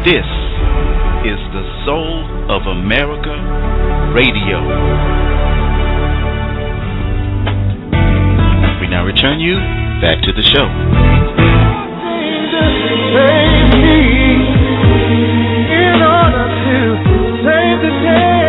This 0.05 0.29
is 1.25 1.41
the 1.57 1.65
Soul 1.89 2.29
of 2.53 2.69
America 2.69 3.33
Radio. 4.13 4.61
We 8.85 8.87
now 8.93 9.07
return 9.07 9.41
you 9.41 9.57
back 10.05 10.21
to 10.29 10.33
the 10.37 10.43
show. 10.43 10.69
To 16.71 16.79
save 17.43 17.81
the 17.83 17.91
day. 18.07 18.40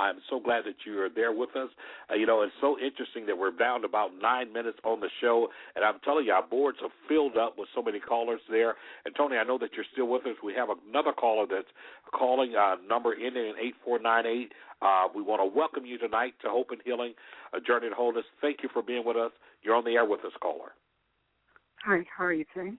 I'm 0.00 0.16
so 0.30 0.40
glad 0.40 0.64
that 0.64 0.76
you 0.86 0.98
are 1.00 1.10
there 1.10 1.32
with 1.32 1.54
us. 1.56 1.68
Uh, 2.10 2.14
you 2.14 2.24
know, 2.24 2.40
it's 2.40 2.52
so 2.60 2.78
interesting 2.78 3.26
that 3.26 3.36
we're 3.36 3.50
down 3.50 3.82
to 3.82 3.86
about 3.86 4.12
nine 4.20 4.50
minutes 4.50 4.78
on 4.82 5.00
the 5.00 5.10
show. 5.20 5.48
And 5.76 5.84
I'm 5.84 6.00
telling 6.02 6.24
you, 6.24 6.32
our 6.32 6.46
boards 6.46 6.78
are 6.82 6.88
filled 7.06 7.36
up 7.36 7.58
with 7.58 7.68
so 7.74 7.82
many 7.82 8.00
callers 8.00 8.40
there. 8.48 8.76
And 9.04 9.14
Tony, 9.14 9.36
I 9.36 9.44
know 9.44 9.58
that 9.58 9.70
you're 9.76 9.84
still 9.92 10.08
with 10.08 10.24
us. 10.24 10.36
We 10.42 10.54
have 10.54 10.68
another 10.88 11.12
caller 11.12 11.44
that's 11.48 11.68
calling, 12.18 12.54
uh, 12.56 12.76
number 12.88 13.12
ending 13.12 13.44
in 13.44 13.54
8498. 13.60 14.52
Uh, 14.80 15.08
we 15.14 15.22
want 15.22 15.42
to 15.42 15.56
welcome 15.56 15.84
you 15.84 15.98
tonight 15.98 16.32
to 16.42 16.48
Hope 16.48 16.68
and 16.70 16.80
Healing, 16.82 17.12
a 17.52 17.60
journey 17.60 17.90
to 17.90 17.94
wholeness. 17.94 18.24
Thank 18.40 18.62
you 18.62 18.70
for 18.72 18.82
being 18.82 19.04
with 19.04 19.18
us. 19.18 19.32
You're 19.62 19.76
on 19.76 19.84
the 19.84 19.92
air 19.92 20.06
with 20.06 20.24
us, 20.24 20.32
caller. 20.40 20.72
Hi, 21.84 22.06
how 22.16 22.24
are 22.24 22.32
you 22.32 22.46
today? 22.54 22.72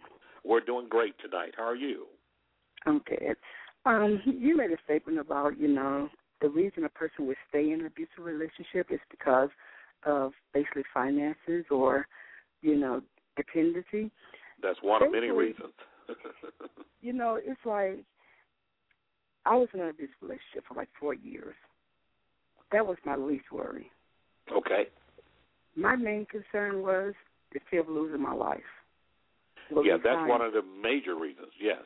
We're 0.43 0.61
doing 0.61 0.87
great 0.89 1.13
tonight. 1.21 1.53
How 1.55 1.65
are 1.65 1.75
you? 1.75 2.07
I'm 2.87 2.99
good. 3.07 3.35
Um, 3.85 4.21
you 4.25 4.57
made 4.57 4.71
a 4.71 4.77
statement 4.85 5.19
about, 5.19 5.59
you 5.59 5.67
know, 5.67 6.09
the 6.41 6.49
reason 6.49 6.83
a 6.83 6.89
person 6.89 7.27
would 7.27 7.37
stay 7.49 7.71
in 7.71 7.81
an 7.81 7.85
abusive 7.85 8.19
relationship 8.19 8.87
is 8.89 8.99
because 9.09 9.49
of 10.05 10.33
basically 10.53 10.83
finances 10.93 11.65
or, 11.69 12.07
you 12.61 12.75
know, 12.75 13.01
dependency. 13.37 14.11
That's 14.61 14.79
one 14.81 15.03
of 15.03 15.11
many 15.11 15.29
reasons. 15.29 15.73
You 17.03 17.13
know, 17.13 17.39
it's 17.43 17.59
like 17.65 18.03
I 19.45 19.55
was 19.55 19.67
in 19.73 19.79
an 19.79 19.89
abusive 19.89 20.13
relationship 20.21 20.65
for 20.67 20.75
like 20.75 20.89
four 20.99 21.15
years. 21.15 21.55
That 22.71 22.85
was 22.85 22.97
my 23.05 23.15
least 23.15 23.45
worry. 23.51 23.89
okay. 24.55 24.87
My 25.75 25.95
main 25.95 26.27
concern 26.27 26.83
was 26.83 27.13
the 27.53 27.59
fear 27.69 27.81
of 27.81 27.89
losing 27.89 28.21
my 28.21 28.33
life. 28.33 28.59
Losing 29.71 29.91
Yeah, 29.91 29.97
that's 30.03 30.17
time. 30.17 30.29
one 30.29 30.41
of 30.41 30.53
the 30.53 30.61
major 30.61 31.15
reasons. 31.15 31.47
Yes. 31.59 31.81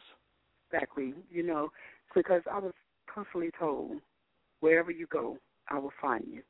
exactly, 0.70 1.14
you 1.32 1.44
know, 1.44 1.70
because 2.14 2.42
I 2.52 2.60
was 2.60 2.74
constantly 3.14 3.52
told, 3.58 3.98
wherever 4.60 4.92
you 4.92 5.08
go, 5.08 5.38
I 5.70 5.80
will 5.80 5.94
find 6.02 6.24
you. 6.28 6.42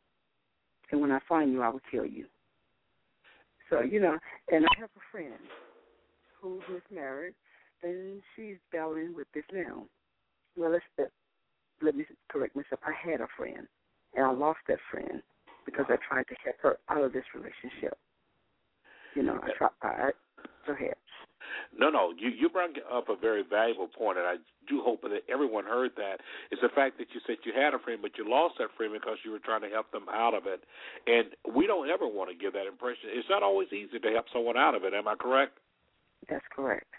And 0.91 1.01
when 1.01 1.11
I 1.11 1.19
find 1.27 1.51
you, 1.51 1.61
I 1.61 1.69
will 1.69 1.81
kill 1.89 2.05
you. 2.05 2.25
So, 3.69 3.81
you 3.81 3.99
know, 3.99 4.17
and 4.51 4.65
I 4.65 4.79
have 4.79 4.89
a 4.95 5.05
friend 5.11 5.33
who's 6.39 6.61
mismarried, 6.69 7.33
and 7.81 8.21
she's 8.35 8.57
battling 8.71 9.13
with 9.15 9.27
this 9.33 9.43
now. 9.51 9.85
Well, 10.55 10.71
let's, 10.71 10.83
let, 10.97 11.11
let 11.81 11.95
me 11.95 12.05
correct 12.29 12.55
myself. 12.55 12.79
I 12.85 12.93
had 13.09 13.21
a 13.21 13.27
friend, 13.35 13.67
and 14.15 14.25
I 14.25 14.31
lost 14.31 14.59
that 14.67 14.77
friend 14.91 15.21
because 15.65 15.85
I 15.89 15.95
tried 16.07 16.27
to 16.27 16.35
help 16.43 16.55
her 16.61 16.77
out 16.89 17.03
of 17.03 17.13
this 17.13 17.23
relationship. 17.33 17.97
You 19.15 19.23
know, 19.23 19.39
I 19.41 19.49
tried. 19.57 19.71
I, 19.81 20.11
go 20.67 20.73
ahead. 20.73 20.95
No, 21.77 21.89
no, 21.89 22.13
you 22.17 22.29
you 22.29 22.49
brought 22.49 22.71
up 22.91 23.09
a 23.09 23.15
very 23.15 23.43
valuable 23.43 23.87
point, 23.87 24.17
and 24.17 24.27
I 24.27 24.35
do 24.67 24.81
hope 24.81 25.01
that 25.01 25.11
everyone 25.29 25.65
heard 25.65 25.91
that. 25.97 26.19
It's 26.51 26.61
the 26.61 26.69
fact 26.69 26.97
that 26.97 27.07
you 27.13 27.21
said 27.27 27.37
you 27.43 27.53
had 27.53 27.73
a 27.73 27.79
friend, 27.79 27.99
but 28.01 28.17
you 28.17 28.27
lost 28.27 28.55
that 28.59 28.69
friend 28.77 28.93
because 28.93 29.17
you 29.23 29.31
were 29.31 29.39
trying 29.39 29.61
to 29.61 29.69
help 29.69 29.91
them 29.91 30.05
out 30.11 30.33
of 30.33 30.43
it. 30.47 30.63
And 31.07 31.35
we 31.55 31.67
don't 31.67 31.89
ever 31.89 32.07
want 32.07 32.29
to 32.29 32.35
give 32.35 32.53
that 32.53 32.67
impression. 32.67 33.09
It's 33.11 33.29
not 33.29 33.43
always 33.43 33.67
easy 33.71 33.99
to 33.99 34.11
help 34.11 34.25
someone 34.31 34.57
out 34.57 34.75
of 34.75 34.83
it. 34.83 34.93
Am 34.93 35.07
I 35.07 35.15
correct? 35.15 35.59
That's 36.29 36.45
correct. 36.55 36.89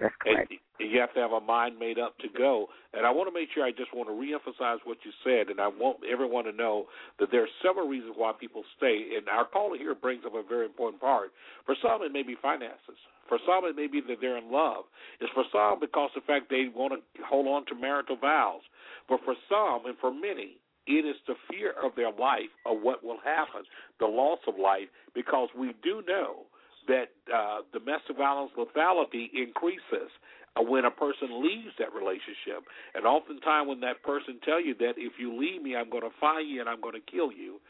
That's 0.00 0.14
And 0.24 0.48
you 0.90 0.98
have 1.00 1.12
to 1.14 1.20
have 1.20 1.32
a 1.32 1.40
mind 1.40 1.78
made 1.78 1.98
up 1.98 2.16
to 2.18 2.28
go. 2.36 2.66
And 2.94 3.04
I 3.06 3.10
want 3.10 3.28
to 3.28 3.34
make 3.34 3.48
sure 3.52 3.64
I 3.64 3.70
just 3.70 3.94
want 3.94 4.08
to 4.08 4.16
reemphasize 4.16 4.78
what 4.84 4.98
you 5.04 5.12
said, 5.22 5.52
and 5.52 5.60
I 5.60 5.68
want 5.68 5.98
everyone 6.10 6.44
to 6.44 6.52
know 6.52 6.86
that 7.18 7.28
there 7.30 7.42
are 7.42 7.54
several 7.62 7.86
reasons 7.86 8.14
why 8.16 8.32
people 8.32 8.64
stay. 8.76 9.12
And 9.16 9.28
our 9.28 9.44
caller 9.44 9.76
here 9.76 9.94
brings 9.94 10.24
up 10.24 10.34
a 10.34 10.42
very 10.42 10.64
important 10.64 11.00
part. 11.00 11.30
For 11.66 11.76
some, 11.82 12.02
it 12.02 12.12
may 12.12 12.22
be 12.22 12.36
finances. 12.40 12.96
For 13.28 13.38
some, 13.46 13.68
it 13.68 13.76
may 13.76 13.86
be 13.86 14.00
that 14.08 14.18
they're 14.20 14.38
in 14.38 14.50
love. 14.50 14.84
It's 15.20 15.30
for 15.34 15.44
some 15.52 15.78
because 15.78 16.10
the 16.14 16.22
fact 16.22 16.50
they 16.50 16.66
want 16.74 16.94
to 16.94 17.22
hold 17.22 17.46
on 17.46 17.66
to 17.66 17.74
marital 17.74 18.16
vows. 18.16 18.62
But 19.08 19.20
for 19.24 19.34
some, 19.48 19.86
and 19.86 19.96
for 20.00 20.12
many, 20.12 20.56
it 20.86 21.04
is 21.06 21.16
the 21.28 21.34
fear 21.48 21.74
of 21.84 21.94
their 21.94 22.10
life, 22.10 22.50
of 22.66 22.80
what 22.82 23.04
will 23.04 23.20
happen, 23.22 23.62
the 24.00 24.06
loss 24.06 24.40
of 24.48 24.58
life, 24.58 24.88
because 25.14 25.48
we 25.56 25.74
do 25.84 26.02
know 26.08 26.49
that 26.90 27.14
uh, 27.32 27.62
domestic 27.72 28.16
violence 28.18 28.50
lethality 28.58 29.30
increases 29.32 30.10
uh, 30.56 30.62
when 30.62 30.84
a 30.84 30.90
person 30.90 31.40
leaves 31.42 31.70
that 31.78 31.94
relationship. 31.94 32.66
And 32.94 33.06
oftentimes, 33.06 33.68
when 33.68 33.80
that 33.80 34.02
person 34.02 34.40
tell 34.44 34.60
you 34.60 34.74
that 34.82 34.94
if 34.98 35.14
you 35.18 35.30
leave 35.38 35.62
me, 35.62 35.76
I'm 35.76 35.88
going 35.88 36.02
to 36.02 36.14
find 36.20 36.48
you 36.50 36.60
and 36.60 36.68
I'm 36.68 36.80
going 36.80 36.98
to 36.98 37.10
kill 37.10 37.30
you, 37.30 37.60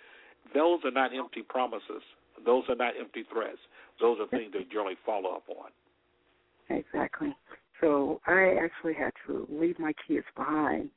those 0.54 0.80
are 0.84 0.90
not 0.90 1.14
empty 1.14 1.42
promises. 1.42 2.02
Those 2.44 2.64
are 2.70 2.76
not 2.76 2.94
empty 2.98 3.24
threats. 3.30 3.60
Those 4.00 4.18
are 4.20 4.26
things 4.28 4.52
they 4.52 4.64
generally 4.64 4.96
follow 5.04 5.30
up 5.36 5.44
on. 5.48 5.70
Exactly. 6.74 7.36
So 7.80 8.20
I 8.26 8.56
actually 8.62 8.94
had 8.94 9.12
to 9.26 9.46
leave 9.50 9.78
my 9.78 9.92
kids 10.08 10.24
behind 10.34 10.88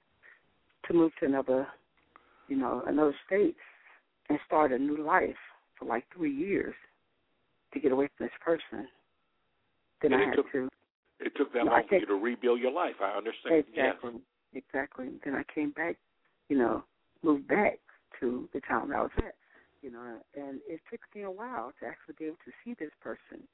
to 0.87 0.93
move 0.93 1.11
to 1.19 1.25
another, 1.25 1.67
you 2.47 2.55
know, 2.55 2.83
another 2.87 3.15
state 3.25 3.55
and 4.29 4.39
start 4.47 4.71
a 4.71 4.77
new 4.77 5.03
life 5.03 5.35
for 5.77 5.85
like 5.85 6.05
three 6.15 6.33
years 6.33 6.75
to 7.73 7.79
get 7.79 7.91
away 7.91 8.09
from 8.15 8.25
this 8.27 8.35
person. 8.43 8.87
Then 10.01 10.13
And 10.13 10.15
I 10.15 10.23
it 10.23 10.27
had 10.27 10.35
took- 10.35 10.51
to 10.51 10.69
It 11.19 11.35
took 11.35 11.53
that 11.53 11.65
No, 11.65 11.71
long 11.71 11.87
for 11.87 11.95
you 11.95 12.05
to 12.05 12.15
rebuild 12.15 12.59
your 12.59 12.71
life. 12.71 12.99
I 12.99 13.11
understand. 13.11 13.63
exactly, 13.67 14.13
Yes. 14.13 14.63
exactly. 14.65 15.19
Then 15.23 15.35
I 15.35 15.43
came 15.53 15.71
back, 15.71 15.97
you 16.49 16.57
know, 16.57 16.83
moved 17.21 17.47
back 17.47 17.79
to 18.19 18.49
the 18.51 18.59
town 18.61 18.91
I 18.91 19.01
was 19.03 19.11
at, 19.17 19.35
you 19.81 19.89
know, 19.91 20.19
and 20.35 20.59
it 20.67 20.81
took 20.89 20.99
me 21.15 21.21
a 21.23 21.31
while 21.31 21.71
to 21.79 21.85
actually 21.85 22.15
be 22.19 22.25
able 22.25 22.37
to 22.43 22.51
see 22.63 22.73
this 22.73 22.91
person, 22.99 23.47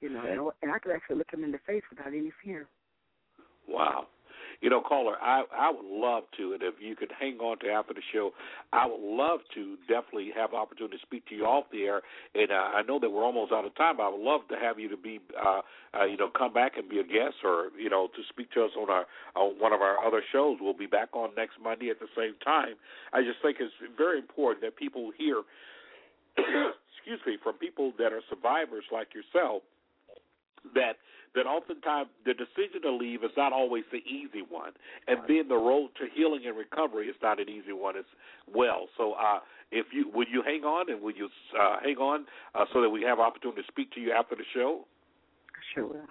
you 0.00 0.08
know, 0.10 0.20
and, 0.24 0.52
and 0.62 0.70
I 0.72 0.78
could 0.78 0.92
actually 0.92 1.16
look 1.16 1.32
him 1.32 1.42
in 1.42 1.50
the 1.50 1.58
face 1.66 1.82
without 1.90 2.08
any 2.08 2.30
fear. 2.44 2.68
Wow. 3.66 4.08
You 4.60 4.70
know, 4.70 4.80
caller, 4.80 5.14
I 5.22 5.44
I 5.54 5.70
would 5.70 5.84
love 5.84 6.24
to, 6.38 6.52
and 6.52 6.62
if 6.62 6.74
you 6.80 6.96
could 6.96 7.12
hang 7.18 7.38
on 7.38 7.58
to 7.60 7.70
after 7.70 7.94
the 7.94 8.02
show, 8.12 8.32
I 8.72 8.86
would 8.86 9.00
love 9.00 9.40
to 9.54 9.76
definitely 9.88 10.30
have 10.36 10.54
opportunity 10.54 10.96
to 10.96 11.02
speak 11.02 11.26
to 11.28 11.34
you 11.34 11.44
off 11.44 11.64
the 11.70 11.84
air. 11.84 12.02
And 12.34 12.50
uh, 12.50 12.78
I 12.78 12.82
know 12.82 12.98
that 12.98 13.10
we're 13.10 13.24
almost 13.24 13.52
out 13.52 13.64
of 13.64 13.74
time, 13.76 13.98
but 13.98 14.04
I 14.04 14.08
would 14.10 14.20
love 14.20 14.42
to 14.50 14.56
have 14.56 14.78
you 14.78 14.88
to 14.88 14.96
be, 14.96 15.20
uh, 15.38 15.60
uh, 15.94 16.04
you 16.04 16.16
know, 16.16 16.28
come 16.36 16.52
back 16.52 16.76
and 16.76 16.88
be 16.88 16.98
a 16.98 17.04
guest, 17.04 17.36
or 17.44 17.70
you 17.78 17.90
know, 17.90 18.08
to 18.08 18.22
speak 18.28 18.50
to 18.52 18.64
us 18.64 18.70
on 18.78 18.90
our 18.90 19.06
on 19.36 19.58
one 19.60 19.72
of 19.72 19.80
our 19.80 20.04
other 20.04 20.22
shows. 20.32 20.58
We'll 20.60 20.74
be 20.74 20.86
back 20.86 21.10
on 21.14 21.30
next 21.36 21.54
Monday 21.62 21.90
at 21.90 22.00
the 22.00 22.10
same 22.16 22.34
time. 22.44 22.74
I 23.12 23.22
just 23.22 23.40
think 23.42 23.58
it's 23.60 23.74
very 23.96 24.18
important 24.18 24.62
that 24.62 24.76
people 24.76 25.12
hear, 25.16 25.42
excuse 26.36 27.20
me, 27.26 27.38
from 27.42 27.54
people 27.54 27.92
that 27.98 28.12
are 28.12 28.22
survivors 28.28 28.84
like 28.92 29.08
yourself 29.14 29.62
that 30.74 30.96
that 31.34 31.46
oftentimes 31.46 32.08
the 32.24 32.34
decision 32.34 32.82
to 32.82 32.90
leave 32.90 33.22
is 33.22 33.30
not 33.36 33.52
always 33.52 33.84
the 33.92 33.98
easy 33.98 34.42
one, 34.48 34.72
and 35.06 35.18
then 35.28 35.48
the 35.48 35.56
road 35.56 35.90
to 36.00 36.06
healing 36.14 36.42
and 36.46 36.56
recovery 36.56 37.06
is 37.06 37.16
not 37.22 37.40
an 37.40 37.48
easy 37.48 37.72
one 37.72 37.96
as 37.96 38.08
well. 38.52 38.88
So, 38.96 39.12
uh, 39.12 39.40
if 39.70 39.86
you 39.92 40.10
would 40.14 40.28
you 40.32 40.42
hang 40.42 40.64
on 40.64 40.90
and 40.90 41.02
would 41.02 41.16
you 41.16 41.28
uh, 41.58 41.76
hang 41.82 41.96
on 41.96 42.26
uh, 42.54 42.64
so 42.72 42.80
that 42.80 42.88
we 42.88 43.02
have 43.02 43.20
opportunity 43.20 43.62
to 43.62 43.68
speak 43.68 43.92
to 43.92 44.00
you 44.00 44.12
after 44.12 44.34
the 44.34 44.44
show? 44.54 44.86
Sure 45.74 45.86
will. 45.86 46.06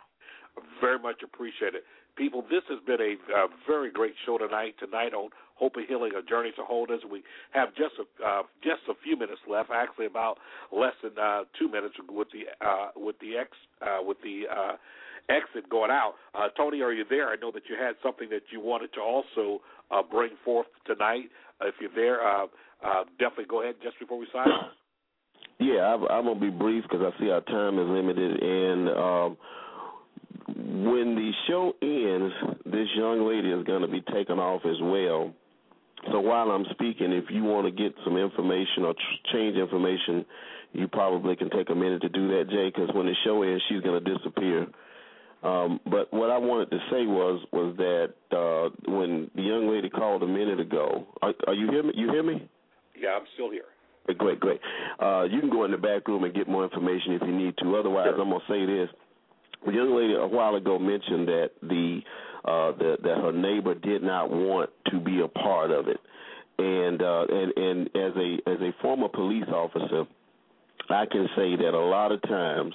Very 0.82 1.00
much 1.00 1.22
appreciated. 1.24 1.82
People, 2.18 2.42
this 2.42 2.64
has 2.70 2.80
been 2.86 3.00
a, 3.00 3.14
a 3.38 3.48
very 3.68 3.92
great 3.92 4.14
show 4.26 4.38
tonight. 4.38 4.76
Tonight 4.80 5.14
on 5.14 5.30
Hope 5.56 5.74
and 5.76 5.86
Healing, 5.88 6.12
a 6.18 6.28
journey 6.28 6.52
to 6.56 6.64
wholeness. 6.64 7.02
We 7.10 7.24
have 7.52 7.70
just 7.76 7.94
a 8.00 8.26
uh, 8.26 8.42
just 8.64 8.82
a 8.90 8.94
few 9.04 9.18
minutes 9.18 9.42
left. 9.50 9.70
Actually, 9.74 10.08
about 10.08 10.38
less 10.72 10.94
than 11.04 11.14
uh, 11.22 11.44
two 11.60 11.70
minutes 11.70 11.96
with 12.10 12.28
the 12.34 12.66
uh, 12.66 12.90
with 12.96 13.18
the 13.20 13.38
ex 13.38 13.52
uh, 13.82 14.00
with 14.02 14.18
the 14.24 14.44
uh, 14.50 14.76
exit 15.30 15.70
going 15.70 15.92
out. 15.92 16.14
Uh, 16.34 16.48
Tony, 16.58 16.82
are 16.82 16.94
you 16.94 17.06
there? 17.10 17.30
I 17.30 17.36
know 17.36 17.52
that 17.52 17.64
you 17.70 17.76
had 17.80 17.96
something 18.02 18.30
that 18.30 18.44
you 18.52 18.62
wanted 18.62 18.94
to 18.94 19.02
also 19.02 19.62
uh, 19.92 20.02
bring 20.02 20.32
forth 20.44 20.68
tonight. 20.86 21.30
If 21.62 21.76
you're 21.80 21.94
there, 21.96 22.26
uh, 22.26 22.46
uh, 22.86 23.04
definitely 23.20 23.46
go 23.50 23.62
ahead 23.62 23.76
just 23.84 24.00
before 24.00 24.18
we 24.18 24.28
sign 24.34 24.48
off. 24.48 24.72
Yeah, 25.60 25.94
I'm, 25.94 26.04
I'm 26.04 26.26
gonna 26.26 26.40
be 26.40 26.50
brief 26.50 26.84
because 26.84 27.02
I 27.02 27.20
see 27.20 27.30
our 27.32 27.42
time 27.42 27.80
is 27.80 27.88
limited, 27.88 28.42
and 28.44 28.90
um, 28.90 29.38
when 30.48 31.16
the 31.16 31.32
show 31.48 31.74
ends, 31.82 32.34
this 32.66 32.88
young 32.96 33.28
lady 33.28 33.52
is 33.52 33.64
going 33.66 33.82
to 33.82 33.88
be 33.88 34.02
taken 34.14 34.40
off 34.40 34.62
as 34.66 34.78
well. 34.82 35.34
So 36.12 36.20
while 36.20 36.52
I'm 36.52 36.66
speaking, 36.72 37.12
if 37.12 37.26
you 37.30 37.44
want 37.44 37.66
to 37.66 37.72
get 37.72 37.94
some 38.04 38.18
information 38.18 38.86
or 38.86 38.94
tr- 38.94 39.34
change 39.34 39.58
information, 39.58 40.26
you 40.74 40.88
probably 40.88 41.36
can 41.36 41.50
take 41.50 41.70
a 41.70 41.76
minute 41.76 42.02
to 42.02 42.10
do 42.10 42.28
that, 42.30 42.50
Jay, 42.50 42.72
because 42.74 42.94
when 42.94 43.08
the 43.08 43.16
show 43.24 43.42
ends, 43.42 43.64
she's 43.68 43.82
going 43.82 44.04
to 44.04 44.16
disappear. 44.18 44.68
Um, 45.44 45.80
but 45.86 46.12
what 46.12 46.30
I 46.30 46.38
wanted 46.38 46.72
to 46.72 46.80
say 46.90 47.06
was 47.06 47.46
was 47.54 47.76
that 47.78 48.14
uh, 48.36 48.70
when 48.92 49.30
the 49.36 49.44
young 49.44 49.70
lady 49.70 49.90
called 49.90 50.24
a 50.24 50.28
minute 50.28 50.60
ago, 50.60 51.06
are, 51.22 51.34
are 51.46 51.54
you 51.54 51.70
hear 51.72 51.84
me? 51.84 51.94
You 51.96 52.12
hear 52.12 52.24
me? 52.24 52.48
Yeah, 53.00 53.10
I'm 53.10 53.26
still 53.36 53.52
here. 53.52 53.70
Great, 54.18 54.40
great. 54.40 54.60
Uh, 55.00 55.24
you 55.30 55.40
can 55.40 55.50
go 55.50 55.66
in 55.66 55.72
the 55.72 55.78
back 55.78 56.08
room 56.08 56.24
and 56.24 56.34
get 56.34 56.48
more 56.48 56.64
information 56.64 57.14
if 57.14 57.22
you 57.22 57.36
need 57.36 57.56
to. 57.60 57.76
Otherwise, 57.76 58.08
sure. 58.10 58.22
I'm 58.22 58.30
gonna 58.30 58.44
say 58.50 58.66
this. 58.66 58.90
The 59.68 59.74
young 59.74 59.96
lady 59.96 60.14
a 60.14 60.26
while 60.26 60.56
ago 60.56 60.80
mentioned 60.80 61.28
that 61.28 61.50
the 61.62 62.00
uh, 62.46 62.72
that 62.78 62.98
that 63.04 63.18
her 63.18 63.34
neighbor 63.34 63.76
did 63.76 64.02
not 64.02 64.32
want 64.32 64.70
to 64.92 65.00
be 65.00 65.20
a 65.20 65.28
part 65.28 65.72
of 65.72 65.90
it, 65.90 66.00
and 66.58 67.02
uh, 67.02 67.26
and 67.30 67.54
and 67.58 67.88
as 67.88 68.14
a 68.16 68.50
as 68.50 68.62
a 68.62 68.72
former 68.82 69.10
police 69.10 69.48
officer, 69.50 70.06
I 70.90 71.06
can 71.06 71.28
say 71.36 71.58
that 71.58 71.74
a 71.74 71.86
lot 71.86 72.14
of 72.14 72.22
times 72.22 72.74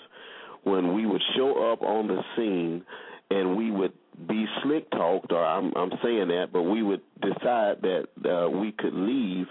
when 0.65 0.95
we 0.95 1.07
would 1.07 1.23
show 1.35 1.73
up 1.73 1.83
on 1.83 2.09
the 2.09 2.21
scene 2.37 2.85
and 3.31 3.57
we 3.57 3.71
would 3.71 3.93
be 4.29 4.45
slick 4.63 4.91
talked, 4.91 5.33
or 5.33 5.45
I'm, 5.45 5.73
I'm 5.75 5.93
saying 6.03 6.29
that, 6.29 6.49
but 6.53 6.63
we 6.63 6.83
would 6.83 7.01
decide 7.23 7.81
that 7.83 8.05
uh, 8.29 8.51
we 8.51 8.73
could 8.73 8.95
leave. 8.95 9.47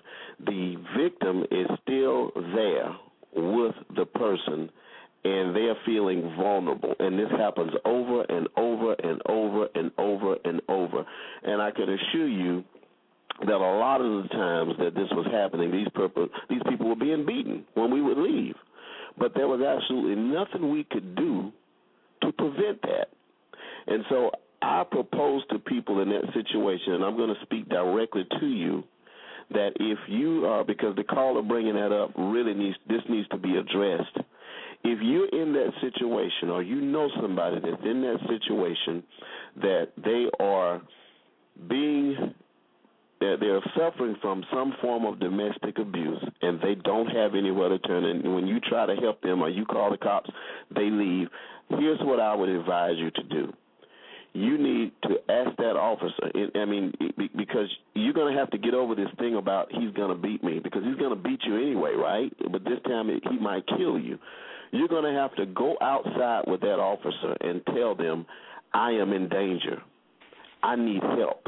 The 0.46 0.76
victim 0.96 1.44
is 1.50 1.68
still 1.82 2.32
there 2.54 2.96
with 3.34 3.74
the 3.96 4.06
person, 4.06 4.70
and 5.24 5.56
they're 5.56 5.78
feeling 5.86 6.34
vulnerable. 6.38 6.94
And 7.00 7.18
this 7.18 7.30
happens 7.38 7.72
over 7.86 8.24
and 8.24 8.48
over 8.58 8.94
and 8.94 9.22
over 9.28 9.68
and 9.76 9.92
over 9.98 10.36
and 10.44 10.62
over. 10.68 11.06
And 11.44 11.62
I 11.62 11.72
can 11.72 11.90
assure 11.90 12.28
you 12.28 12.64
that 13.42 13.56
a 13.56 13.78
lot 13.78 14.02
of 14.02 14.24
the 14.24 14.30
times 14.30 14.74
that 14.80 14.94
this 14.94 15.10
was 15.12 15.28
happening, 15.32 15.72
these 15.72 15.88
these 16.50 16.62
people 16.70 16.90
were 16.90 16.96
being 16.96 17.26
beaten 17.26 17.66
when 17.76 17.92
we 17.92 18.02
would 18.02 18.18
leave. 18.18 18.56
But 19.18 19.34
there 19.36 19.48
was 19.48 19.62
absolutely 19.62 20.16
nothing 20.16 20.72
we 20.72 20.86
could 20.86 21.16
do 21.16 21.52
to 22.22 22.32
prevent 22.32 22.82
that. 22.84 23.08
And 23.88 24.04
so 24.10 24.32
I 24.62 24.84
propose 24.90 25.44
to 25.52 25.60
people 25.60 26.02
in 26.02 26.10
that 26.10 26.34
situation, 26.34 26.94
and 26.94 27.04
I'm 27.04 27.18
going 27.18 27.34
to 27.34 27.42
speak 27.42 27.68
directly 27.70 28.26
to 28.40 28.46
you, 28.46 28.84
that 29.52 29.72
if 29.80 29.98
you 30.08 30.46
are, 30.46 30.64
because 30.64 30.96
the 30.96 31.04
caller 31.04 31.42
bringing 31.42 31.76
that 31.76 31.92
up 31.92 32.12
really 32.18 32.54
needs, 32.54 32.78
this 32.88 33.02
needs 33.10 33.28
to 33.30 33.38
be 33.38 33.58
addressed. 33.58 34.18
If 34.84 35.00
you're 35.02 35.30
in 35.30 35.54
that 35.54 35.72
situation 35.80 36.50
or 36.50 36.64
you 36.64 36.82
know 36.82 37.10
somebody 37.22 37.60
that's 37.60 37.84
in 37.84 38.02
that 38.02 38.18
situation 38.28 39.04
that 39.62 39.90
they 40.04 40.28
are 40.40 40.82
being 41.70 42.34
they're, 43.20 43.38
they're 43.38 43.62
suffering 43.78 44.16
from 44.22 44.44
some 44.52 44.74
form 44.82 45.06
of 45.06 45.20
domestic 45.20 45.78
abuse 45.78 46.22
and 46.42 46.60
they 46.60 46.76
don't 46.76 47.08
have 47.08 47.36
anywhere 47.36 47.70
to 47.70 47.80
turn 47.80 48.04
and 48.04 48.34
when 48.34 48.48
you 48.48 48.60
try 48.60 48.86
to 48.88 48.96
help 48.96 49.22
them 49.22 49.42
or 49.42 49.50
you 49.50 49.66
call 49.66 49.92
the 49.92 49.98
cops 49.98 50.30
they 50.76 50.90
leave. 50.90 51.28
Here's 51.70 52.00
what 52.02 52.20
i 52.20 52.36
would 52.36 52.50
advise 52.50 52.96
you 52.98 53.12
to 53.12 53.24
do. 53.24 53.54
You 54.34 54.58
need 54.58 54.94
to 55.04 55.18
ask 55.30 55.56
that 55.58 55.76
officer. 55.78 56.32
I 56.56 56.66
mean 56.66 56.94
because 57.38 57.70
you're 57.94 58.14
going 58.14 58.34
to 58.34 58.40
have 58.40 58.50
to 58.52 58.58
get 58.58 58.74
over 58.74 58.96
this 58.96 59.10
thing 59.20 59.36
about 59.36 59.72
he's 59.72 59.94
going 59.94 60.10
to 60.10 60.20
beat 60.20 60.44
me 60.44 60.60
because 60.60 60.84
he's 60.84 60.98
going 60.98 61.16
to 61.16 61.22
beat 61.22 61.42
you 61.46 61.56
anyway 61.58 61.94
right? 61.96 62.34
But 62.52 62.64
this 62.64 62.80
time 62.86 63.10
he 63.10 63.38
might 63.38 63.68
kill 63.78 64.00
you 64.00 64.18
you're 64.72 64.88
going 64.88 65.04
to 65.04 65.20
have 65.20 65.36
to 65.36 65.46
go 65.48 65.76
outside 65.82 66.44
with 66.48 66.62
that 66.62 66.80
officer 66.80 67.36
and 67.42 67.62
tell 67.68 67.96
them 67.96 68.26
i 68.74 68.92
am 68.92 69.14
in 69.14 69.30
danger 69.30 69.82
i 70.64 70.76
need 70.76 71.02
help 71.02 71.46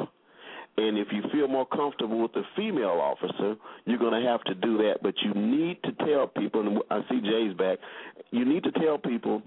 and 0.75 0.97
if 0.97 1.07
you 1.11 1.21
feel 1.31 1.47
more 1.47 1.67
comfortable 1.67 2.19
with 2.21 2.33
the 2.33 2.41
female 2.55 2.99
officer, 2.99 3.55
you're 3.85 3.99
going 3.99 4.19
to 4.19 4.27
have 4.27 4.43
to 4.45 4.55
do 4.55 4.77
that. 4.77 5.03
But 5.03 5.13
you 5.23 5.33
need 5.35 5.77
to 5.83 5.91
tell 6.05 6.27
people, 6.27 6.61
and 6.61 6.79
I 6.89 7.01
see 7.09 7.21
Jay's 7.21 7.55
back, 7.55 7.77
you 8.31 8.43
need 8.43 8.63
to 8.63 8.71
tell 8.71 8.97
people 8.97 9.43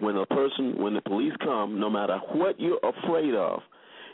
when 0.00 0.16
a 0.16 0.26
person, 0.26 0.82
when 0.82 0.94
the 0.94 1.00
police 1.00 1.32
come, 1.44 1.78
no 1.78 1.88
matter 1.88 2.18
what 2.32 2.58
you're 2.58 2.80
afraid 2.82 3.34
of, 3.34 3.60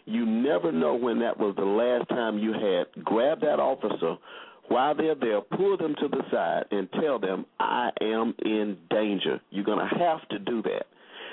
you 0.05 0.27
never 0.27 0.71
know 0.71 0.95
when 0.95 1.19
that 1.21 1.39
was 1.39 1.55
the 1.57 1.65
last 1.65 2.09
time 2.11 2.39
you 2.39 2.53
had. 2.53 3.05
Grab 3.05 3.41
that 3.41 3.59
officer 3.59 4.17
while 4.69 4.95
they're 4.95 5.15
there, 5.15 5.41
pull 5.41 5.77
them 5.77 5.95
to 6.01 6.09
the 6.09 6.23
side 6.31 6.65
and 6.71 6.89
tell 7.01 7.19
them, 7.19 7.47
I 7.61 7.91
am 8.01 8.35
in 8.45 8.79
danger. 8.91 9.41
You're 9.51 9.65
going 9.65 9.87
to 9.87 9.99
have 9.99 10.27
to 10.31 10.39
do 10.39 10.63
that. 10.63 10.87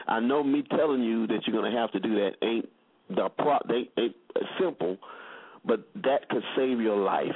I 0.08 0.20
know 0.20 0.44
me 0.44 0.64
telling 0.76 1.02
you 1.02 1.28
that 1.28 1.42
you're 1.46 1.60
going 1.60 1.72
to 1.72 1.78
have 1.78 1.92
to 1.92 2.00
do 2.00 2.16
that 2.16 2.32
ain't 2.42 2.68
the 3.10 3.30
pro 3.38 3.58
they, 3.68 3.90
ain't 4.02 4.16
simple, 4.60 4.98
but 5.66 5.88
that 6.04 6.30
could 6.30 6.44
save 6.56 6.80
your 6.80 6.98
life. 6.98 7.28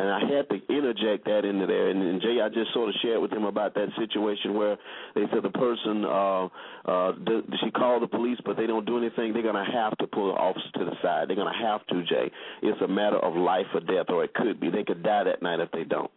And 0.00 0.08
I 0.08 0.20
had 0.34 0.48
to 0.48 0.56
interject 0.72 1.26
that 1.26 1.44
into 1.44 1.66
there. 1.66 1.90
And, 1.90 2.02
and 2.02 2.22
Jay, 2.22 2.40
I 2.42 2.48
just 2.48 2.72
sort 2.72 2.88
of 2.88 2.94
shared 3.02 3.20
with 3.20 3.30
him 3.30 3.44
about 3.44 3.74
that 3.74 3.88
situation 3.98 4.54
where 4.54 4.78
they 5.14 5.24
said 5.30 5.42
the 5.42 5.50
person, 5.50 6.04
uh, 6.06 6.44
uh, 6.88 7.12
the, 7.20 7.42
she 7.62 7.70
called 7.70 8.02
the 8.02 8.08
police, 8.08 8.38
but 8.46 8.56
they 8.56 8.66
don't 8.66 8.86
do 8.86 8.96
anything. 8.96 9.34
They're 9.34 9.42
to 9.62 9.72
have 9.72 9.98
to 9.98 10.06
pull 10.06 10.32
the 10.32 10.40
officer 10.40 10.70
to 10.78 10.84
the 10.86 10.96
side. 11.02 11.28
They're 11.28 11.36
to 11.52 11.64
have 11.66 11.86
to, 11.88 12.02
Jay. 12.04 12.30
It's 12.62 12.80
a 12.80 12.88
matter 12.88 13.18
of 13.18 13.36
life 13.36 13.66
or 13.74 13.80
death, 13.80 14.06
or 14.08 14.24
it 14.24 14.32
could 14.32 14.58
be. 14.58 14.70
They 14.70 14.84
could 14.84 15.02
die 15.02 15.24
that 15.24 15.42
night 15.42 15.60
if 15.60 15.70
they 15.70 15.84
don't. 15.84 16.10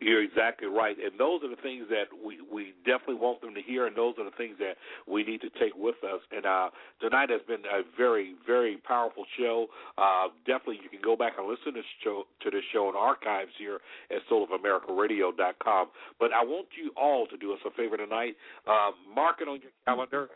You're 0.00 0.22
exactly 0.22 0.68
right, 0.68 0.96
and 0.96 1.18
those 1.18 1.42
are 1.42 1.48
the 1.48 1.60
things 1.62 1.86
that 1.90 2.06
we 2.24 2.38
we 2.52 2.74
definitely 2.84 3.16
want 3.16 3.40
them 3.40 3.54
to 3.54 3.62
hear, 3.62 3.86
and 3.86 3.96
those 3.96 4.14
are 4.18 4.24
the 4.24 4.36
things 4.36 4.56
that 4.58 4.76
we 5.06 5.24
need 5.24 5.40
to 5.42 5.50
take 5.58 5.74
with 5.76 5.96
us. 6.04 6.20
And 6.30 6.46
uh, 6.46 6.70
tonight 7.00 7.30
has 7.30 7.40
been 7.46 7.64
a 7.66 7.82
very 7.96 8.34
very 8.46 8.78
powerful 8.78 9.24
show. 9.38 9.66
Uh, 9.96 10.28
definitely, 10.46 10.80
you 10.82 10.88
can 10.88 11.00
go 11.02 11.16
back 11.16 11.34
and 11.38 11.48
listen 11.48 11.74
to 11.74 11.82
show 12.02 12.24
to 12.42 12.50
this 12.50 12.64
show 12.72 12.88
in 12.88 12.96
archives 12.96 13.52
here 13.58 13.80
at 14.10 14.18
soulofamericaradio.com. 14.30 15.88
But 16.18 16.32
I 16.32 16.44
want 16.44 16.68
you 16.80 16.92
all 16.96 17.26
to 17.26 17.36
do 17.36 17.52
us 17.52 17.60
a 17.66 17.70
favor 17.70 17.96
tonight. 17.96 18.36
Uh, 18.66 18.90
mark 19.14 19.36
it 19.40 19.48
on 19.48 19.60
your 19.60 19.72
calendar. 19.86 20.28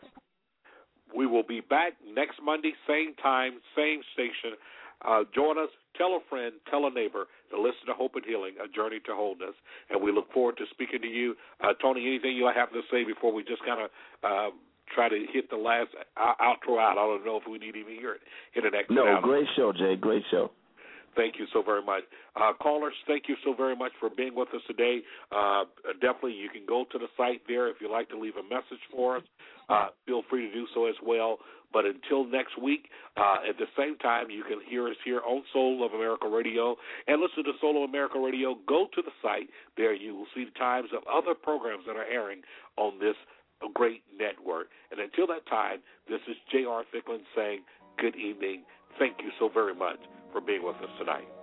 We 1.15 1.27
will 1.27 1.43
be 1.43 1.61
back 1.61 1.93
next 2.03 2.39
Monday, 2.43 2.73
same 2.87 3.13
time, 3.21 3.59
same 3.75 4.01
station. 4.13 4.57
Uh, 5.01 5.23
join 5.33 5.57
us. 5.57 5.69
Tell 5.97 6.15
a 6.15 6.19
friend. 6.29 6.53
Tell 6.69 6.85
a 6.85 6.91
neighbor 6.91 7.25
to 7.51 7.57
listen 7.57 7.85
to 7.87 7.93
Hope 7.93 8.15
and 8.15 8.25
Healing, 8.25 8.55
a 8.63 8.67
journey 8.67 8.99
to 9.05 9.13
wholeness. 9.13 9.55
And 9.89 10.01
we 10.01 10.11
look 10.11 10.31
forward 10.31 10.57
to 10.57 10.65
speaking 10.71 11.01
to 11.01 11.07
you. 11.07 11.35
Uh, 11.61 11.73
Tony, 11.81 12.07
anything 12.07 12.35
you 12.35 12.49
have 12.53 12.71
to 12.71 12.81
say 12.91 13.03
before 13.03 13.33
we 13.33 13.43
just 13.43 13.63
kind 13.65 13.81
of 13.81 13.89
uh, 14.23 14.55
try 14.93 15.09
to 15.09 15.25
hit 15.31 15.49
the 15.49 15.57
last 15.57 15.89
outro 16.17 16.79
out. 16.79 16.97
I 16.97 17.05
don't 17.05 17.25
know 17.25 17.37
if 17.37 17.43
we 17.49 17.57
need 17.57 17.73
to 17.73 17.79
even 17.79 17.95
hear 17.95 18.13
it. 18.13 18.21
Hit 18.53 18.65
an 18.65 18.75
exit 18.75 18.95
No, 18.95 19.19
great 19.21 19.47
show, 19.55 19.71
Jay. 19.71 19.95
Great 19.95 20.23
show. 20.31 20.51
Thank 21.15 21.35
you 21.37 21.45
so 21.53 21.61
very 21.61 21.83
much. 21.83 22.03
Uh, 22.35 22.53
callers, 22.61 22.93
thank 23.07 23.23
you 23.27 23.35
so 23.45 23.53
very 23.53 23.75
much 23.75 23.91
for 23.99 24.09
being 24.09 24.35
with 24.35 24.49
us 24.49 24.61
today. 24.67 25.01
Uh, 25.31 25.65
definitely, 26.01 26.33
you 26.33 26.49
can 26.49 26.65
go 26.67 26.85
to 26.91 26.97
the 26.97 27.07
site 27.15 27.41
there 27.47 27.69
if 27.69 27.77
you'd 27.79 27.91
like 27.91 28.09
to 28.09 28.19
leave 28.19 28.33
a 28.37 28.43
message 28.43 28.81
for 28.91 29.17
us. 29.17 29.23
Uh, 29.69 29.87
feel 30.05 30.23
free 30.29 30.47
to 30.47 30.53
do 30.53 30.65
so 30.73 30.87
as 30.87 30.95
well. 31.05 31.37
But 31.71 31.85
until 31.85 32.25
next 32.25 32.61
week, 32.61 32.89
uh, 33.17 33.49
at 33.49 33.57
the 33.57 33.65
same 33.77 33.97
time, 33.97 34.29
you 34.29 34.43
can 34.43 34.59
hear 34.67 34.87
us 34.87 34.95
here 35.03 35.21
on 35.25 35.43
Soul 35.51 35.83
of 35.83 35.93
America 35.93 36.27
Radio 36.29 36.75
and 37.07 37.19
listen 37.19 37.43
to 37.45 37.53
Soul 37.59 37.83
of 37.83 37.89
America 37.89 38.19
Radio. 38.19 38.55
Go 38.67 38.87
to 38.93 39.01
the 39.01 39.11
site. 39.21 39.49
There 39.75 39.93
you 39.93 40.15
will 40.15 40.27
see 40.35 40.45
the 40.45 40.59
times 40.59 40.89
of 40.95 41.01
other 41.11 41.33
programs 41.33 41.83
that 41.87 41.95
are 41.95 42.05
airing 42.05 42.41
on 42.77 42.99
this 42.99 43.15
great 43.73 44.03
network. 44.17 44.67
And 44.91 44.99
until 44.99 45.25
that 45.27 45.47
time, 45.47 45.79
this 46.07 46.21
is 46.29 46.35
J.R. 46.51 46.83
Thicklin 46.93 47.21
saying 47.35 47.61
good 47.97 48.15
evening. 48.15 48.63
Thank 48.99 49.17
you 49.23 49.31
so 49.39 49.49
very 49.49 49.73
much 49.73 49.97
for 50.33 50.41
being 50.41 50.65
with 50.65 50.75
us 50.77 50.89
tonight. 50.99 51.42